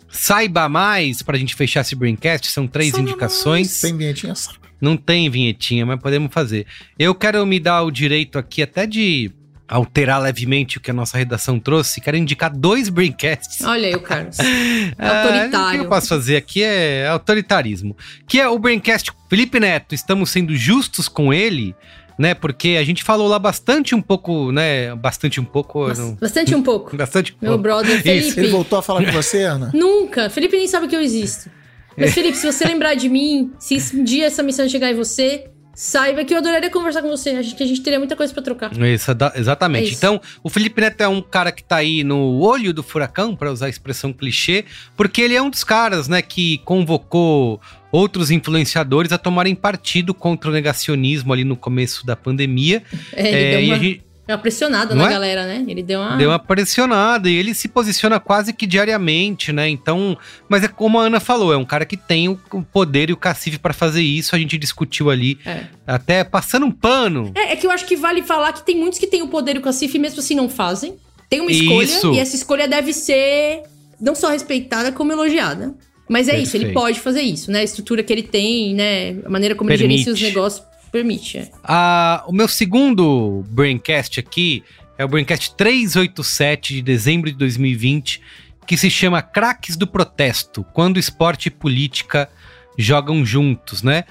Saiba 0.10 0.68
Mais 0.68 1.22
pra 1.22 1.38
gente 1.38 1.56
fechar 1.56 1.82
esse 1.82 1.96
Braincast. 1.96 2.48
São 2.48 2.68
três 2.68 2.92
Saiba 2.92 3.08
indicações. 3.08 3.80
Tem 3.80 3.96
vinhetinha? 3.96 4.34
Não 4.82 4.98
tem 4.98 5.30
vinhetinha, 5.30 5.86
mas 5.86 6.02
podemos 6.02 6.34
fazer. 6.34 6.66
Eu 6.98 7.14
quero 7.14 7.46
me 7.46 7.60
dar 7.60 7.84
o 7.84 7.92
direito 7.92 8.40
aqui 8.40 8.64
até 8.64 8.88
de 8.88 9.32
alterar 9.72 10.22
levemente 10.22 10.78
o 10.78 10.82
que 10.82 10.92
a 10.92 10.94
nossa 10.94 11.18
redação 11.18 11.58
trouxe. 11.60 12.02
Quero 12.02 12.18
indicar 12.18 12.52
dois 12.56 12.90
Braincasts. 12.90 13.62
Olha 13.62 13.88
aí 13.88 13.96
o 13.96 14.02
Carlos. 14.02 14.38
Ah, 15.00 15.22
autoritário. 15.24 15.68
o 15.68 15.72
que 15.72 15.86
eu 15.86 15.90
posso 15.90 16.08
fazer 16.10 16.36
aqui 16.36 16.62
é 16.62 17.08
autoritarismo. 17.08 17.96
Que 18.28 18.40
é 18.40 18.48
o 18.48 18.60
Braincast 18.60 19.12
Felipe 19.30 19.60
Neto. 19.60 19.96
Estamos 19.96 20.30
sendo 20.30 20.56
justos 20.56 21.08
com 21.08 21.34
ele, 21.34 21.74
né? 22.20 22.34
Porque 22.34 22.78
a 22.80 22.84
gente 22.84 23.04
falou 23.04 23.28
lá 23.28 23.40
bastante 23.40 23.96
um 23.96 24.02
pouco, 24.02 24.52
né? 24.52 24.94
Bastante 24.96 25.40
um 25.40 25.46
pouco. 25.46 25.88
Bas- 25.88 25.98
não- 25.98 26.16
Bastante 26.16 26.54
um 26.54 26.62
pouco. 26.62 26.96
Bastante 26.98 27.32
um 27.34 27.36
Meu 27.42 27.52
pouco. 27.52 27.64
brother 27.64 27.94
Isso. 27.96 28.04
Felipe. 28.04 28.40
Ele 28.40 28.48
voltou 28.50 28.78
a 28.78 28.82
falar 28.84 29.06
com 29.06 29.12
você, 29.12 29.44
Ana? 29.44 29.72
Nunca. 29.74 30.30
Felipe 30.30 30.58
nem 30.58 30.68
sabe 30.68 30.88
que 30.88 30.96
eu 30.96 31.02
existo. 31.02 31.50
Mas, 31.98 32.14
Felipe, 32.14 32.38
se 32.38 32.46
você 32.52 32.66
lembrar 32.66 32.96
de 32.96 33.08
mim, 33.10 33.52
se 33.60 33.78
um 33.96 34.04
dia 34.04 34.26
essa 34.26 34.42
missão 34.44 34.68
chegar 34.68 34.92
em 34.92 34.96
você, 34.96 35.46
Saiba 35.74 36.24
que 36.26 36.34
eu 36.34 36.38
adoraria 36.38 36.70
conversar 36.70 37.02
com 37.02 37.10
você. 37.10 37.32
Acho 37.32 37.56
que 37.56 37.64
a 37.64 37.66
gente 37.66 37.82
teria 37.82 37.98
muita 37.98 38.16
coisa 38.16 38.34
pra 38.34 38.44
trocar. 38.44 38.72
Isso, 38.86 39.12
exatamente. 39.36 39.86
É 39.86 39.88
isso. 39.90 39.98
Então, 39.98 40.22
o 40.44 40.50
Felipe 40.50 40.82
Neto 40.82 41.02
é 41.02 41.08
um 41.08 41.22
cara 41.22 41.52
que 41.52 41.64
tá 41.64 41.78
aí 41.78 42.04
no 42.04 42.40
olho 42.40 42.74
do 42.74 42.84
furacão, 42.84 43.36
para 43.36 43.52
usar 43.52 43.68
a 43.68 43.70
expressão 43.70 44.12
clichê, 44.12 44.66
porque 44.96 45.22
ele 45.22 45.36
é 45.36 45.42
um 45.42 45.50
dos 45.50 45.64
caras, 45.64 46.08
né, 46.08 46.22
que 46.22 46.60
convocou 46.60 47.60
outros 47.92 48.32
influenciadores 48.32 49.12
a 49.12 49.18
tomarem 49.18 49.56
partido 49.56 50.14
contra 50.14 50.50
o 50.50 50.54
negacionismo 50.54 51.34
ali 51.34 51.44
no 51.44 51.56
começo 51.56 52.06
da 52.06 52.16
pandemia. 52.16 52.84
É, 53.14 53.30
É, 53.30 53.52
deu 53.52 53.62
e 53.62 53.66
uma, 53.66 53.76
a 53.76 53.80
gente 53.80 54.11
deu 54.28 54.36
uma 54.36 54.42
pressionada 54.42 54.94
Não 54.96 55.04
na 55.04 55.10
é? 55.10 55.14
galera, 55.14 55.46
né? 55.46 55.66
Ele 55.68 55.82
deu 55.84 56.00
uma. 56.00 56.16
deu 56.18 56.30
uma 56.30 56.40
pressionada 56.40 57.30
e 57.30 57.36
ele 57.36 57.54
se 57.54 57.68
posiciona 57.68 58.20
quase 58.20 58.54
que 58.54 58.66
diariamente, 58.68 59.52
né? 59.52 59.68
Então, 59.70 60.18
mas 60.48 60.64
é 60.64 60.68
como 60.68 61.00
a 61.00 61.04
Ana 61.04 61.20
falou, 61.20 61.52
é 61.54 61.58
um 61.58 61.66
cara 61.66 61.86
que 61.86 61.98
tem 61.98 62.30
o 62.30 62.38
poder 62.72 63.10
e 63.10 63.14
o 63.14 63.18
cacife 63.18 63.58
para 63.58 63.74
fazer 63.74 64.02
isso. 64.02 64.36
A 64.36 64.40
gente 64.40 64.58
discutiu 64.58 65.10
ali, 65.10 65.38
É. 65.46 65.66
até 65.86 66.24
passando 66.24 66.66
um 66.66 66.72
pano. 66.72 67.32
É, 67.36 67.54
é 67.54 67.56
que 67.56 67.66
eu 67.66 67.72
acho 67.72 67.86
que 67.86 67.96
vale 67.96 68.22
falar 68.22 68.54
que 68.54 68.66
tem 68.66 68.78
muitos 68.78 69.00
que 69.00 69.08
têm 69.08 69.22
o 69.22 69.28
poder 69.28 69.56
e 69.56 69.60
o 69.60 69.62
cacife 69.62 69.98
mesmo 70.00 70.20
assim 70.20 70.36
não 70.36 70.48
fazem. 70.50 70.96
Tem 71.30 71.40
uma 71.42 71.52
escolha 71.52 71.86
Isso. 71.86 72.14
e 72.14 72.20
essa 72.20 72.36
escolha 72.36 72.68
deve 72.68 72.92
ser 72.94 73.64
não 74.00 74.14
só 74.16 74.30
respeitada, 74.30 74.92
como 74.92 75.12
elogiada. 75.12 75.74
Mas 76.10 76.28
é 76.28 76.38
isso, 76.38 76.58
ele 76.58 76.66
Perfeito. 76.66 76.74
pode 76.74 77.00
fazer 77.00 77.22
isso, 77.22 77.50
né? 77.50 77.60
A 77.60 77.64
estrutura 77.64 78.04
que 78.04 78.12
ele 78.12 78.24
tem, 78.24 78.76
né? 78.76 79.12
A 79.26 79.30
maneira 79.30 79.56
como 79.56 79.70
ele 79.70 79.78
Permite. 79.78 80.04
gerencia 80.04 80.14
os 80.14 80.22
negócios 80.34 80.66
permite. 80.92 81.50
Ah, 81.64 82.24
o 82.28 82.32
meu 82.32 82.48
segundo 82.48 83.44
Braincast 83.50 84.20
aqui 84.20 84.64
é 84.98 85.06
o 85.06 85.08
Braincast 85.08 85.56
387 85.56 86.76
de 86.76 86.82
dezembro 86.82 87.32
de 87.32 87.38
2020, 87.38 88.22
que 88.68 88.78
se 88.78 88.90
chama 88.90 89.22
Craques 89.22 89.76
do 89.76 89.88
Protesto, 89.88 90.64
quando 90.74 91.00
esporte 91.00 91.48
e 91.48 91.52
política 91.52 92.30
jogam 92.78 93.26
juntos, 93.26 93.84
né? 93.84 94.04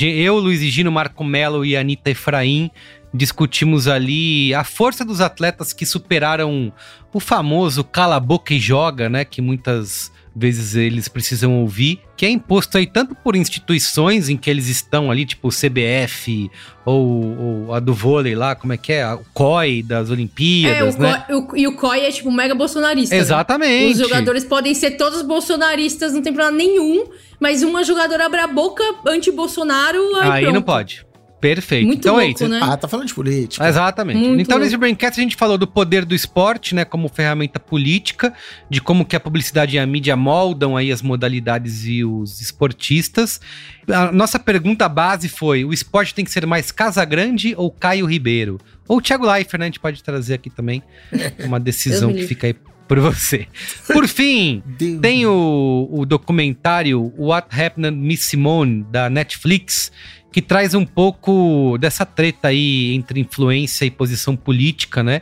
Eu, 0.00 0.38
Luiz 0.38 0.60
Gino, 0.60 0.92
Marco 0.92 1.24
Melo 1.24 1.64
e 1.64 1.76
Anitta 1.76 2.10
Efraim 2.10 2.70
discutimos 3.14 3.88
ali 3.88 4.54
a 4.54 4.64
força 4.64 5.04
dos 5.04 5.20
atletas 5.20 5.72
que 5.72 5.84
superaram 5.84 6.72
o 7.12 7.20
famoso 7.20 7.84
cala 7.84 8.18
boca 8.18 8.54
e 8.54 8.60
joga, 8.60 9.08
né? 9.08 9.24
Que 9.24 9.42
muitas 9.42 10.10
vezes 10.34 10.74
eles 10.74 11.08
precisam 11.08 11.60
ouvir, 11.60 12.00
que 12.16 12.24
é 12.24 12.30
imposto 12.30 12.78
aí 12.78 12.86
tanto 12.86 13.14
por 13.14 13.36
instituições 13.36 14.28
em 14.28 14.36
que 14.36 14.48
eles 14.48 14.68
estão 14.68 15.10
ali, 15.10 15.24
tipo 15.26 15.48
o 15.48 15.50
CBF 15.50 16.50
ou, 16.84 17.38
ou 17.66 17.74
a 17.74 17.80
do 17.80 17.92
vôlei 17.92 18.34
lá, 18.34 18.54
como 18.54 18.72
é 18.72 18.76
que 18.76 18.92
é? 18.92 19.06
O 19.12 19.20
COI 19.34 19.82
das 19.82 20.08
É, 20.08 20.12
Olimpíadas, 20.12 20.94
o 20.94 20.98
né? 20.98 21.24
Co- 21.28 21.52
o- 21.52 21.56
e 21.56 21.66
o 21.66 21.76
COI 21.76 22.00
é 22.06 22.10
tipo 22.10 22.30
mega 22.30 22.54
bolsonarista. 22.54 23.14
né? 23.14 23.20
Exatamente. 23.20 23.92
Os 23.92 23.98
jogadores 23.98 24.44
podem 24.44 24.74
ser 24.74 24.92
todos 24.92 25.22
bolsonaristas, 25.22 26.12
não 26.12 26.22
tem 26.22 26.32
problema 26.32 26.56
nenhum, 26.56 27.04
mas 27.38 27.62
uma 27.62 27.84
jogadora 27.84 28.26
abre 28.26 28.40
a 28.40 28.46
boca 28.46 28.82
anti-Bolsonaro, 29.06 30.16
aí, 30.16 30.46
Aí 30.46 30.52
não 30.52 30.62
pode. 30.62 31.04
Perfeito. 31.42 31.88
Muito 31.88 31.98
então 31.98 32.20
é 32.20 32.26
louco, 32.26 32.44
isso. 32.44 32.48
né? 32.48 32.60
Ah, 32.62 32.76
tá 32.76 32.86
falando 32.86 33.08
de 33.08 33.14
política. 33.14 33.68
Exatamente. 33.68 34.16
Muito 34.16 34.42
então, 34.42 34.54
louco. 34.54 34.64
nesse 34.64 34.76
Braincast, 34.76 35.18
a 35.18 35.22
gente 35.24 35.34
falou 35.34 35.58
do 35.58 35.66
poder 35.66 36.04
do 36.04 36.14
esporte, 36.14 36.72
né, 36.72 36.84
como 36.84 37.08
ferramenta 37.08 37.58
política, 37.58 38.32
de 38.70 38.80
como 38.80 39.04
que 39.04 39.16
a 39.16 39.20
publicidade 39.20 39.74
e 39.74 39.78
a 39.80 39.84
mídia 39.84 40.14
moldam 40.14 40.76
aí 40.76 40.92
as 40.92 41.02
modalidades 41.02 41.84
e 41.84 42.04
os 42.04 42.40
esportistas. 42.40 43.40
A 43.88 44.12
nossa 44.12 44.38
pergunta 44.38 44.88
base 44.88 45.28
foi: 45.28 45.64
o 45.64 45.72
esporte 45.72 46.14
tem 46.14 46.24
que 46.24 46.30
ser 46.30 46.46
mais 46.46 46.70
Casagrande 46.70 47.54
ou 47.58 47.72
Caio 47.72 48.06
Ribeiro? 48.06 48.60
Ou 48.86 49.00
Thiago 49.00 49.26
Leifert, 49.26 49.58
né? 49.58 49.64
A 49.64 49.68
gente 49.68 49.80
pode 49.80 50.00
trazer 50.00 50.34
aqui 50.34 50.48
também 50.48 50.80
uma 51.44 51.58
decisão 51.58 52.12
que 52.12 52.24
fica 52.24 52.46
aí 52.46 52.54
por 52.86 53.00
você. 53.00 53.48
Por 53.92 54.06
fim, 54.06 54.62
tem 55.02 55.26
o, 55.26 55.88
o 55.90 56.06
documentário 56.06 57.12
What 57.18 57.48
Happened 57.60 57.96
Miss 57.96 58.20
Simone, 58.20 58.86
da 58.92 59.10
Netflix, 59.10 59.90
que 60.32 60.40
traz 60.40 60.74
um 60.74 60.86
pouco 60.86 61.76
dessa 61.78 62.06
treta 62.06 62.48
aí 62.48 62.94
entre 62.94 63.20
influência 63.20 63.84
e 63.84 63.90
posição 63.90 64.34
política, 64.34 65.02
né? 65.02 65.20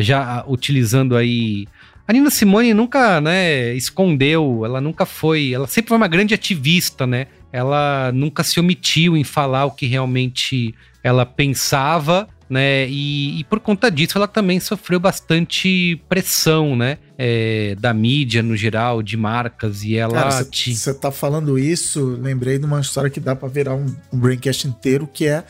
Já 0.00 0.44
utilizando 0.46 1.16
aí. 1.16 1.66
A 2.06 2.12
Nina 2.12 2.30
Simone 2.30 2.74
nunca, 2.74 3.20
né, 3.20 3.74
escondeu, 3.74 4.62
ela 4.64 4.80
nunca 4.80 5.06
foi. 5.06 5.52
Ela 5.52 5.66
sempre 5.66 5.90
foi 5.90 5.96
uma 5.96 6.08
grande 6.08 6.34
ativista, 6.34 7.06
né? 7.06 7.26
Ela 7.52 8.10
nunca 8.12 8.42
se 8.42 8.58
omitiu 8.58 9.16
em 9.16 9.24
falar 9.24 9.66
o 9.66 9.70
que 9.70 9.86
realmente 9.86 10.74
ela 11.02 11.24
pensava, 11.24 12.28
né? 12.48 12.88
E, 12.88 13.40
e 13.40 13.44
por 13.44 13.60
conta 13.60 13.90
disso 13.90 14.16
ela 14.16 14.28
também 14.28 14.58
sofreu 14.60 14.98
bastante 14.98 16.00
pressão, 16.08 16.74
né? 16.76 16.98
É, 17.16 17.76
da 17.78 17.92
mídia 17.92 18.42
no 18.42 18.56
geral, 18.56 19.02
de 19.02 19.16
marcas, 19.16 19.82
e 19.82 19.96
ela. 19.96 20.30
Você 20.76 20.94
tá 20.94 21.10
falando 21.10 21.58
isso, 21.58 22.16
lembrei 22.20 22.58
de 22.58 22.64
uma 22.64 22.80
história 22.80 23.10
que 23.10 23.20
dá 23.20 23.34
pra 23.34 23.48
virar 23.48 23.74
um, 23.74 23.86
um 24.12 24.18
braincast 24.18 24.66
inteiro, 24.66 25.08
que 25.12 25.26
é 25.26 25.44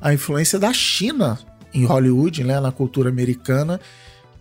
a 0.00 0.12
influência 0.12 0.58
da 0.58 0.72
China 0.72 1.38
em 1.72 1.84
Hollywood, 1.84 2.44
né, 2.44 2.60
na 2.60 2.70
cultura 2.70 3.08
americana, 3.08 3.80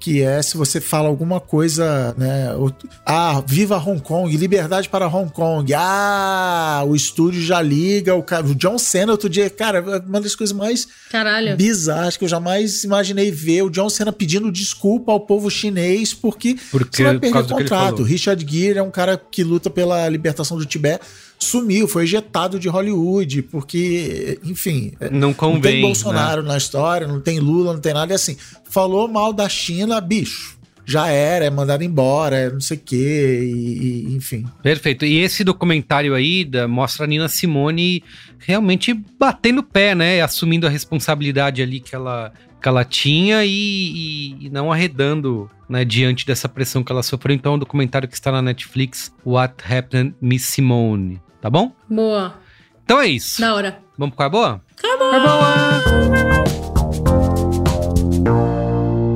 que 0.01 0.21
é 0.23 0.41
se 0.41 0.57
você 0.57 0.81
fala 0.81 1.07
alguma 1.07 1.39
coisa, 1.39 2.15
né, 2.17 2.53
o- 2.55 2.73
ah, 3.05 3.41
viva 3.45 3.77
Hong 3.77 4.01
Kong, 4.01 4.35
liberdade 4.35 4.89
para 4.89 5.07
Hong 5.07 5.31
Kong, 5.31 5.71
ah, 5.75 6.83
o 6.87 6.95
estúdio 6.95 7.39
já 7.41 7.61
liga, 7.61 8.15
o, 8.15 8.23
cara, 8.23 8.45
o 8.47 8.55
John 8.55 8.79
Cena 8.79 9.11
outro 9.11 9.29
dia, 9.29 9.47
cara, 9.49 9.77
é 9.77 9.99
uma 9.99 10.19
das 10.19 10.33
coisas 10.35 10.55
mais 10.57 10.87
Caralho. 11.11 11.55
bizarras 11.55 12.17
que 12.17 12.23
eu 12.25 12.29
jamais 12.29 12.83
imaginei 12.83 13.29
ver, 13.31 13.61
o 13.61 13.69
John 13.69 13.89
Cena 13.89 14.11
pedindo 14.11 14.51
desculpa 14.51 15.11
ao 15.11 15.19
povo 15.19 15.49
chinês 15.51 16.13
porque 16.15 16.55
Porque, 16.71 16.97
você 16.97 17.03
vai 17.03 17.13
por 17.13 17.19
perder 17.21 17.33
causa 17.33 17.53
o 17.53 17.57
contrato. 17.57 18.03
Richard 18.03 18.45
Gere 18.49 18.79
é 18.79 18.83
um 18.83 18.91
cara 18.91 19.15
que 19.29 19.43
luta 19.43 19.69
pela 19.69 20.09
libertação 20.09 20.57
do 20.57 20.65
Tibete. 20.65 21.05
Sumiu, 21.43 21.87
foi 21.87 22.03
ejetado 22.03 22.59
de 22.59 22.69
Hollywood, 22.69 23.41
porque, 23.43 24.39
enfim, 24.43 24.91
é, 24.99 25.09
Não 25.09 25.19
não 25.29 25.33
convém. 25.33 25.61
tem 25.61 25.81
né? 25.81 25.87
Bolsonaro 25.87 26.43
na 26.43 26.55
história, 26.55 27.07
não 27.07 27.19
tem 27.19 27.39
Lula, 27.39 27.73
não 27.73 27.79
tem 27.81 27.93
nada. 27.95 28.13
E 28.13 28.15
assim, 28.15 28.37
falou 28.69 29.07
mal 29.07 29.33
da 29.33 29.49
China, 29.49 29.99
bicho. 29.99 30.59
Já 30.85 31.07
era, 31.07 31.45
é 31.45 31.49
mandado 31.49 31.83
embora, 31.83 32.35
é 32.37 32.49
não 32.51 32.59
sei 32.59 32.77
o 32.77 32.79
quê, 32.83 33.39
e, 33.43 34.07
e, 34.11 34.15
enfim. 34.15 34.45
Perfeito. 34.61 35.03
E 35.05 35.19
esse 35.19 35.43
documentário 35.43 36.13
aí 36.13 36.43
da, 36.45 36.67
mostra 36.67 37.05
a 37.05 37.07
Nina 37.07 37.27
Simone 37.27 38.03
realmente 38.39 38.93
batendo 39.19 39.59
o 39.59 39.63
pé, 39.63 39.95
né? 39.95 40.21
Assumindo 40.21 40.67
a 40.67 40.69
responsabilidade 40.69 41.61
ali 41.61 41.79
que 41.79 41.95
ela, 41.95 42.31
que 42.61 42.67
ela 42.67 42.83
tinha 42.83 43.43
e, 43.45 44.35
e- 44.41 44.49
não 44.51 44.71
arredando 44.71 45.49
né, 45.69 45.85
diante 45.85 46.25
dessa 46.25 46.49
pressão 46.49 46.83
que 46.83 46.91
ela 46.91 47.03
sofreu. 47.03 47.33
Então, 47.35 47.53
é 47.53 47.55
um 47.55 47.59
documentário 47.59 48.07
que 48.07 48.15
está 48.15 48.31
na 48.31 48.41
Netflix, 48.41 49.11
What 49.25 49.55
Happened 49.71 50.13
Miss 50.21 50.43
Simone. 50.43 51.19
Tá 51.41 51.49
bom? 51.49 51.71
Boa. 51.89 52.35
Então 52.83 53.01
é 53.01 53.07
isso. 53.07 53.41
Da 53.41 53.55
hora. 53.55 53.79
Vamos 53.97 54.15
com 54.15 54.23
a 54.23 54.29
boa? 54.29 54.61
Acabou. 54.77 55.11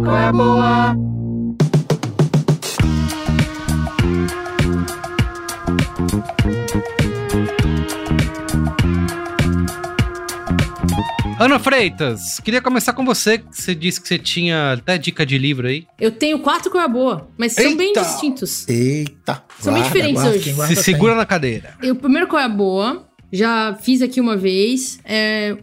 Qual 0.04 0.18
é 0.18 0.26
Ana 11.38 11.60
Freitas, 11.60 12.40
queria 12.40 12.62
começar 12.62 12.94
com 12.94 13.04
você, 13.04 13.38
que 13.38 13.46
você 13.52 13.76
disse 13.76 14.00
que 14.00 14.08
você 14.08 14.18
tinha 14.18 14.72
até 14.72 14.98
dica 14.98 15.26
de 15.26 15.38
livro 15.38 15.68
aí. 15.68 15.86
Eu 16.00 16.10
tenho 16.10 16.40
quatro 16.40 16.72
cor 16.72 16.88
boa, 16.88 17.28
mas 17.38 17.52
são 17.52 17.76
bem 17.76 17.88
Eita! 17.90 18.02
distintos. 18.02 18.66
Eita. 18.70 19.44
São 19.60 19.74
bem 19.74 19.84
diferentes 19.84 20.24
hoje. 20.24 20.44
quem 20.46 20.56
guarda 20.56 20.74
Se 20.74 20.84
tem. 20.84 20.94
segura 20.94 21.14
na 21.14 21.26
cadeira. 21.26 21.76
E 21.84 21.92
o 21.92 21.96
primeiro 21.96 22.28
qual 22.28 22.42
é 22.42 22.46
a 22.46 22.50
boa, 22.50 23.06
já 23.34 23.78
fiz 23.82 24.02
aqui 24.02 24.22
uma 24.22 24.38
vez, 24.38 24.98
é, 25.04 25.58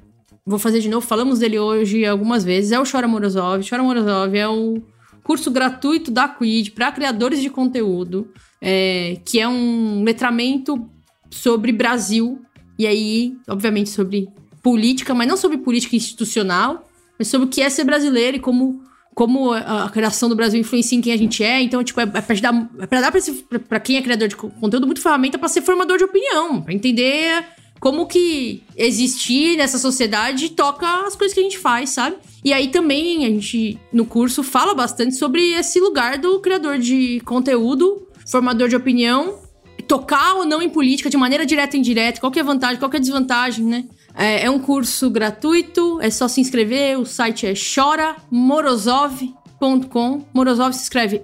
vou 0.44 0.58
fazer 0.58 0.80
de 0.80 0.90
novo, 0.90 1.06
falamos 1.06 1.38
dele 1.38 1.58
hoje 1.58 2.04
algumas 2.04 2.44
vezes, 2.44 2.70
é 2.70 2.78
o 2.78 2.84
Chora 2.84 3.08
Morozov. 3.08 3.66
Chora 3.66 3.82
Morozov 3.82 4.36
é 4.36 4.46
o 4.46 4.82
curso 5.24 5.50
gratuito 5.50 6.10
da 6.10 6.28
Quid 6.28 6.72
para 6.72 6.92
criadores 6.92 7.40
de 7.40 7.48
conteúdo, 7.48 8.30
é, 8.60 9.16
que 9.24 9.40
é 9.40 9.48
um 9.48 10.04
letramento 10.04 10.86
sobre 11.30 11.72
Brasil, 11.72 12.42
e 12.78 12.86
aí, 12.86 13.34
obviamente, 13.48 13.88
sobre 13.88 14.28
política, 14.62 15.14
mas 15.14 15.26
não 15.28 15.36
sobre 15.36 15.58
política 15.58 15.96
institucional, 15.96 16.88
mas 17.18 17.28
sobre 17.28 17.46
o 17.46 17.50
que 17.50 17.60
é 17.60 17.68
ser 17.68 17.84
brasileiro 17.84 18.36
e 18.36 18.40
como 18.40 18.80
como 19.14 19.52
a, 19.52 19.90
criação 19.90 20.26
do 20.26 20.34
Brasil 20.34 20.58
influencia 20.58 20.96
em 20.96 21.02
quem 21.02 21.12
a 21.12 21.18
gente 21.18 21.44
é. 21.44 21.60
Então, 21.60 21.84
tipo, 21.84 22.00
é, 22.00 22.04
é 22.04 22.20
pra, 22.22 22.34
dar, 22.36 22.70
é 22.80 22.86
pra 22.86 23.00
dar 23.02 23.10
pra, 23.10 23.18
esse- 23.18 23.42
pra- 23.42 23.58
pra 23.58 23.78
quem 23.78 23.98
é 23.98 24.02
criador 24.02 24.26
de 24.26 24.34
co- 24.34 24.48
conteúdo 24.58 24.86
muito 24.86 25.02
ferramenta 25.02 25.36
pra 25.38 25.48
ser 25.48 25.60
formador 25.60 25.98
de 25.98 26.04
opinião, 26.04 26.62
pra 26.62 26.72
entender 26.72 27.44
como 27.78 28.06
que 28.06 28.62
existir 28.74 29.58
nessa 29.58 29.76
sociedade 29.76 30.48
toca 30.52 30.86
as 31.06 31.14
coisas 31.14 31.34
que 31.34 31.40
a 31.40 31.42
gente 31.42 31.58
faz, 31.58 31.90
sabe? 31.90 32.16
E 32.42 32.54
aí 32.54 32.68
também 32.68 33.26
a 33.26 33.28
gente, 33.28 33.78
no 33.92 34.06
curso, 34.06 34.42
fala 34.42 34.72
bastante 34.74 35.14
sobre 35.14 35.42
esse 35.52 35.78
lugar 35.78 36.16
do 36.16 36.40
criador 36.40 36.78
de 36.78 37.20
conteúdo, 37.26 38.08
formador 38.26 38.66
de 38.66 38.76
opinião, 38.76 39.38
tocar 39.86 40.36
ou 40.36 40.46
não 40.46 40.62
em 40.62 40.70
política 40.70 41.10
de 41.10 41.18
maneira 41.18 41.44
direta 41.44 41.76
e 41.76 41.80
indireta, 41.80 42.18
qual 42.18 42.32
que 42.32 42.38
é 42.38 42.42
a 42.42 42.46
vantagem, 42.46 42.78
qual 42.78 42.90
que 42.90 42.96
é 42.96 42.98
a 42.98 43.02
desvantagem, 43.02 43.64
né? 43.66 43.84
É, 44.14 44.44
é 44.44 44.50
um 44.50 44.58
curso 44.58 45.08
gratuito, 45.10 45.98
é 46.00 46.10
só 46.10 46.28
se 46.28 46.40
inscrever, 46.40 46.98
o 46.98 47.04
site 47.06 47.46
é 47.46 47.54
choramorozov.com. 47.54 50.24
Morozov 50.34 50.72
se 50.74 50.82
escreve 50.82 51.22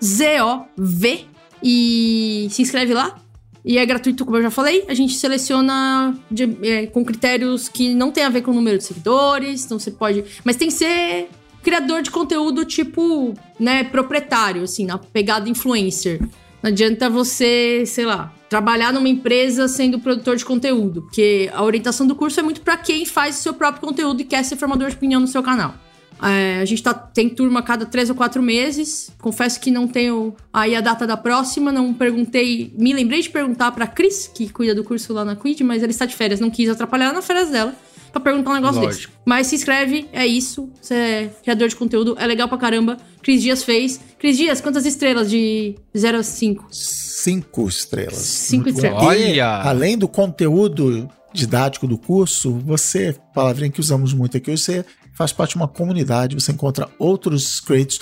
M-O-R-O-Z-O-V. 0.00 1.24
E 1.62 2.48
se 2.50 2.62
inscreve 2.62 2.92
lá. 2.94 3.16
E 3.64 3.78
é 3.78 3.86
gratuito, 3.86 4.24
como 4.24 4.36
eu 4.36 4.42
já 4.42 4.50
falei. 4.50 4.84
A 4.88 4.94
gente 4.94 5.14
seleciona 5.14 6.14
de- 6.30 6.56
é, 6.62 6.86
com 6.86 7.04
critérios 7.04 7.68
que 7.68 7.92
não 7.94 8.12
tem 8.12 8.22
a 8.22 8.28
ver 8.28 8.42
com 8.42 8.52
o 8.52 8.54
número 8.54 8.78
de 8.78 8.84
seguidores. 8.84 9.64
Então 9.64 9.76
você 9.78 9.90
pode. 9.90 10.24
Mas 10.44 10.54
tem 10.56 10.68
que 10.68 10.74
ser 10.74 11.28
criador 11.62 12.02
de 12.02 12.10
conteúdo 12.12 12.64
tipo, 12.64 13.34
né, 13.58 13.82
proprietário, 13.84 14.62
assim, 14.62 14.84
na 14.86 14.98
pegada 14.98 15.48
influencer. 15.48 16.20
Não 16.62 16.68
adianta 16.70 17.10
você, 17.10 17.82
sei 17.86 18.04
lá, 18.04 18.32
trabalhar 18.48 18.92
numa 18.92 19.08
empresa 19.08 19.68
sendo 19.68 19.98
produtor 19.98 20.36
de 20.36 20.44
conteúdo, 20.44 21.02
porque 21.02 21.50
a 21.52 21.62
orientação 21.62 22.06
do 22.06 22.14
curso 22.14 22.38
é 22.40 22.42
muito 22.42 22.60
pra 22.60 22.76
quem 22.76 23.04
faz 23.04 23.38
o 23.38 23.42
seu 23.42 23.54
próprio 23.54 23.80
conteúdo 23.80 24.20
e 24.20 24.24
quer 24.24 24.44
ser 24.44 24.56
formador 24.56 24.88
de 24.88 24.96
opinião 24.96 25.20
no 25.20 25.26
seu 25.26 25.42
canal. 25.42 25.74
É, 26.22 26.60
a 26.60 26.64
gente 26.64 26.82
tá, 26.82 26.94
tem 26.94 27.28
turma 27.28 27.60
a 27.60 27.62
cada 27.62 27.84
três 27.84 28.08
ou 28.08 28.16
quatro 28.16 28.42
meses. 28.42 29.10
Confesso 29.20 29.60
que 29.60 29.70
não 29.70 29.86
tenho 29.86 30.34
aí 30.52 30.74
a 30.74 30.80
data 30.80 31.06
da 31.06 31.16
próxima, 31.16 31.70
não 31.70 31.92
perguntei. 31.92 32.72
Me 32.78 32.92
lembrei 32.92 33.20
de 33.20 33.28
perguntar 33.28 33.70
pra 33.72 33.86
Cris, 33.86 34.30
que 34.32 34.48
cuida 34.48 34.74
do 34.74 34.82
curso 34.82 35.12
lá 35.12 35.24
na 35.24 35.36
Quid, 35.36 35.62
mas 35.62 35.82
ela 35.82 35.90
está 35.90 36.06
de 36.06 36.14
férias, 36.14 36.40
não 36.40 36.50
quis 36.50 36.68
atrapalhar 36.68 37.12
nas 37.12 37.26
férias 37.26 37.50
dela. 37.50 37.74
Pra 38.16 38.20
perguntar 38.32 38.52
um 38.52 38.54
negócio 38.54 38.80
Lógico. 38.80 39.12
desse. 39.12 39.18
Mas 39.26 39.46
se 39.46 39.56
inscreve, 39.56 40.08
é 40.10 40.26
isso. 40.26 40.70
Você 40.80 40.94
é 40.94 41.30
criador 41.42 41.68
de 41.68 41.76
conteúdo, 41.76 42.16
é 42.18 42.26
legal 42.26 42.48
pra 42.48 42.56
caramba. 42.56 42.96
Cris 43.22 43.42
Dias 43.42 43.62
fez. 43.62 44.00
Cris 44.18 44.38
Dias, 44.38 44.58
quantas 44.58 44.86
estrelas 44.86 45.28
de 45.28 45.74
0 45.94 46.18
a 46.18 46.22
5? 46.22 46.66
Cinco 46.70 47.68
estrelas. 47.68 48.16
Cinco 48.16 48.70
estrelas. 48.70 49.02
Olha! 49.02 49.34
E, 49.34 49.38
além 49.38 49.98
do 49.98 50.08
conteúdo 50.08 51.10
didático 51.30 51.86
do 51.86 51.98
curso, 51.98 52.52
você, 52.64 53.14
palavrinha 53.34 53.70
que 53.70 53.80
usamos 53.80 54.14
muito 54.14 54.38
aqui, 54.38 54.50
você 54.56 54.82
faz 55.16 55.32
parte 55.32 55.52
de 55.52 55.56
uma 55.56 55.66
comunidade, 55.66 56.34
você 56.34 56.52
encontra 56.52 56.88
outros 56.98 57.58
creators. 57.58 57.98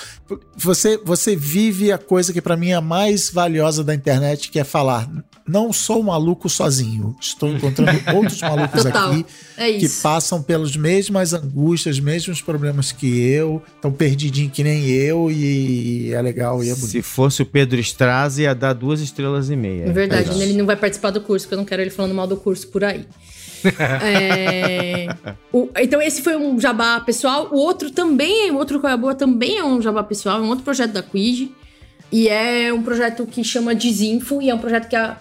Você, 0.56 0.98
você 0.98 1.36
vive 1.36 1.92
a 1.92 1.96
coisa 1.96 2.32
que 2.32 2.42
pra 2.42 2.56
mim 2.56 2.70
é 2.70 2.74
a 2.74 2.80
mais 2.80 3.30
valiosa 3.30 3.84
da 3.84 3.94
internet, 3.94 4.50
que 4.50 4.58
é 4.58 4.64
falar: 4.64 5.08
não 5.46 5.72
sou 5.72 6.02
maluco 6.02 6.48
sozinho, 6.48 7.14
estou 7.20 7.50
encontrando 7.50 7.92
outros 8.16 8.40
malucos 8.40 8.82
Total. 8.82 9.12
aqui 9.12 9.26
É 9.56 9.72
que 9.74 9.88
passam 9.88 10.42
pelas 10.42 10.76
mesmas 10.76 11.32
angústias, 11.32 12.00
mesmos 12.00 12.42
problemas 12.42 12.90
que 12.90 13.06
eu, 13.06 13.62
estão 13.76 13.92
perdidinho 13.92 14.50
que 14.50 14.64
nem 14.64 14.84
eu, 14.88 15.30
e 15.30 16.12
é 16.12 16.20
legal 16.20 16.64
e 16.64 16.70
é 16.70 16.74
bonito. 16.74 16.88
Se 16.88 17.00
fosse 17.00 17.42
o 17.42 17.46
Pedro 17.46 17.78
Strazi, 17.78 18.42
ia 18.42 18.54
dar 18.54 18.72
duas 18.72 19.00
estrelas 19.00 19.50
e 19.50 19.56
meia. 19.56 19.84
É 19.84 19.92
verdade, 19.92 20.42
ele 20.42 20.54
não 20.54 20.66
vai 20.66 20.76
participar 20.76 21.10
do 21.10 21.20
curso, 21.20 21.46
porque 21.46 21.54
eu 21.54 21.58
não 21.58 21.64
quero 21.64 21.80
ele 21.80 21.90
falando 21.90 22.14
mal 22.14 22.26
do 22.26 22.36
curso 22.36 22.66
por 22.68 22.82
aí. 22.82 23.06
É, 24.02 25.08
o- 25.52 25.68
então 25.76 26.00
esse 26.02 26.22
foi 26.22 26.36
um 26.36 26.58
jabá 26.60 27.00
pessoal. 27.00 27.48
O 27.52 27.56
outro 27.58 27.90
também, 27.90 28.50
o 28.50 28.56
outro 28.56 28.80
Coia 28.80 28.96
Boa 28.96 29.14
também 29.14 29.58
é 29.58 29.64
um 29.64 29.80
jabá 29.80 30.02
pessoal, 30.02 30.38
é 30.38 30.42
um 30.42 30.48
outro 30.48 30.64
projeto 30.64 30.92
da 30.92 31.02
Quid. 31.02 31.50
E 32.12 32.28
é 32.28 32.72
um 32.72 32.82
projeto 32.82 33.26
que 33.26 33.42
chama 33.42 33.74
Desinfo, 33.74 34.40
e 34.40 34.48
é 34.48 34.54
um 34.54 34.58
projeto 34.58 34.88
que 34.88 34.94
a, 34.94 35.16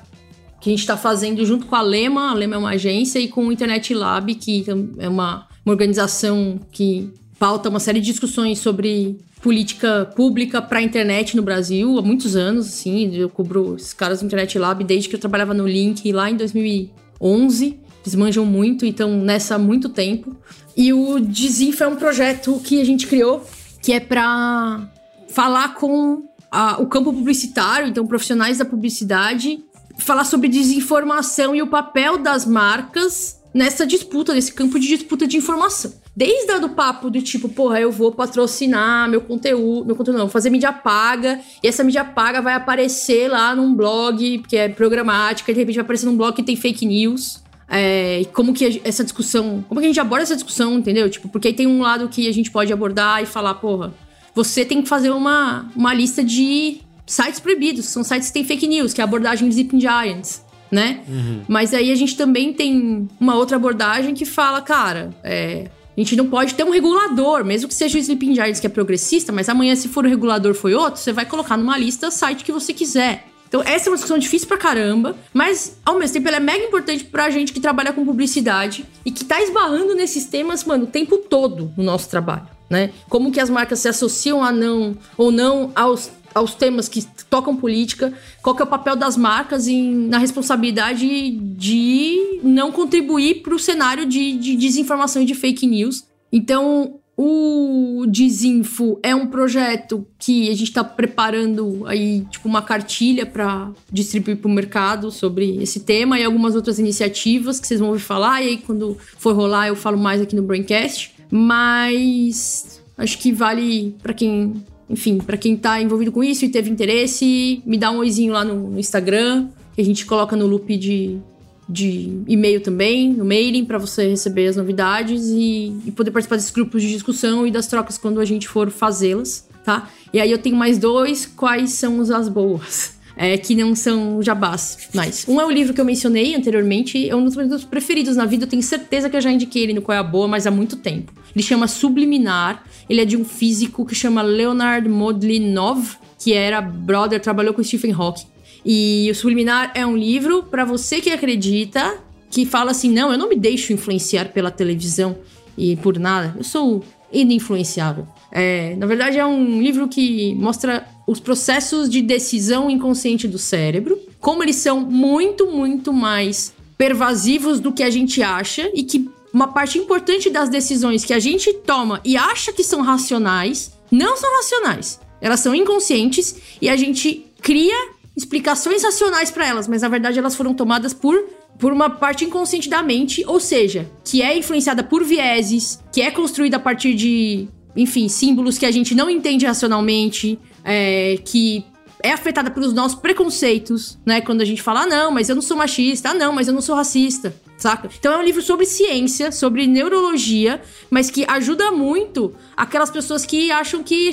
que 0.61 0.69
a 0.69 0.71
gente 0.71 0.79
está 0.81 0.95
fazendo 0.95 1.43
junto 1.45 1.65
com 1.65 1.75
a 1.75 1.81
Lema. 1.81 2.29
A 2.31 2.33
Lema 2.35 2.55
é 2.55 2.57
uma 2.59 2.69
agência, 2.71 3.17
e 3.19 3.27
com 3.27 3.47
o 3.47 3.51
Internet 3.51 3.93
Lab, 3.93 4.35
que 4.35 4.63
é 4.99 5.07
uma, 5.09 5.47
uma 5.65 5.71
organização 5.71 6.59
que 6.71 7.11
pauta 7.39 7.67
uma 7.69 7.79
série 7.79 7.99
de 7.99 8.05
discussões 8.05 8.59
sobre 8.59 9.17
política 9.41 10.05
pública 10.15 10.61
para 10.61 10.79
a 10.79 10.81
internet 10.83 11.35
no 11.35 11.41
Brasil 11.41 11.97
há 11.97 12.01
muitos 12.01 12.35
anos, 12.35 12.67
assim. 12.67 13.13
Eu 13.15 13.27
cubro 13.27 13.75
esses 13.75 13.93
caras 13.93 14.19
do 14.21 14.25
Internet 14.27 14.57
Lab 14.59 14.83
desde 14.83 15.09
que 15.09 15.15
eu 15.15 15.19
trabalhava 15.19 15.53
no 15.53 15.67
Link 15.67 16.09
lá 16.11 16.29
em 16.29 16.37
2011. 16.37 17.79
Eles 18.03 18.15
manjam 18.15 18.45
muito 18.45 18.85
e 18.85 18.89
estão 18.89 19.09
nessa 19.17 19.55
há 19.55 19.57
muito 19.57 19.89
tempo. 19.89 20.35
E 20.75 20.91
o 20.93 21.19
Desinfo 21.19 21.83
é 21.83 21.87
um 21.87 21.95
projeto 21.95 22.59
que 22.63 22.79
a 22.81 22.85
gente 22.85 23.07
criou 23.07 23.45
que 23.81 23.91
é 23.91 23.99
para 23.99 24.89
falar 25.29 25.75
com 25.75 26.23
a- 26.51 26.81
o 26.81 26.85
campo 26.87 27.11
publicitário, 27.11 27.87
então 27.87 28.05
profissionais 28.05 28.57
da 28.59 28.65
publicidade, 28.65 29.59
falar 29.97 30.23
sobre 30.23 30.47
desinformação 30.47 31.55
e 31.55 31.61
o 31.61 31.67
papel 31.67 32.17
das 32.17 32.45
marcas 32.45 33.41
nessa 33.53 33.85
disputa, 33.85 34.33
nesse 34.33 34.53
campo 34.53 34.79
de 34.79 34.87
disputa 34.87 35.27
de 35.27 35.37
informação. 35.37 35.93
Desde 36.15 36.59
do 36.59 36.69
papo 36.69 37.09
do 37.09 37.21
tipo, 37.21 37.49
porra, 37.49 37.79
eu 37.79 37.91
vou 37.91 38.11
patrocinar 38.11 39.09
meu 39.09 39.21
conteúdo, 39.21 39.85
meu 39.85 39.95
conteúdo 39.95 40.17
não, 40.19 40.29
fazer 40.29 40.49
mídia 40.49 40.71
paga, 40.71 41.39
e 41.61 41.67
essa 41.67 41.83
mídia 41.83 42.05
paga 42.05 42.41
vai 42.41 42.53
aparecer 42.53 43.27
lá 43.29 43.55
num 43.55 43.75
blog, 43.75 44.43
que 44.47 44.55
é 44.55 44.69
programática, 44.69 45.51
de 45.51 45.59
repente 45.59 45.75
vai 45.75 45.83
aparecer 45.83 46.05
num 46.05 46.15
blog 46.17 46.35
que 46.35 46.43
tem 46.43 46.55
fake 46.55 46.85
news. 46.85 47.41
É, 47.69 48.25
como 48.33 48.53
que 48.53 48.65
a- 48.65 48.79
essa 48.83 49.03
discussão. 49.03 49.63
Como 49.67 49.79
que 49.79 49.85
a 49.85 49.89
gente 49.89 49.99
aborda 49.99 50.23
essa 50.23 50.35
discussão, 50.35 50.77
entendeu? 50.77 51.09
Tipo, 51.09 51.29
porque 51.29 51.47
aí 51.49 51.53
tem 51.53 51.65
um 51.67 51.81
lado 51.81 52.07
que 52.09 52.27
a 52.27 52.31
gente 52.33 52.51
pode 52.51 52.71
abordar 52.71 53.23
e 53.23 53.25
falar, 53.25 53.55
porra, 53.55 53.93
você 54.35 54.63
tem 54.65 54.81
que 54.81 54.89
fazer 54.89 55.11
uma, 55.11 55.69
uma 55.75 55.93
lista 55.93 56.23
de 56.23 56.81
sites 57.05 57.39
proibidos, 57.39 57.85
são 57.85 58.03
sites 58.03 58.27
que 58.29 58.33
têm 58.33 58.43
fake 58.43 58.67
news, 58.67 58.93
que 58.93 59.01
é 59.01 59.03
a 59.03 59.05
abordagem 59.05 59.47
de 59.47 59.55
Sleeping 59.55 59.79
Giants, 59.79 60.43
né? 60.71 61.01
Mas 61.47 61.73
aí 61.73 61.91
a 61.91 61.95
gente 61.95 62.15
também 62.15 62.53
tem 62.53 63.07
uma 63.19 63.35
outra 63.35 63.57
abordagem 63.57 64.13
que 64.13 64.25
fala, 64.25 64.61
cara, 64.61 65.11
é, 65.23 65.69
a 65.95 65.99
gente 65.99 66.15
não 66.15 66.27
pode 66.27 66.55
ter 66.55 66.63
um 66.63 66.71
regulador, 66.71 67.43
mesmo 67.45 67.67
que 67.67 67.73
seja 67.75 67.97
o 67.97 68.01
Sleeping 68.01 68.33
Giants 68.33 68.59
que 68.59 68.65
é 68.67 68.69
progressista, 68.69 69.31
mas 69.31 69.47
amanhã, 69.49 69.75
se 69.75 69.87
for 69.87 70.05
o 70.05 70.09
regulador 70.09 70.53
foi 70.55 70.73
outro, 70.73 70.99
você 70.99 71.11
vai 71.11 71.25
colocar 71.25 71.57
numa 71.57 71.77
lista 71.77 72.09
site 72.09 72.43
que 72.43 72.51
você 72.51 72.73
quiser. 72.73 73.27
Então, 73.53 73.61
essa 73.67 73.87
é 73.87 73.91
uma 73.91 73.97
discussão 73.97 74.17
difícil 74.17 74.47
pra 74.47 74.57
caramba, 74.57 75.15
mas 75.31 75.77
ao 75.85 75.99
mesmo 75.99 76.15
tempo 76.15 76.27
ela 76.27 76.37
é 76.37 76.39
mega 76.39 76.65
importante 76.65 77.03
pra 77.03 77.29
gente 77.29 77.53
que 77.53 77.59
trabalha 77.59 77.93
com 77.93 78.03
publicidade 78.03 78.83
e 79.05 79.11
que 79.11 79.23
tá 79.23 79.39
esbarrando 79.43 79.93
nesses 79.93 80.25
temas, 80.25 80.63
mano, 80.63 80.85
o 80.85 80.87
tempo 80.87 81.19
todo 81.19 81.71
no 81.77 81.83
nosso 81.83 82.09
trabalho, 82.09 82.47
né? 82.67 82.89
Como 83.07 83.31
que 83.31 83.39
as 83.39 83.51
marcas 83.51 83.77
se 83.77 83.87
associam 83.87 84.43
a 84.43 84.51
não 84.51 84.97
ou 85.15 85.31
não 85.31 85.71
aos, 85.75 86.09
aos 86.33 86.55
temas 86.55 86.89
que 86.89 87.05
tocam 87.29 87.55
política, 87.55 88.11
qual 88.41 88.55
que 88.55 88.63
é 88.63 88.65
o 88.65 88.67
papel 88.67 88.95
das 88.95 89.15
marcas 89.15 89.67
em, 89.67 90.07
na 90.07 90.17
responsabilidade 90.17 91.29
de 91.29 92.39
não 92.41 92.71
contribuir 92.71 93.43
pro 93.43 93.59
cenário 93.59 94.07
de, 94.07 94.35
de 94.35 94.55
desinformação 94.55 95.21
e 95.21 95.25
de 95.25 95.35
fake 95.35 95.67
news. 95.67 96.03
Então, 96.31 96.99
o 97.15 98.05
Desinfo 98.07 98.99
é 99.03 99.13
um 99.13 99.27
projeto 99.27 100.05
que 100.17 100.49
a 100.49 100.53
gente 100.53 100.69
está 100.69 100.83
preparando 100.83 101.83
aí, 101.85 102.25
tipo, 102.31 102.47
uma 102.47 102.61
cartilha 102.61 103.25
para 103.25 103.71
distribuir 103.91 104.37
para 104.37 104.49
o 104.49 104.53
mercado 104.53 105.11
sobre 105.11 105.57
esse 105.61 105.81
tema 105.81 106.19
e 106.19 106.23
algumas 106.23 106.55
outras 106.55 106.79
iniciativas 106.79 107.59
que 107.59 107.67
vocês 107.67 107.79
vão 107.79 107.89
ouvir 107.89 108.01
falar. 108.01 108.41
E 108.41 108.47
aí, 108.47 108.57
quando 108.57 108.97
for 109.17 109.35
rolar, 109.35 109.67
eu 109.67 109.75
falo 109.75 109.97
mais 109.97 110.21
aqui 110.21 110.35
no 110.35 110.41
Braincast. 110.41 111.13
Mas 111.29 112.81
acho 112.97 113.17
que 113.17 113.31
vale 113.31 113.95
para 114.01 114.13
quem, 114.13 114.63
enfim, 114.89 115.17
para 115.17 115.37
quem 115.37 115.55
tá 115.55 115.81
envolvido 115.81 116.11
com 116.11 116.23
isso 116.23 116.45
e 116.45 116.49
teve 116.49 116.69
interesse, 116.69 117.61
me 117.65 117.77
dá 117.77 117.89
um 117.91 117.97
oizinho 117.97 118.33
lá 118.33 118.43
no, 118.43 118.69
no 118.71 118.79
Instagram, 118.79 119.49
que 119.75 119.81
a 119.81 119.85
gente 119.85 120.05
coloca 120.05 120.35
no 120.35 120.45
loop 120.45 120.77
de, 120.77 121.19
de 121.67 122.21
e-mail 122.27 122.61
também, 122.61 123.13
no 123.13 123.23
mailing, 123.25 123.65
para 123.65 123.77
você 123.77 124.09
receber 124.09 124.47
as 124.47 124.55
novidades 124.55 125.27
e, 125.27 125.73
e 125.85 125.91
poder 125.91 126.11
participar 126.11 126.35
desses 126.35 126.51
grupos 126.51 126.81
de 126.81 126.89
discussão 126.89 127.47
e 127.47 127.51
das 127.51 127.67
trocas 127.67 127.97
quando 127.97 128.19
a 128.19 128.25
gente 128.25 128.47
for 128.47 128.69
fazê-las, 128.69 129.47
tá? 129.63 129.89
E 130.13 130.19
aí 130.19 130.29
eu 130.29 130.37
tenho 130.37 130.55
mais 130.55 130.77
dois, 130.77 131.25
quais 131.25 131.71
são 131.71 132.01
as 132.01 132.27
boas? 132.27 133.01
É, 133.15 133.37
que 133.37 133.53
não 133.53 133.75
são 133.75 134.23
jabás. 134.23 134.89
Mas 134.91 135.25
um 135.27 135.39
é 135.39 135.45
o 135.45 135.51
livro 135.51 135.71
que 135.71 135.79
eu 135.79 135.85
mencionei 135.85 136.33
anteriormente, 136.35 137.07
é 137.07 137.15
um 137.15 137.23
dos 137.23 137.35
meus 137.35 137.63
preferidos 137.63 138.15
na 138.15 138.25
vida. 138.25 138.45
Eu 138.45 138.49
tenho 138.49 138.63
certeza 138.63 139.07
que 139.07 139.15
eu 139.15 139.21
já 139.21 139.31
indiquei 139.31 139.61
ele 139.61 139.73
no 139.73 139.83
Qual 139.83 139.95
é 139.95 139.99
a 139.99 140.03
Boa, 140.03 140.27
mas 140.27 140.47
há 140.47 140.51
muito 140.51 140.77
tempo. 140.77 141.13
Ele 141.35 141.43
chama 141.43 141.67
Subliminar. 141.67 142.63
Ele 142.89 143.01
é 143.01 143.05
de 143.05 143.15
um 143.15 143.23
físico 143.23 143.85
que 143.85 143.93
chama 143.93 144.23
Leonard 144.23 144.89
Modlinov, 144.89 145.95
que 146.17 146.33
era 146.33 146.59
brother, 146.59 147.19
trabalhou 147.19 147.53
com 147.53 147.63
Stephen 147.63 147.93
Hawking. 147.93 148.32
E 148.65 149.09
o 149.11 149.15
Subliminar 149.15 149.71
é 149.75 149.85
um 149.85 149.97
livro 149.97 150.43
para 150.43 150.63
você 150.63 151.01
que 151.01 151.09
acredita, 151.09 151.97
que 152.29 152.45
fala 152.45 152.71
assim: 152.71 152.91
não, 152.91 153.11
eu 153.11 153.17
não 153.17 153.29
me 153.29 153.35
deixo 153.35 153.73
influenciar 153.73 154.29
pela 154.29 154.51
televisão 154.51 155.17
e 155.57 155.75
por 155.77 155.99
nada. 155.99 156.33
Eu 156.37 156.43
sou 156.43 156.83
ininfluenciável. 157.11 158.07
É, 158.31 158.75
na 158.75 158.87
verdade, 158.87 159.19
é 159.19 159.25
um 159.25 159.61
livro 159.61 159.87
que 159.87 160.33
mostra 160.35 160.87
os 161.05 161.19
processos 161.19 161.89
de 161.89 162.01
decisão 162.01 162.69
inconsciente 162.69 163.27
do 163.27 163.37
cérebro, 163.37 163.99
como 164.19 164.41
eles 164.41 164.55
são 164.55 164.79
muito, 164.79 165.47
muito 165.47 165.93
mais 165.93 166.53
pervasivos 166.77 167.59
do 167.59 167.71
que 167.71 167.83
a 167.83 167.89
gente 167.89 168.23
acha 168.23 168.69
e 168.73 168.83
que 168.83 169.07
uma 169.31 169.47
parte 169.47 169.77
importante 169.77 170.29
das 170.29 170.49
decisões 170.49 171.05
que 171.05 171.13
a 171.13 171.19
gente 171.19 171.51
toma 171.53 172.01
e 172.03 172.15
acha 172.15 172.53
que 172.53 172.63
são 172.63 172.81
racionais 172.81 173.73
não 173.91 174.17
são 174.17 174.31
racionais. 174.37 174.99
Elas 175.21 175.39
são 175.39 175.53
inconscientes 175.53 176.35
e 176.61 176.69
a 176.69 176.75
gente 176.75 177.25
cria 177.41 177.92
explicações 178.15 178.83
racionais 178.83 179.31
para 179.31 179.47
elas, 179.47 179.67
mas 179.67 179.81
na 179.81 179.89
verdade 179.89 180.19
elas 180.19 180.35
foram 180.35 180.53
tomadas 180.53 180.93
por 180.93 181.23
por 181.59 181.71
uma 181.71 181.89
parte 181.89 182.25
inconsciente 182.25 182.69
da 182.69 182.81
mente, 182.81 183.23
ou 183.27 183.39
seja, 183.39 183.89
que 184.03 184.21
é 184.21 184.37
influenciada 184.37 184.83
por 184.83 185.03
vieses, 185.03 185.79
que 185.91 186.01
é 186.01 186.09
construída 186.09 186.57
a 186.57 186.59
partir 186.59 186.95
de, 186.95 187.47
enfim, 187.75 188.09
símbolos 188.09 188.57
que 188.57 188.65
a 188.65 188.71
gente 188.71 188.95
não 188.95 189.09
entende 189.09 189.45
racionalmente, 189.45 190.39
é, 190.63 191.19
que 191.23 191.63
é 192.01 192.11
afetada 192.11 192.51
pelos 192.51 192.73
nossos 192.73 192.99
preconceitos, 192.99 193.97
né? 194.05 194.19
Quando 194.19 194.41
a 194.41 194.45
gente 194.45 194.61
fala, 194.61 194.81
ah, 194.81 194.85
não, 194.85 195.11
mas 195.11 195.29
eu 195.29 195.35
não 195.35 195.41
sou 195.41 195.55
machista, 195.55 196.09
ah, 196.09 196.13
não, 196.13 196.33
mas 196.33 196.49
eu 196.49 196.53
não 196.53 196.61
sou 196.61 196.75
racista, 196.75 197.33
saca? 197.57 197.89
Então 197.97 198.11
é 198.11 198.17
um 198.17 198.23
livro 198.23 198.41
sobre 198.41 198.65
ciência, 198.65 199.31
sobre 199.31 199.65
neurologia, 199.67 200.61
mas 200.89 201.09
que 201.09 201.23
ajuda 201.25 201.71
muito 201.71 202.35
aquelas 202.57 202.91
pessoas 202.91 203.25
que 203.25 203.51
acham 203.51 203.81
que, 203.81 204.11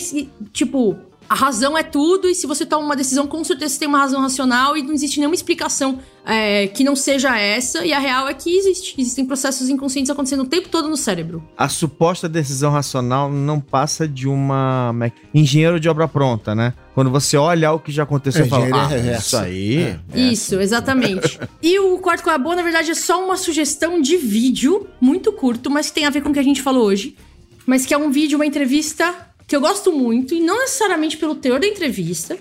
tipo, 0.52 0.96
a 1.30 1.34
razão 1.36 1.78
é 1.78 1.84
tudo, 1.84 2.28
e 2.28 2.34
se 2.34 2.44
você 2.44 2.66
toma 2.66 2.84
uma 2.84 2.96
decisão, 2.96 3.24
com 3.24 3.44
certeza 3.44 3.74
você 3.74 3.78
tem 3.78 3.86
uma 3.86 3.98
razão 3.98 4.20
racional 4.20 4.76
e 4.76 4.82
não 4.82 4.92
existe 4.92 5.20
nenhuma 5.20 5.36
explicação 5.36 6.00
é, 6.26 6.66
que 6.66 6.82
não 6.82 6.96
seja 6.96 7.38
essa, 7.38 7.86
e 7.86 7.92
a 7.92 8.00
real 8.00 8.28
é 8.28 8.34
que 8.34 8.52
existe. 8.52 9.00
Existem 9.00 9.24
processos 9.24 9.68
inconscientes 9.68 10.10
acontecendo 10.10 10.42
o 10.42 10.46
tempo 10.46 10.68
todo 10.68 10.88
no 10.88 10.96
cérebro. 10.96 11.40
A 11.56 11.68
suposta 11.68 12.28
decisão 12.28 12.72
racional 12.72 13.30
não 13.30 13.60
passa 13.60 14.08
de 14.08 14.26
uma 14.26 14.92
é 15.02 15.12
engenheiro 15.32 15.78
de 15.78 15.88
obra 15.88 16.08
pronta, 16.08 16.52
né? 16.52 16.74
Quando 16.96 17.12
você 17.12 17.36
olha 17.36 17.70
o 17.70 17.78
que 17.78 17.92
já 17.92 18.02
aconteceu 18.02 18.42
É, 18.42 18.46
e 18.48 18.50
fala, 18.50 18.66
ah, 18.76 18.86
reversa. 18.88 19.20
isso 19.20 19.36
aí... 19.36 19.98
É. 20.12 20.20
Isso, 20.20 20.60
exatamente. 20.60 21.38
e 21.62 21.78
o 21.78 21.96
quarto 21.98 22.24
com 22.24 22.30
a 22.30 22.38
boa, 22.38 22.56
na 22.56 22.62
verdade, 22.62 22.90
é 22.90 22.94
só 22.96 23.24
uma 23.24 23.36
sugestão 23.36 24.02
de 24.02 24.16
vídeo, 24.16 24.88
muito 25.00 25.32
curto, 25.32 25.70
mas 25.70 25.90
que 25.90 25.92
tem 25.92 26.06
a 26.06 26.10
ver 26.10 26.22
com 26.22 26.30
o 26.30 26.32
que 26.32 26.40
a 26.40 26.42
gente 26.42 26.60
falou 26.60 26.86
hoje. 26.86 27.16
Mas 27.64 27.86
que 27.86 27.94
é 27.94 27.98
um 27.98 28.10
vídeo, 28.10 28.36
uma 28.36 28.46
entrevista 28.46 29.29
que 29.50 29.56
eu 29.56 29.60
gosto 29.60 29.90
muito, 29.90 30.32
e 30.32 30.38
não 30.38 30.60
necessariamente 30.60 31.16
pelo 31.16 31.34
teor 31.34 31.58
da 31.58 31.66
entrevista, 31.66 32.38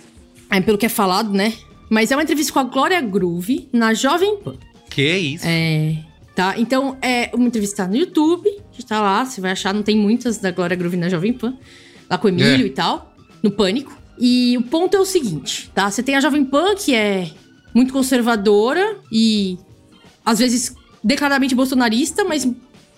é 0.47 0.61
pelo 0.61 0.77
que 0.77 0.85
é 0.85 0.89
falado, 0.89 1.33
né? 1.33 1.53
Mas 1.89 2.11
é 2.11 2.15
uma 2.15 2.21
entrevista 2.21 2.53
com 2.53 2.59
a 2.59 2.63
Glória 2.63 3.01
Groove 3.01 3.67
na 3.73 3.95
Jovem 3.95 4.37
Pan. 4.37 4.55
Que 4.91 5.17
isso? 5.17 5.43
É. 5.47 5.97
Tá? 6.35 6.53
Então, 6.59 6.99
é 7.01 7.31
uma 7.33 7.47
entrevista 7.47 7.87
no 7.87 7.95
YouTube. 7.95 8.47
Já 8.77 8.85
tá 8.85 9.01
lá, 9.01 9.25
você 9.25 9.41
vai 9.41 9.53
achar, 9.53 9.73
não 9.73 9.81
tem 9.81 9.97
muitas 9.97 10.37
da 10.37 10.51
Glória 10.51 10.77
Groove 10.77 10.97
na 10.97 11.09
Jovem 11.09 11.33
Pan. 11.33 11.57
Lá 12.07 12.15
com 12.19 12.27
o 12.27 12.29
Emílio 12.29 12.65
É. 12.65 12.67
e 12.67 12.69
tal, 12.69 13.15
no 13.41 13.49
Pânico. 13.49 13.91
E 14.19 14.55
o 14.59 14.61
ponto 14.61 14.95
é 14.95 14.99
o 14.99 15.05
seguinte, 15.05 15.71
tá? 15.73 15.89
Você 15.89 16.03
tem 16.03 16.15
a 16.15 16.21
Jovem 16.21 16.45
Pan, 16.45 16.75
que 16.75 16.93
é 16.93 17.31
muito 17.73 17.91
conservadora 17.91 18.97
e 19.11 19.57
às 20.23 20.37
vezes 20.37 20.75
declaradamente 21.03 21.55
bolsonarista, 21.55 22.23
mas 22.23 22.47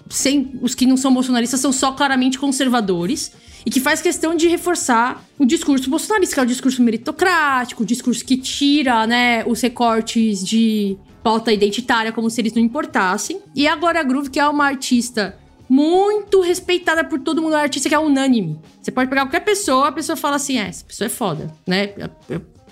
sem 0.09 0.59
os 0.61 0.75
que 0.75 0.85
não 0.85 0.97
são 0.97 1.13
bolsonaristas 1.13 1.59
são 1.59 1.71
só 1.71 1.91
claramente 1.91 2.39
conservadores 2.39 3.31
e 3.65 3.69
que 3.69 3.79
faz 3.79 4.01
questão 4.01 4.35
de 4.35 4.47
reforçar 4.47 5.23
o 5.37 5.45
discurso 5.45 5.89
bolsonarista, 5.89 6.35
que 6.35 6.39
é 6.39 6.43
o 6.43 6.47
discurso 6.47 6.81
meritocrático, 6.81 7.83
o 7.83 7.85
discurso 7.85 8.25
que 8.25 8.37
tira, 8.37 9.05
né, 9.05 9.43
os 9.45 9.61
recortes 9.61 10.43
de 10.43 10.97
pauta 11.23 11.53
identitária 11.53 12.11
como 12.11 12.29
se 12.29 12.41
eles 12.41 12.53
não 12.53 12.61
importassem. 12.61 13.39
E 13.55 13.67
a 13.67 13.75
Groove, 13.75 14.29
que 14.29 14.39
é 14.39 14.47
uma 14.47 14.65
artista 14.65 15.37
muito 15.69 16.41
respeitada 16.41 17.03
por 17.03 17.19
todo 17.19 17.41
mundo, 17.41 17.53
é 17.53 17.57
uma 17.57 17.63
artista 17.63 17.87
que 17.87 17.95
é 17.95 17.99
unânime. 17.99 18.59
Você 18.81 18.91
pode 18.91 19.09
pegar 19.09 19.25
qualquer 19.25 19.39
pessoa, 19.41 19.87
a 19.87 19.91
pessoa 19.91 20.15
fala 20.15 20.35
assim, 20.35 20.57
é, 20.57 20.67
essa 20.67 20.83
pessoa 20.83 21.05
é 21.05 21.09
foda, 21.09 21.53
né? 21.65 21.93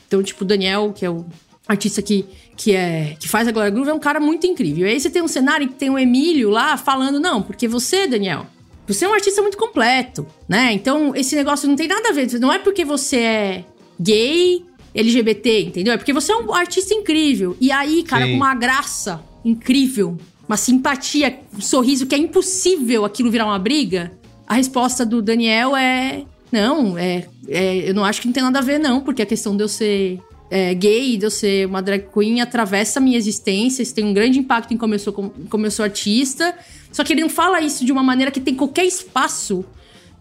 Então, 0.08 0.22
tipo, 0.24 0.44
o 0.44 0.48
Daniel, 0.48 0.92
que 0.92 1.06
é 1.06 1.10
o 1.10 1.26
artista 1.68 2.02
que, 2.02 2.26
que, 2.60 2.76
é, 2.76 3.16
que 3.18 3.30
faz 3.30 3.48
a 3.48 3.54
Glória 3.54 3.72
Groove, 3.72 3.90
é 3.90 3.94
um 3.94 4.00
cara 4.00 4.20
muito 4.20 4.46
incrível. 4.46 4.86
E 4.86 4.92
aí 4.92 5.00
você 5.00 5.10
tem 5.10 5.22
um 5.22 5.30
cenário 5.30 5.70
que 5.70 5.76
tem 5.76 5.90
o 5.90 5.98
Emílio 5.98 6.50
lá 6.50 6.76
falando, 6.76 7.18
não, 7.18 7.42
porque 7.42 7.70
você, 7.70 8.06
Daniel, 8.06 8.48
você 8.86 9.06
é 9.06 9.08
um 9.08 9.14
artista 9.14 9.42
muito 9.42 9.58
completo, 9.58 10.28
né? 10.48 10.74
Então, 10.74 11.16
esse 11.16 11.38
negócio 11.38 11.70
não 11.70 11.78
tem 11.78 11.88
nada 11.88 12.10
a 12.10 12.12
ver. 12.12 12.28
Não 12.38 12.52
é 12.52 12.60
porque 12.60 12.84
você 12.84 13.18
é 13.18 13.66
gay, 13.98 14.66
LGBT, 14.94 15.62
entendeu? 15.62 15.94
É 15.94 15.98
porque 15.98 16.12
você 16.12 16.34
é 16.34 16.36
um 16.36 16.54
artista 16.54 16.94
incrível. 16.94 17.56
E 17.62 17.72
aí, 17.72 18.04
cara, 18.04 18.26
Sim. 18.26 18.32
com 18.32 18.38
uma 18.38 18.54
graça 18.54 19.24
incrível, 19.46 20.18
uma 20.46 20.58
simpatia, 20.58 21.40
um 21.58 21.62
sorriso 21.62 22.08
que 22.08 22.14
é 22.14 22.18
impossível 22.18 23.06
aquilo 23.06 23.32
virar 23.32 23.46
uma 23.46 23.60
briga, 23.60 24.12
a 24.46 24.56
resposta 24.56 25.06
do 25.06 25.22
Daniel 25.22 25.78
é. 25.78 26.24
Não, 26.52 26.98
é, 26.98 27.26
é- 27.48 27.90
eu 27.90 27.94
não 27.94 28.04
acho 28.04 28.20
que 28.20 28.28
não 28.28 28.34
tem 28.34 28.44
nada 28.44 28.60
a 28.60 28.62
ver, 28.62 28.80
não, 28.80 29.00
porque 29.00 29.22
a 29.22 29.26
questão 29.26 29.56
de 29.56 29.64
eu 29.64 29.68
ser 29.70 30.20
é, 30.50 30.74
gay, 30.74 31.18
de 31.18 31.26
eu 31.26 31.32
ser 31.32 31.68
uma 31.68 31.82
drag 31.82 32.08
queen, 32.12 32.42
atravessa 32.42 33.00
a 33.00 33.02
minha 33.02 33.18
existência, 33.18 33.84
isso 33.84 33.94
tem 33.94 34.04
um 34.04 34.14
grande 34.14 34.40
impacto 34.40 34.74
em 34.74 34.78
como 34.78 34.96
eu 34.96 35.00
sou, 35.00 35.14
como, 35.14 35.66
eu 35.66 35.72
sou 35.72 35.84
artista. 35.84 36.58
Só 36.92 37.04
que 37.04 37.14
ele 37.14 37.22
não 37.22 37.30
fala 37.30 37.62
isso 37.62 37.86
de 37.86 37.92
uma 37.92 38.04
maneira 38.04 38.32
que 38.32 38.40
tem 38.40 38.56
qualquer 38.56 38.86
espaço 38.86 39.64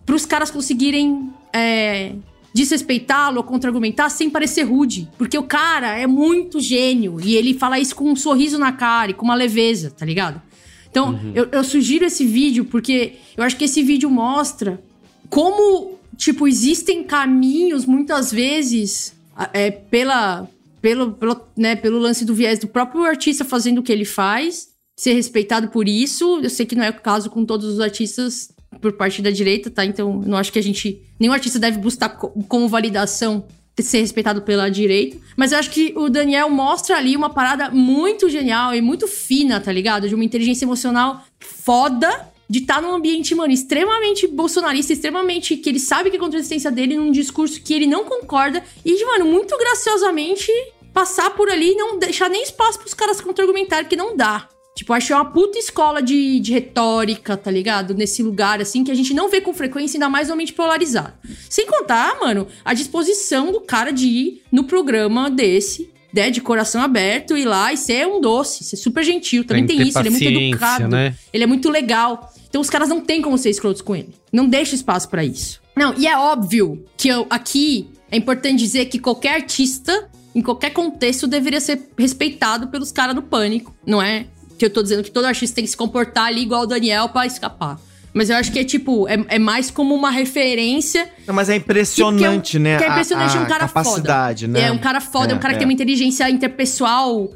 para 0.05 0.15
os 0.15 0.27
caras 0.27 0.51
conseguirem 0.51 1.31
é, 1.53 2.13
desrespeitá-lo 2.53 3.39
ou 3.39 3.43
contra-argumentar 3.43 4.11
sem 4.11 4.29
parecer 4.29 4.65
rude. 4.65 5.09
Porque 5.17 5.39
o 5.39 5.43
cara 5.43 5.99
é 5.99 6.07
muito 6.07 6.61
gênio 6.61 7.19
e 7.23 7.35
ele 7.35 7.55
fala 7.55 7.79
isso 7.79 7.95
com 7.95 8.11
um 8.11 8.17
sorriso 8.17 8.59
na 8.59 8.73
cara 8.73 9.11
e 9.11 9.15
com 9.15 9.25
uma 9.25 9.35
leveza, 9.35 9.91
tá 9.91 10.05
ligado? 10.05 10.43
Então, 10.91 11.19
eu, 11.35 11.49
eu 11.53 11.63
sugiro 11.63 12.05
esse 12.05 12.25
vídeo 12.25 12.65
porque 12.65 13.15
eu 13.37 13.45
acho 13.45 13.57
que 13.57 13.65
esse 13.65 13.83
vídeo 13.83 14.11
mostra 14.11 14.83
como, 15.29 15.99
tipo, 16.17 16.49
existem 16.49 17.05
caminhos, 17.05 17.85
muitas 17.85 18.33
vezes, 18.33 19.15
é, 19.53 19.71
pela, 19.71 20.49
pelo, 20.81 21.13
pelo, 21.13 21.41
né, 21.57 21.77
pelo 21.77 21.99
lance 21.99 22.25
do 22.25 22.35
viés 22.35 22.59
do 22.59 22.69
próprio 22.69 23.05
artista 23.05 23.45
fazendo 23.45 23.79
o 23.79 23.83
que 23.83 23.93
ele 23.93 24.05
faz, 24.05 24.69
ser 24.97 25.13
respeitado 25.15 25.69
por 25.69 25.89
isso. 25.89 26.41
Eu 26.43 26.51
sei 26.51 26.67
que 26.67 26.75
não 26.75 26.85
é 26.85 26.91
o 26.91 26.95
caso 27.01 27.31
com 27.31 27.45
todos 27.45 27.67
os 27.67 27.81
artistas 27.81 28.51
por 28.81 28.93
parte 28.93 29.23
da 29.23 29.31
direita, 29.31 29.71
tá? 29.71 29.85
Então, 29.85 30.21
não 30.27 30.37
acho 30.37 30.53
que 30.53 30.59
a 30.59 30.63
gente. 30.63 31.03
Nenhum 31.19 31.33
artista 31.33 31.59
deve 31.59 31.79
buscar 31.79 32.11
co- 32.11 32.31
como 32.49 32.69
validação 32.69 33.45
ser 33.81 34.01
respeitado 34.01 34.43
pela 34.43 34.69
direita. 34.69 35.17
Mas 35.37 35.53
eu 35.53 35.59
acho 35.59 35.71
que 35.71 35.93
o 35.97 36.09
Daniel 36.09 36.51
mostra 36.51 36.97
ali 36.97 37.17
uma 37.17 37.31
parada 37.31 37.71
muito 37.71 38.29
genial 38.29 38.75
e 38.75 38.81
muito 38.81 39.07
fina, 39.07 39.61
tá 39.61 39.71
ligado? 39.71 40.09
De 40.09 40.15
uma 40.17 40.25
inteligência 40.25 40.65
emocional 40.65 41.25
foda 41.39 42.29
de 42.49 42.61
estar 42.61 42.81
num 42.81 42.95
ambiente, 42.95 43.35
mano, 43.35 43.53
extremamente 43.53 44.27
bolsonarista, 44.27 44.93
extremamente 44.93 45.57
que 45.57 45.69
ele 45.69 45.79
sabe 45.79 46.11
que 46.11 46.17
é 46.17 46.19
contra 46.19 46.39
a 46.39 46.41
existência 46.41 46.71
dele, 46.71 46.97
num 46.97 47.13
discurso 47.13 47.61
que 47.61 47.75
ele 47.75 47.87
não 47.87 48.05
concorda, 48.05 48.63
e, 48.85 48.97
de, 48.97 49.05
mano, 49.05 49.27
muito 49.27 49.57
graciosamente 49.59 50.51
passar 50.93 51.31
por 51.31 51.51
ali 51.51 51.73
e 51.73 51.77
não 51.77 51.99
deixar 51.99 52.29
nem 52.31 52.43
espaço 52.43 52.79
pros 52.79 52.95
caras 52.95 53.21
contra-argumentarem, 53.21 53.89
que 53.89 53.97
não 53.97 54.17
dá. 54.17 54.49
Tipo, 54.75 54.95
é 54.95 54.99
uma 55.11 55.25
puta 55.25 55.59
escola 55.59 56.01
de, 56.01 56.39
de 56.39 56.53
retórica, 56.53 57.37
tá 57.37 57.51
ligado? 57.51 57.95
Nesse 57.95 58.23
lugar, 58.23 58.61
assim, 58.61 58.85
que 58.85 58.93
a 58.93 58.95
gente 58.95 59.13
não 59.13 59.29
vê 59.29 59.41
com 59.41 59.53
frequência, 59.53 59.97
ainda 59.97 60.09
mais 60.09 60.29
no 60.29 60.35
ambiente 60.35 60.53
polarizado. 60.53 61.15
Sem 61.51 61.67
contar, 61.67 62.21
mano, 62.21 62.47
a 62.65 62.73
disposição 62.75 63.51
do 63.51 63.61
cara 63.61 63.91
de 63.91 64.07
ir 64.07 64.43
no 64.53 64.63
programa 64.65 65.29
desse, 65.29 65.91
né, 66.15 66.31
de 66.31 66.41
coração 66.41 66.81
aberto, 66.81 67.37
ir 67.37 67.45
lá 67.45 67.73
e 67.73 67.77
ser 67.77 68.07
um 68.07 68.21
doce, 68.21 68.63
ser 68.63 68.77
super 68.77 69.03
gentil. 69.03 69.45
Também 69.45 69.67
Tem 69.67 69.79
tem, 69.79 69.89
isso, 69.89 69.99
ele 69.99 70.09
é 70.09 70.11
muito 70.13 70.25
educado. 70.25 70.89
né? 70.89 71.15
Ele 71.33 71.43
é 71.43 71.47
muito 71.47 71.69
legal. 71.69 72.33
Então 72.49 72.61
os 72.61 72.71
caras 72.71 72.89
não 72.89 73.01
têm 73.01 73.21
como 73.23 73.37
ser 73.39 73.51
escrotos 73.51 73.83
com 73.83 73.95
ele. 73.95 74.15
Não 74.33 74.49
deixa 74.49 74.75
espaço 74.75 75.09
pra 75.09 75.25
isso. 75.25 75.61
Não, 75.77 75.95
e 75.97 76.07
é 76.07 76.17
óbvio 76.17 76.85
que 76.97 77.09
eu, 77.09 77.27
aqui 77.31 77.89
é 78.11 78.17
importante 78.17 78.57
dizer 78.59 78.87
que 78.87 78.99
qualquer 78.99 79.35
artista, 79.35 80.09
em 80.35 80.41
qualquer 80.43 80.71
contexto, 80.71 81.27
deveria 81.27 81.61
ser 81.61 81.81
respeitado 81.99 82.69
pelos 82.69 82.91
caras 82.91 83.15
do 83.15 83.23
pânico. 83.23 83.75
Não 83.87 84.01
é 84.03 84.27
que 84.59 84.65
eu 84.65 84.71
tô 84.71 84.83
dizendo 84.83 85.05
que 85.05 85.11
todo 85.11 85.25
artista 85.27 85.55
tem 85.57 85.65
que 85.65 85.71
se 85.71 85.77
comportar 85.77 86.25
ali 86.27 86.41
igual 86.43 86.63
o 86.63 86.67
Daniel 86.67 87.09
pra 87.11 87.27
escapar. 87.27 87.79
Mas 88.13 88.31
eu 88.31 88.37
acho 88.37 88.51
que 88.51 88.59
é 88.59 88.65
tipo, 88.65 89.07
é, 89.07 89.23
é 89.29 89.39
mais 89.39 89.71
como 89.71 89.95
uma 89.95 90.11
referência 90.11 91.09
Não, 91.27 91.35
mas 91.35 91.49
é 91.51 91.55
impressionante, 91.57 92.59
né? 92.59 92.79
que 92.79 92.85
é 92.85 92.89
impressionante, 92.89 93.37
a, 93.37 93.41
é 93.41 93.45
um 93.45 93.47
cara 93.47 93.61
capacidade, 93.69 94.47
foda. 94.47 94.59
né? 94.59 94.67
É 94.69 94.73
um 94.73 94.79
cara 94.79 95.01
foda, 95.01 95.33
é, 95.33 95.37
um 95.37 95.39
cara 95.39 95.53
É, 95.53 95.55
que 95.55 95.59
tem 95.61 95.67
uma 95.69 95.73
inteligência 95.73 96.29
interpessoal. 96.31 97.31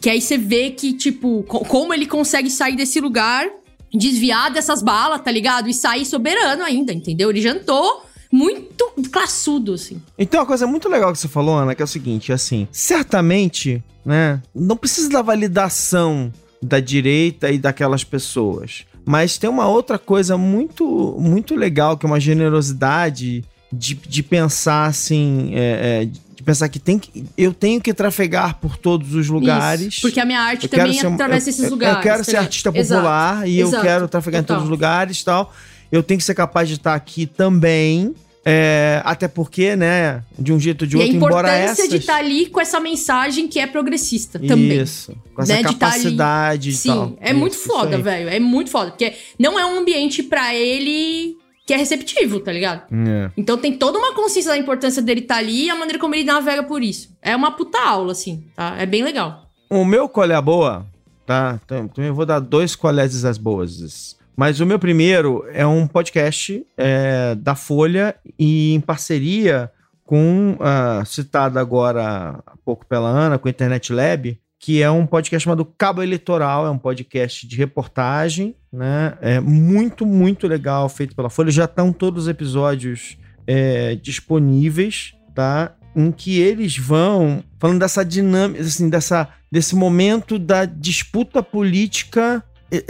Que 0.00 0.08
aí 0.08 0.20
você 0.20 0.38
vê 0.38 0.70
que, 0.70 0.92
tipo, 0.92 1.42
co- 1.48 1.60
como 1.64 1.92
ele 1.92 2.06
consegue 2.06 2.50
sair 2.50 2.76
desse 2.76 3.00
lugar, 3.00 3.46
desviar 3.92 4.52
dessas 4.52 4.82
balas, 4.82 5.20
tá 5.20 5.30
ligado? 5.30 5.68
E 5.68 5.74
sair 5.74 6.04
soberano 6.04 6.62
ainda, 6.62 6.92
entendeu? 6.92 7.30
Ele 7.30 7.40
jantou 7.40 8.04
muito 8.30 8.92
classudo, 9.10 9.74
assim. 9.74 10.00
Então, 10.16 10.40
uma 10.40 10.46
coisa 10.46 10.66
muito 10.66 10.88
legal 10.88 11.12
que 11.12 11.18
você 11.18 11.28
falou, 11.28 11.56
Ana, 11.56 11.74
que 11.74 11.82
é 11.82 11.84
o 11.84 11.88
seguinte, 11.88 12.32
assim, 12.32 12.68
certamente, 12.70 13.82
né, 14.04 14.40
não 14.54 14.76
precisa 14.76 15.08
da 15.08 15.22
validação 15.22 16.32
da 16.62 16.78
direita 16.78 17.50
e 17.50 17.58
daquelas 17.58 18.04
pessoas, 18.04 18.84
mas 19.04 19.38
tem 19.38 19.50
uma 19.50 19.66
outra 19.66 19.98
coisa 19.98 20.36
muito, 20.36 21.16
muito 21.18 21.56
legal, 21.56 21.96
que 21.96 22.06
é 22.06 22.08
uma 22.08 22.20
generosidade 22.20 23.42
de, 23.72 23.94
de 23.94 24.22
pensar, 24.22 24.86
assim, 24.86 25.50
é, 25.54 26.04
é, 26.04 26.08
de 26.40 26.44
pensar 26.44 26.70
que, 26.70 26.78
tem 26.78 26.98
que 26.98 27.22
eu 27.36 27.52
tenho 27.52 27.82
que 27.82 27.92
trafegar 27.92 28.56
por 28.60 28.78
todos 28.78 29.14
os 29.14 29.28
lugares. 29.28 29.88
Isso, 29.88 30.00
porque 30.00 30.18
a 30.18 30.24
minha 30.24 30.40
arte 30.40 30.64
Eu 30.64 30.70
também 30.70 30.94
ser 30.94 31.06
atravessa 31.06 31.48
eu- 31.48 31.52
esses 31.52 31.64
eu- 31.64 31.70
lugares. 31.70 31.96
Eu 31.98 32.02
quero 32.02 32.24
ser 32.24 32.36
artista 32.38 32.72
Exato, 32.74 33.00
popular 33.02 33.46
e 33.46 33.58
eu 33.60 33.68
exato, 33.68 33.82
quero 33.84 34.08
trafegar 34.08 34.40
em 34.40 34.44
total. 34.44 34.56
todos 34.56 34.64
os 34.64 34.70
lugares 34.70 35.20
e 35.20 35.24
tal. 35.26 35.52
Eu 35.92 36.02
tenho 36.02 36.16
que 36.16 36.24
ser 36.24 36.34
capaz 36.34 36.66
de 36.66 36.76
estar 36.76 36.94
aqui 36.94 37.26
também. 37.26 38.14
é, 38.42 39.02
até 39.04 39.28
porque, 39.28 39.76
né, 39.76 40.22
de 40.38 40.50
um 40.50 40.58
jeito 40.58 40.80
ou 40.82 40.88
de 40.88 40.96
E 40.96 40.98
a 40.98 41.02
outro, 41.02 41.14
embora 41.14 41.48
importância 41.48 41.82
essas... 41.82 41.90
de 41.90 41.96
estar 41.98 42.16
ali 42.16 42.46
com 42.46 42.58
essa 42.58 42.80
mensagem 42.80 43.46
que 43.46 43.58
é 43.60 43.66
progressista 43.66 44.38
também. 44.38 44.80
Isso, 44.80 45.14
com 45.34 45.42
essa 45.42 45.52
né, 45.52 45.58
de 45.58 45.64
tá 45.64 45.68
ali. 45.68 45.78
capacidade 45.78 46.70
e 46.70 46.72
Sim, 46.72 46.88
tal. 46.88 47.16
é 47.20 47.34
muito 47.34 47.52
Isso, 47.52 47.66
foda, 47.68 47.88
isso 47.88 47.96
aí. 47.96 48.02
velho. 48.24 48.28
É 48.30 48.40
muito 48.40 48.70
foda. 48.70 48.92
Porque 48.92 49.12
não 49.38 49.58
é 49.60 49.66
um 49.66 49.78
ambiente 49.80 50.22
pra 50.22 50.54
ele 50.54 51.36
que 51.70 51.74
é 51.74 51.76
receptivo, 51.76 52.40
tá 52.40 52.52
ligado? 52.52 52.82
É. 52.92 53.30
Então 53.36 53.56
tem 53.56 53.72
toda 53.72 53.96
uma 53.96 54.12
consciência 54.12 54.50
da 54.50 54.58
importância 54.58 55.00
dele 55.00 55.20
estar 55.20 55.36
ali 55.36 55.66
e 55.66 55.70
a 55.70 55.76
maneira 55.76 56.00
como 56.00 56.16
ele 56.16 56.24
navega 56.24 56.64
por 56.64 56.82
isso. 56.82 57.16
É 57.22 57.36
uma 57.36 57.52
puta 57.52 57.78
aula, 57.78 58.10
assim, 58.10 58.44
tá? 58.56 58.74
É 58.76 58.84
bem 58.84 59.04
legal. 59.04 59.48
O 59.70 59.84
meu 59.84 60.08
qual 60.08 60.28
é 60.28 60.34
a 60.34 60.42
boa, 60.42 60.84
tá? 61.24 61.60
Então, 61.64 61.84
então 61.84 62.02
eu 62.02 62.12
vou 62.12 62.26
dar 62.26 62.40
dois 62.40 62.74
colégios 62.74 63.24
as 63.24 63.38
boas. 63.38 64.16
Mas 64.36 64.58
o 64.58 64.66
meu 64.66 64.80
primeiro 64.80 65.44
é 65.52 65.64
um 65.64 65.86
podcast 65.86 66.66
é, 66.76 67.36
da 67.36 67.54
Folha 67.54 68.16
e 68.36 68.74
em 68.74 68.80
parceria 68.80 69.70
com, 70.04 70.56
ah, 70.58 71.04
citado 71.06 71.56
agora 71.60 72.42
há 72.44 72.56
pouco 72.64 72.84
pela 72.84 73.08
Ana, 73.08 73.38
com 73.38 73.46
a 73.46 73.50
Internet 73.50 73.92
Lab, 73.92 74.36
que 74.60 74.82
é 74.82 74.90
um 74.90 75.06
podcast 75.06 75.42
chamado 75.42 75.64
Cabo 75.64 76.02
Eleitoral, 76.02 76.66
é 76.66 76.70
um 76.70 76.76
podcast 76.76 77.48
de 77.48 77.56
reportagem, 77.56 78.54
né? 78.70 79.16
É 79.22 79.40
muito, 79.40 80.04
muito 80.04 80.46
legal, 80.46 80.86
feito 80.90 81.16
pela 81.16 81.30
Folha. 81.30 81.50
Já 81.50 81.64
estão 81.64 81.90
todos 81.94 82.24
os 82.24 82.28
episódios 82.28 83.16
é, 83.46 83.94
disponíveis, 83.94 85.14
tá? 85.34 85.72
Em 85.96 86.12
que 86.12 86.38
eles 86.38 86.76
vão 86.76 87.42
falando 87.58 87.78
dessa 87.80 88.04
dinâmica, 88.04 88.62
assim, 88.62 88.90
dessa, 88.90 89.30
desse 89.50 89.74
momento 89.74 90.38
da 90.38 90.66
disputa 90.66 91.42
política, 91.42 92.44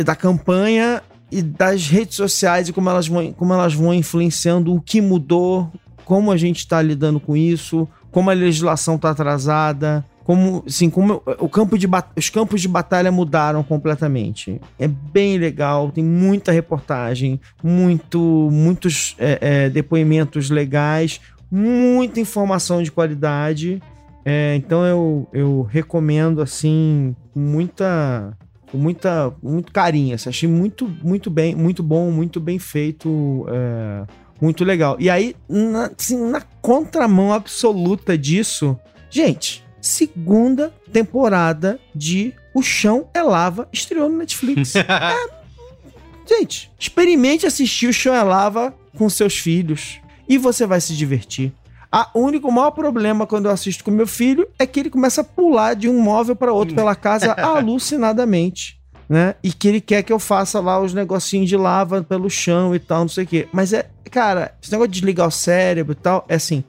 da 0.05 0.17
campanha 0.17 1.01
e 1.31 1.41
das 1.41 1.87
redes 1.87 2.17
sociais 2.17 2.69
e 2.69 2.73
como 2.73 2.91
elas 2.91 3.07
vão, 3.07 3.33
como 3.33 3.53
elas 3.53 3.75
vão 3.75 3.95
influenciando 3.95 4.75
o 4.75 4.81
que 4.81 5.01
mudou, 5.01 5.73
como 6.05 6.33
a 6.33 6.37
gente 6.37 6.59
está 6.59 6.83
lidando 6.83 7.21
com 7.21 7.37
isso, 7.37 7.89
como 8.11 8.29
a 8.29 8.33
legislação 8.33 8.97
está 8.97 9.11
atrasada, 9.11 10.05
como, 10.31 10.63
assim, 10.65 10.89
como 10.89 11.21
o 11.41 11.49
campo 11.49 11.77
de 11.77 11.89
os 12.15 12.31
campos 12.31 12.61
de 12.61 12.69
batalha 12.69 13.11
mudaram 13.11 13.65
completamente. 13.65 14.61
É 14.79 14.87
bem 14.87 15.37
legal, 15.37 15.91
tem 15.91 16.05
muita 16.05 16.53
reportagem, 16.53 17.41
muito, 17.61 18.49
muitos 18.53 19.17
é, 19.19 19.39
é, 19.41 19.69
depoimentos 19.69 20.49
legais, 20.49 21.21
muita 21.51 22.21
informação 22.21 22.81
de 22.81 22.93
qualidade. 22.93 23.83
É, 24.25 24.55
então 24.55 24.87
eu, 24.87 25.29
eu 25.33 25.63
recomendo 25.63 26.41
assim 26.41 27.17
muita 27.35 28.33
com 28.71 28.79
muita 28.79 29.35
muito 29.43 29.73
carinho. 29.73 30.15
Assim, 30.15 30.29
achei 30.29 30.49
muito 30.49 30.89
muito 31.03 31.29
bem, 31.29 31.57
muito 31.57 31.83
bom, 31.83 32.09
muito 32.13 32.39
bem 32.39 32.61
feito, 32.61 33.45
é, 33.49 34.07
muito 34.41 34.63
legal. 34.63 34.97
E 35.01 35.11
aí 35.11 35.35
na, 35.49 35.91
assim, 35.99 36.25
na 36.31 36.41
contramão 36.63 37.33
absoluta 37.33 38.17
disso, 38.17 38.79
gente, 39.11 39.69
segunda 39.91 40.73
temporada 40.93 41.79
de 41.95 42.33
O 42.55 42.63
Chão 42.63 43.09
é 43.13 43.23
Lava 43.23 43.69
estreou 43.73 44.09
no 44.09 44.19
Netflix. 44.19 44.75
é, 44.77 44.85
gente, 46.27 46.71
experimente 46.79 47.47
assistir 47.47 47.89
O 47.89 47.93
Chão 47.93 48.15
é 48.15 48.23
Lava 48.23 48.75
com 48.97 49.09
seus 49.11 49.39
filhos 49.39 50.01
e 50.29 50.39
você 50.39 50.67
vai 50.67 50.81
se 50.81 50.95
divertir. 50.95 51.53
A 51.93 52.09
único 52.15 52.49
o 52.49 52.53
maior 52.53 52.71
problema 52.71 53.27
quando 53.27 53.47
eu 53.47 53.51
assisto 53.51 53.83
com 53.83 53.91
meu 53.91 54.07
filho 54.07 54.49
é 54.59 54.65
que 54.65 54.79
ele 54.79 54.91
começa 54.91 55.23
a 55.23 55.25
pular 55.25 55.75
de 55.75 55.89
um 55.89 56.01
móvel 56.01 56.37
para 56.37 56.53
outro 56.53 56.75
pela 56.75 56.95
casa 56.95 57.33
alucinadamente. 57.35 58.79
Né? 59.09 59.35
E 59.43 59.53
que 59.53 59.67
ele 59.67 59.81
quer 59.81 60.05
que 60.05 60.13
eu 60.13 60.21
faça 60.21 60.61
lá 60.61 60.81
os 60.81 60.95
negocinhos 60.95 61.49
de 61.49 61.57
lava 61.57 62.01
pelo 62.05 62.31
chão 62.31 62.77
e 62.77 62.79
tal, 62.79 63.01
não 63.01 63.09
sei 63.09 63.25
o 63.25 63.27
quê. 63.27 63.49
Mas 63.53 63.73
é, 63.73 63.91
cara, 64.09 64.55
esse 64.63 64.71
negócio 64.71 64.93
de 64.93 65.01
desligar 65.01 65.27
o 65.27 65.33
cérebro 65.33 65.93
e 65.93 65.97
tal, 65.97 66.25
é 66.29 66.37
assim. 66.37 66.63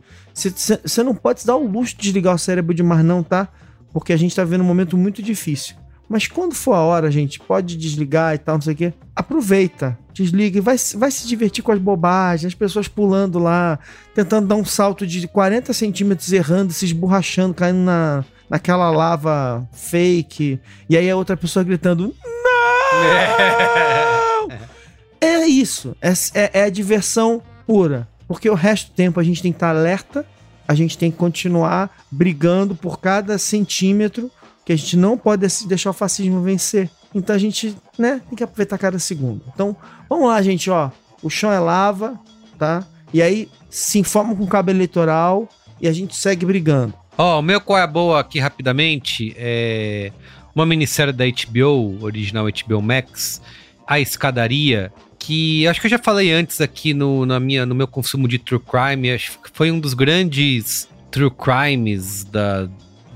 Você 0.50 1.04
não 1.04 1.14
pode 1.14 1.42
se 1.42 1.48
dar 1.48 1.56
o 1.56 1.68
luxo 1.68 1.96
de 1.96 2.04
desligar 2.04 2.36
o 2.36 2.40
cérebro 2.40 2.74
demais, 2.74 3.06
não, 3.06 3.22
tá? 3.22 3.48
Porque 3.94 4.14
a 4.14 4.18
gente 4.18 4.36
tá 4.36 4.44
vendo 4.44 4.62
um 4.62 4.68
momento 4.68 4.98
muito 4.98 5.22
difícil. 5.22 5.76
Mas 6.12 6.28
quando 6.28 6.54
for 6.54 6.74
a 6.74 6.82
hora, 6.82 7.10
gente, 7.10 7.40
pode 7.40 7.78
desligar 7.78 8.36
e 8.36 8.38
tal, 8.38 8.56
não 8.56 8.62
sei 8.62 8.74
o 8.74 8.76
quê. 8.76 8.94
Aproveita, 9.16 9.98
desliga 10.14 10.58
e 10.58 10.62
vai, 10.62 10.76
vai 10.96 11.10
se 11.10 11.26
divertir 11.26 11.64
com 11.64 11.72
as 11.72 11.80
bobagens, 11.80 12.52
as 12.52 12.54
pessoas 12.54 12.90
pulando 12.90 13.40
lá, 13.40 13.80
tentando 14.14 14.46
dar 14.46 14.56
um 14.56 14.66
salto 14.66 15.08
de 15.08 15.26
40 15.26 15.72
centímetros, 15.72 16.34
errando, 16.34 16.74
se 16.74 16.84
esborrachando, 16.84 17.54
caindo 17.54 17.80
na, 17.80 18.26
naquela 18.50 18.92
lava 18.92 19.66
fake. 19.72 20.60
E 20.90 20.98
aí 20.98 21.10
a 21.10 21.16
outra 21.16 21.38
pessoa 21.38 21.64
gritando: 21.64 22.14
Não! 22.26 24.50
é 25.22 25.48
isso. 25.48 25.96
É, 26.02 26.12
é, 26.34 26.60
é 26.60 26.64
a 26.64 26.70
diversão 26.70 27.42
pura. 27.66 28.06
Porque 28.32 28.50
o 28.50 28.54
resto 28.54 28.92
do 28.92 28.96
tempo 28.96 29.20
a 29.20 29.24
gente 29.24 29.42
tem 29.42 29.52
que 29.52 29.58
estar 29.58 29.76
alerta, 29.76 30.26
a 30.66 30.74
gente 30.74 30.98
tem 30.98 31.12
que 31.12 31.18
continuar 31.18 31.92
brigando 32.10 32.74
por 32.74 32.98
cada 32.98 33.38
centímetro 33.38 34.32
que 34.64 34.72
a 34.72 34.76
gente 34.78 34.96
não 34.96 35.18
pode 35.18 35.46
deixar 35.68 35.90
o 35.90 35.94
fascismo 35.94 36.42
vencer. 36.42 36.90
Então 37.14 37.36
a 37.36 37.38
gente, 37.38 37.76
né, 38.00 38.22
tem 38.30 38.38
que 38.38 38.44
aproveitar 38.44 38.78
cada 38.78 38.98
segundo. 39.00 39.42
Então, 39.54 39.76
vamos 40.08 40.30
lá, 40.30 40.42
gente, 40.42 40.70
ó. 40.70 40.92
O 41.22 41.30
chão 41.30 41.52
é 41.52 41.60
lava, 41.60 42.18
tá? 42.58 42.88
E 43.14 43.22
aí 43.22 43.50
se 43.70 44.00
informa 44.00 44.34
com 44.34 44.46
o 44.46 44.48
cabo 44.48 44.72
eleitoral 44.72 45.50
e 45.82 45.86
a 45.90 45.92
gente 45.92 46.16
segue 46.16 46.46
brigando. 46.46 46.94
Ó, 47.18 47.36
oh, 47.36 47.40
o 47.40 47.42
meu 47.42 47.60
qual 47.60 47.80
é 47.80 47.82
a 47.82 47.88
boa 47.88 48.22
aqui 48.22 48.40
rapidamente 48.40 49.36
é 49.36 50.14
uma 50.56 50.66
minissérie 50.66 51.12
da 51.12 51.26
HBO, 51.26 52.02
original 52.02 52.46
HBO 52.46 52.82
Max, 52.82 53.42
A 53.86 54.00
Escadaria, 54.00 54.90
que 55.22 55.68
acho 55.68 55.80
que 55.80 55.86
eu 55.86 55.92
já 55.92 56.00
falei 56.00 56.32
antes 56.32 56.60
aqui 56.60 56.96
no, 56.96 57.28
na 57.28 57.40
minha, 57.40 57.64
no 57.64 57.76
meu 57.76 57.88
consumo 57.88 58.28
de 58.28 58.40
true 58.40 58.60
crime, 58.60 59.12
acho 59.12 59.38
que 59.40 59.52
foi 59.54 59.72
um 59.72 59.80
dos 59.80 59.94
grandes 59.94 60.90
true 61.12 61.30
crimes 61.30 62.24
da, 62.24 62.68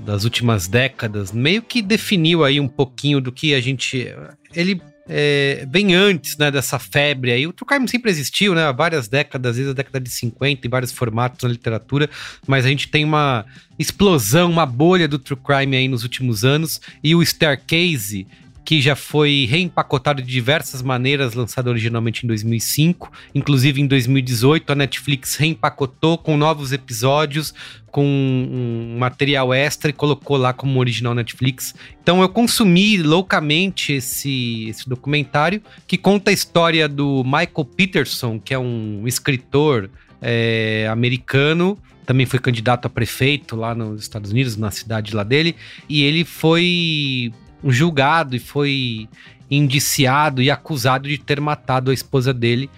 das 0.04 0.22
últimas 0.22 0.68
décadas, 0.68 1.32
meio 1.32 1.62
que 1.62 1.82
definiu 1.82 2.44
aí 2.44 2.60
um 2.60 2.68
pouquinho 2.68 3.20
do 3.20 3.32
que 3.32 3.54
a 3.54 3.60
gente. 3.60 4.14
Ele 4.54 4.80
é, 5.08 5.66
bem 5.68 5.96
antes 5.96 6.36
né, 6.36 6.48
dessa 6.48 6.78
febre 6.78 7.32
aí. 7.32 7.44
O 7.44 7.52
true 7.52 7.66
crime 7.66 7.88
sempre 7.88 8.12
existiu, 8.12 8.54
né? 8.54 8.62
Há 8.62 8.72
várias 8.72 9.08
décadas, 9.08 9.56
desde 9.56 9.72
a 9.72 9.74
década 9.74 9.98
de 9.98 10.10
50, 10.10 10.64
em 10.64 10.70
vários 10.70 10.92
formatos 10.92 11.42
na 11.42 11.48
literatura, 11.48 12.08
mas 12.46 12.64
a 12.64 12.68
gente 12.68 12.88
tem 12.88 13.04
uma 13.04 13.44
explosão, 13.76 14.48
uma 14.48 14.64
bolha 14.64 15.08
do 15.08 15.18
true 15.18 15.38
crime 15.44 15.76
aí 15.76 15.88
nos 15.88 16.04
últimos 16.04 16.44
anos. 16.44 16.80
E 17.02 17.16
o 17.16 17.22
Staircase, 17.24 18.28
que 18.66 18.80
já 18.80 18.96
foi 18.96 19.46
reempacotado 19.48 20.20
de 20.20 20.28
diversas 20.28 20.82
maneiras, 20.82 21.34
lançado 21.34 21.68
originalmente 21.68 22.24
em 22.24 22.26
2005. 22.26 23.12
Inclusive 23.32 23.80
em 23.80 23.86
2018, 23.86 24.72
a 24.72 24.74
Netflix 24.74 25.36
reempacotou 25.36 26.18
com 26.18 26.36
novos 26.36 26.72
episódios, 26.72 27.54
com 27.92 28.04
um 28.04 28.98
material 28.98 29.54
extra 29.54 29.90
e 29.90 29.92
colocou 29.92 30.36
lá 30.36 30.52
como 30.52 30.80
original 30.80 31.14
Netflix. 31.14 31.76
Então 32.02 32.20
eu 32.20 32.28
consumi 32.28 32.96
loucamente 32.96 33.92
esse, 33.92 34.68
esse 34.68 34.88
documentário 34.88 35.62
que 35.86 35.96
conta 35.96 36.32
a 36.32 36.34
história 36.34 36.88
do 36.88 37.22
Michael 37.22 37.64
Peterson, 37.76 38.40
que 38.40 38.52
é 38.52 38.58
um 38.58 39.06
escritor 39.06 39.88
é, 40.20 40.88
americano 40.90 41.78
também 42.04 42.24
foi 42.24 42.38
candidato 42.38 42.86
a 42.86 42.88
prefeito 42.88 43.56
lá 43.56 43.74
nos 43.74 44.00
Estados 44.00 44.30
Unidos, 44.30 44.56
na 44.56 44.70
cidade 44.70 45.12
lá 45.12 45.24
dele, 45.24 45.56
e 45.88 46.04
ele 46.04 46.24
foi 46.24 47.32
julgado 47.70 48.36
e 48.36 48.38
foi 48.38 49.08
indiciado 49.50 50.42
e 50.42 50.50
acusado 50.50 51.08
de 51.08 51.18
ter 51.18 51.40
matado 51.40 51.90
a 51.90 51.94
esposa 51.94 52.32
dele, 52.32 52.68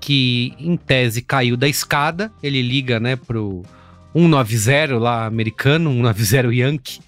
que 0.00 0.54
em 0.58 0.76
tese 0.76 1.22
caiu 1.22 1.56
da 1.56 1.68
escada. 1.68 2.32
Ele 2.42 2.62
liga, 2.62 3.00
né, 3.00 3.16
pro 3.16 3.62
190 4.14 4.98
lá 4.98 5.26
americano, 5.26 5.90
190 5.90 6.54
Yankee, 6.54 7.00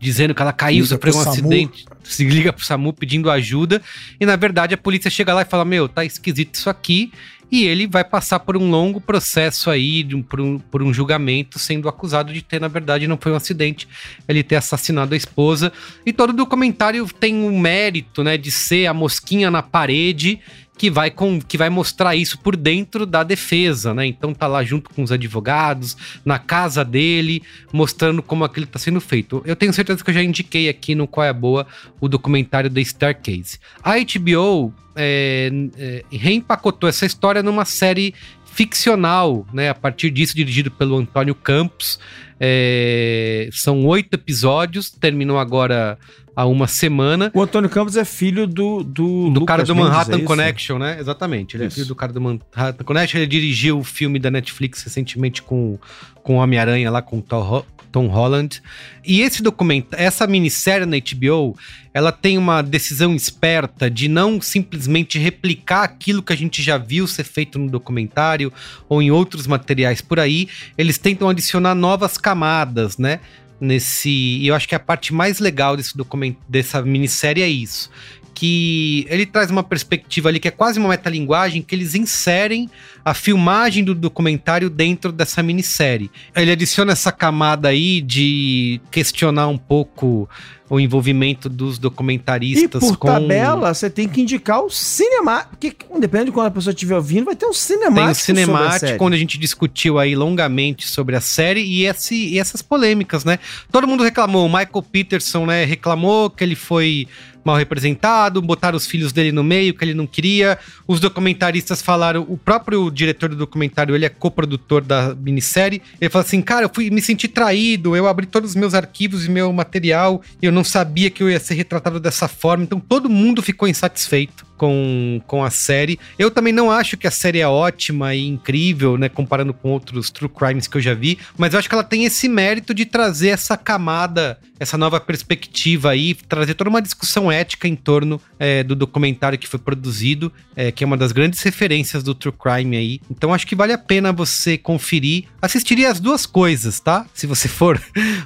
dizendo 0.00 0.34
que 0.34 0.42
ela 0.42 0.52
caiu, 0.52 0.82
liga 0.82 0.88
sofreu 0.88 1.14
um 1.14 1.18
SAMU. 1.18 1.30
acidente. 1.30 1.84
Se 2.02 2.24
liga 2.24 2.52
pro 2.52 2.64
SAMU 2.64 2.92
pedindo 2.92 3.30
ajuda. 3.30 3.82
E 4.18 4.26
na 4.26 4.36
verdade 4.36 4.74
a 4.74 4.78
polícia 4.78 5.10
chega 5.10 5.34
lá 5.34 5.42
e 5.42 5.44
fala: 5.44 5.64
Meu, 5.64 5.88
tá 5.88 6.04
esquisito 6.04 6.54
isso 6.54 6.70
aqui 6.70 7.12
e 7.50 7.64
ele 7.64 7.86
vai 7.86 8.04
passar 8.04 8.40
por 8.40 8.56
um 8.56 8.70
longo 8.70 9.00
processo 9.00 9.70
aí, 9.70 10.06
um, 10.12 10.22
por, 10.22 10.40
um, 10.40 10.58
por 10.58 10.82
um 10.82 10.92
julgamento, 10.92 11.58
sendo 11.58 11.88
acusado 11.88 12.32
de 12.32 12.42
ter, 12.42 12.60
na 12.60 12.68
verdade, 12.68 13.06
não 13.06 13.16
foi 13.16 13.32
um 13.32 13.36
acidente, 13.36 13.88
ele 14.28 14.42
ter 14.42 14.56
assassinado 14.56 15.14
a 15.14 15.16
esposa. 15.16 15.72
E 16.04 16.12
todo 16.12 16.32
documentário 16.32 17.06
tem 17.18 17.34
o 17.42 17.46
um 17.48 17.58
mérito, 17.58 18.22
né, 18.22 18.36
de 18.36 18.50
ser 18.50 18.86
a 18.86 18.94
mosquinha 18.94 19.50
na 19.50 19.62
parede 19.62 20.40
que 20.78 20.88
vai, 20.88 21.10
com, 21.10 21.40
que 21.40 21.58
vai 21.58 21.68
mostrar 21.68 22.14
isso 22.14 22.38
por 22.38 22.56
dentro 22.56 23.04
da 23.04 23.24
defesa, 23.24 23.92
né? 23.92 24.06
Então 24.06 24.32
tá 24.32 24.46
lá 24.46 24.62
junto 24.62 24.88
com 24.90 25.02
os 25.02 25.10
advogados, 25.10 25.96
na 26.24 26.38
casa 26.38 26.84
dele, 26.84 27.42
mostrando 27.72 28.22
como 28.22 28.44
aquilo 28.44 28.64
está 28.64 28.78
sendo 28.78 29.00
feito. 29.00 29.42
Eu 29.44 29.56
tenho 29.56 29.72
certeza 29.72 30.02
que 30.02 30.10
eu 30.10 30.14
já 30.14 30.22
indiquei 30.22 30.68
aqui 30.68 30.94
no 30.94 31.08
Qual 31.08 31.24
é 31.24 31.28
a 31.28 31.32
Boa 31.32 31.66
o 32.00 32.08
documentário 32.08 32.70
The 32.70 32.80
Staircase. 32.80 33.58
A 33.82 33.94
HBO 33.98 34.72
é, 34.94 35.50
é, 35.76 36.04
reempacotou 36.10 36.88
essa 36.88 37.04
história 37.04 37.42
numa 37.42 37.64
série 37.64 38.14
ficcional, 38.52 39.46
né? 39.52 39.68
A 39.68 39.74
partir 39.74 40.10
disso, 40.10 40.36
dirigido 40.36 40.70
pelo 40.70 40.96
Antônio 40.96 41.34
Campos. 41.34 41.98
É, 42.40 43.48
são 43.52 43.84
oito 43.84 44.14
episódios, 44.14 44.90
terminou 44.90 45.38
agora 45.38 45.98
há 46.38 46.46
uma 46.46 46.68
semana. 46.68 47.32
O 47.34 47.42
Antônio 47.42 47.68
Campos 47.68 47.96
é 47.96 48.04
filho 48.04 48.46
do. 48.46 48.84
Do, 48.84 49.30
do 49.30 49.44
cara 49.44 49.64
do 49.64 49.74
Manhattan 49.74 50.12
Mendes, 50.12 50.24
é 50.24 50.26
Connection, 50.26 50.78
né? 50.78 51.00
Exatamente. 51.00 51.56
Ele 51.56 51.64
isso. 51.66 51.74
é 51.74 51.74
filho 51.74 51.88
do 51.88 51.96
cara 51.96 52.12
do 52.12 52.20
Manhattan 52.20 52.84
Connection. 52.84 53.18
Ele 53.18 53.26
dirigiu 53.26 53.80
o 53.80 53.84
filme 53.84 54.20
da 54.20 54.30
Netflix 54.30 54.84
recentemente 54.84 55.42
com, 55.42 55.76
com 56.22 56.36
Homem-Aranha 56.36 56.92
lá, 56.92 57.02
com 57.02 57.20
Tom, 57.20 57.64
Tom 57.90 58.06
Holland. 58.06 58.62
E 59.04 59.20
esse 59.20 59.42
documento, 59.42 59.94
essa 59.94 60.28
minissérie 60.28 60.86
na 60.86 60.96
HBO, 60.96 61.58
ela 61.92 62.12
tem 62.12 62.38
uma 62.38 62.62
decisão 62.62 63.16
esperta 63.16 63.90
de 63.90 64.06
não 64.06 64.40
simplesmente 64.40 65.18
replicar 65.18 65.82
aquilo 65.82 66.22
que 66.22 66.32
a 66.32 66.36
gente 66.36 66.62
já 66.62 66.78
viu 66.78 67.08
ser 67.08 67.24
feito 67.24 67.58
no 67.58 67.68
documentário 67.68 68.52
ou 68.88 69.02
em 69.02 69.10
outros 69.10 69.48
materiais 69.48 70.00
por 70.00 70.20
aí. 70.20 70.48
Eles 70.76 70.98
tentam 70.98 71.28
adicionar 71.28 71.74
novas 71.74 72.16
camadas, 72.16 72.96
né? 72.96 73.18
Nesse. 73.60 74.10
E 74.10 74.46
eu 74.46 74.54
acho 74.54 74.68
que 74.68 74.74
a 74.74 74.80
parte 74.80 75.12
mais 75.12 75.38
legal 75.38 75.76
desse 75.76 75.96
documento, 75.96 76.38
dessa 76.48 76.82
minissérie 76.82 77.42
é 77.42 77.48
isso. 77.48 77.90
Que 78.38 79.04
ele 79.10 79.26
traz 79.26 79.50
uma 79.50 79.64
perspectiva 79.64 80.28
ali 80.28 80.38
que 80.38 80.46
é 80.46 80.52
quase 80.52 80.78
uma 80.78 80.90
metalinguagem, 80.90 81.60
que 81.60 81.74
eles 81.74 81.96
inserem 81.96 82.70
a 83.04 83.12
filmagem 83.12 83.82
do 83.82 83.96
documentário 83.96 84.70
dentro 84.70 85.10
dessa 85.10 85.42
minissérie. 85.42 86.08
Ele 86.36 86.52
adiciona 86.52 86.92
essa 86.92 87.10
camada 87.10 87.66
aí 87.66 88.00
de 88.00 88.80
questionar 88.92 89.48
um 89.48 89.58
pouco 89.58 90.28
o 90.70 90.78
envolvimento 90.78 91.48
dos 91.48 91.78
E 91.78 91.80
documentaristas 91.80 92.80
por 92.80 92.96
com 92.96 93.08
tabela, 93.08 93.74
você 93.74 93.90
tem 93.90 94.06
que 94.06 94.20
indicar 94.20 94.62
o 94.62 94.70
cinema. 94.70 95.44
Porque, 95.46 95.74
dependendo 95.98 96.26
de 96.26 96.32
quando 96.32 96.46
a 96.46 96.50
pessoa 96.52 96.72
estiver 96.72 96.94
ouvindo, 96.94 97.24
vai 97.24 97.34
ter 97.34 97.46
um 97.46 97.52
cinemático. 97.52 98.04
Tem 98.04 98.12
o 98.12 98.14
cinemático, 98.14 99.04
onde 99.04 99.16
a 99.16 99.18
gente 99.18 99.36
discutiu 99.36 99.98
aí 99.98 100.14
longamente 100.14 100.86
sobre 100.86 101.16
a 101.16 101.20
série 101.20 101.62
e, 101.62 101.86
esse, 101.86 102.14
e 102.14 102.38
essas 102.38 102.62
polêmicas, 102.62 103.24
né? 103.24 103.40
Todo 103.72 103.88
mundo 103.88 104.04
reclamou, 104.04 104.46
o 104.46 104.48
Michael 104.48 104.82
Peterson, 104.92 105.46
né, 105.46 105.64
reclamou 105.64 106.30
que 106.30 106.44
ele 106.44 106.54
foi 106.54 107.08
mal 107.48 107.56
representado, 107.56 108.42
botaram 108.42 108.76
os 108.76 108.86
filhos 108.86 109.12
dele 109.12 109.32
no 109.32 109.42
meio, 109.42 109.72
que 109.72 109.84
ele 109.84 109.94
não 109.94 110.06
queria. 110.06 110.58
Os 110.86 111.00
documentaristas 111.00 111.80
falaram, 111.80 112.26
o 112.28 112.36
próprio 112.36 112.90
diretor 112.90 113.30
do 113.30 113.36
documentário, 113.36 113.94
ele 113.94 114.04
é 114.04 114.08
coprodutor 114.08 114.82
da 114.82 115.14
minissérie, 115.14 115.82
ele 116.00 116.10
falou 116.10 116.24
assim, 116.26 116.42
cara, 116.42 116.66
eu 116.66 116.70
fui 116.72 116.90
me 116.90 117.00
senti 117.00 117.26
traído, 117.26 117.96
eu 117.96 118.06
abri 118.06 118.26
todos 118.26 118.50
os 118.50 118.56
meus 118.56 118.74
arquivos 118.74 119.24
e 119.24 119.30
meu 119.30 119.52
material, 119.52 120.22
eu 120.42 120.52
não 120.52 120.62
sabia 120.62 121.10
que 121.10 121.22
eu 121.22 121.30
ia 121.30 121.40
ser 121.40 121.54
retratado 121.54 121.98
dessa 121.98 122.28
forma, 122.28 122.64
então 122.64 122.80
todo 122.80 123.08
mundo 123.08 123.42
ficou 123.42 123.66
insatisfeito 123.66 124.47
com, 124.58 125.22
com 125.26 125.42
a 125.42 125.50
série. 125.50 125.98
Eu 126.18 126.30
também 126.30 126.52
não 126.52 126.70
acho 126.70 126.96
que 126.96 127.06
a 127.06 127.10
série 127.10 127.38
é 127.38 127.48
ótima 127.48 128.14
e 128.14 128.26
incrível, 128.26 128.98
né, 128.98 129.08
comparando 129.08 129.54
com 129.54 129.70
outros 129.70 130.10
true 130.10 130.28
crimes 130.28 130.66
que 130.66 130.76
eu 130.76 130.80
já 130.80 130.92
vi, 130.92 131.18
mas 131.38 131.52
eu 131.52 131.58
acho 131.58 131.68
que 131.68 131.74
ela 131.74 131.84
tem 131.84 132.04
esse 132.04 132.28
mérito 132.28 132.74
de 132.74 132.84
trazer 132.84 133.28
essa 133.28 133.56
camada, 133.56 134.38
essa 134.58 134.76
nova 134.76 135.00
perspectiva 135.00 135.90
aí, 135.90 136.14
trazer 136.14 136.54
toda 136.54 136.68
uma 136.68 136.82
discussão 136.82 137.30
ética 137.30 137.68
em 137.68 137.76
torno 137.76 138.20
é, 138.38 138.64
do 138.64 138.74
documentário 138.74 139.38
que 139.38 139.46
foi 139.46 139.60
produzido, 139.60 140.32
é, 140.56 140.72
que 140.72 140.82
é 140.82 140.86
uma 140.86 140.96
das 140.96 141.12
grandes 141.12 141.40
referências 141.42 142.02
do 142.02 142.14
true 142.14 142.34
crime 142.36 142.76
aí. 142.76 143.00
Então 143.08 143.32
acho 143.32 143.46
que 143.46 143.54
vale 143.54 143.72
a 143.72 143.78
pena 143.78 144.12
você 144.12 144.58
conferir. 144.58 145.24
Assistiria 145.40 145.90
as 145.90 146.00
duas 146.00 146.26
coisas, 146.26 146.80
tá? 146.80 147.06
Se 147.14 147.26
você 147.26 147.46
for 147.46 147.80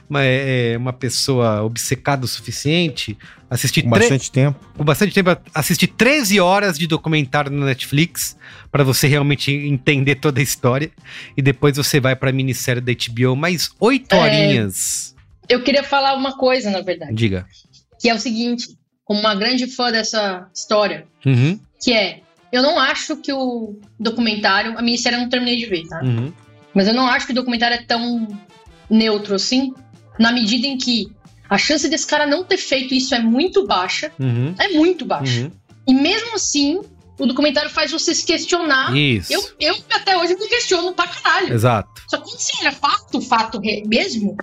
uma, 0.08 0.22
é, 0.24 0.76
uma 0.78 0.92
pessoa 0.92 1.62
obcecada 1.62 2.24
o 2.24 2.28
suficiente, 2.28 3.18
assistir 3.52 3.82
Com 3.82 3.90
bastante 3.90 4.30
tempo. 4.30 4.58
com 4.76 4.84
bastante 4.84 5.12
tempo, 5.14 5.36
assistir 5.54 5.86
13 5.88 6.40
horas 6.40 6.78
de 6.78 6.86
documentário 6.86 7.50
no 7.50 7.64
Netflix 7.66 8.36
para 8.70 8.82
você 8.82 9.06
realmente 9.06 9.52
entender 9.52 10.16
toda 10.16 10.40
a 10.40 10.42
história. 10.42 10.90
E 11.36 11.42
depois 11.42 11.76
você 11.76 12.00
vai 12.00 12.16
pra 12.16 12.32
minissérie 12.32 12.80
da 12.80 12.92
HBO, 12.92 13.36
mais 13.36 13.70
8 13.78 14.14
É. 14.14 14.18
horinhas. 14.20 15.14
Eu 15.48 15.62
queria 15.62 15.82
falar 15.84 16.14
uma 16.14 16.36
coisa, 16.36 16.70
na 16.70 16.80
verdade, 16.80 17.12
Diga. 17.14 17.46
que 18.00 18.08
é 18.08 18.14
o 18.14 18.18
seguinte, 18.18 18.68
como 19.04 19.20
uma 19.20 19.34
grande 19.34 19.66
fã 19.66 19.90
dessa 19.92 20.46
história, 20.54 21.06
Uhum, 21.26 21.58
que 21.82 21.92
é, 21.92 22.20
eu 22.52 22.62
não 22.62 22.78
acho 22.78 23.16
que 23.16 23.32
o 23.32 23.78
documentário, 23.98 24.78
a 24.78 24.82
minissérie 24.82 25.18
eu 25.18 25.22
não 25.22 25.28
terminei 25.28 25.56
de 25.58 25.66
ver, 25.66 25.82
tá? 25.88 26.00
uhum. 26.02 26.32
Mas 26.74 26.88
eu 26.88 26.94
não 26.94 27.06
acho 27.06 27.26
que 27.26 27.32
o 27.32 27.34
documentário 27.34 27.76
é 27.76 27.82
tão 27.82 28.26
neutro 28.88 29.34
assim, 29.34 29.74
na 30.18 30.32
medida 30.32 30.66
em 30.66 30.78
que 30.78 31.12
a 31.52 31.58
chance 31.58 31.88
desse 31.88 32.06
cara 32.06 32.26
não 32.26 32.44
ter 32.44 32.56
feito 32.56 32.94
isso 32.94 33.14
é 33.14 33.20
muito 33.20 33.66
baixa, 33.66 34.10
Uhum, 34.18 34.54
é 34.58 34.68
muito 34.70 35.04
baixa. 35.04 35.42
uhum. 35.42 35.50
E 35.86 35.92
mesmo 35.94 36.34
assim, 36.34 36.80
o 37.18 37.26
documentário 37.26 37.68
faz 37.70 37.90
você 37.90 38.14
se 38.14 38.24
questionar. 38.24 38.96
Isso. 38.96 39.32
Eu, 39.32 39.42
eu 39.60 39.76
até 39.92 40.16
hoje 40.16 40.34
me 40.34 40.46
questiono 40.48 40.92
pra 40.94 41.06
caralho. 41.08 41.52
Exato. 41.52 42.02
Só 42.08 42.16
que 42.18 42.24
quando 42.24 42.38
você 42.38 42.66
é 42.66 42.70
fato, 42.72 43.20
fato 43.20 43.60
mesmo, 43.86 44.36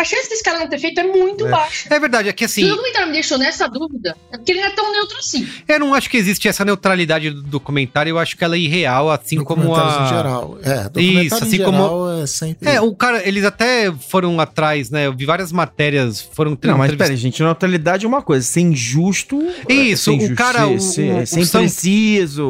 a 0.00 0.04
chance 0.04 0.28
desse 0.28 0.42
cara 0.42 0.58
não 0.60 0.68
ter 0.68 0.78
feito 0.78 0.98
é 1.00 1.04
muito 1.04 1.46
É. 1.46 1.50
baixa. 1.50 1.88
É 1.94 1.98
verdade, 2.00 2.28
é 2.28 2.32
que 2.32 2.46
Se 2.48 2.60
o 2.62 2.64
assim, 2.64 2.70
documentário 2.74 3.06
me 3.08 3.12
deixou 3.12 3.36
nessa 3.38 3.68
dúvida, 3.68 4.16
é 4.32 4.36
porque 4.36 4.52
ele 4.52 4.60
não 4.60 4.68
é 4.68 4.70
tão 4.70 4.92
neutro 4.92 5.18
assim. 5.18 5.46
eu 5.68 5.78
não 5.80 5.94
acho 5.94 6.08
que 6.08 6.16
existe 6.16 6.48
essa 6.48 6.64
neutralidade 6.64 7.30
do 7.30 7.42
documentário, 7.42 8.10
eu 8.10 8.18
acho 8.18 8.36
que 8.36 8.42
ela 8.44 8.56
é 8.56 8.58
irreal, 8.58 9.10
assim 9.10 9.42
como 9.44 9.74
a. 9.74 10.04
em 10.04 10.08
geral. 10.08 10.58
É, 10.62 10.84
documentário 10.84 11.26
Isso, 11.26 11.34
em 11.34 11.48
assim 11.48 11.58
como- 11.64 11.78
geral 11.82 12.22
é 12.22 12.26
sempre... 12.26 12.68
É, 12.68 12.80
o 12.80 12.94
cara, 12.94 13.26
eles 13.26 13.44
até 13.44 13.92
foram 13.92 14.38
atrás, 14.40 14.90
né? 14.90 15.06
Eu 15.06 15.14
vi 15.14 15.24
várias 15.26 15.52
matérias, 15.52 16.20
foram 16.20 16.56
Não, 16.62 16.78
mas 16.78 16.94
peraí, 16.94 17.16
gente, 17.16 17.42
neutralidade 17.42 18.04
é 18.04 18.08
uma 18.08 18.22
coisa. 18.22 18.46
Ser 18.46 18.60
injusto. 18.60 19.40
Isso, 19.68 20.16
ser 20.18 20.32
o 20.32 20.34
cara, 20.34 20.66
o- 20.66 20.80
ser, 20.80 21.22
o- 21.22 21.26
ser 21.26 21.40
o 21.40 21.46
Sam-. 21.46 21.66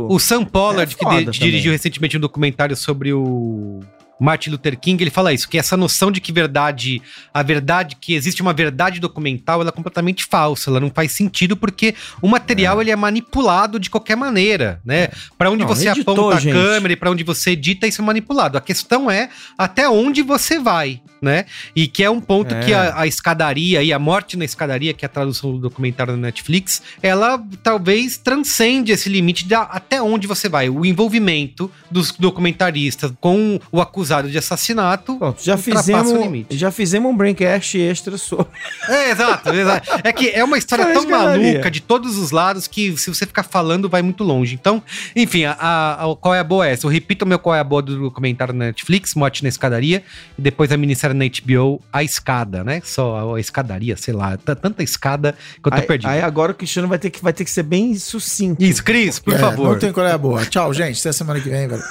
O 0.08 0.18
Sam 0.18 0.44
Pollard, 0.44 0.94
É 0.94 1.04
que 1.24 1.30
de- 1.32 1.38
dirigiu 1.38 1.72
recentemente 1.72 2.16
um 2.16 2.20
documentário 2.20 2.76
sobre 2.76 3.12
o 3.12 3.80
Martin 4.20 4.50
Luther 4.50 4.78
King, 4.78 5.02
ele 5.02 5.10
fala 5.10 5.32
isso, 5.32 5.48
que 5.48 5.58
essa 5.58 5.76
noção 5.76 6.10
de 6.10 6.20
que 6.20 6.30
verdade, 6.32 7.00
a 7.32 7.42
verdade, 7.42 7.96
que 8.00 8.14
existe 8.14 8.42
uma 8.42 8.52
verdade 8.52 9.00
documental, 9.00 9.60
ela 9.60 9.70
é 9.70 9.72
completamente 9.72 10.24
falsa, 10.26 10.70
ela 10.70 10.78
não 10.78 10.90
faz 10.90 11.12
sentido 11.12 11.56
porque 11.56 11.94
o 12.20 12.28
material 12.28 12.80
ele 12.80 12.90
é 12.90 12.96
manipulado 12.96 13.78
de 13.80 13.88
qualquer 13.88 14.16
maneira, 14.16 14.80
né? 14.84 15.08
Pra 15.38 15.50
onde 15.50 15.62
Não, 15.62 15.68
você 15.68 15.88
editou, 15.88 16.14
aponta 16.14 16.40
gente. 16.40 16.56
a 16.56 16.60
câmera 16.60 16.92
e 16.92 16.96
pra 16.96 17.10
onde 17.10 17.24
você 17.24 17.52
edita, 17.52 17.86
isso 17.86 18.02
é 18.02 18.04
manipulado. 18.04 18.58
A 18.58 18.60
questão 18.60 19.10
é 19.10 19.30
até 19.56 19.88
onde 19.88 20.22
você 20.22 20.58
vai, 20.58 21.00
né? 21.20 21.44
E 21.74 21.86
que 21.86 22.02
é 22.02 22.10
um 22.10 22.20
ponto 22.20 22.54
É. 22.54 22.60
que 22.60 22.72
a, 22.74 23.00
a 23.00 23.06
escadaria 23.06 23.82
e 23.82 23.92
a 23.92 23.98
morte 23.98 24.36
na 24.36 24.44
escadaria, 24.44 24.92
que 24.94 25.04
é 25.04 25.06
a 25.06 25.08
tradução 25.08 25.52
do 25.52 25.58
documentário 25.58 26.14
da 26.14 26.18
Netflix, 26.18 26.82
ela 27.02 27.42
talvez 27.62 28.16
transcende 28.16 28.92
esse 28.92 29.08
limite 29.08 29.46
da, 29.46 29.62
até 29.62 30.00
onde 30.02 30.26
você 30.26 30.48
vai. 30.48 30.68
O 30.68 30.84
envolvimento 30.84 31.70
dos 31.90 32.12
documentaristas 32.12 33.12
com 33.20 33.58
o 33.70 33.80
acusado 33.80 34.30
de 34.30 34.38
assassinato. 34.38 35.16
Pronto, 35.16 35.42
já 35.42 35.56
ultrapassa 35.56 35.82
fizemos, 35.92 36.12
o 36.12 36.22
limite. 36.22 36.56
já 36.56 36.70
fizemos 36.70 37.10
um 37.10 37.16
braincast 37.16 37.78
extra 37.78 38.16
sobre. 38.18 38.46
É, 38.88 39.10
exato, 39.10 39.50
exato. 39.50 39.88
É 40.04 40.12
que 40.12 40.28
é 40.30 40.42
uma 40.42 40.58
história 40.58 40.86
tão 40.92 41.02
escadaria. 41.02 41.52
maluca 41.52 41.70
de 41.70 41.80
todos 41.80 42.16
os 42.18 42.30
lados 42.30 42.66
que 42.66 42.96
se 42.96 43.12
você 43.12 43.26
ficar 43.26 43.42
falando 43.42 43.88
vai 43.88 44.02
muito 44.02 44.24
longe. 44.24 44.54
Então, 44.54 44.82
enfim, 45.14 45.44
a, 45.44 45.52
a- 45.52 46.04
a- 46.12 46.16
qual 46.16 46.34
é 46.34 46.38
a 46.40 46.44
boa 46.44 46.66
é 46.66 46.72
essa? 46.72 46.86
Eu 46.86 46.90
repito 46.90 47.24
o 47.24 47.28
meu 47.28 47.38
qual 47.38 47.54
é 47.54 47.60
a 47.60 47.64
boa 47.64 47.82
do 47.82 47.98
documentário 47.98 48.54
na 48.54 48.66
Netflix, 48.66 49.14
Morte 49.14 49.42
na 49.42 49.48
Escadaria, 49.48 50.02
e 50.38 50.42
depois 50.42 50.70
a 50.72 50.76
minissérie 50.76 51.09
na 51.14 51.24
HBO, 51.24 51.80
A 51.92 52.02
Escada, 52.02 52.62
né? 52.64 52.80
Só 52.84 53.34
a, 53.34 53.40
escadaria, 53.40 53.96
sei 53.96 54.14
lá, 54.14 54.36
tanta 54.36 54.82
escada 54.82 55.34
que 55.62 55.66
eu 55.68 55.70
tô 55.72 55.78
Aí, 55.78 55.82
perdido. 55.86 56.08
aí 56.10 56.20
agora 56.22 56.52
o 56.52 56.54
Cristiano 56.54 56.88
vai 56.88 56.98
ter 56.98 57.10
que, 57.10 57.22
vai 57.22 57.32
ter 57.32 57.44
que 57.44 57.50
ser 57.50 57.62
bem 57.62 57.94
sucinto. 57.98 58.62
Isso, 58.62 58.82
Cris, 58.84 59.18
por 59.18 59.34
É, 59.34 59.38
favor. 59.38 59.72
Não 59.72 59.78
tem 59.78 59.92
qual 59.92 60.06
é 60.06 60.12
a 60.12 60.18
boa. 60.18 60.44
Tchau, 60.46 60.72
gente. 60.74 60.98
Até 61.00 61.12
semana 61.12 61.40
que 61.40 61.48
vem, 61.48 61.68
velho. 61.68 61.82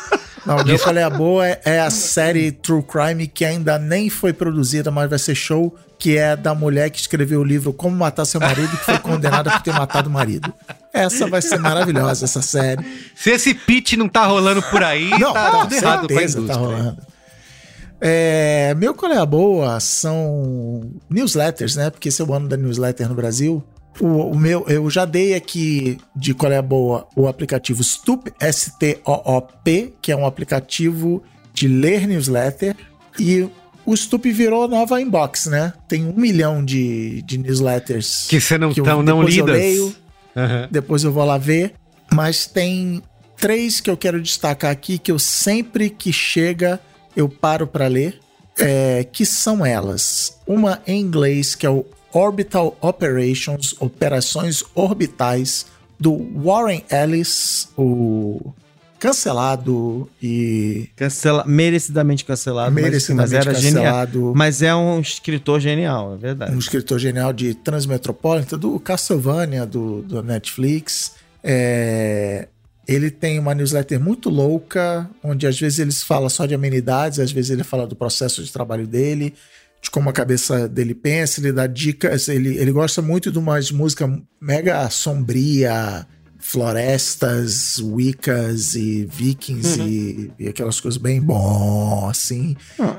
Não, 0.46 0.58
o 0.58 0.66
meu 0.66 0.80
qual 0.80 0.96
é 0.96 1.04
a 1.04 1.10
boa 1.10 1.46
é, 1.46 1.62
é 1.66 1.80
a 1.82 1.90
série 1.90 2.52
True 2.52 2.82
Crime 2.82 3.28
que 3.28 3.44
ainda 3.44 3.78
nem 3.78 4.10
foi 4.10 4.32
produzida, 4.32 4.90
mas 4.90 5.10
vai 5.10 5.20
ser 5.20 5.36
show, 5.36 5.76
que 6.00 6.18
é 6.18 6.34
da 6.36 6.56
mulher 6.56 6.90
que 6.90 6.98
escreveu 7.00 7.42
o 7.42 7.44
livro 7.44 7.74
Como 7.74 7.94
Matar 7.96 8.24
Seu 8.26 8.40
Marido, 8.40 8.70
que 8.70 8.86
foi 8.86 8.98
condenada 9.00 9.52
por 9.52 9.62
ter 9.62 9.74
matado 9.74 10.10
o 10.10 10.12
marido. 10.14 10.52
Essa 10.94 11.28
vai 11.28 11.42
ser 11.42 11.60
maravilhosa, 11.60 12.24
essa 12.24 12.42
série. 12.42 12.84
Se 13.16 13.32
esse 13.32 13.54
pitch 13.54 13.94
não 13.94 14.08
tá 14.08 14.26
rolando 14.26 14.64
por 14.64 14.82
aí, 14.82 15.10
Não, 15.20 15.34
tá 15.34 15.52
tá, 15.52 15.60
tudo 15.62 15.76
errado 15.76 16.08
certeza 16.08 16.40
indústria. 16.40 16.48
tá 16.48 16.56
rolando. 16.56 16.98
É, 18.02 18.74
meu 18.78 18.94
qual 18.94 19.12
é 19.12 19.18
a 19.18 19.26
boa 19.26 19.80
são 19.80 20.90
newsletters, 21.10 21.76
né? 21.76 21.90
Porque 21.90 22.10
esse 22.10 22.22
é 22.22 22.26
o 22.26 22.34
ano 22.34 22.48
da 22.48 22.56
newsletter 22.58 23.10
no 23.10 23.16
Brasil. 23.16 23.64
O, 24.00 24.06
o 24.32 24.38
meu, 24.38 24.64
eu 24.70 24.90
já 24.90 25.04
dei 25.04 25.34
aqui 25.34 25.98
de 26.16 26.34
qual 26.34 26.52
é 26.52 26.58
a 26.58 26.62
boa 26.62 27.08
o 27.16 27.28
aplicativo 27.28 27.84
Stoop, 27.84 28.32
S-T-O-O-P, 28.40 29.94
que 30.02 30.12
é 30.12 30.16
um 30.16 30.26
aplicativo 30.26 31.22
de 31.54 31.68
ler 31.68 32.08
newsletter. 32.08 32.76
E 33.20 33.48
o 33.86 33.94
Stoop 33.98 34.32
virou 34.32 34.68
nova 34.68 35.02
inbox, 35.02 35.48
né? 35.48 35.74
Tem 35.88 36.06
um 36.06 36.14
milhão 36.16 36.64
de, 36.64 37.22
de 37.24 37.38
newsletters 37.38 38.28
Que 38.30 38.40
você 38.40 38.58
não 38.58 38.72
eu- 38.76 38.84
tão 38.84 39.04
não 39.04 39.20
depois 39.20 39.38
eu 39.38 39.46
lidas. 39.46 39.62
leio 39.62 39.96
Aham. 40.38 40.68
depois 40.72 41.04
eu 41.04 41.12
vou 41.12 41.26
lá 41.26 41.38
ver. 41.38 41.74
Mas 42.14 42.46
tem 42.48 43.02
três 43.36 43.80
que 43.82 43.90
eu 43.90 43.98
quero 43.98 44.22
destacar 44.22 44.72
aqui 44.72 44.98
que 44.98 45.12
eu 45.12 45.20
sempre 45.20 45.90
que 45.90 46.14
chega 46.14 46.80
eu 47.16 47.28
paro 47.30 47.68
para 47.68 47.88
ler, 47.88 48.20
é, 48.58 49.04
que 49.04 49.26
são 49.26 49.66
elas. 49.66 50.38
Uma 50.46 50.82
em 50.86 51.00
inglês 51.02 51.56
que 51.56 51.66
é 51.66 51.70
o 51.70 51.86
Orbital 52.12 52.78
Operations, 52.82 53.76
Operações 53.80 54.64
Orbitais 54.74 55.66
do 56.00 56.18
Warren 56.42 56.84
Ellis, 56.90 57.70
o 57.78 58.54
cancelado 59.00 60.10
e 60.22 60.90
Cancela, 60.96 61.46
merecidamente 61.48 62.26
cancelado. 62.26 62.72
mas- 62.74 62.84
merecidamente 62.84 63.34
mas, 63.34 63.48
era 63.48 63.54
genial. 63.56 63.84
cancelado. 63.84 64.34
Mas 64.36 64.62
é 64.62 64.76
um 64.76 65.00
escritor 65.00 65.60
genial, 65.60 66.14
é 66.16 66.18
verdade. 66.18 66.54
um 66.54 66.60
escritor 66.60 67.00
genial 67.00 67.32
de 67.32 67.54
Transmetropolitan, 67.54 68.58
do 68.58 68.78
Castlevania, 68.80 69.66
do, 69.66 70.02
do 70.02 70.22
Netflix. 70.22 71.14
É, 71.44 72.48
ele 72.90 73.12
tem 73.12 73.38
uma 73.38 73.54
newsletter 73.54 74.00
muito 74.00 74.32
louca, 74.32 75.08
onde 75.24 75.46
às 75.46 75.60
vezes 75.60 75.78
ele 75.78 75.92
fala 75.92 76.28
só 76.28 76.48
de 76.48 76.56
amenidades, 76.56 77.20
às 77.20 77.32
vezes 77.32 77.52
ele 77.52 77.64
fala 77.64 77.86
do 77.86 77.96
processo 77.96 78.44
de 78.44 78.52
trabalho 78.52 78.88
dele, 78.88 79.36
de 79.80 79.92
como 79.92 80.10
a 80.10 80.14
cabeça 80.14 80.68
dele 80.68 80.96
pensa, 80.96 81.40
ele 81.40 81.52
dá 81.52 81.68
dicas, 81.68 82.28
ele, 82.28 82.58
ele 82.58 82.72
gosta 82.72 83.00
muito 83.00 83.32
de 83.32 83.38
umas 83.38 83.72
músicas 83.72 84.10
mega 84.42 84.90
sombria, 84.90 86.08
florestas, 86.40 87.80
wiccas 87.80 88.74
e 88.74 89.06
vikings 89.06 89.80
e, 89.82 90.32
e 90.40 90.48
aquelas 90.48 90.80
coisas 90.80 90.98
bem 90.98 91.22
bom, 91.22 92.08
assim. 92.10 92.56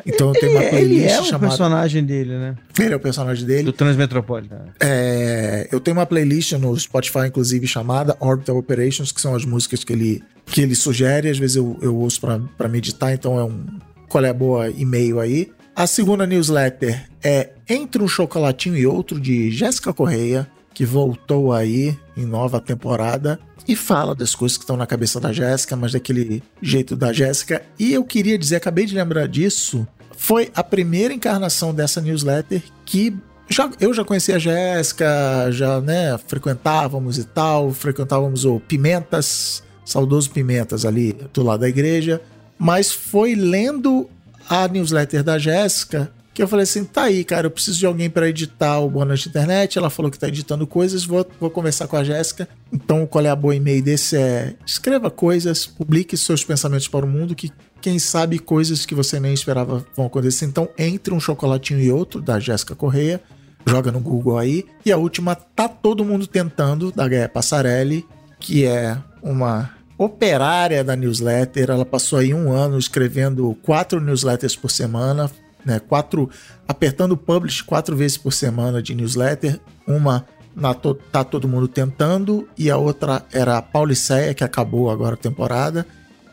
Então 0.06 0.32
tem 0.32 0.50
uma 0.50 0.60
ele, 0.60 0.70
playlist 0.70 1.04
ele 1.04 1.10
é 1.10 1.20
o 1.20 1.24
chamada... 1.24 1.48
personagem 1.48 2.04
dele, 2.04 2.38
né? 2.38 2.56
Ele 2.78 2.92
é 2.92 2.96
o 2.96 3.00
personagem 3.00 3.46
dele. 3.46 3.64
Do 3.64 3.72
Transmetropolitano. 3.72 4.72
É, 4.78 5.68
eu 5.72 5.80
tenho 5.80 5.96
uma 5.96 6.06
playlist 6.06 6.52
no 6.52 6.78
Spotify, 6.78 7.26
inclusive, 7.26 7.66
chamada 7.66 8.16
Orbital 8.20 8.56
Operations, 8.58 9.10
que 9.10 9.20
são 9.20 9.34
as 9.34 9.44
músicas 9.44 9.82
que 9.82 9.92
ele, 9.92 10.22
que 10.46 10.60
ele 10.60 10.74
sugere. 10.74 11.28
Às 11.28 11.38
vezes 11.38 11.56
eu, 11.56 11.78
eu 11.80 11.96
ouço 11.96 12.20
pra 12.56 12.68
meditar, 12.68 13.12
então 13.12 13.38
é 13.38 13.44
um 13.44 13.64
qual 14.06 14.24
é 14.24 14.28
a 14.28 14.34
boa 14.34 14.68
e-mail 14.68 15.18
aí. 15.18 15.50
A 15.74 15.86
segunda 15.86 16.26
newsletter 16.26 17.08
é 17.22 17.50
Entre 17.68 18.02
um 18.02 18.08
Chocolatinho 18.08 18.76
e 18.76 18.86
Outro, 18.86 19.18
de 19.18 19.50
Jéssica 19.50 19.94
Correia, 19.94 20.46
que 20.80 20.86
voltou 20.86 21.52
aí 21.52 21.94
em 22.16 22.24
nova 22.24 22.58
temporada 22.58 23.38
e 23.68 23.76
fala 23.76 24.14
das 24.14 24.34
coisas 24.34 24.56
que 24.56 24.64
estão 24.64 24.78
na 24.78 24.86
cabeça 24.86 25.20
da 25.20 25.30
Jéssica, 25.30 25.76
mas 25.76 25.92
daquele 25.92 26.42
jeito 26.62 26.96
da 26.96 27.12
Jéssica. 27.12 27.60
E 27.78 27.92
eu 27.92 28.02
queria 28.02 28.38
dizer, 28.38 28.56
acabei 28.56 28.86
de 28.86 28.94
lembrar 28.94 29.28
disso, 29.28 29.86
foi 30.16 30.50
a 30.54 30.64
primeira 30.64 31.12
encarnação 31.12 31.74
dessa 31.74 32.00
newsletter 32.00 32.62
que 32.86 33.14
já, 33.46 33.70
eu 33.78 33.92
já 33.92 34.02
conhecia 34.06 34.36
a 34.36 34.38
Jéssica, 34.38 35.50
já 35.50 35.82
né, 35.82 36.16
frequentávamos 36.26 37.18
e 37.18 37.24
tal, 37.24 37.72
frequentávamos 37.72 38.46
o 38.46 38.58
Pimentas, 38.58 39.62
saudoso 39.84 40.30
Pimentas 40.30 40.86
ali 40.86 41.14
do 41.34 41.42
lado 41.42 41.60
da 41.60 41.68
igreja, 41.68 42.22
mas 42.58 42.90
foi 42.90 43.34
lendo 43.34 44.08
a 44.48 44.66
newsletter 44.66 45.22
da 45.22 45.38
Jéssica 45.38 46.10
que 46.40 46.44
eu 46.44 46.48
falei 46.48 46.62
assim, 46.62 46.84
tá 46.86 47.02
aí, 47.02 47.22
cara, 47.22 47.48
eu 47.48 47.50
preciso 47.50 47.78
de 47.78 47.84
alguém 47.84 48.08
para 48.08 48.26
editar 48.26 48.78
o 48.78 48.88
Boa 48.88 49.04
Noite 49.04 49.28
Internet, 49.28 49.76
ela 49.76 49.90
falou 49.90 50.10
que 50.10 50.18
tá 50.18 50.26
editando 50.26 50.66
coisas, 50.66 51.04
vou, 51.04 51.26
vou 51.38 51.50
conversar 51.50 51.86
com 51.86 51.96
a 51.96 52.02
Jéssica, 52.02 52.48
então 52.72 53.06
qual 53.06 53.26
é 53.26 53.28
a 53.28 53.36
boa 53.36 53.54
e-mail 53.54 53.82
desse 53.82 54.16
é, 54.16 54.54
escreva 54.64 55.10
coisas, 55.10 55.66
publique 55.66 56.16
seus 56.16 56.42
pensamentos 56.42 56.88
para 56.88 57.04
o 57.04 57.08
mundo, 57.08 57.34
que 57.34 57.52
quem 57.78 57.98
sabe 57.98 58.38
coisas 58.38 58.86
que 58.86 58.94
você 58.94 59.20
nem 59.20 59.34
esperava 59.34 59.84
vão 59.94 60.06
acontecer, 60.06 60.46
então 60.46 60.66
entre 60.78 61.12
um 61.12 61.20
chocolatinho 61.20 61.78
e 61.78 61.92
outro, 61.92 62.22
da 62.22 62.40
Jéssica 62.40 62.74
Correia, 62.74 63.20
joga 63.66 63.92
no 63.92 64.00
Google 64.00 64.38
aí. 64.38 64.64
E 64.82 64.90
a 64.90 64.96
última, 64.96 65.34
Tá 65.34 65.68
Todo 65.68 66.06
Mundo 66.06 66.26
Tentando, 66.26 66.90
da 66.90 67.06
Gaia 67.06 67.28
Passarelli, 67.28 68.06
que 68.38 68.64
é 68.64 68.96
uma 69.22 69.74
operária 69.98 70.82
da 70.82 70.96
newsletter. 70.96 71.68
Ela 71.68 71.84
passou 71.84 72.18
aí 72.18 72.32
um 72.32 72.50
ano 72.50 72.78
escrevendo 72.78 73.54
quatro 73.62 74.00
newsletters 74.00 74.56
por 74.56 74.70
semana, 74.70 75.30
né? 75.64 75.80
Quatro, 75.80 76.28
apertando 76.66 77.16
publish 77.16 77.62
quatro 77.62 77.96
vezes 77.96 78.16
por 78.16 78.32
semana 78.32 78.82
de 78.82 78.94
newsletter. 78.94 79.60
Uma 79.86 80.26
na 80.54 80.74
to, 80.74 80.94
Tá 80.94 81.24
Todo 81.24 81.48
Mundo 81.48 81.68
Tentando, 81.68 82.48
e 82.58 82.70
a 82.70 82.76
outra 82.76 83.24
era 83.32 83.58
a 83.58 83.62
Pauliceia, 83.62 84.34
que 84.34 84.44
acabou 84.44 84.90
agora 84.90 85.14
a 85.14 85.18
temporada. 85.18 85.86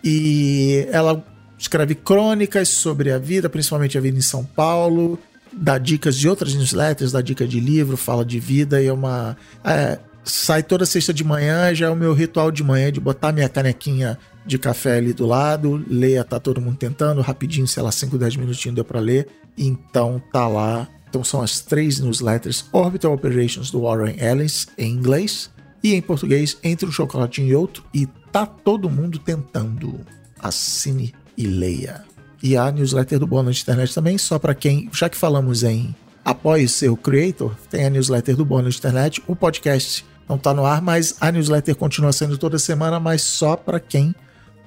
E 0.04 0.88
ela 0.92 1.24
escreve 1.58 1.96
crônicas 1.96 2.70
sobre 2.70 3.12
a 3.12 3.18
vida, 3.18 3.50
principalmente 3.50 3.98
a 3.98 4.02
vida 4.02 4.18
em 4.18 4.22
São 4.22 4.44
Paulo, 4.44 5.20
dá 5.52 5.78
dicas 5.78 6.16
de 6.16 6.30
outras 6.30 6.54
newsletters, 6.54 7.12
dá 7.12 7.22
dica 7.22 7.48
de 7.48 7.60
livro, 7.60 7.98
fala 7.98 8.24
de 8.24 8.40
vida 8.40 8.82
e 8.82 8.88
é 8.88 8.94
uma. 8.94 9.36
É, 9.64 10.00
sai 10.24 10.62
toda 10.62 10.86
sexta 10.86 11.14
de 11.14 11.24
manhã, 11.24 11.74
já 11.74 11.88
é 11.88 11.90
o 11.90 11.96
meu 11.96 12.14
ritual 12.14 12.52
de 12.52 12.64
manhã 12.64 12.92
de 12.92 13.00
botar 13.00 13.32
minha 13.32 13.50
canequinha 13.50 14.18
de 14.48 14.58
café 14.58 14.98
ali 14.98 15.14
do 15.14 15.26
lado, 15.26 15.84
leia, 15.88 16.24
tá 16.24 16.40
todo 16.40 16.62
mundo 16.62 16.78
tentando, 16.78 17.22
rapidinho, 17.22 17.68
sei 17.68 17.84
lá, 17.84 17.92
5, 17.92 18.18
10 18.18 18.38
minutinhos 18.38 18.76
deu 18.76 18.86
pra 18.86 19.00
ler. 19.00 19.28
Então 19.58 20.22
tá 20.32 20.48
lá. 20.48 20.88
Então 21.10 21.24
são 21.24 21.42
as 21.42 21.60
três 21.60 22.00
newsletters 22.00 22.66
Orbital 22.72 23.14
Operations 23.14 23.70
do 23.70 23.82
Warren 23.82 24.16
Ellis 24.20 24.68
em 24.78 24.92
inglês 24.92 25.50
e 25.84 25.94
em 25.94 26.02
português 26.02 26.58
Entre 26.64 26.88
um 26.88 26.92
Chocolatinho 26.92 27.48
e 27.48 27.56
Outro 27.56 27.84
e 27.94 28.08
Tá 28.32 28.46
Todo 28.46 28.90
Mundo 28.90 29.20
Tentando. 29.20 30.00
Assine 30.40 31.14
e 31.38 31.46
leia. 31.46 32.04
E 32.42 32.56
a 32.56 32.72
newsletter 32.72 33.20
do 33.20 33.28
Boa 33.28 33.44
Noite 33.44 33.64
Internet 33.64 33.94
também, 33.94 34.18
só 34.18 34.38
para 34.38 34.54
quem, 34.54 34.90
já 34.94 35.10
que 35.10 35.18
falamos 35.18 35.64
em 35.64 35.96
o 36.44 36.68
seu 36.68 36.96
creator, 36.98 37.56
tem 37.70 37.86
a 37.86 37.90
newsletter 37.90 38.36
do 38.36 38.46
Boa 38.46 38.62
Noite 38.62 38.78
Internet, 38.78 39.24
o 39.28 39.36
podcast 39.36 40.06
não 40.28 40.38
tá 40.38 40.54
no 40.54 40.66
ar, 40.66 40.82
mas 40.82 41.16
a 41.22 41.32
newsletter 41.32 41.76
continua 41.76 42.12
sendo 42.12 42.38
toda 42.38 42.60
semana, 42.60 43.00
mas 43.00 43.22
só 43.22 43.56
para 43.56 43.80
quem 43.80 44.14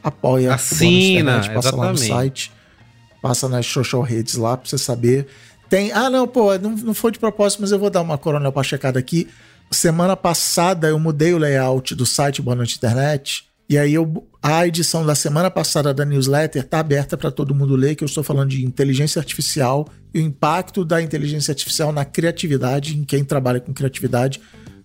apoia 0.03 0.55
Assina, 0.55 1.39
Internet, 1.39 1.55
passa 1.55 1.77
lá 1.77 1.87
no 1.87 1.93
exatamente. 1.93 2.09
site, 2.09 2.53
passa 3.23 3.49
nas 3.49 3.67
social 3.67 4.03
redes 4.03 4.35
lá 4.35 4.57
pra 4.57 4.69
você 4.69 4.79
saber. 4.79 5.27
Tem, 5.69 5.93
ah 5.93 6.11
não, 6.11 6.27
pô, 6.27 6.57
não, 6.59 6.73
não 6.73 6.95
foi 6.95 7.13
de 7.13 7.19
propósito, 7.19 7.61
mas 7.61 7.71
eu 7.71 7.79
vou 7.79 7.91
dar 7.91 8.03
uma 8.03 8.19
coronel 8.19 8.53
pra 8.53 8.63
checada 8.63 8.99
aqui. 8.99 9.29
Semana 9.71 10.17
passada 10.17 10.89
eu 10.89 10.99
mudei 10.99 11.33
o 11.33 11.39
layout 11.39 11.95
do 11.95 12.05
site 12.05 12.43
Boa 12.43 12.57
Noite 12.57 12.77
Internet. 12.77 13.45
E 13.69 13.79
aí 13.79 13.95
eu, 13.95 14.27
a 14.43 14.67
edição 14.67 15.07
da 15.07 15.15
semana 15.15 15.49
passada 15.49 15.95
da 15.95 16.05
newsletter 16.05 16.67
tá 16.67 16.81
aberta 16.81 17.17
para 17.17 17.31
todo 17.31 17.55
mundo 17.55 17.77
ler, 17.77 17.95
que 17.95 18.03
eu 18.03 18.07
estou 18.07 18.25
falando 18.25 18.51
de 18.51 18.67
inteligência 18.67 19.21
artificial 19.21 19.87
e 20.13 20.19
o 20.19 20.23
impacto 20.23 20.85
da 20.85 21.01
inteligência 21.01 21.53
artificial 21.53 21.93
na 21.93 22.05
criatividade, 22.05 22.99
em 22.99 23.05
quem 23.05 23.23
trabalha 23.23 23.61
com 23.61 23.73
criatividade. 23.73 24.41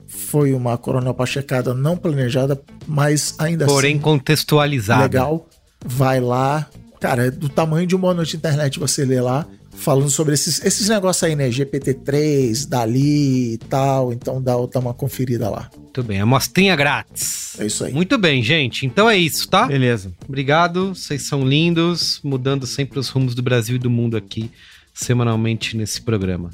Foi 0.08 0.54
uma 0.54 0.78
coronel 0.78 1.14
pachecada 1.14 1.74
não 1.74 1.98
planejada, 1.98 2.60
mas 2.88 3.36
ainda 3.40 3.66
Porém 3.66 3.94
assim 3.94 4.02
contextualizado. 4.02 5.04
legal. 5.04 5.48
Vai 5.86 6.20
lá. 6.20 6.68
Cara, 7.00 7.28
é 7.28 7.32
do 7.32 7.50
tamanho 7.50 7.86
de 7.86 7.96
uma 7.96 8.14
noite 8.14 8.38
internet 8.38 8.80
você 8.80 9.06
lê 9.06 9.22
lá, 9.22 9.46
falando 9.72 10.10
sobre 10.10 10.34
esses, 10.34 10.64
esses 10.64 10.90
negócios 10.90 11.24
aí, 11.24 11.36
né? 11.36 11.50
GPT-3, 11.50 12.68
Dali 12.68 13.54
e 13.54 13.58
tal. 13.58 14.14
Então 14.14 14.42
dá, 14.42 14.54
dá 14.72 14.80
uma 14.80 14.94
conferida 14.94 15.50
lá. 15.50 15.70
Muito 15.78 16.04
bem, 16.04 16.20
amostrinha 16.20 16.76
grátis. 16.76 17.60
É 17.60 17.66
isso 17.66 17.84
aí. 17.86 17.94
Muito 17.94 18.18
bem, 18.18 18.42
gente. 18.44 18.86
Então 18.86 19.10
é 19.10 19.18
isso, 19.18 19.48
tá? 19.48 19.66
Beleza. 19.66 20.12
Obrigado, 20.28 20.94
vocês 20.96 21.22
são 21.24 21.48
lindos, 21.48 22.20
mudando 22.24 22.66
sempre 22.66 23.00
os 23.00 23.10
rumos 23.10 23.36
do 23.36 23.42
Brasil 23.42 23.76
e 23.76 23.80
do 23.80 23.90
mundo 23.90 24.18
aqui, 24.18 24.52
semanalmente 24.94 25.78
nesse 25.78 26.02
programa. 26.02 26.50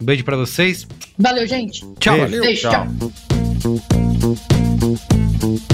Um 0.00 0.04
beijo 0.04 0.24
para 0.24 0.36
vocês. 0.36 0.86
Valeu, 1.18 1.46
gente. 1.46 1.84
Tchau. 1.98 2.16
Beijo, 2.16 2.26
valeu. 2.26 2.42
Beijo, 2.42 2.68
tchau. 2.68 2.86
tchau. 5.40 5.73